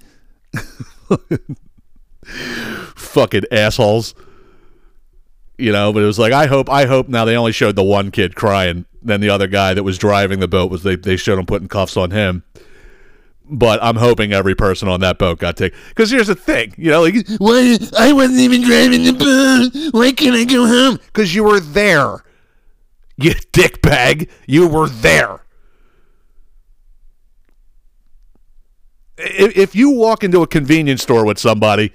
Fucking 2.95 3.45
assholes. 3.51 4.15
You 5.59 5.73
know, 5.73 5.93
but 5.93 6.03
it 6.03 6.07
was 6.07 6.19
like 6.19 6.33
I 6.33 6.47
hope 6.47 6.71
I 6.71 6.87
hope 6.87 7.09
now 7.09 7.25
they 7.25 7.37
only 7.37 7.53
showed 7.53 7.77
the 7.77 7.83
one 7.83 8.11
kid 8.11 8.35
crying. 8.35 8.87
Then 9.03 9.21
the 9.21 9.31
other 9.31 9.47
guy 9.47 9.75
that 9.75 9.83
was 9.83 9.99
driving 9.99 10.41
the 10.41 10.49
boat 10.49 10.71
was 10.71 10.83
they 10.83 10.97
they 10.97 11.17
showed 11.17 11.39
him 11.39 11.47
putting 11.47 11.69
cuffs 11.69 11.97
on 11.97 12.11
him. 12.11 12.45
But 13.53 13.83
I'm 13.83 13.97
hoping 13.97 14.33
every 14.33 14.55
person 14.55 14.89
on 14.89 15.01
that 15.01 15.19
boat 15.19 15.41
got 15.41 15.57
taken. 15.57 15.77
Because 15.89 16.11
here's 16.11 16.29
the 16.29 16.37
thing, 16.37 16.73
you 16.79 16.91
know, 16.91 17.03
like 17.03 17.27
Why? 17.39 17.79
I 17.99 18.12
wasn't 18.12 18.39
even 18.39 18.62
driving 18.62 19.03
the 19.05 19.12
boat. 19.12 19.93
Why 19.93 20.12
can't 20.12 20.37
I 20.37 20.45
go 20.45 20.67
home? 20.67 20.99
because 21.07 21.35
you 21.35 21.43
were 21.45 21.59
there. 21.59 22.23
You 23.17 23.33
dickbag, 23.33 24.31
you 24.47 24.67
were 24.69 24.89
there. 24.89 25.41
If, 29.23 29.57
if 29.57 29.75
you 29.75 29.91
walk 29.91 30.25
into 30.25 30.43
a 30.43 30.47
convenience 30.47 31.03
store 31.03 31.25
with 31.25 31.39
somebody 31.39 31.93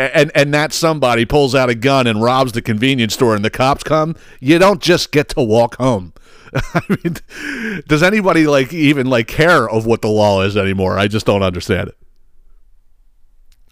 and 0.00 0.32
and 0.34 0.54
that 0.54 0.72
somebody 0.72 1.26
pulls 1.26 1.54
out 1.54 1.68
a 1.68 1.74
gun 1.74 2.06
and 2.06 2.22
robs 2.22 2.52
the 2.52 2.62
convenience 2.62 3.14
store 3.14 3.36
and 3.36 3.44
the 3.44 3.50
cops 3.50 3.82
come, 3.82 4.16
you 4.40 4.58
don't 4.58 4.80
just 4.80 5.12
get 5.12 5.28
to 5.30 5.42
walk 5.42 5.76
home. 5.76 6.14
I 6.54 6.80
mean, 6.88 7.82
does 7.86 8.02
anybody 8.02 8.46
like 8.46 8.72
even 8.72 9.06
like 9.06 9.28
care 9.28 9.68
of 9.68 9.84
what 9.84 10.00
the 10.00 10.08
law 10.08 10.42
is 10.42 10.56
anymore? 10.56 10.98
I 10.98 11.06
just 11.06 11.26
don't 11.26 11.42
understand 11.42 11.90
it. 11.90 11.98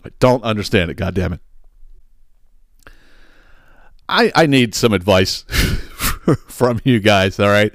I 0.05 0.11
don't 0.20 0.45
understand 0.45 0.91
it. 0.91 0.95
God 0.95 1.15
damn 1.15 1.33
it. 1.33 1.41
I 4.09 4.31
I 4.35 4.47
need 4.47 4.75
some 4.75 4.93
advice 4.93 5.43
from 6.49 6.81
you 6.85 7.01
guys. 7.01 7.41
All 7.41 7.49
right, 7.49 7.73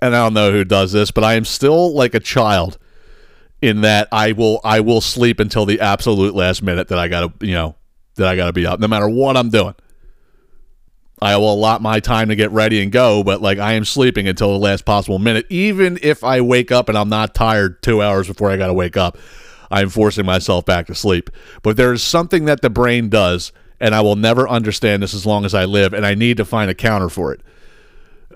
and 0.00 0.14
I 0.14 0.24
don't 0.24 0.34
know 0.34 0.52
who 0.52 0.64
does 0.64 0.92
this, 0.92 1.10
but 1.10 1.24
I 1.24 1.34
am 1.34 1.44
still 1.44 1.92
like 1.92 2.14
a 2.14 2.20
child 2.20 2.78
in 3.60 3.82
that 3.82 4.08
I 4.12 4.32
will 4.32 4.60
I 4.64 4.80
will 4.80 5.00
sleep 5.00 5.40
until 5.40 5.66
the 5.66 5.80
absolute 5.80 6.34
last 6.34 6.62
minute 6.62 6.88
that 6.88 6.98
I 6.98 7.08
gotta 7.08 7.32
you 7.40 7.54
know 7.54 7.76
that 8.16 8.28
I 8.28 8.36
gotta 8.36 8.52
be 8.52 8.66
up, 8.66 8.80
no 8.80 8.88
matter 8.88 9.08
what 9.08 9.36
I'm 9.36 9.50
doing. 9.50 9.74
I 11.20 11.36
will 11.36 11.52
allot 11.52 11.82
my 11.82 11.98
time 11.98 12.28
to 12.28 12.36
get 12.36 12.52
ready 12.52 12.80
and 12.80 12.92
go, 12.92 13.24
but 13.24 13.42
like 13.42 13.58
I 13.58 13.72
am 13.72 13.84
sleeping 13.84 14.28
until 14.28 14.52
the 14.52 14.58
last 14.58 14.84
possible 14.84 15.18
minute, 15.18 15.46
even 15.50 15.98
if 16.02 16.22
I 16.22 16.40
wake 16.40 16.70
up 16.70 16.88
and 16.88 16.96
I'm 16.96 17.08
not 17.08 17.34
tired 17.34 17.82
two 17.82 18.00
hours 18.02 18.28
before 18.28 18.50
I 18.50 18.56
gotta 18.56 18.74
wake 18.74 18.96
up. 18.96 19.18
I'm 19.70 19.90
forcing 19.90 20.24
myself 20.24 20.64
back 20.64 20.86
to 20.86 20.94
sleep. 20.94 21.28
But 21.62 21.76
there's 21.76 22.02
something 22.02 22.46
that 22.46 22.62
the 22.62 22.70
brain 22.70 23.10
does, 23.10 23.52
and 23.78 23.94
I 23.94 24.00
will 24.00 24.16
never 24.16 24.48
understand 24.48 25.02
this 25.02 25.12
as 25.12 25.26
long 25.26 25.44
as 25.44 25.54
I 25.54 25.66
live, 25.66 25.92
and 25.92 26.06
I 26.06 26.14
need 26.14 26.38
to 26.38 26.44
find 26.46 26.70
a 26.70 26.74
counter 26.74 27.10
for 27.10 27.34
it. 27.34 27.42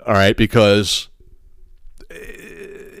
All 0.05 0.13
right, 0.13 0.37
because 0.37 1.09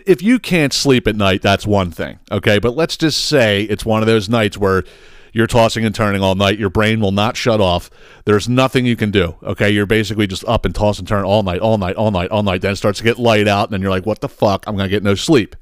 if 0.05 0.21
you 0.21 0.39
can't 0.39 0.73
sleep 0.73 1.07
at 1.07 1.15
night, 1.15 1.41
that's 1.41 1.65
one 1.65 1.91
thing. 1.91 2.19
Okay. 2.31 2.59
But 2.59 2.75
let's 2.75 2.97
just 2.97 3.25
say 3.25 3.63
it's 3.63 3.85
one 3.85 4.01
of 4.01 4.07
those 4.07 4.29
nights 4.29 4.57
where 4.57 4.83
you're 5.31 5.47
tossing 5.47 5.83
and 5.83 5.95
turning 5.95 6.21
all 6.21 6.35
night. 6.35 6.59
Your 6.59 6.69
brain 6.69 6.99
will 6.99 7.11
not 7.11 7.35
shut 7.35 7.59
off. 7.59 7.89
There's 8.25 8.47
nothing 8.47 8.85
you 8.85 8.95
can 8.95 9.11
do. 9.11 9.35
Okay. 9.43 9.69
You're 9.69 9.85
basically 9.85 10.27
just 10.27 10.45
up 10.45 10.65
and 10.65 10.73
toss 10.73 10.99
and 10.99 11.07
turn 11.07 11.25
all 11.25 11.43
night, 11.43 11.59
all 11.59 11.77
night, 11.77 11.95
all 11.95 12.11
night, 12.11 12.29
all 12.29 12.43
night. 12.43 12.61
Then 12.61 12.73
it 12.73 12.75
starts 12.77 12.99
to 12.99 13.03
get 13.03 13.17
light 13.17 13.47
out. 13.47 13.65
And 13.65 13.73
then 13.73 13.81
you're 13.81 13.91
like, 13.91 14.05
what 14.05 14.21
the 14.21 14.29
fuck? 14.29 14.65
I'm 14.67 14.75
going 14.75 14.87
to 14.87 14.95
get 14.95 15.03
no 15.03 15.15
sleep. 15.15 15.55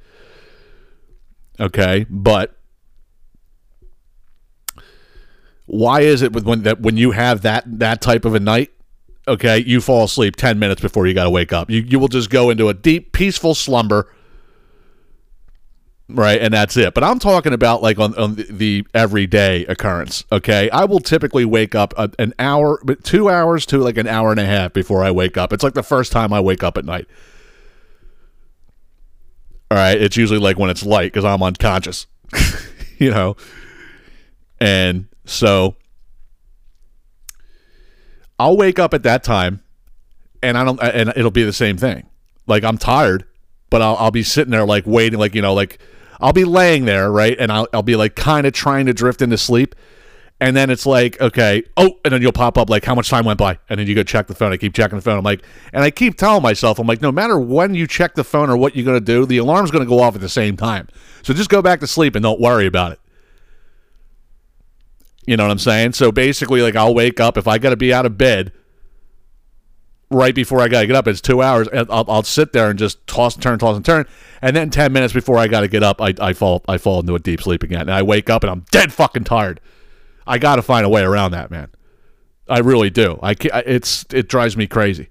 Okay. 1.59 2.05
But 2.09 2.57
why 5.71 6.01
is 6.01 6.21
it 6.21 6.33
with 6.33 6.45
when 6.45 6.63
that 6.63 6.81
when 6.81 6.97
you 6.97 7.11
have 7.11 7.43
that 7.43 7.63
that 7.65 8.01
type 8.01 8.25
of 8.25 8.35
a 8.35 8.39
night 8.41 8.69
okay 9.25 9.57
you 9.59 9.79
fall 9.79 10.03
asleep 10.03 10.35
10 10.35 10.59
minutes 10.59 10.81
before 10.81 11.07
you 11.07 11.13
got 11.13 11.23
to 11.23 11.29
wake 11.29 11.53
up 11.53 11.71
you, 11.71 11.79
you 11.79 11.97
will 11.97 12.09
just 12.09 12.29
go 12.29 12.49
into 12.49 12.67
a 12.67 12.73
deep 12.73 13.13
peaceful 13.13 13.55
slumber 13.55 14.13
right 16.15 16.41
and 16.41 16.53
that's 16.53 16.77
it. 16.77 16.93
But 16.93 17.03
i'm 17.03 17.19
talking 17.19 17.53
about 17.53 17.81
like 17.81 17.99
on, 17.99 18.15
on 18.15 18.35
the, 18.35 18.43
the 18.43 18.87
everyday 18.93 19.65
occurrence 19.65 20.23
okay? 20.31 20.69
I 20.69 20.85
will 20.85 20.99
typically 20.99 21.45
wake 21.45 21.75
up 21.75 21.93
a, 21.97 22.09
an 22.19 22.33
hour 22.39 22.79
but 22.83 23.03
two 23.03 23.29
hours 23.29 23.65
to 23.67 23.77
like 23.77 23.97
an 23.97 24.07
hour 24.07 24.31
and 24.31 24.39
a 24.39 24.45
half 24.45 24.73
before 24.73 25.03
i 25.03 25.11
wake 25.11 25.37
up. 25.37 25.53
It's 25.53 25.63
like 25.63 25.73
the 25.73 25.83
first 25.83 26.11
time 26.11 26.33
i 26.33 26.39
wake 26.39 26.63
up 26.63 26.77
at 26.77 26.85
night. 26.85 27.07
All 29.69 29.77
right? 29.77 29.99
It's 30.01 30.17
usually 30.17 30.39
like 30.39 30.57
when 30.57 30.69
it's 30.69 30.85
light 30.85 31.11
because 31.11 31.25
i'm 31.25 31.43
unconscious 31.43 32.07
you 32.97 33.11
know? 33.11 33.35
And 34.59 35.07
so 35.25 35.75
i'll 38.39 38.57
wake 38.57 38.79
up 38.79 38.93
at 38.93 39.03
that 39.03 39.23
time 39.23 39.61
and 40.43 40.57
i 40.57 40.63
don't 40.63 40.81
and 40.81 41.13
it'll 41.15 41.31
be 41.31 41.43
the 41.43 41.53
same 41.53 41.77
thing. 41.77 42.07
Like 42.47 42.63
i'm 42.63 42.77
tired 42.77 43.25
but 43.71 43.81
I'll, 43.81 43.95
I'll 43.95 44.11
be 44.11 44.21
sitting 44.21 44.51
there 44.51 44.65
like 44.65 44.85
waiting 44.85 45.17
like 45.17 45.33
you 45.33 45.41
know 45.41 45.55
like 45.55 45.79
I'll 46.21 46.33
be 46.33 46.45
laying 46.45 46.85
there, 46.85 47.11
right? 47.11 47.35
And 47.37 47.51
I'll, 47.51 47.67
I'll 47.73 47.83
be 47.83 47.95
like 47.95 48.15
kind 48.15 48.45
of 48.45 48.53
trying 48.53 48.85
to 48.85 48.93
drift 48.93 49.21
into 49.21 49.37
sleep. 49.37 49.75
And 50.39 50.55
then 50.55 50.71
it's 50.71 50.87
like, 50.87 51.21
okay, 51.21 51.63
oh, 51.77 51.99
and 52.03 52.13
then 52.13 52.21
you'll 52.21 52.31
pop 52.31 52.57
up 52.57 52.69
like 52.69 52.83
how 52.83 52.95
much 52.95 53.09
time 53.09 53.25
went 53.25 53.37
by. 53.37 53.59
And 53.69 53.79
then 53.79 53.85
you 53.85 53.93
go 53.93 54.01
check 54.01 54.25
the 54.25 54.33
phone. 54.33 54.51
I 54.51 54.57
keep 54.57 54.73
checking 54.73 54.97
the 54.97 55.01
phone. 55.01 55.17
I'm 55.17 55.23
like, 55.23 55.43
and 55.71 55.83
I 55.83 55.91
keep 55.91 56.17
telling 56.17 56.41
myself, 56.41 56.79
I'm 56.79 56.87
like, 56.87 57.01
no 57.01 57.11
matter 57.11 57.39
when 57.39 57.75
you 57.75 57.85
check 57.85 58.15
the 58.15 58.23
phone 58.23 58.49
or 58.49 58.57
what 58.57 58.75
you're 58.75 58.85
going 58.85 58.99
to 58.99 59.05
do, 59.05 59.27
the 59.27 59.37
alarm's 59.37 59.69
going 59.69 59.83
to 59.83 59.89
go 59.89 59.99
off 59.99 60.15
at 60.15 60.21
the 60.21 60.29
same 60.29 60.57
time. 60.57 60.87
So 61.21 61.33
just 61.33 61.49
go 61.49 61.61
back 61.61 61.79
to 61.81 61.87
sleep 61.87 62.15
and 62.15 62.23
don't 62.23 62.39
worry 62.39 62.65
about 62.65 62.93
it. 62.93 62.99
You 65.27 65.37
know 65.37 65.43
what 65.43 65.51
I'm 65.51 65.59
saying? 65.59 65.93
So 65.93 66.11
basically, 66.11 66.63
like, 66.63 66.75
I'll 66.75 66.95
wake 66.95 67.19
up 67.19 67.37
if 67.37 67.47
I 67.47 67.59
got 67.59 67.69
to 67.69 67.77
be 67.77 67.93
out 67.93 68.07
of 68.07 68.17
bed 68.17 68.51
right 70.11 70.35
before 70.35 70.59
I 70.59 70.67
got 70.67 70.81
to 70.81 70.87
get 70.87 70.95
up. 70.95 71.07
It's 71.07 71.21
two 71.21 71.41
hours. 71.41 71.67
I'll, 71.73 72.05
I'll 72.07 72.23
sit 72.23 72.53
there 72.53 72.69
and 72.69 72.77
just 72.77 73.05
toss 73.07 73.35
and 73.35 73.43
turn, 73.43 73.57
toss 73.57 73.75
and 73.75 73.85
turn, 73.85 74.05
and 74.41 74.55
then 74.55 74.69
ten 74.69 74.93
minutes 74.93 75.13
before 75.13 75.37
I 75.37 75.47
got 75.47 75.61
to 75.61 75.67
get 75.67 75.81
up, 75.81 76.01
I, 76.01 76.13
I 76.19 76.33
fall 76.33 76.63
I 76.67 76.77
fall 76.77 76.99
into 76.99 77.15
a 77.15 77.19
deep 77.19 77.41
sleep 77.41 77.63
again, 77.63 77.81
and 77.81 77.91
I 77.91 78.03
wake 78.03 78.29
up 78.29 78.43
and 78.43 78.51
I'm 78.51 78.65
dead 78.71 78.93
fucking 78.93 79.23
tired. 79.23 79.59
I 80.27 80.37
got 80.37 80.57
to 80.57 80.61
find 80.61 80.85
a 80.85 80.89
way 80.89 81.01
around 81.01 81.31
that, 81.31 81.49
man. 81.49 81.69
I 82.47 82.59
really 82.59 82.89
do. 82.89 83.19
I 83.23 83.35
it's 83.65 84.05
it 84.11 84.27
drives 84.27 84.55
me 84.55 84.67
crazy, 84.67 85.09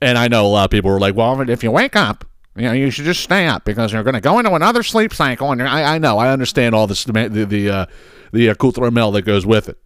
and 0.00 0.18
I 0.18 0.28
know 0.28 0.46
a 0.46 0.48
lot 0.48 0.64
of 0.64 0.70
people 0.70 0.90
are 0.90 1.00
like, 1.00 1.14
well, 1.14 1.40
if 1.48 1.62
you 1.62 1.70
wake 1.70 1.96
up. 1.96 2.24
You 2.56 2.62
know, 2.66 2.72
you 2.72 2.92
should 2.92 3.04
just 3.04 3.24
stay 3.24 3.48
up 3.48 3.64
because 3.64 3.92
you're 3.92 4.04
going 4.04 4.14
to 4.14 4.20
go 4.20 4.38
into 4.38 4.54
another 4.54 4.84
sleep 4.84 5.12
cycle, 5.12 5.50
and 5.50 5.60
I, 5.60 5.96
I 5.96 5.98
know, 5.98 6.18
I 6.18 6.30
understand 6.30 6.72
all 6.72 6.86
this, 6.86 7.02
the 7.02 7.28
the 7.28 7.68
uh, 7.68 7.86
the 8.32 8.46
accoutrement 8.46 9.12
that 9.14 9.22
goes 9.22 9.44
with 9.44 9.68
it 9.68 9.76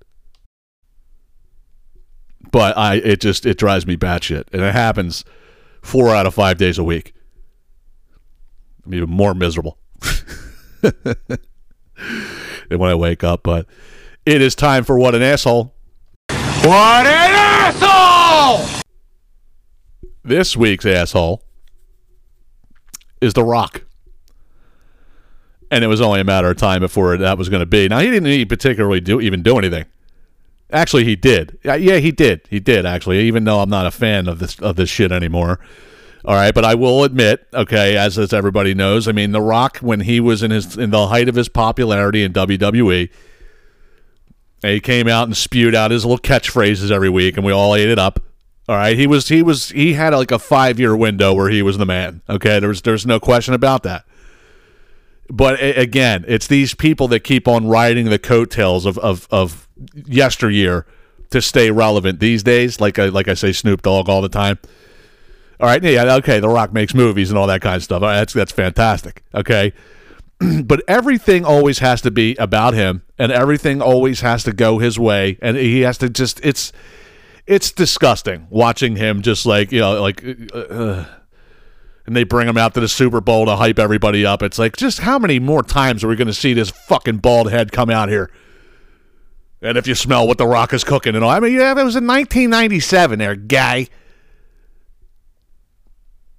but 2.50 2.76
I 2.76 2.96
it 2.96 3.20
just 3.20 3.46
it 3.46 3.58
drives 3.58 3.86
me 3.86 3.96
batshit, 3.96 4.44
and 4.52 4.62
it 4.62 4.72
happens 4.72 5.24
four 5.82 6.14
out 6.14 6.26
of 6.26 6.34
five 6.34 6.58
days 6.58 6.78
a 6.78 6.84
week. 6.84 7.14
I'm 8.84 8.94
even 8.94 9.10
more 9.10 9.34
miserable 9.34 9.78
than 10.80 11.38
when 12.68 12.90
I 12.90 12.94
wake 12.94 13.22
up. 13.22 13.42
But 13.42 13.66
it 14.24 14.40
is 14.40 14.54
time 14.54 14.84
for 14.84 14.98
what 14.98 15.14
an 15.14 15.22
asshole. 15.22 15.74
What 16.28 17.06
an 17.06 17.34
asshole! 17.34 18.82
This 20.24 20.56
week's 20.56 20.84
asshole 20.84 21.42
is 23.20 23.32
The 23.34 23.44
Rock. 23.44 23.84
And 25.70 25.84
it 25.84 25.86
was 25.86 26.00
only 26.00 26.20
a 26.20 26.24
matter 26.24 26.48
of 26.50 26.56
time 26.56 26.80
before 26.80 27.16
that 27.16 27.38
was 27.38 27.48
going 27.48 27.60
to 27.60 27.66
be. 27.66 27.88
Now 27.88 27.98
he 27.98 28.10
didn't 28.10 28.48
particularly 28.48 29.00
do 29.00 29.20
even 29.20 29.42
do 29.42 29.58
anything. 29.58 29.84
Actually, 30.70 31.04
he 31.04 31.16
did. 31.16 31.58
Yeah, 31.64 31.76
he 31.76 32.12
did. 32.12 32.42
He 32.50 32.60
did 32.60 32.84
actually. 32.84 33.20
Even 33.20 33.44
though 33.44 33.60
I'm 33.60 33.70
not 33.70 33.86
a 33.86 33.90
fan 33.90 34.28
of 34.28 34.38
this 34.38 34.58
of 34.60 34.76
this 34.76 34.90
shit 34.90 35.12
anymore. 35.12 35.60
All 36.24 36.34
right, 36.34 36.52
but 36.52 36.64
I 36.64 36.74
will 36.74 37.04
admit, 37.04 37.46
okay, 37.54 37.96
as 37.96 38.18
as 38.18 38.32
everybody 38.32 38.74
knows, 38.74 39.08
I 39.08 39.12
mean, 39.12 39.32
The 39.32 39.40
Rock 39.40 39.78
when 39.78 40.00
he 40.00 40.20
was 40.20 40.42
in 40.42 40.50
his 40.50 40.76
in 40.76 40.90
the 40.90 41.06
height 41.06 41.28
of 41.28 41.36
his 41.36 41.48
popularity 41.48 42.22
in 42.22 42.32
WWE, 42.32 43.08
he 44.62 44.80
came 44.80 45.08
out 45.08 45.28
and 45.28 45.36
spewed 45.36 45.74
out 45.74 45.90
his 45.90 46.04
little 46.04 46.18
catchphrases 46.18 46.90
every 46.90 47.08
week, 47.08 47.36
and 47.36 47.46
we 47.46 47.52
all 47.52 47.74
ate 47.74 47.88
it 47.88 47.98
up. 47.98 48.20
All 48.68 48.76
right, 48.76 48.96
he 48.96 49.06
was 49.06 49.28
he 49.28 49.42
was 49.42 49.70
he 49.70 49.94
had 49.94 50.12
like 50.12 50.30
a 50.30 50.38
five 50.38 50.78
year 50.78 50.94
window 50.94 51.32
where 51.32 51.48
he 51.48 51.62
was 51.62 51.78
the 51.78 51.86
man. 51.86 52.20
Okay, 52.28 52.60
there's 52.60 52.82
there's 52.82 53.06
no 53.06 53.18
question 53.18 53.54
about 53.54 53.84
that. 53.84 54.04
But 55.30 55.58
again, 55.60 56.24
it's 56.26 56.46
these 56.46 56.74
people 56.74 57.08
that 57.08 57.20
keep 57.20 57.46
on 57.46 57.68
riding 57.68 58.06
the 58.06 58.18
coattails 58.18 58.84
of 58.84 58.98
of, 58.98 59.28
of 59.30 59.67
yesteryear 60.06 60.86
to 61.30 61.42
stay 61.42 61.70
relevant 61.70 62.20
these 62.20 62.42
days. 62.42 62.80
Like 62.80 62.98
I, 62.98 63.06
like 63.06 63.28
I 63.28 63.34
say, 63.34 63.52
Snoop 63.52 63.82
Dogg 63.82 64.08
all 64.08 64.22
the 64.22 64.28
time. 64.28 64.58
All 65.60 65.68
right, 65.68 65.82
yeah, 65.82 66.14
okay. 66.16 66.38
The 66.38 66.48
Rock 66.48 66.72
makes 66.72 66.94
movies 66.94 67.30
and 67.30 67.38
all 67.38 67.48
that 67.48 67.60
kind 67.60 67.76
of 67.76 67.82
stuff. 67.82 68.00
That's 68.00 68.32
that's 68.32 68.52
fantastic. 68.52 69.24
Okay, 69.34 69.72
but 70.64 70.82
everything 70.86 71.44
always 71.44 71.80
has 71.80 72.00
to 72.02 72.10
be 72.10 72.36
about 72.36 72.74
him, 72.74 73.02
and 73.18 73.32
everything 73.32 73.82
always 73.82 74.20
has 74.20 74.44
to 74.44 74.52
go 74.52 74.78
his 74.78 74.98
way, 74.98 75.36
and 75.42 75.56
he 75.56 75.80
has 75.80 75.98
to 75.98 76.08
just 76.08 76.44
it's 76.44 76.72
it's 77.46 77.72
disgusting 77.72 78.46
watching 78.50 78.96
him 78.96 79.22
just 79.22 79.46
like 79.46 79.72
you 79.72 79.80
know 79.80 80.00
like. 80.00 80.24
Uh, 80.52 81.04
and 82.06 82.16
they 82.16 82.24
bring 82.24 82.48
him 82.48 82.56
out 82.56 82.72
to 82.72 82.80
the 82.80 82.88
Super 82.88 83.20
Bowl 83.20 83.44
to 83.44 83.56
hype 83.56 83.78
everybody 83.78 84.24
up. 84.24 84.42
It's 84.42 84.58
like, 84.58 84.78
just 84.78 85.00
how 85.00 85.18
many 85.18 85.38
more 85.38 85.62
times 85.62 86.02
are 86.02 86.08
we 86.08 86.16
going 86.16 86.26
to 86.26 86.32
see 86.32 86.54
this 86.54 86.70
fucking 86.70 87.18
bald 87.18 87.50
head 87.50 87.70
come 87.70 87.90
out 87.90 88.08
here? 88.08 88.30
And 89.60 89.76
if 89.76 89.86
you 89.86 89.94
smell 89.94 90.26
what 90.28 90.38
the 90.38 90.46
Rock 90.46 90.72
is 90.72 90.84
cooking 90.84 91.14
and 91.14 91.24
all, 91.24 91.30
I 91.30 91.40
mean, 91.40 91.52
yeah, 91.52 91.74
that 91.74 91.84
was 91.84 91.96
in 91.96 92.06
1997, 92.06 93.18
there, 93.18 93.34
guy. 93.34 93.88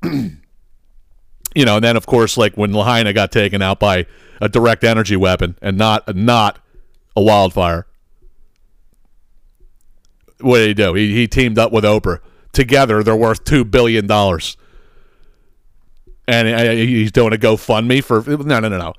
you 0.04 0.38
know, 1.56 1.76
and 1.76 1.84
then 1.84 1.98
of 1.98 2.06
course, 2.06 2.38
like 2.38 2.56
when 2.56 2.72
Lahaina 2.72 3.12
got 3.12 3.32
taken 3.32 3.62
out 3.62 3.80
by 3.80 4.06
a 4.42 4.48
direct 4.48 4.84
energy 4.84 5.18
weapon 5.18 5.58
and 5.62 5.78
not 5.78 6.16
not 6.16 6.60
a 7.16 7.22
wildfire. 7.22 7.86
What 10.40 10.60
did 10.60 10.68
he 10.70 10.74
do? 10.74 10.94
He 10.94 11.14
he 11.14 11.28
teamed 11.28 11.60
up 11.60 11.72
with 11.72 11.84
Oprah. 11.84 12.20
Together, 12.54 13.04
they're 13.04 13.16
worth 13.16 13.44
two 13.44 13.66
billion 13.66 14.08
dollars. 14.08 14.56
And 16.28 16.48
uh, 16.48 16.72
he's 16.72 17.12
doing 17.12 17.34
a 17.34 17.38
GoFundMe 17.38 18.04
for 18.04 18.22
no, 18.22 18.60
no, 18.60 18.70
no, 18.70 18.78
no. 18.78 18.94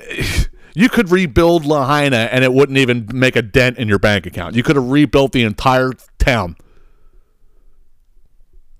You 0.74 0.88
could 0.88 1.10
rebuild 1.10 1.64
Lahaina 1.64 2.28
and 2.32 2.42
it 2.42 2.52
wouldn't 2.52 2.78
even 2.78 3.08
make 3.12 3.36
a 3.36 3.42
dent 3.42 3.78
in 3.78 3.88
your 3.88 3.98
bank 4.00 4.26
account. 4.26 4.56
You 4.56 4.62
could 4.62 4.76
have 4.76 4.88
rebuilt 4.88 5.32
the 5.32 5.44
entire 5.44 5.92
town 6.18 6.56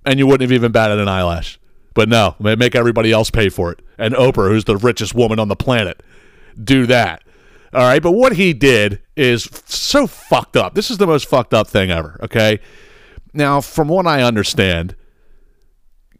and 0.05 0.19
you 0.19 0.27
wouldn't 0.27 0.43
have 0.51 0.53
even 0.53 0.73
batted 0.73 0.99
an 0.99 1.09
eyelash. 1.09 1.59
But 1.95 2.09
no, 2.09 2.35
make 2.41 2.75
everybody 2.75 3.13
else 3.13 3.31
pay 3.31 3.49
for 3.49 3.71
it. 3.71 3.81
And 3.97 4.15
Oprah, 4.15 4.49
who's 4.49 4.65
the 4.65 4.77
richest 4.77 5.15
woman 5.15 5.39
on 5.39 5.47
the 5.47 5.55
planet, 5.55 6.03
do 6.63 6.87
that. 6.87 7.23
All 7.73 7.83
right, 7.83 8.03
but 8.03 8.13
what 8.13 8.35
he 8.35 8.53
did 8.53 9.01
is 9.17 9.49
so 9.67 10.09
fucked 10.09 10.57
up. 10.57 10.75
This 10.75 10.91
is 10.91 10.99
the 10.99 11.07
most 11.07 11.27
fucked 11.27 11.55
up 11.55 11.69
thing 11.69 11.91
ever. 11.91 12.19
Okay, 12.25 12.59
now 13.33 13.61
from 13.61 13.89
what 13.89 14.07
I 14.07 14.23
understand, 14.23 14.97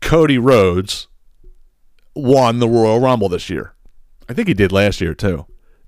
Cody 0.01 0.39
Rhodes 0.39 1.09
won 2.15 2.61
the 2.61 2.69
Royal 2.69 3.01
Rumble 3.01 3.29
this 3.29 3.51
year. 3.51 3.75
I 4.29 4.33
think 4.33 4.47
he 4.49 4.55
did 4.55 4.71
last 4.71 5.01
year 5.01 5.15
too. 5.15 5.47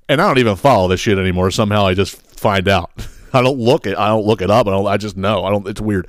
And 0.08 0.20
I 0.20 0.26
don't 0.28 0.38
even 0.38 0.56
follow 0.56 0.88
this 0.88 1.00
shit 1.00 1.18
anymore. 1.18 1.50
Somehow 1.50 1.86
I 1.86 1.94
just 1.94 2.16
find 2.38 2.68
out. 2.68 2.90
I 3.32 3.42
don't 3.42 3.58
look 3.58 3.86
it. 3.86 3.98
I 3.98 4.08
don't 4.08 4.24
look 4.24 4.40
it 4.40 4.50
up. 4.50 4.66
I 4.66 4.70
don't. 4.70 4.86
I 4.86 4.96
just 4.96 5.16
know. 5.16 5.44
I 5.44 5.50
don't. 5.50 5.66
It's 5.68 5.80
weird. 5.80 6.06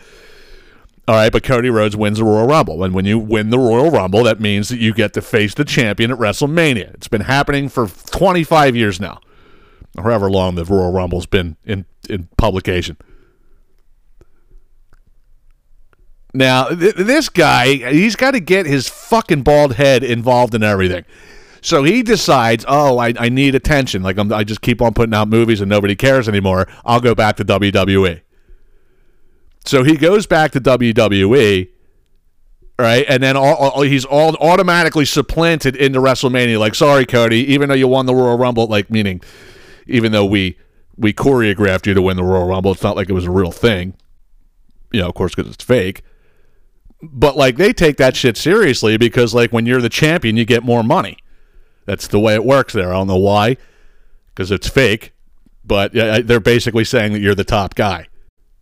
All 1.07 1.15
right, 1.15 1.31
but 1.31 1.41
Cody 1.43 1.69
Rhodes 1.69 1.95
wins 1.95 2.17
the 2.17 2.25
Royal 2.25 2.47
Rumble, 2.47 2.83
and 2.83 2.93
when 2.93 3.05
you 3.05 3.17
win 3.17 3.49
the 3.49 3.57
Royal 3.57 3.89
Rumble, 3.89 4.23
that 4.23 4.41
means 4.41 4.67
that 4.67 4.79
you 4.79 4.93
get 4.93 5.13
to 5.13 5.21
face 5.21 5.53
the 5.53 5.63
champion 5.63 6.11
at 6.11 6.17
WrestleMania. 6.17 6.93
It's 6.95 7.07
been 7.07 7.21
happening 7.21 7.69
for 7.69 7.87
25 7.87 8.75
years 8.75 8.99
now, 8.99 9.21
however 9.95 10.29
long 10.29 10.55
the 10.55 10.65
Royal 10.65 10.91
Rumble's 10.91 11.25
been 11.25 11.55
in 11.63 11.85
in 12.09 12.27
publication. 12.37 12.97
Now, 16.33 16.67
th- 16.69 16.95
this 16.95 17.29
guy, 17.29 17.91
he's 17.91 18.17
got 18.17 18.31
to 18.31 18.41
get 18.41 18.65
his 18.65 18.89
fucking 18.89 19.43
bald 19.43 19.75
head 19.75 20.03
involved 20.03 20.53
in 20.53 20.61
everything. 20.61 21.05
So 21.67 21.83
he 21.83 22.01
decides, 22.01 22.63
oh, 22.65 22.97
I, 22.97 23.13
I 23.19 23.27
need 23.27 23.53
attention. 23.53 24.01
Like 24.01 24.17
I'm, 24.17 24.31
I 24.31 24.45
just 24.45 24.61
keep 24.61 24.81
on 24.81 24.93
putting 24.93 25.13
out 25.13 25.27
movies 25.27 25.59
and 25.59 25.69
nobody 25.69 25.97
cares 25.97 26.29
anymore. 26.29 26.65
I'll 26.85 27.01
go 27.01 27.13
back 27.13 27.35
to 27.35 27.43
WWE. 27.43 28.21
So 29.65 29.83
he 29.83 29.97
goes 29.97 30.25
back 30.25 30.51
to 30.51 30.61
WWE, 30.61 31.67
right? 32.79 33.05
And 33.09 33.21
then 33.21 33.35
all, 33.35 33.53
all- 33.55 33.81
he's 33.81 34.05
all 34.05 34.37
automatically 34.37 35.03
supplanted 35.03 35.75
into 35.75 35.99
WrestleMania. 35.99 36.57
Like, 36.57 36.73
sorry, 36.73 37.05
Cody, 37.05 37.39
even 37.51 37.67
though 37.67 37.75
you 37.75 37.89
won 37.89 38.05
the 38.05 38.15
Royal 38.15 38.37
Rumble, 38.37 38.67
like 38.67 38.89
meaning, 38.89 39.19
even 39.87 40.13
though 40.13 40.25
we 40.25 40.57
we 40.95 41.11
choreographed 41.11 41.85
you 41.85 41.93
to 41.93 42.01
win 42.01 42.15
the 42.15 42.23
Royal 42.23 42.47
Rumble, 42.47 42.71
it's 42.71 42.81
not 42.81 42.95
like 42.95 43.09
it 43.09 43.13
was 43.13 43.25
a 43.25 43.31
real 43.31 43.51
thing. 43.51 43.93
You 44.93 45.01
know, 45.01 45.09
of 45.09 45.15
course, 45.15 45.35
because 45.35 45.51
it's 45.53 45.65
fake. 45.65 46.01
But 47.03 47.35
like 47.35 47.57
they 47.57 47.73
take 47.73 47.97
that 47.97 48.15
shit 48.15 48.37
seriously 48.37 48.95
because 48.95 49.33
like 49.33 49.51
when 49.51 49.65
you're 49.65 49.81
the 49.81 49.89
champion, 49.89 50.37
you 50.37 50.45
get 50.45 50.63
more 50.63 50.81
money. 50.81 51.17
That's 51.87 52.07
the 52.07 52.19
way 52.19 52.35
it 52.35 52.45
works 52.45 52.73
there. 52.73 52.89
I 52.89 52.93
don't 52.93 53.07
know 53.07 53.17
why, 53.17 53.57
because 54.27 54.51
it's 54.51 54.69
fake. 54.69 55.13
But 55.65 55.93
they're 55.93 56.39
basically 56.39 56.85
saying 56.85 57.13
that 57.13 57.19
you're 57.19 57.35
the 57.35 57.43
top 57.43 57.75
guy. 57.75 58.07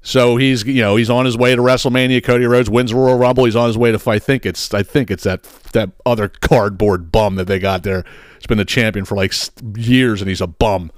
So 0.01 0.37
he's 0.37 0.63
you 0.63 0.81
know 0.81 0.95
he's 0.95 1.09
on 1.09 1.25
his 1.25 1.35
way 1.35 1.55
to 1.55 1.61
WrestleMania. 1.61 2.23
Cody 2.23 2.45
Rhodes 2.45 2.69
wins 2.69 2.93
Royal 2.93 3.17
Rumble. 3.17 3.45
He's 3.45 3.55
on 3.55 3.67
his 3.67 3.77
way 3.77 3.91
to 3.91 3.99
fight. 3.99 4.15
I 4.15 4.19
think 4.19 4.45
it's 4.45 4.73
I 4.73 4.83
think 4.83 5.11
it's 5.11 5.23
that 5.23 5.43
that 5.73 5.91
other 6.05 6.29
cardboard 6.29 7.11
bum 7.11 7.35
that 7.35 7.45
they 7.45 7.59
got 7.59 7.83
there. 7.83 8.05
He's 8.35 8.45
been 8.45 8.59
the 8.59 8.65
champion 8.65 9.05
for 9.05 9.15
like 9.15 9.33
years, 9.75 10.21
and 10.21 10.29
he's 10.29 10.41
a 10.41 10.47
bum. 10.47 10.91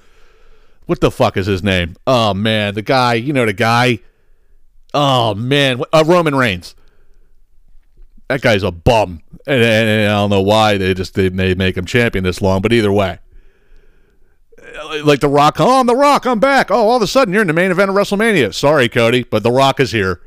What 0.86 1.00
the 1.00 1.12
fuck 1.12 1.38
is 1.38 1.48
his 1.48 1.64
name? 1.64 1.96
Oh 2.06 2.34
man, 2.34 2.74
the 2.74 2.82
guy. 2.82 3.14
You 3.14 3.32
know 3.32 3.46
the 3.46 3.54
guy. 3.54 4.00
Oh 4.94 5.34
man, 5.34 5.82
uh, 5.94 6.04
Roman 6.06 6.36
Reigns. 6.36 6.76
That 8.28 8.42
guy's 8.42 8.64
a 8.64 8.72
bum, 8.72 9.22
and, 9.48 9.62
and- 9.64 9.90
and 9.90 10.12
I 10.12 10.16
don't 10.16 10.30
know 10.30 10.42
why 10.42 10.78
they 10.78 10.94
just 10.94 11.14
they, 11.16 11.30
they 11.30 11.56
make 11.56 11.76
him 11.78 11.86
champion 11.86 12.24
this 12.24 12.42
long. 12.42 12.62
But 12.62 12.74
either 12.74 12.92
way, 12.92 13.20
like 15.04 15.22
The 15.22 15.30
Rock, 15.30 15.60
oh, 15.60 15.80
I'm 15.80 15.88
The 15.88 15.96
Rock, 15.96 16.26
I'm 16.26 16.40
back. 16.40 16.70
Oh, 16.70 16.76
all 16.90 16.98
of 16.98 17.02
a 17.02 17.08
sudden 17.08 17.34
you're 17.34 17.42
in 17.42 17.48
the 17.48 17.54
main 17.54 17.72
event 17.72 17.90
of 17.90 17.96
WrestleMania. 17.96 18.54
Sorry, 18.54 18.90
Cody, 18.90 19.24
but 19.24 19.42
The 19.44 19.52
Rock 19.52 19.80
is 19.80 19.92
here, 19.92 20.22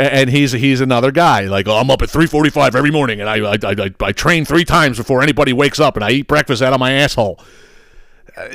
A- 0.00 0.14
and 0.14 0.30
he's 0.30 0.52
he's 0.52 0.80
another 0.80 1.10
guy. 1.10 1.42
Like 1.42 1.66
oh, 1.68 1.76
I'm 1.76 1.90
up 1.90 2.02
at 2.02 2.08
3:45 2.08 2.74
every 2.74 2.90
morning, 2.90 3.20
and 3.20 3.28
I 3.28 3.54
I, 3.54 3.58
I 3.82 3.90
I 4.00 4.12
train 4.12 4.44
three 4.44 4.64
times 4.64 4.96
before 4.96 5.22
anybody 5.22 5.52
wakes 5.52 5.80
up, 5.80 5.96
and 5.96 6.04
I 6.04 6.10
eat 6.12 6.28
breakfast 6.28 6.62
out 6.62 6.72
of 6.72 6.80
my 6.80 6.92
asshole. 6.92 7.40
Uh, 8.36 8.48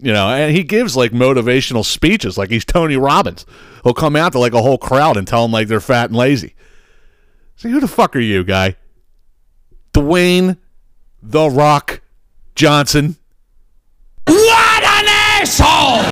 You 0.00 0.12
know, 0.12 0.28
and 0.28 0.54
he 0.54 0.62
gives 0.62 0.96
like 0.96 1.10
motivational 1.10 1.84
speeches, 1.84 2.38
like 2.38 2.50
he's 2.50 2.64
Tony 2.64 2.96
Robbins. 2.96 3.44
He'll 3.82 3.94
come 3.94 4.14
out 4.14 4.32
to 4.32 4.38
like 4.38 4.52
a 4.54 4.62
whole 4.62 4.78
crowd 4.78 5.16
and 5.16 5.26
tell 5.26 5.42
them 5.42 5.52
like 5.52 5.66
they're 5.66 5.80
fat 5.80 6.10
and 6.10 6.16
lazy. 6.16 6.54
See, 7.56 7.70
who 7.70 7.80
the 7.80 7.88
fuck 7.88 8.14
are 8.14 8.20
you, 8.20 8.44
guy? 8.44 8.76
Dwayne 9.92 10.58
The 11.20 11.50
Rock 11.50 12.00
Johnson. 12.54 13.16
What 14.26 14.84
an 14.84 15.06
asshole! 15.08 16.10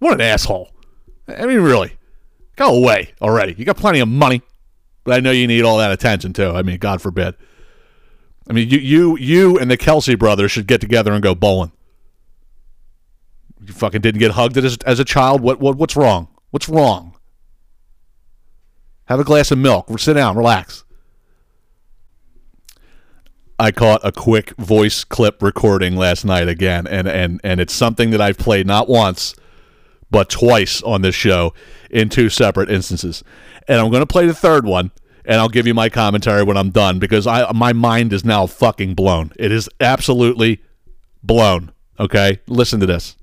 What 0.00 0.14
an 0.14 0.20
asshole. 0.20 0.70
I 1.28 1.46
mean, 1.46 1.60
really. 1.60 1.92
Go 2.56 2.74
away 2.74 3.14
already. 3.22 3.54
You 3.56 3.64
got 3.64 3.76
plenty 3.76 4.00
of 4.00 4.08
money, 4.08 4.42
but 5.04 5.14
I 5.14 5.20
know 5.20 5.30
you 5.30 5.46
need 5.46 5.62
all 5.62 5.78
that 5.78 5.92
attention 5.92 6.32
too. 6.32 6.50
I 6.50 6.62
mean, 6.62 6.78
God 6.78 7.00
forbid. 7.00 7.36
I 8.50 8.52
mean, 8.52 8.68
you 8.68 8.78
you 8.78 9.16
you 9.18 9.58
and 9.58 9.70
the 9.70 9.78
Kelce 9.78 10.18
brothers 10.18 10.50
should 10.50 10.66
get 10.66 10.80
together 10.80 11.12
and 11.12 11.22
go 11.22 11.34
bowling. 11.34 11.72
You 13.64 13.72
fucking 13.72 14.00
didn't 14.00 14.20
get 14.20 14.32
hugged 14.32 14.56
as, 14.56 14.76
as 14.86 15.00
a 15.00 15.04
child. 15.04 15.40
What 15.40 15.60
what 15.60 15.76
what's 15.76 15.96
wrong? 15.96 16.28
What's 16.50 16.68
wrong? 16.68 17.16
Have 19.06 19.20
a 19.20 19.24
glass 19.24 19.50
of 19.50 19.58
milk. 19.58 19.98
Sit 19.98 20.14
down. 20.14 20.36
Relax. 20.36 20.84
I 23.58 23.72
caught 23.72 24.00
a 24.04 24.12
quick 24.12 24.50
voice 24.56 25.02
clip 25.02 25.42
recording 25.42 25.96
last 25.96 26.24
night 26.24 26.48
again, 26.48 26.86
and 26.86 27.08
and 27.08 27.40
and 27.42 27.60
it's 27.60 27.74
something 27.74 28.10
that 28.10 28.20
I've 28.20 28.38
played 28.38 28.66
not 28.66 28.88
once, 28.88 29.34
but 30.10 30.30
twice 30.30 30.80
on 30.82 31.02
this 31.02 31.16
show 31.16 31.54
in 31.90 32.08
two 32.08 32.28
separate 32.28 32.70
instances. 32.70 33.24
And 33.66 33.80
I'm 33.80 33.90
going 33.90 34.02
to 34.02 34.06
play 34.06 34.26
the 34.26 34.34
third 34.34 34.64
one, 34.64 34.92
and 35.24 35.40
I'll 35.40 35.48
give 35.48 35.66
you 35.66 35.74
my 35.74 35.88
commentary 35.88 36.44
when 36.44 36.56
I'm 36.56 36.70
done 36.70 37.00
because 37.00 37.26
I 37.26 37.50
my 37.52 37.72
mind 37.72 38.12
is 38.12 38.24
now 38.24 38.46
fucking 38.46 38.94
blown. 38.94 39.32
It 39.36 39.50
is 39.50 39.68
absolutely 39.80 40.62
blown. 41.22 41.72
Okay, 41.98 42.38
listen 42.46 42.78
to 42.78 42.86
this. 42.86 43.16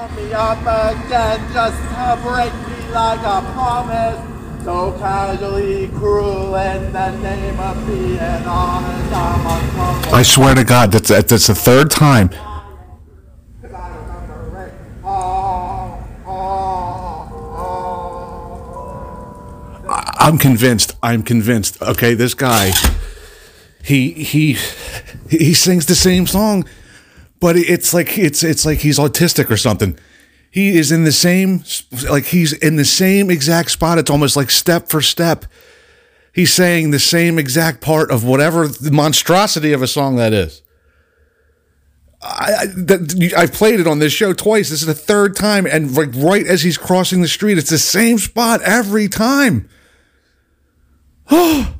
Me 0.00 0.32
up 0.32 0.60
again 0.62 1.40
just 1.52 1.76
to 1.76 2.18
break 2.22 2.54
me 2.54 2.88
like 2.90 3.20
a 3.20 3.42
promise. 3.52 4.64
So 4.64 4.96
casually 4.98 5.88
cruel 5.88 6.54
in 6.54 6.90
the 6.90 7.10
name 7.18 7.60
of 7.60 7.86
being 7.86 8.18
honest. 8.18 9.12
I'm. 9.12 10.14
I 10.14 10.22
swear 10.22 10.54
to 10.54 10.64
God, 10.64 10.90
that's 10.92 11.08
that's 11.08 11.48
the 11.48 11.54
third 11.54 11.90
time. 11.90 12.30
I'm 20.18 20.38
convinced. 20.38 20.96
I'm 21.02 21.22
convinced. 21.22 21.82
Okay, 21.82 22.14
this 22.14 22.32
guy, 22.32 22.72
he 23.84 24.12
he 24.12 24.56
he 25.28 25.52
sings 25.52 25.84
the 25.84 25.94
same 25.94 26.26
song, 26.26 26.64
but 27.40 27.56
it's 27.56 27.92
like 27.94 28.18
it's 28.18 28.42
it's 28.42 28.66
like 28.66 28.78
he's 28.78 28.98
autistic 28.98 29.50
or 29.50 29.56
something. 29.56 29.98
He 30.50 30.76
is 30.76 30.92
in 30.92 31.04
the 31.04 31.12
same 31.12 31.64
like 32.08 32.26
he's 32.26 32.52
in 32.52 32.76
the 32.76 32.84
same 32.84 33.30
exact 33.30 33.70
spot. 33.70 33.98
It's 33.98 34.10
almost 34.10 34.36
like 34.36 34.50
step 34.50 34.88
for 34.88 35.00
step. 35.00 35.46
He's 36.32 36.52
saying 36.52 36.90
the 36.90 36.98
same 36.98 37.38
exact 37.38 37.80
part 37.80 38.10
of 38.10 38.22
whatever 38.22 38.68
monstrosity 38.92 39.72
of 39.72 39.82
a 39.82 39.86
song 39.86 40.16
that 40.16 40.32
is. 40.32 40.62
I, 42.22 42.54
I 42.60 42.66
that, 42.66 43.32
I've 43.36 43.52
played 43.54 43.80
it 43.80 43.86
on 43.86 43.98
this 43.98 44.12
show 44.12 44.34
twice. 44.34 44.68
This 44.68 44.82
is 44.82 44.86
the 44.86 44.94
third 44.94 45.34
time, 45.34 45.66
and 45.66 45.96
like 45.96 46.10
right 46.14 46.46
as 46.46 46.62
he's 46.62 46.76
crossing 46.76 47.22
the 47.22 47.28
street, 47.28 47.56
it's 47.56 47.70
the 47.70 47.78
same 47.78 48.18
spot 48.18 48.60
every 48.62 49.08
time. 49.08 49.68
Oh. 51.32 51.79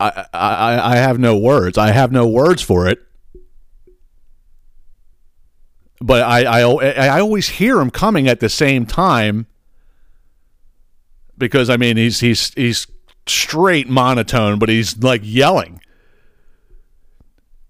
I, 0.00 0.26
I 0.32 0.92
I 0.92 0.96
have 0.96 1.18
no 1.18 1.36
words. 1.36 1.76
I 1.76 1.90
have 1.92 2.10
no 2.10 2.26
words 2.26 2.62
for 2.62 2.88
it. 2.88 2.98
But 6.00 6.22
I 6.22 6.44
I 6.44 6.60
I 6.62 7.20
always 7.20 7.48
hear 7.48 7.78
him 7.78 7.90
coming 7.90 8.26
at 8.26 8.40
the 8.40 8.48
same 8.48 8.86
time 8.86 9.46
because 11.36 11.68
I 11.68 11.76
mean 11.76 11.98
he's 11.98 12.20
he's 12.20 12.54
he's 12.54 12.86
straight 13.26 13.88
monotone, 13.88 14.58
but 14.58 14.70
he's 14.70 14.96
like 15.02 15.20
yelling, 15.22 15.80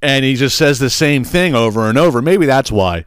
and 0.01 0.25
he 0.25 0.37
just 0.37 0.57
says 0.57 0.79
the 0.79 0.91
same 0.91 1.25
thing 1.25 1.57
over 1.57 1.89
and 1.89 1.99
over. 1.99 2.23
Maybe 2.23 2.47
that's 2.47 2.71
why, 2.71 3.05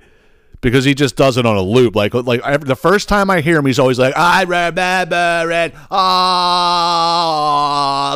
because 0.64 0.86
he 0.86 0.96
just 0.96 1.16
does 1.16 1.38
it 1.38 1.46
on 1.46 1.56
a 1.56 1.62
loop. 1.62 1.96
Like 1.96 2.16
like 2.16 2.42
every, 2.44 2.66
the 2.68 2.76
first 2.76 3.08
time 3.08 3.30
I 3.30 3.42
hear 3.42 3.60
him, 3.60 3.68
he's 3.68 3.78
always 3.78 4.00
like, 4.00 4.18
"I 4.18 4.42
remember 4.44 5.52
it 5.52 5.76
all 5.92 6.18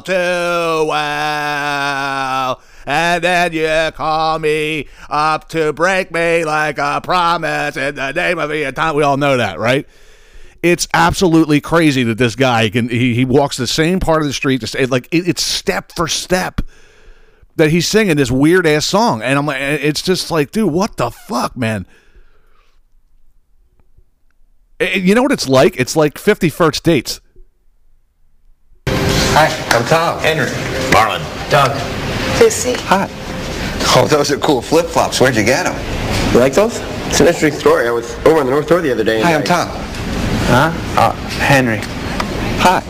too 0.01 0.87
well." 0.87 2.61
And 2.87 3.21
then 3.21 3.51
you 3.51 3.91
call 3.91 4.39
me 4.39 4.87
up 5.09 5.49
to 5.49 5.73
break 5.73 6.09
me 6.09 6.45
like 6.45 6.77
a 6.79 7.01
promise 7.03 7.75
in 7.75 7.95
the 7.95 8.13
name 8.13 8.39
of 8.39 8.49
the 8.49 8.71
time. 8.71 8.95
We 8.95 9.03
all 9.03 9.17
know 9.17 9.37
that, 9.37 9.59
right? 9.59 9.85
it's 10.63 10.87
absolutely 10.91 11.61
crazy 11.61 12.01
that 12.03 12.17
this 12.17 12.35
guy 12.35 12.67
can 12.67 12.89
he, 12.89 13.13
he 13.13 13.25
walks 13.25 13.57
the 13.57 13.67
same 13.67 13.99
part 13.99 14.21
of 14.21 14.27
the 14.27 14.33
street 14.33 14.59
to 14.59 14.65
say 14.65 14.87
like 14.87 15.07
it, 15.11 15.27
it's 15.27 15.43
step 15.43 15.91
for 15.91 16.07
step 16.07 16.61
that 17.57 17.69
he's 17.69 17.87
singing 17.87 18.15
this 18.15 18.31
weird 18.31 18.65
ass 18.65 18.83
song 18.83 19.21
and 19.21 19.37
i'm 19.37 19.45
like 19.45 19.61
it's 19.61 20.01
just 20.01 20.31
like 20.31 20.49
dude 20.49 20.73
what 20.73 20.97
the 20.97 21.11
fuck 21.11 21.55
man 21.55 21.85
you 24.79 25.15
know 25.15 25.23
what 25.23 25.31
it's 25.31 25.47
like 25.49 25.75
it's 25.77 25.95
like 25.95 26.17
50 26.17 26.49
first 26.49 26.83
dates 26.83 27.21
Hi, 29.39 29.47
I'm 29.77 29.85
Tom. 29.85 30.17
Henry. 30.19 30.47
Marlon. 30.91 31.21
Doug. 31.51 31.69
Lucy. 32.41 32.73
Hi. 32.85 33.07
Oh, 33.95 34.07
those 34.09 34.31
are 34.31 34.37
cool 34.39 34.63
flip 34.63 34.87
flops. 34.87 35.21
Where'd 35.21 35.35
you 35.35 35.43
get 35.43 35.65
them? 35.65 36.33
You 36.33 36.39
like 36.39 36.53
those? 36.53 36.79
It's 37.09 37.19
an 37.19 37.27
interesting 37.27 37.53
story. 37.53 37.87
I 37.87 37.91
was 37.91 38.15
over 38.25 38.39
on 38.39 38.47
the 38.47 38.51
North 38.51 38.67
Shore 38.67 38.81
the 38.81 38.91
other 38.91 39.03
day. 39.03 39.17
and 39.21 39.25
Hi, 39.25 39.35
I'm 39.35 39.41
I- 39.41 39.45
Tom. 39.45 39.67
Huh? 40.49 40.99
Uh, 40.99 41.11
Henry. 41.37 41.77
Hi. 42.63 42.81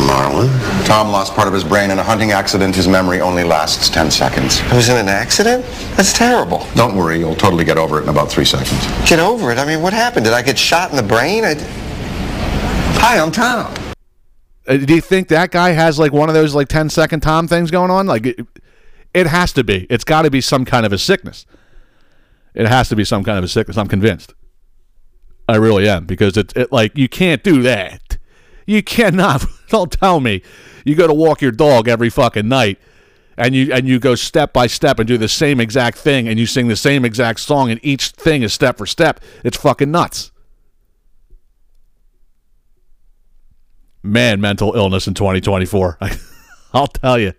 Marlon. 0.00 0.48
Tom 0.86 1.10
lost 1.10 1.34
part 1.34 1.48
of 1.48 1.54
his 1.54 1.64
brain 1.64 1.90
in 1.90 1.98
a 1.98 2.02
hunting 2.02 2.32
accident. 2.32 2.74
His 2.74 2.88
memory 2.88 3.20
only 3.20 3.44
lasts 3.44 3.88
10 3.88 4.10
seconds. 4.10 4.60
I 4.62 4.76
was 4.76 4.88
in 4.88 4.96
an 4.96 5.08
accident? 5.08 5.64
That's 5.96 6.12
terrible. 6.12 6.66
Don't 6.74 6.96
worry, 6.96 7.18
you'll 7.18 7.36
totally 7.36 7.64
get 7.64 7.78
over 7.78 7.98
it 7.98 8.04
in 8.04 8.08
about 8.08 8.30
three 8.30 8.44
seconds. 8.44 8.86
Get 9.08 9.20
over 9.20 9.50
it. 9.50 9.58
I 9.58 9.64
mean, 9.66 9.82
what 9.82 9.92
happened? 9.92 10.24
Did 10.24 10.34
I 10.34 10.42
get 10.42 10.58
shot 10.58 10.90
in 10.90 10.96
the 10.96 11.02
brain? 11.02 11.44
I... 11.44 11.54
Hi, 13.02 13.18
I'm 13.18 13.32
Tom. 13.32 13.74
Uh, 14.66 14.76
do 14.76 14.94
you 14.94 15.00
think 15.00 15.28
that 15.28 15.50
guy 15.50 15.70
has 15.70 15.98
like 15.98 16.12
one 16.12 16.28
of 16.28 16.34
those 16.34 16.54
like 16.54 16.68
10 16.68 16.90
second 16.90 17.20
Tom 17.20 17.48
things 17.48 17.70
going 17.70 17.90
on? 17.90 18.06
Like 18.06 18.26
it, 18.26 18.46
it 19.12 19.26
has 19.26 19.52
to 19.54 19.64
be. 19.64 19.86
It's 19.90 20.04
got 20.04 20.22
to 20.22 20.30
be 20.30 20.40
some 20.40 20.64
kind 20.64 20.86
of 20.86 20.92
a 20.92 20.98
sickness. 20.98 21.46
It 22.54 22.66
has 22.66 22.88
to 22.88 22.96
be 22.96 23.04
some 23.04 23.24
kind 23.24 23.38
of 23.38 23.44
a 23.44 23.48
sickness. 23.48 23.76
I'm 23.76 23.88
convinced. 23.88 24.34
I 25.48 25.56
really 25.56 25.88
am 25.88 26.06
because 26.06 26.36
it's 26.36 26.54
it, 26.54 26.70
like 26.70 26.96
you 26.96 27.08
can't 27.08 27.42
do 27.42 27.62
that. 27.62 28.18
You 28.66 28.82
cannot. 28.82 29.44
Don't 29.76 29.90
tell 29.90 30.20
me 30.20 30.42
you 30.84 30.94
go 30.94 31.06
to 31.06 31.14
walk 31.14 31.40
your 31.40 31.52
dog 31.52 31.88
every 31.88 32.10
fucking 32.10 32.48
night 32.48 32.78
and 33.36 33.54
you 33.54 33.72
and 33.72 33.88
you 33.88 33.98
go 33.98 34.14
step 34.14 34.52
by 34.52 34.66
step 34.66 34.98
and 34.98 35.08
do 35.08 35.16
the 35.16 35.28
same 35.28 35.60
exact 35.60 35.98
thing 35.98 36.28
and 36.28 36.38
you 36.38 36.46
sing 36.46 36.68
the 36.68 36.76
same 36.76 37.04
exact 37.04 37.40
song 37.40 37.70
and 37.70 37.80
each 37.82 38.10
thing 38.10 38.42
is 38.42 38.52
step 38.52 38.78
for 38.78 38.86
step. 38.86 39.20
It's 39.44 39.56
fucking 39.56 39.90
nuts. 39.90 40.30
man, 44.02 44.40
mental 44.40 44.74
illness 44.74 45.06
in 45.06 45.14
2024. 45.14 45.98
I'll 46.74 46.86
tell 46.86 47.18
you. 47.18 47.32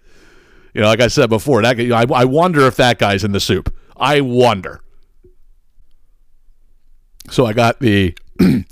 You 0.74 0.82
know, 0.82 0.88
like 0.88 1.02
I 1.02 1.08
said 1.08 1.30
before, 1.30 1.62
that 1.62 1.80
I, 1.80 2.06
I 2.14 2.26
wonder 2.26 2.66
if 2.68 2.78
that 2.78 2.98
guy's 2.98 3.24
in 3.24 3.34
the 3.34 3.40
soup. 3.40 3.74
I 3.98 4.22
wonder. 4.22 4.82
So 7.30 7.46
I 7.46 7.54
got 7.54 7.80
the 7.80 8.16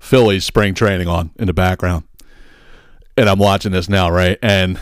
Phillies 0.00 0.44
spring 0.44 0.74
training 0.74 1.08
on 1.08 1.30
in 1.38 1.46
the 1.46 1.52
background, 1.52 2.04
and 3.16 3.28
I'm 3.28 3.38
watching 3.38 3.72
this 3.72 3.88
now, 3.88 4.10
right? 4.10 4.38
And 4.42 4.78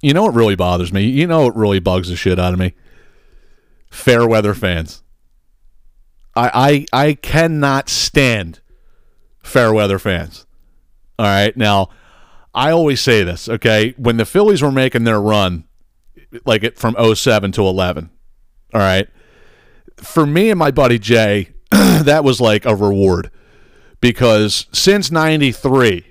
you 0.00 0.14
know 0.14 0.22
what 0.22 0.34
really 0.34 0.56
bothers 0.56 0.92
me? 0.92 1.04
You 1.04 1.26
know 1.26 1.42
what 1.44 1.56
really 1.56 1.80
bugs 1.80 2.08
the 2.08 2.16
shit 2.16 2.38
out 2.38 2.52
of 2.52 2.58
me? 2.58 2.74
Fair 3.90 4.26
weather 4.26 4.54
fans. 4.54 5.02
I 6.34 6.86
I 6.92 7.06
I 7.06 7.14
cannot 7.14 7.88
stand 7.88 8.60
fair 9.42 9.72
weather 9.72 9.98
fans. 9.98 10.46
All 11.18 11.26
right. 11.26 11.54
Now, 11.56 11.90
I 12.54 12.70
always 12.70 13.00
say 13.00 13.22
this, 13.24 13.48
okay? 13.48 13.94
When 13.96 14.16
the 14.16 14.24
Phillies 14.24 14.62
were 14.62 14.72
making 14.72 15.04
their 15.04 15.20
run, 15.20 15.64
like 16.44 16.64
it 16.64 16.78
from 16.78 16.96
07 17.14 17.52
to 17.52 17.62
11, 17.62 18.10
all 18.72 18.80
right? 18.80 19.08
For 19.96 20.26
me 20.26 20.50
and 20.50 20.58
my 20.58 20.70
buddy 20.70 20.98
Jay, 20.98 21.50
that 21.70 22.24
was 22.24 22.40
like 22.40 22.64
a 22.64 22.74
reward 22.74 23.30
because 24.00 24.66
since 24.72 25.10
93, 25.10 26.09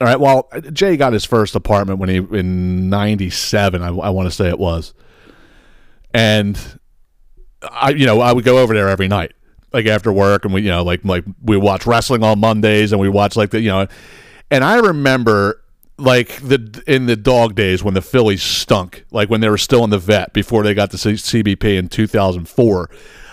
all 0.00 0.06
right, 0.06 0.20
well, 0.20 0.48
Jay 0.72 0.96
got 0.96 1.12
his 1.12 1.24
first 1.24 1.54
apartment 1.54 1.98
when 1.98 2.08
he, 2.08 2.16
in 2.16 2.90
97, 2.90 3.82
I, 3.82 3.86
I 3.86 4.10
want 4.10 4.28
to 4.28 4.30
say 4.30 4.48
it 4.48 4.58
was. 4.58 4.92
And 6.12 6.58
I, 7.62 7.90
you 7.90 8.06
know, 8.06 8.20
I 8.20 8.32
would 8.32 8.44
go 8.44 8.58
over 8.58 8.74
there 8.74 8.88
every 8.88 9.08
night 9.08 9.32
like 9.72 9.86
after 9.86 10.12
work 10.12 10.44
and 10.44 10.54
we 10.54 10.62
you 10.62 10.70
know 10.70 10.82
like 10.82 11.04
like 11.04 11.24
we 11.42 11.56
watch 11.56 11.86
wrestling 11.86 12.22
on 12.22 12.40
Mondays 12.40 12.92
and 12.92 13.00
we 13.00 13.10
watch 13.10 13.36
like 13.36 13.50
the 13.50 13.60
you 13.60 13.68
know 13.68 13.86
and 14.50 14.64
I 14.64 14.78
remember 14.78 15.62
like 15.98 16.40
the 16.40 16.82
in 16.86 17.04
the 17.06 17.16
dog 17.16 17.54
days 17.54 17.84
when 17.84 17.92
the 17.92 18.00
Phillies 18.00 18.42
stunk 18.42 19.04
like 19.10 19.28
when 19.28 19.42
they 19.42 19.50
were 19.50 19.58
still 19.58 19.84
in 19.84 19.90
the 19.90 19.98
vet 19.98 20.32
before 20.32 20.62
they 20.62 20.72
got 20.72 20.90
the 20.90 20.96
CBP 20.96 21.78
in 21.78 21.88
2004 21.88 22.90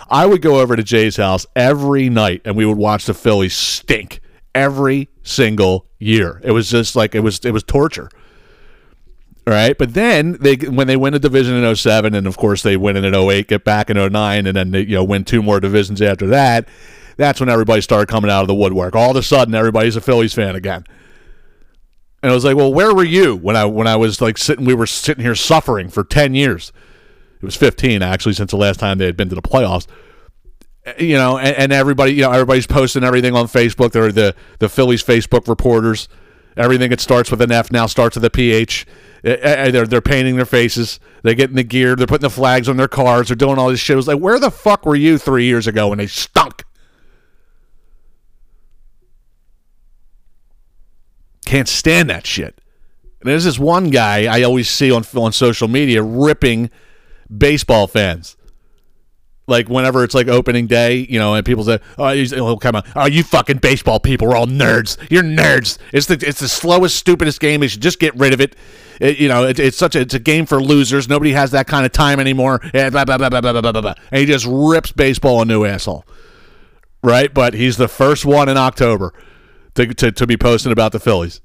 I 0.10 0.26
would 0.26 0.41
go 0.41 0.60
over 0.60 0.76
to 0.76 0.84
Jay's 0.84 1.15
house 1.15 1.45
every 1.56 2.10
night 2.10 2.41
and 2.44 2.57
we 2.57 2.65
would 2.65 2.77
watch 2.77 3.06
the 3.06 3.14
Phillies 3.14 3.56
stink 3.56 4.19
every 4.53 5.10
single 5.24 5.88
year 6.00 6.41
it 6.44 6.52
was 6.52 6.70
just 6.70 6.95
like 6.95 7.16
it 7.16 7.22
was 7.22 7.40
it 7.40 7.52
was 7.52 7.64
torture 7.64 8.10
right? 9.45 9.78
But 9.78 9.94
then 9.94 10.34
they 10.34 10.56
when 10.56 10.88
they 10.88 10.98
win 10.98 11.14
a 11.14 11.20
division 11.20 11.62
in 11.62 11.76
07 11.76 12.14
and 12.14 12.28
of 12.28 12.38
course 12.38 12.62
they 12.64 12.78
win 12.78 12.98
it 12.98 13.06
in 13.06 13.14
08, 13.14 13.48
get 13.48 13.64
back 13.64 13.90
in 13.90 13.98
09 13.98 14.48
and 14.48 14.56
then 14.56 14.72
they 14.72 14.82
you 14.82 14.95
know 14.95 15.04
win 15.04 15.24
two 15.24 15.41
more 15.41 15.60
divisions 15.60 16.02
after 16.02 16.28
that, 16.28 16.68
that's 17.18 17.40
when 17.40 17.50
everybody 17.50 17.82
started 17.82 18.08
coming 18.08 18.32
out 18.32 18.41
of 18.41 18.48
the 18.48 18.56
woodwork. 18.56 18.95
All 18.95 19.12
of 19.12 19.18
a 19.18 19.24
sudden 19.24 19.54
everybody's 19.54 19.95
a 19.95 20.02
Phillies 20.02 20.34
fan 20.34 20.56
again. 20.56 20.84
And 22.22 22.32
I 22.32 22.36
was 22.36 22.45
like, 22.45 22.56
"Well, 22.56 22.74
where 22.74 22.95
were 22.95 23.04
you 23.04 23.36
when 23.36 23.58
I 23.58 23.66
when 23.66 23.88
I 23.88 23.98
was 23.98 24.22
like 24.22 24.38
sitting 24.38 24.66
we 24.66 24.74
were 24.74 24.88
sitting 24.88 25.24
here 25.24 25.36
suffering 25.36 25.90
for 25.90 26.04
10 26.04 26.34
years?" 26.36 26.72
It 27.36 27.45
was 27.45 27.56
15 27.56 28.02
actually 28.02 28.34
since 28.34 28.52
the 28.52 28.58
last 28.58 28.80
time 28.80 28.98
they 28.98 29.06
had 29.06 29.18
been 29.18 29.30
to 29.30 29.36
the 29.36 29.41
playoffs. 29.41 29.88
You 30.99 31.15
know, 31.15 31.38
and, 31.38 31.55
and 31.55 31.72
everybody, 31.72 32.14
you 32.14 32.23
know, 32.23 32.31
everybody's 32.31 32.68
posting 32.68 33.03
everything 33.03 33.35
on 33.35 33.45
Facebook. 33.47 33.91
They're 33.93 34.11
the 34.11 34.35
the 34.60 34.68
Phillies 34.68 35.03
Facebook 35.03 35.47
reporters. 35.47 36.10
Everything 36.57 36.89
that 36.91 36.99
starts 36.99 37.31
with 37.31 37.41
an 37.41 37.51
F 37.51 37.72
now 37.72 37.85
starts 37.85 38.15
with 38.15 38.26
a 38.26 38.30
PH. 38.30 38.85
Uh, 39.26 39.30
uh, 39.30 39.72
They're 39.72 39.88
they're 39.88 40.01
painting 40.01 40.35
their 40.35 40.45
faces. 40.45 40.99
They're 41.23 41.34
getting 41.35 41.55
the 41.55 41.64
gear. 41.64 41.95
They're 41.95 42.05
putting 42.05 42.23
the 42.23 42.30
flags 42.30 42.68
on 42.68 42.76
their 42.77 42.89
cars. 42.89 43.30
They're 43.30 43.35
doing 43.35 43.57
all 43.57 43.69
this 43.69 43.80
shit. 43.80 43.93
It 43.93 43.97
was 43.97 44.07
like, 44.07 44.19
where 44.19 44.38
the 44.39 44.51
fuck 44.51 44.85
were 44.85 44.95
you 44.95 45.18
three 45.18 45.45
years 45.45 45.68
ago 45.68 45.88
when 45.88 45.97
they 45.97 46.07
stunk? 46.07 46.64
Can't 51.45 51.68
stand 51.68 52.10
that 52.10 52.27
shit. 52.27 52.60
And 53.22 53.30
there's 53.30 53.45
this 53.45 53.57
one 53.57 53.89
guy 53.89 54.26
I 54.26 54.43
always 54.43 54.69
see 54.69 54.91
on 54.91 55.05
on 55.15 55.31
social 55.31 55.68
media 55.69 56.03
ripping 56.03 56.69
baseball 57.35 57.88
fans 57.88 58.35
like 59.48 59.68
whenever 59.68 60.03
it's 60.03 60.15
like 60.15 60.28
opening 60.28 60.68
day, 60.68 61.06
you 61.10 61.20
know, 61.20 61.34
and 61.34 61.45
people 61.45 61.64
say, 61.64 61.80
"Oh, 61.98 62.11
he'll 62.14 62.57
come 62.57 62.76
out. 62.76 62.86
Oh, 62.95 63.06
you 63.06 63.24
fucking 63.24 63.57
baseball 63.57 63.99
people 63.99 64.32
are 64.32 64.36
all 64.36 64.48
nerds. 64.48 64.98
You're 65.10 65.24
nerds. 65.24 65.78
It's 65.91 66.07
the 66.07 66.14
it's 66.26 66.40
the 66.40 66.48
slowest, 66.48 66.95
stupidest 66.95 67.40
game. 67.40 67.60
They 67.60 67.68
should 67.68 67.82
just 67.82 67.99
get 67.99 68.15
rid 68.15 68.34
of 68.34 68.40
it. 68.40 68.56
it 69.02 69.18
you 69.18 69.28
know, 69.28 69.44
it, 69.44 69.60
it's 69.60 69.78
such 69.78 69.95
a 69.95 70.02
it's 70.02 70.14
a 70.14 70.20
game 70.20 70.45
for 70.45 70.61
losers. 70.61 71.10
Nobody 71.10 71.32
has 71.32 71.52
that 71.52 71.68
kind 71.68 71.86
of 71.86 71.91
time 71.91 72.20
anymore. 72.20 72.61
And 72.74 72.91
blah, 72.91 73.06
blah, 73.06 73.18
blah, 73.18 73.30
blah, 73.30 73.41
blah, 73.41 73.52
blah, 73.52 73.72
blah, 73.72 73.82
blah. 73.82 73.95
And 74.11 74.20
he 74.22 74.26
just 74.26 74.45
rips 74.49 74.91
baseball 74.91 75.41
a 75.41 75.45
new 75.45 75.65
asshole, 75.65 76.06
right? 77.03 77.34
But 77.34 77.53
he's 77.53 77.78
the 77.78 77.90
first 77.90 78.26
one 78.26 78.48
in 78.48 78.57
October 78.57 79.14
to 79.76 79.94
to, 79.94 80.11
to 80.11 80.28
be 80.28 80.38
posting 80.38 80.72
about 80.72 80.94
the 80.94 80.99
Phillies. 80.99 81.41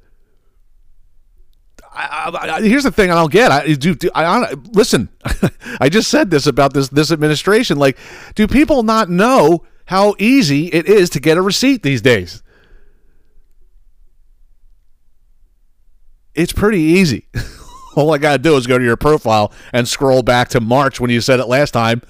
I, 1.99 2.57
I, 2.57 2.63
here's 2.63 2.85
the 2.85 2.93
thing 2.93 3.11
I 3.11 3.15
don't 3.15 3.33
get. 3.33 3.51
I 3.51 3.75
do. 3.75 3.95
do 3.95 4.11
I, 4.15 4.25
I 4.25 4.55
listen. 4.71 5.09
I 5.81 5.89
just 5.89 6.09
said 6.09 6.31
this 6.31 6.47
about 6.47 6.73
this 6.73 6.89
this 6.89 7.11
administration. 7.11 7.79
Like, 7.79 7.99
do 8.37 8.47
people 8.47 8.83
not 8.85 9.11
know 9.11 9.65
how 9.87 10.15
easy 10.19 10.67
it 10.69 10.87
is 10.87 11.11
to 11.11 11.21
get 11.21 11.37
a 11.37 11.43
receipt 11.43 11.83
these 11.83 12.01
days? 12.01 12.43
It's 16.35 16.53
pretty 16.53 16.81
easy. 16.81 17.27
All 17.97 18.15
I 18.15 18.19
got 18.19 18.33
to 18.33 18.39
do 18.39 18.57
is 18.57 18.69
go 18.69 18.79
to 18.79 18.85
your 18.85 18.97
profile 18.97 19.53
and 19.73 19.89
scroll 19.89 20.23
back 20.23 20.51
to 20.51 20.61
March 20.61 21.01
when 21.01 21.11
you 21.11 21.21
said 21.21 21.41
it 21.41 21.47
last 21.47 21.73
time, 21.73 22.01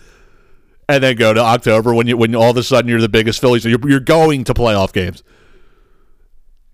and 0.87 1.03
then 1.03 1.17
go 1.17 1.33
to 1.33 1.41
October 1.41 1.95
when 1.95 2.07
you 2.07 2.17
when 2.19 2.35
all 2.35 2.51
of 2.51 2.57
a 2.59 2.63
sudden 2.63 2.91
you're 2.91 3.01
the 3.01 3.09
biggest 3.09 3.41
Phillies. 3.41 3.65
You're, 3.65 3.89
you're 3.89 4.01
going 4.01 4.45
to 4.45 4.55
playoff 4.55 4.93
games. 4.93 5.23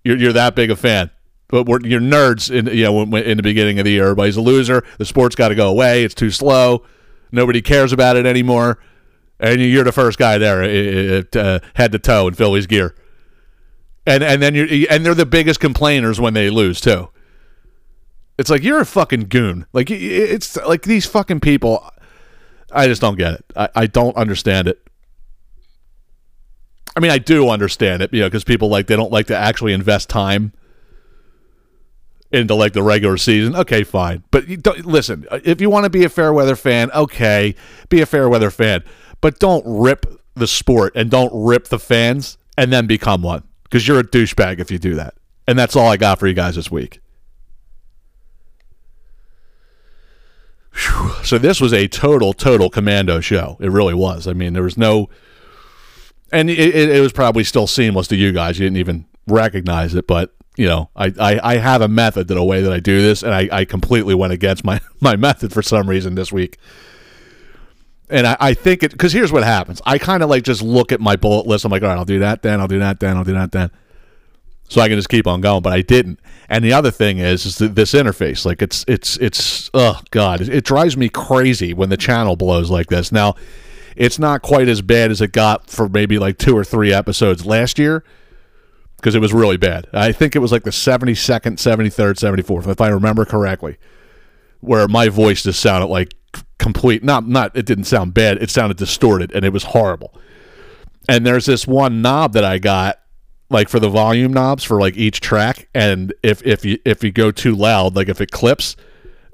You're 0.03 0.17
you're 0.17 0.33
that 0.33 0.57
big 0.57 0.73
a 0.73 0.77
fan. 0.77 1.11
But 1.49 1.65
we're, 1.67 1.81
you're 1.81 2.01
nerds 2.01 2.51
in 2.51 2.67
you 2.67 2.85
know 2.85 3.03
in 3.17 3.37
the 3.37 3.43
beginning 3.43 3.79
of 3.79 3.85
the 3.85 3.93
year. 3.93 4.05
Everybody's 4.05 4.37
a 4.37 4.41
loser. 4.41 4.85
The 4.99 5.05
sport's 5.05 5.37
got 5.37 5.49
to 5.49 5.55
go 5.55 5.69
away. 5.69 6.05
It's 6.05 6.15
too 6.15 6.31
slow. 6.31 6.85
Nobody 7.33 7.61
cares 7.61 7.93
about 7.93 8.17
it 8.17 8.27
anymore. 8.27 8.79
And 9.41 9.61
you're 9.61 9.85
the 9.85 9.93
first 9.93 10.19
guy 10.19 10.39
there, 10.39 10.63
uh, 10.63 11.39
uh, 11.39 11.59
head 11.75 11.93
to 11.93 11.99
toe 11.99 12.29
in 12.29 12.35
Phillies 12.35 12.67
gear. 12.67 12.95
And 14.07 14.23
and 14.23 14.41
then 14.41 14.55
you 14.55 14.87
and 14.91 15.05
they're 15.05 15.15
the 15.15 15.27
biggest 15.27 15.61
complainers 15.61 16.21
when 16.21 16.35
they 16.35 16.51
lose 16.51 16.81
too. 16.81 17.09
It's 18.39 18.51
like 18.51 18.63
you're 18.63 18.81
a 18.81 18.87
fucking 18.87 19.29
goon. 19.29 19.67
Like 19.73 19.91
it's 19.91 20.57
like 20.57 20.83
these 20.83 21.07
fucking 21.07 21.41
people. 21.41 21.91
I 22.73 22.87
just 22.87 23.01
don't 23.01 23.17
get 23.17 23.35
it. 23.35 23.45
I, 23.57 23.69
I 23.75 23.87
don't 23.87 24.17
understand 24.17 24.69
it. 24.69 24.85
I 26.97 27.01
mean, 27.01 27.11
I 27.11 27.19
do 27.19 27.49
understand 27.49 28.03
it, 28.03 28.13
you 28.13 28.21
know, 28.21 28.27
because 28.27 28.45
people 28.45 28.69
like 28.69 28.87
they 28.87 28.97
don't 28.97 29.13
like 29.13 29.27
to 29.29 29.37
actually 29.37 29.73
invest 29.73 30.09
time 30.09 30.53
into 32.35 32.55
like 32.55 32.73
the 32.73 32.83
regular 32.83 33.17
season. 33.17 33.55
Okay, 33.55 33.85
fine, 33.85 34.25
but 34.31 34.47
listen, 34.85 35.27
uh, 35.31 35.41
if 35.45 35.61
you 35.61 35.71
want 35.71 35.85
to 35.85 35.91
be 35.91 36.05
a 36.05 36.09
fair 36.09 36.33
weather 36.33 36.57
fan, 36.57 36.91
okay, 36.93 37.55
be 37.89 38.01
a 38.01 38.07
fair 38.07 38.29
weather 38.29 38.51
fan, 38.51 38.85
but 39.21 39.39
don't 39.39 39.65
rip 39.67 40.07
the 40.35 40.47
sport 40.47 40.93
and 40.97 41.11
don't 41.11 41.33
rip 41.33 41.69
the 41.69 41.79
fans 41.79 42.37
and 42.59 42.73
then 42.73 42.87
become 42.87 43.23
one 43.23 43.43
because 43.65 43.87
you're 43.87 44.01
a 44.01 44.05
douchebag 44.05 44.59
if 44.59 44.71
you 44.71 44.79
do 44.79 44.95
that. 44.95 45.15
And 45.47 45.59
that's 45.59 45.77
all 45.77 45.89
I 45.89 45.97
got 45.97 46.19
for 46.19 46.27
you 46.27 46.35
guys 46.35 46.57
this 46.57 46.71
week. 46.71 47.01
Phew. 50.73 51.13
So 51.23 51.39
this 51.39 51.61
was 51.61 51.73
a 51.73 51.87
total, 51.87 52.33
total 52.33 52.69
commando 52.69 53.21
show. 53.21 53.57
It 53.61 53.71
really 53.71 53.95
was. 53.95 54.27
I 54.27 54.33
mean, 54.33 54.55
there 54.55 54.63
was 54.63 54.77
no, 54.77 55.09
and 56.33 56.51
it, 56.51 56.59
it 56.59 57.01
was 57.01 57.13
probably 57.13 57.45
still 57.45 57.67
seamless 57.67 58.09
to 58.09 58.17
you 58.17 58.33
guys. 58.33 58.59
You 58.59 58.67
didn't 58.67 58.79
even 58.79 59.07
recognize 59.27 59.95
it, 59.95 60.07
but 60.07 60.35
you 60.57 60.67
know, 60.67 60.91
I, 60.95 61.13
I, 61.19 61.41
I 61.55 61.57
have 61.57 61.83
a 61.83 61.89
method 61.89 62.29
to 62.29 62.35
the 62.35 62.45
way 62.45 62.63
that 62.63 62.73
I 62.73 62.81
do 62.81 63.01
this, 63.03 63.23
and 63.23 63.35
I, 63.35 63.49
I 63.51 63.65
completely 63.65 64.15
went 64.15 64.33
against 64.33 64.65
my, 64.65 64.81
my 65.01 65.17
method 65.17 65.53
for 65.53 65.63
some 65.63 65.89
reason 65.89 66.15
this 66.15 66.33
week. 66.33 66.59
And 68.11 68.27
I, 68.27 68.37
I 68.39 68.55
think 68.55 68.83
it 68.83 68.93
because 68.93 69.13
here's 69.13 69.33
what 69.33 69.45
happens. 69.45 69.81
I 69.87 69.99
kind 69.99 70.23
of 70.23 70.29
like 70.29 70.45
just 70.45 70.63
look 70.63 70.93
at 70.93 71.01
my 71.01 71.17
bullet 71.17 71.47
list. 71.47 71.65
I'm 71.65 71.73
like, 71.73 71.83
all 71.83 71.89
right, 71.89 71.97
I'll 71.97 72.05
do 72.05 72.19
that, 72.21 72.43
then 72.43 72.61
I'll 72.61 72.69
do 72.69 72.79
that, 72.79 73.01
then 73.01 73.17
I'll 73.17 73.25
do 73.25 73.33
that, 73.33 73.53
then. 73.53 73.71
So 74.69 74.81
I 74.81 74.89
can 74.89 74.97
just 74.97 75.09
keep 75.09 75.27
on 75.27 75.41
going, 75.41 75.63
but 75.63 75.73
I 75.73 75.83
didn't. 75.83 76.21
And 76.49 76.65
the 76.65 76.73
other 76.73 76.91
thing 76.91 77.19
is, 77.19 77.47
is 77.47 77.59
this 77.59 77.93
interface, 77.93 78.45
like 78.45 78.63
it's 78.63 78.85
it's 78.87 79.17
it's 79.19 79.71
oh 79.75 80.01
god, 80.11 80.43
it, 80.43 80.49
it 80.51 80.65
drives 80.65 80.97
me 80.97 81.09
crazy 81.09 81.73
when 81.73 81.89
the 81.89 81.97
channel 81.97 82.37
blows 82.37 82.71
like 82.71 82.89
this. 82.89 83.11
Now, 83.11 83.35
it's 83.97 84.19
not 84.19 84.43
quite 84.43 84.69
as 84.69 84.83
bad 84.83 85.11
as 85.11 85.21
it 85.21 85.33
got 85.33 85.69
for 85.71 85.89
maybe 85.89 86.19
like 86.19 86.39
two 86.39 86.57
or 86.57 86.65
three 86.65 86.93
episodes 86.93 87.47
last 87.47 87.79
year 87.79 88.05
because 89.05 89.15
it 89.15 89.21
was 89.21 89.35
really 89.35 89.59
bad. 89.59 89.87
I 89.93 90.13
think 90.13 90.35
it 90.35 90.39
was 90.39 90.51
like 90.51 90.63
the 90.63 90.71
72nd, 90.71 91.59
73rd, 91.59 92.15
74th, 92.15 92.67
if 92.67 92.81
I 92.81 92.89
remember 92.89 93.27
correctly, 93.27 93.77
where 94.61 94.89
my 94.89 95.11
voice 95.11 95.43
just 95.43 95.61
sounded 95.61 95.89
like 95.89 96.15
complete. 96.59 97.05
Not 97.05 97.29
not 97.29 97.55
it 97.55 97.67
didn't 97.67 97.85
sound 97.85 98.15
bad. 98.15 98.43
It 98.43 98.49
sounded 98.49 98.79
distorted, 98.79 99.31
and 99.33 99.45
it 99.45 99.53
was 99.53 99.65
horrible. 99.65 100.19
And 101.07 101.27
there's 101.27 101.45
this 101.45 101.67
one 101.67 102.01
knob 102.01 102.33
that 102.33 102.45
I 102.47 102.57
got, 102.59 102.99
like 103.51 103.69
for 103.69 103.79
the 103.79 103.91
volume 103.91 104.33
knobs 104.33 104.65
for 104.65 104.81
like 104.81 104.97
each 104.97 105.21
track, 105.21 105.69
and 105.75 106.15
if 106.23 106.43
if 106.47 106.65
you 106.65 106.79
if 106.87 107.05
you 107.05 107.13
go 107.13 107.31
too 107.31 107.55
loud, 107.55 107.97
like 107.97 108.09
if 108.09 108.23
it 108.23 108.31
clips, 108.31 108.75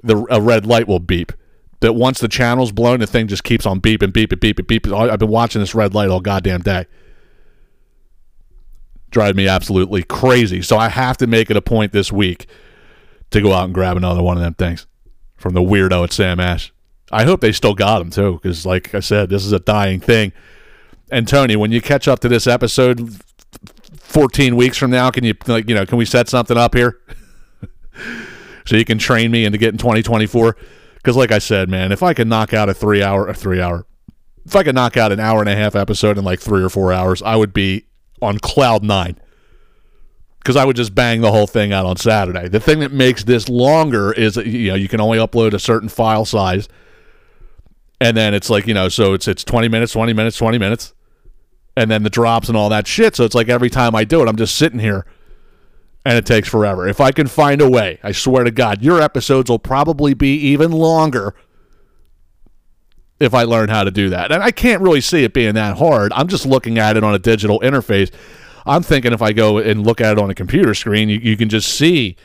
the 0.03 0.27
a 0.31 0.41
red 0.41 0.67
light 0.67 0.89
will 0.89 0.99
beep. 0.99 1.31
That 1.79 1.93
once 1.93 2.19
the 2.19 2.29
channel's 2.29 2.73
blown, 2.73 2.99
the 2.99 3.07
thing 3.07 3.29
just 3.29 3.45
keeps 3.45 3.67
on 3.67 3.81
beeping, 3.81 4.11
beeping, 4.11 4.41
beeping, 4.41 4.67
beeping. 4.67 5.11
I've 5.11 5.21
been 5.21 5.29
watching 5.29 5.61
this 5.61 5.77
red 5.77 5.95
light 5.95 6.09
all 6.09 6.21
goddamn 6.21 6.63
day 6.63 6.87
drive 9.11 9.37
me 9.37 9.49
absolutely 9.49 10.03
crazy. 10.03 10.63
So 10.63 10.77
I 10.77 10.89
have 10.89 11.17
to 11.19 11.27
make 11.27 11.51
it 11.51 11.57
a 11.57 11.63
point 11.63 11.93
this 11.93 12.13
week 12.13 12.47
to 13.31 13.41
go 13.41 13.53
out 13.53 13.65
and 13.65 13.75
grab 13.75 13.97
another 13.97 14.23
one 14.23 14.37
of 14.37 14.43
them 14.43 14.55
things 14.55 14.87
from 15.37 15.55
the 15.55 15.61
weirdo 15.61 16.05
at 16.05 16.13
Sam 16.13 16.41
Ash. 16.41 16.73
I 17.13 17.25
hope 17.25 17.41
they 17.41 17.53
still 17.53 17.75
got 17.75 17.99
them 17.99 18.11
too, 18.11 18.35
because 18.35 18.65
like 18.65 18.95
I 18.95 19.01
said, 19.01 19.31
this 19.31 19.45
is 19.45 19.53
a 19.53 19.59
dying 19.59 20.01
thing. 20.01 20.33
And 21.11 21.27
Tony, 21.27 21.57
when 21.57 21.73
you 21.73 21.81
catch 21.81 22.07
up 22.07 22.21
to 22.21 22.29
this 22.29 22.47
episode, 22.47 23.17
fourteen 23.97 24.55
weeks 24.55 24.77
from 24.77 24.93
now, 24.93 25.11
can 25.11 25.25
you 25.25 25.35
like 25.47 25.69
you 25.69 25.75
know 25.75 25.85
can 25.85 25.99
we 25.99 26.05
set 26.05 26.29
something 26.29 26.57
up 26.57 26.75
here 26.75 27.01
so 28.65 28.77
you 28.77 28.85
can 28.85 28.99
train 28.99 29.33
me 29.33 29.45
into 29.45 29.59
getting 29.59 29.79
twenty 29.79 30.03
twenty 30.03 30.27
four? 30.27 30.57
Because 30.95 31.17
like 31.17 31.33
I 31.33 31.39
said, 31.39 31.69
man, 31.69 31.91
if 31.91 32.03
I 32.03 32.15
could 32.15 32.29
knock 32.29 32.55
out 32.55 32.69
a 32.69 32.75
three 32.75 33.03
hour, 33.03 33.27
a 33.27 33.35
three 33.35 33.61
hour, 33.61 33.87
if 34.45 34.55
I 34.55 34.63
could 34.63 34.77
knock 34.77 34.97
out 34.97 35.11
an 35.11 35.19
hour 35.19 35.41
and 35.41 35.49
a 35.49 35.57
half 35.57 35.75
episode 35.75 36.17
in 36.17 36.23
like 36.25 36.39
three 36.39 36.63
or 36.63 36.69
four 36.69 36.93
hours, 36.93 37.23
I 37.23 37.35
would 37.35 37.53
be 37.53 37.87
on 38.23 38.39
cloud 38.39 38.83
nine 38.83 39.19
because 40.41 40.57
I 40.57 40.65
would 40.65 40.77
just 40.77 40.95
bang 40.95 41.21
the 41.21 41.31
whole 41.31 41.47
thing 41.47 41.73
out 41.73 41.87
on 41.87 41.97
Saturday. 41.97 42.49
The 42.49 42.61
thing 42.61 42.81
that 42.81 42.93
makes 42.93 43.25
this 43.25 43.49
longer 43.49 44.13
is 44.13 44.37
you 44.37 44.71
know 44.71 44.75
you 44.75 44.89
can 44.89 45.01
only 45.01 45.19
upload 45.19 45.53
a 45.53 45.59
certain 45.59 45.89
file 45.89 46.25
size, 46.25 46.69
and 48.01 48.17
then 48.17 48.35
it's 48.35 48.51
like 48.51 48.67
you 48.67 48.75
know 48.75 48.89
so 48.89 49.13
it's 49.15 49.29
it's 49.29 49.45
twenty 49.45 49.69
minutes, 49.69 49.93
twenty 49.93 50.13
minutes, 50.13 50.37
twenty 50.37 50.59
minutes, 50.59 50.95
and 51.77 51.91
then 51.91 52.03
the 52.03 52.11
drops 52.11 52.49
and 52.49 52.57
all 52.57 52.69
that 52.71 52.87
shit. 52.87 53.17
So 53.17 53.25
it's 53.25 53.35
like 53.35 53.49
every 53.49 53.71
time 53.71 53.95
I 53.95 54.05
do 54.05 54.23
it, 54.23 54.29
I'm 54.29 54.37
just 54.37 54.57
sitting 54.57 54.79
here, 54.79 55.05
and 56.05 56.17
it 56.17 56.25
takes 56.25 56.49
forever. 56.49 56.89
If 56.89 57.01
I 57.01 57.13
can 57.13 57.27
find 57.27 57.61
a 57.61 57.69
way, 57.69 58.01
I 58.03 58.13
swear 58.13 58.45
to 58.45 58.51
God, 58.51 58.83
your 58.83 59.01
episodes 59.01 59.51
will 59.51 59.59
probably 59.59 60.15
be 60.15 60.35
even 60.37 60.73
longer 60.73 61.35
if 63.21 63.35
I 63.35 63.45
learn 63.45 63.69
how 63.69 63.85
to 63.85 63.91
do 63.91 64.09
that. 64.11 64.33
And 64.33 64.43
I 64.43 64.51
can't 64.51 64.81
really 64.81 65.03
see 65.03 65.25
it 65.25 65.35
being 65.35 65.55
that 65.55 65.77
hard. 65.77 66.13
I'm 66.15 66.27
just 66.27 66.47
looking 66.47 66.79
at 66.79 66.97
it 66.97 67.05
on 67.05 67.15
a 67.15 67.19
digital 67.19 67.61
interface. 67.61 68.11
I'm 68.67 68.83
thinking 68.83 69.13
if 69.13 69.23
I 69.23 69.33
go 69.33 69.59
and 69.59 69.87
look 69.87 70.01
at 70.01 70.13
it 70.13 70.19
on 70.19 70.31
a 70.31 70.35
computer 70.35 70.75
screen, 70.75 71.09
you, 71.11 71.19
you 71.19 71.37
can 71.37 71.51
just 71.51 71.69
see, 71.69 72.17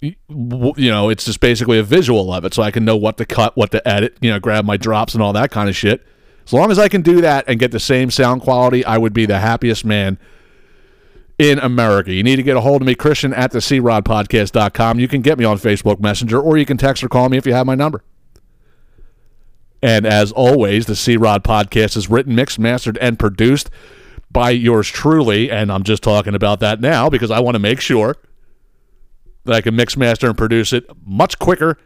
you 0.00 0.14
know, 0.28 1.08
it's 1.08 1.24
just 1.24 1.40
basically 1.40 1.78
a 1.78 1.82
visual 1.82 2.32
of 2.32 2.44
it. 2.44 2.52
So 2.52 2.62
I 2.62 2.70
can 2.70 2.84
know 2.84 2.96
what 2.96 3.16
to 3.16 3.24
cut, 3.24 3.56
what 3.56 3.70
to 3.70 3.86
edit, 3.88 4.16
you 4.20 4.30
know, 4.30 4.38
grab 4.38 4.66
my 4.66 4.76
drops 4.76 5.14
and 5.14 5.22
all 5.22 5.32
that 5.32 5.50
kind 5.50 5.68
of 5.68 5.74
shit. 5.74 6.06
As 6.44 6.52
long 6.52 6.70
as 6.70 6.78
I 6.78 6.88
can 6.88 7.00
do 7.00 7.20
that 7.22 7.44
and 7.48 7.58
get 7.58 7.70
the 7.70 7.80
same 7.80 8.10
sound 8.10 8.42
quality, 8.42 8.84
I 8.84 8.98
would 8.98 9.12
be 9.12 9.24
the 9.24 9.38
happiest 9.38 9.84
man 9.84 10.18
in 11.38 11.58
America. 11.58 12.12
You 12.12 12.22
need 12.22 12.36
to 12.36 12.42
get 12.42 12.56
a 12.56 12.60
hold 12.60 12.82
of 12.82 12.86
me, 12.86 12.94
Christian 12.94 13.32
at 13.32 13.50
the 13.52 13.62
C-Rod 13.62 14.06
You 14.06 15.08
can 15.08 15.22
get 15.22 15.38
me 15.38 15.44
on 15.44 15.58
Facebook 15.58 16.00
Messenger 16.00 16.40
or 16.40 16.58
you 16.58 16.66
can 16.66 16.76
text 16.76 17.02
or 17.02 17.08
call 17.08 17.30
me 17.30 17.38
if 17.38 17.46
you 17.46 17.54
have 17.54 17.66
my 17.66 17.74
number. 17.74 18.02
And 19.82 20.06
as 20.06 20.32
always, 20.32 20.86
the 20.86 20.96
C 20.96 21.16
Rod 21.16 21.42
podcast 21.42 21.96
is 21.96 22.10
written, 22.10 22.34
mixed, 22.34 22.58
mastered, 22.58 22.98
and 22.98 23.18
produced 23.18 23.70
by 24.30 24.50
yours 24.50 24.88
truly. 24.88 25.50
And 25.50 25.72
I'm 25.72 25.82
just 25.82 26.02
talking 26.02 26.34
about 26.34 26.60
that 26.60 26.80
now 26.80 27.08
because 27.08 27.30
I 27.30 27.40
want 27.40 27.54
to 27.54 27.58
make 27.58 27.80
sure 27.80 28.16
that 29.44 29.54
I 29.54 29.60
can 29.60 29.74
mix, 29.74 29.96
master, 29.96 30.28
and 30.28 30.36
produce 30.36 30.72
it 30.72 30.86
much 31.04 31.38
quicker 31.38 31.78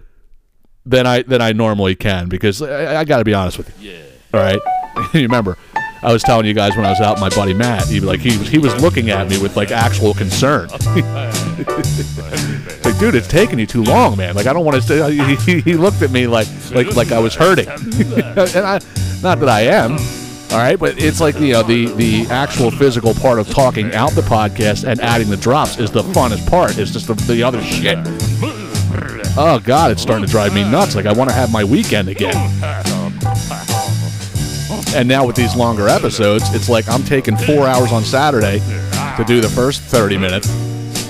than 0.85 1.07
I 1.07 1.23
than 1.23 1.41
I 1.41 1.53
normally 1.53 1.95
can. 1.95 2.29
Because 2.29 2.61
I, 2.61 3.01
I 3.01 3.05
got 3.05 3.19
to 3.19 3.25
be 3.25 3.35
honest 3.35 3.59
with 3.59 3.81
you. 3.81 3.93
Yeah. 3.93 4.03
All 4.33 4.41
right. 4.41 4.61
you 5.15 5.23
remember, 5.23 5.57
I 6.03 6.13
was 6.13 6.23
telling 6.23 6.47
you 6.47 6.55
guys 6.55 6.77
when 6.77 6.85
I 6.85 6.91
was 6.91 7.01
out, 7.01 7.21
my 7.21 7.29
buddy 7.29 7.55
Matt, 7.55 7.87
he 7.87 8.01
like 8.01 8.21
he 8.21 8.37
was 8.37 8.49
he 8.49 8.59
was 8.59 8.75
looking 8.83 9.11
at 9.11 9.29
me 9.29 9.41
with 9.41 9.57
like 9.57 9.71
actual 9.71 10.15
concern. 10.15 10.69
like, 12.95 13.01
dude, 13.01 13.15
it's 13.15 13.29
taking 13.29 13.59
you 13.59 13.67
too 13.67 13.83
long, 13.83 14.17
man. 14.17 14.35
Like 14.35 14.47
I 14.47 14.53
don't 14.53 14.65
want 14.65 14.83
to. 14.83 15.37
He, 15.45 15.61
he 15.61 15.75
looked 15.75 16.03
at 16.03 16.11
me 16.11 16.27
like 16.27 16.49
like 16.73 16.95
like 16.95 17.13
I 17.13 17.19
was 17.19 17.35
hurting, 17.35 17.69
and 17.69 18.57
I, 18.57 18.81
not 19.23 19.41
that 19.41 19.49
I 19.49 19.63
am. 19.63 19.93
All 20.53 20.61
right, 20.61 20.79
but 20.79 21.03
it's 21.03 21.21
like 21.21 21.39
you 21.41 21.53
know 21.53 21.63
the 21.63 21.87
the 21.95 22.27
actual 22.31 22.71
physical 22.71 23.15
part 23.15 23.39
of 23.39 23.49
talking 23.49 23.93
out 23.95 24.13
the 24.13 24.23
podcast 24.23 24.87
and 24.87 25.01
adding 25.01 25.29
the 25.29 25.37
drops 25.37 25.79
is 25.79 25.91
the 25.91 26.03
funnest 26.03 26.49
part. 26.49 26.79
It's 26.79 26.93
just 26.93 27.09
the, 27.09 27.15
the 27.15 27.43
other 27.43 27.63
shit. 27.63 27.99
Oh 29.37 29.61
God, 29.65 29.91
it's 29.91 30.03
starting 30.03 30.25
to 30.25 30.31
drive 30.31 30.55
me 30.55 30.63
nuts. 30.63 30.95
Like 30.95 31.07
I 31.07 31.13
want 31.13 31.31
to 31.31 31.35
have 31.35 31.51
my 31.51 31.65
weekend 31.65 32.09
again. 32.09 32.37
And 34.95 35.09
now 35.09 35.27
with 35.27 35.35
these 35.35 35.57
longer 35.57 35.89
episodes, 35.89 36.55
it's 36.55 36.69
like 36.69 36.89
I'm 36.89 37.03
taking 37.03 37.37
four 37.37 37.67
hours 37.67 37.91
on 37.91 38.05
Saturday 38.05 38.61
to 39.17 39.25
do 39.27 39.41
the 39.41 39.49
first 39.49 39.83
30 39.83 40.19
minutes, 40.19 40.49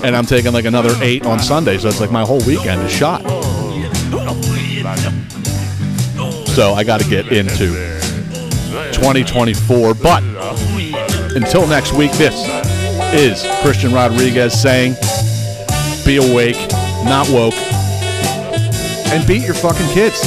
and 0.05 0.15
I'm 0.15 0.25
taking 0.25 0.53
like 0.53 0.65
another 0.65 0.93
eight 1.01 1.25
on 1.25 1.39
Sunday. 1.39 1.79
So 1.79 1.87
it's 1.87 1.99
like 1.99 2.11
my 2.11 2.23
whole 2.23 2.43
weekend 2.45 2.81
is 2.83 2.91
shot. 2.91 3.21
So 6.49 6.73
I 6.73 6.83
got 6.83 7.01
to 7.01 7.09
get 7.09 7.31
into 7.31 7.73
2024. 8.93 9.95
But 9.95 10.23
until 11.35 11.65
next 11.65 11.93
week, 11.93 12.11
this 12.13 12.35
is 13.13 13.45
Christian 13.63 13.93
Rodriguez 13.93 14.53
saying, 14.53 14.93
be 16.05 16.17
awake, 16.17 16.59
not 17.03 17.27
woke, 17.29 17.55
and 19.11 19.27
beat 19.27 19.43
your 19.43 19.55
fucking 19.55 19.87
kids. 19.87 20.21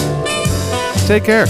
Take 1.07 1.25
care. 1.25 1.47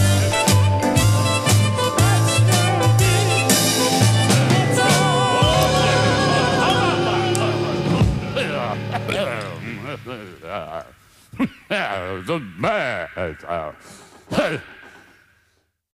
the 11.69 12.43
bad. 12.61 13.79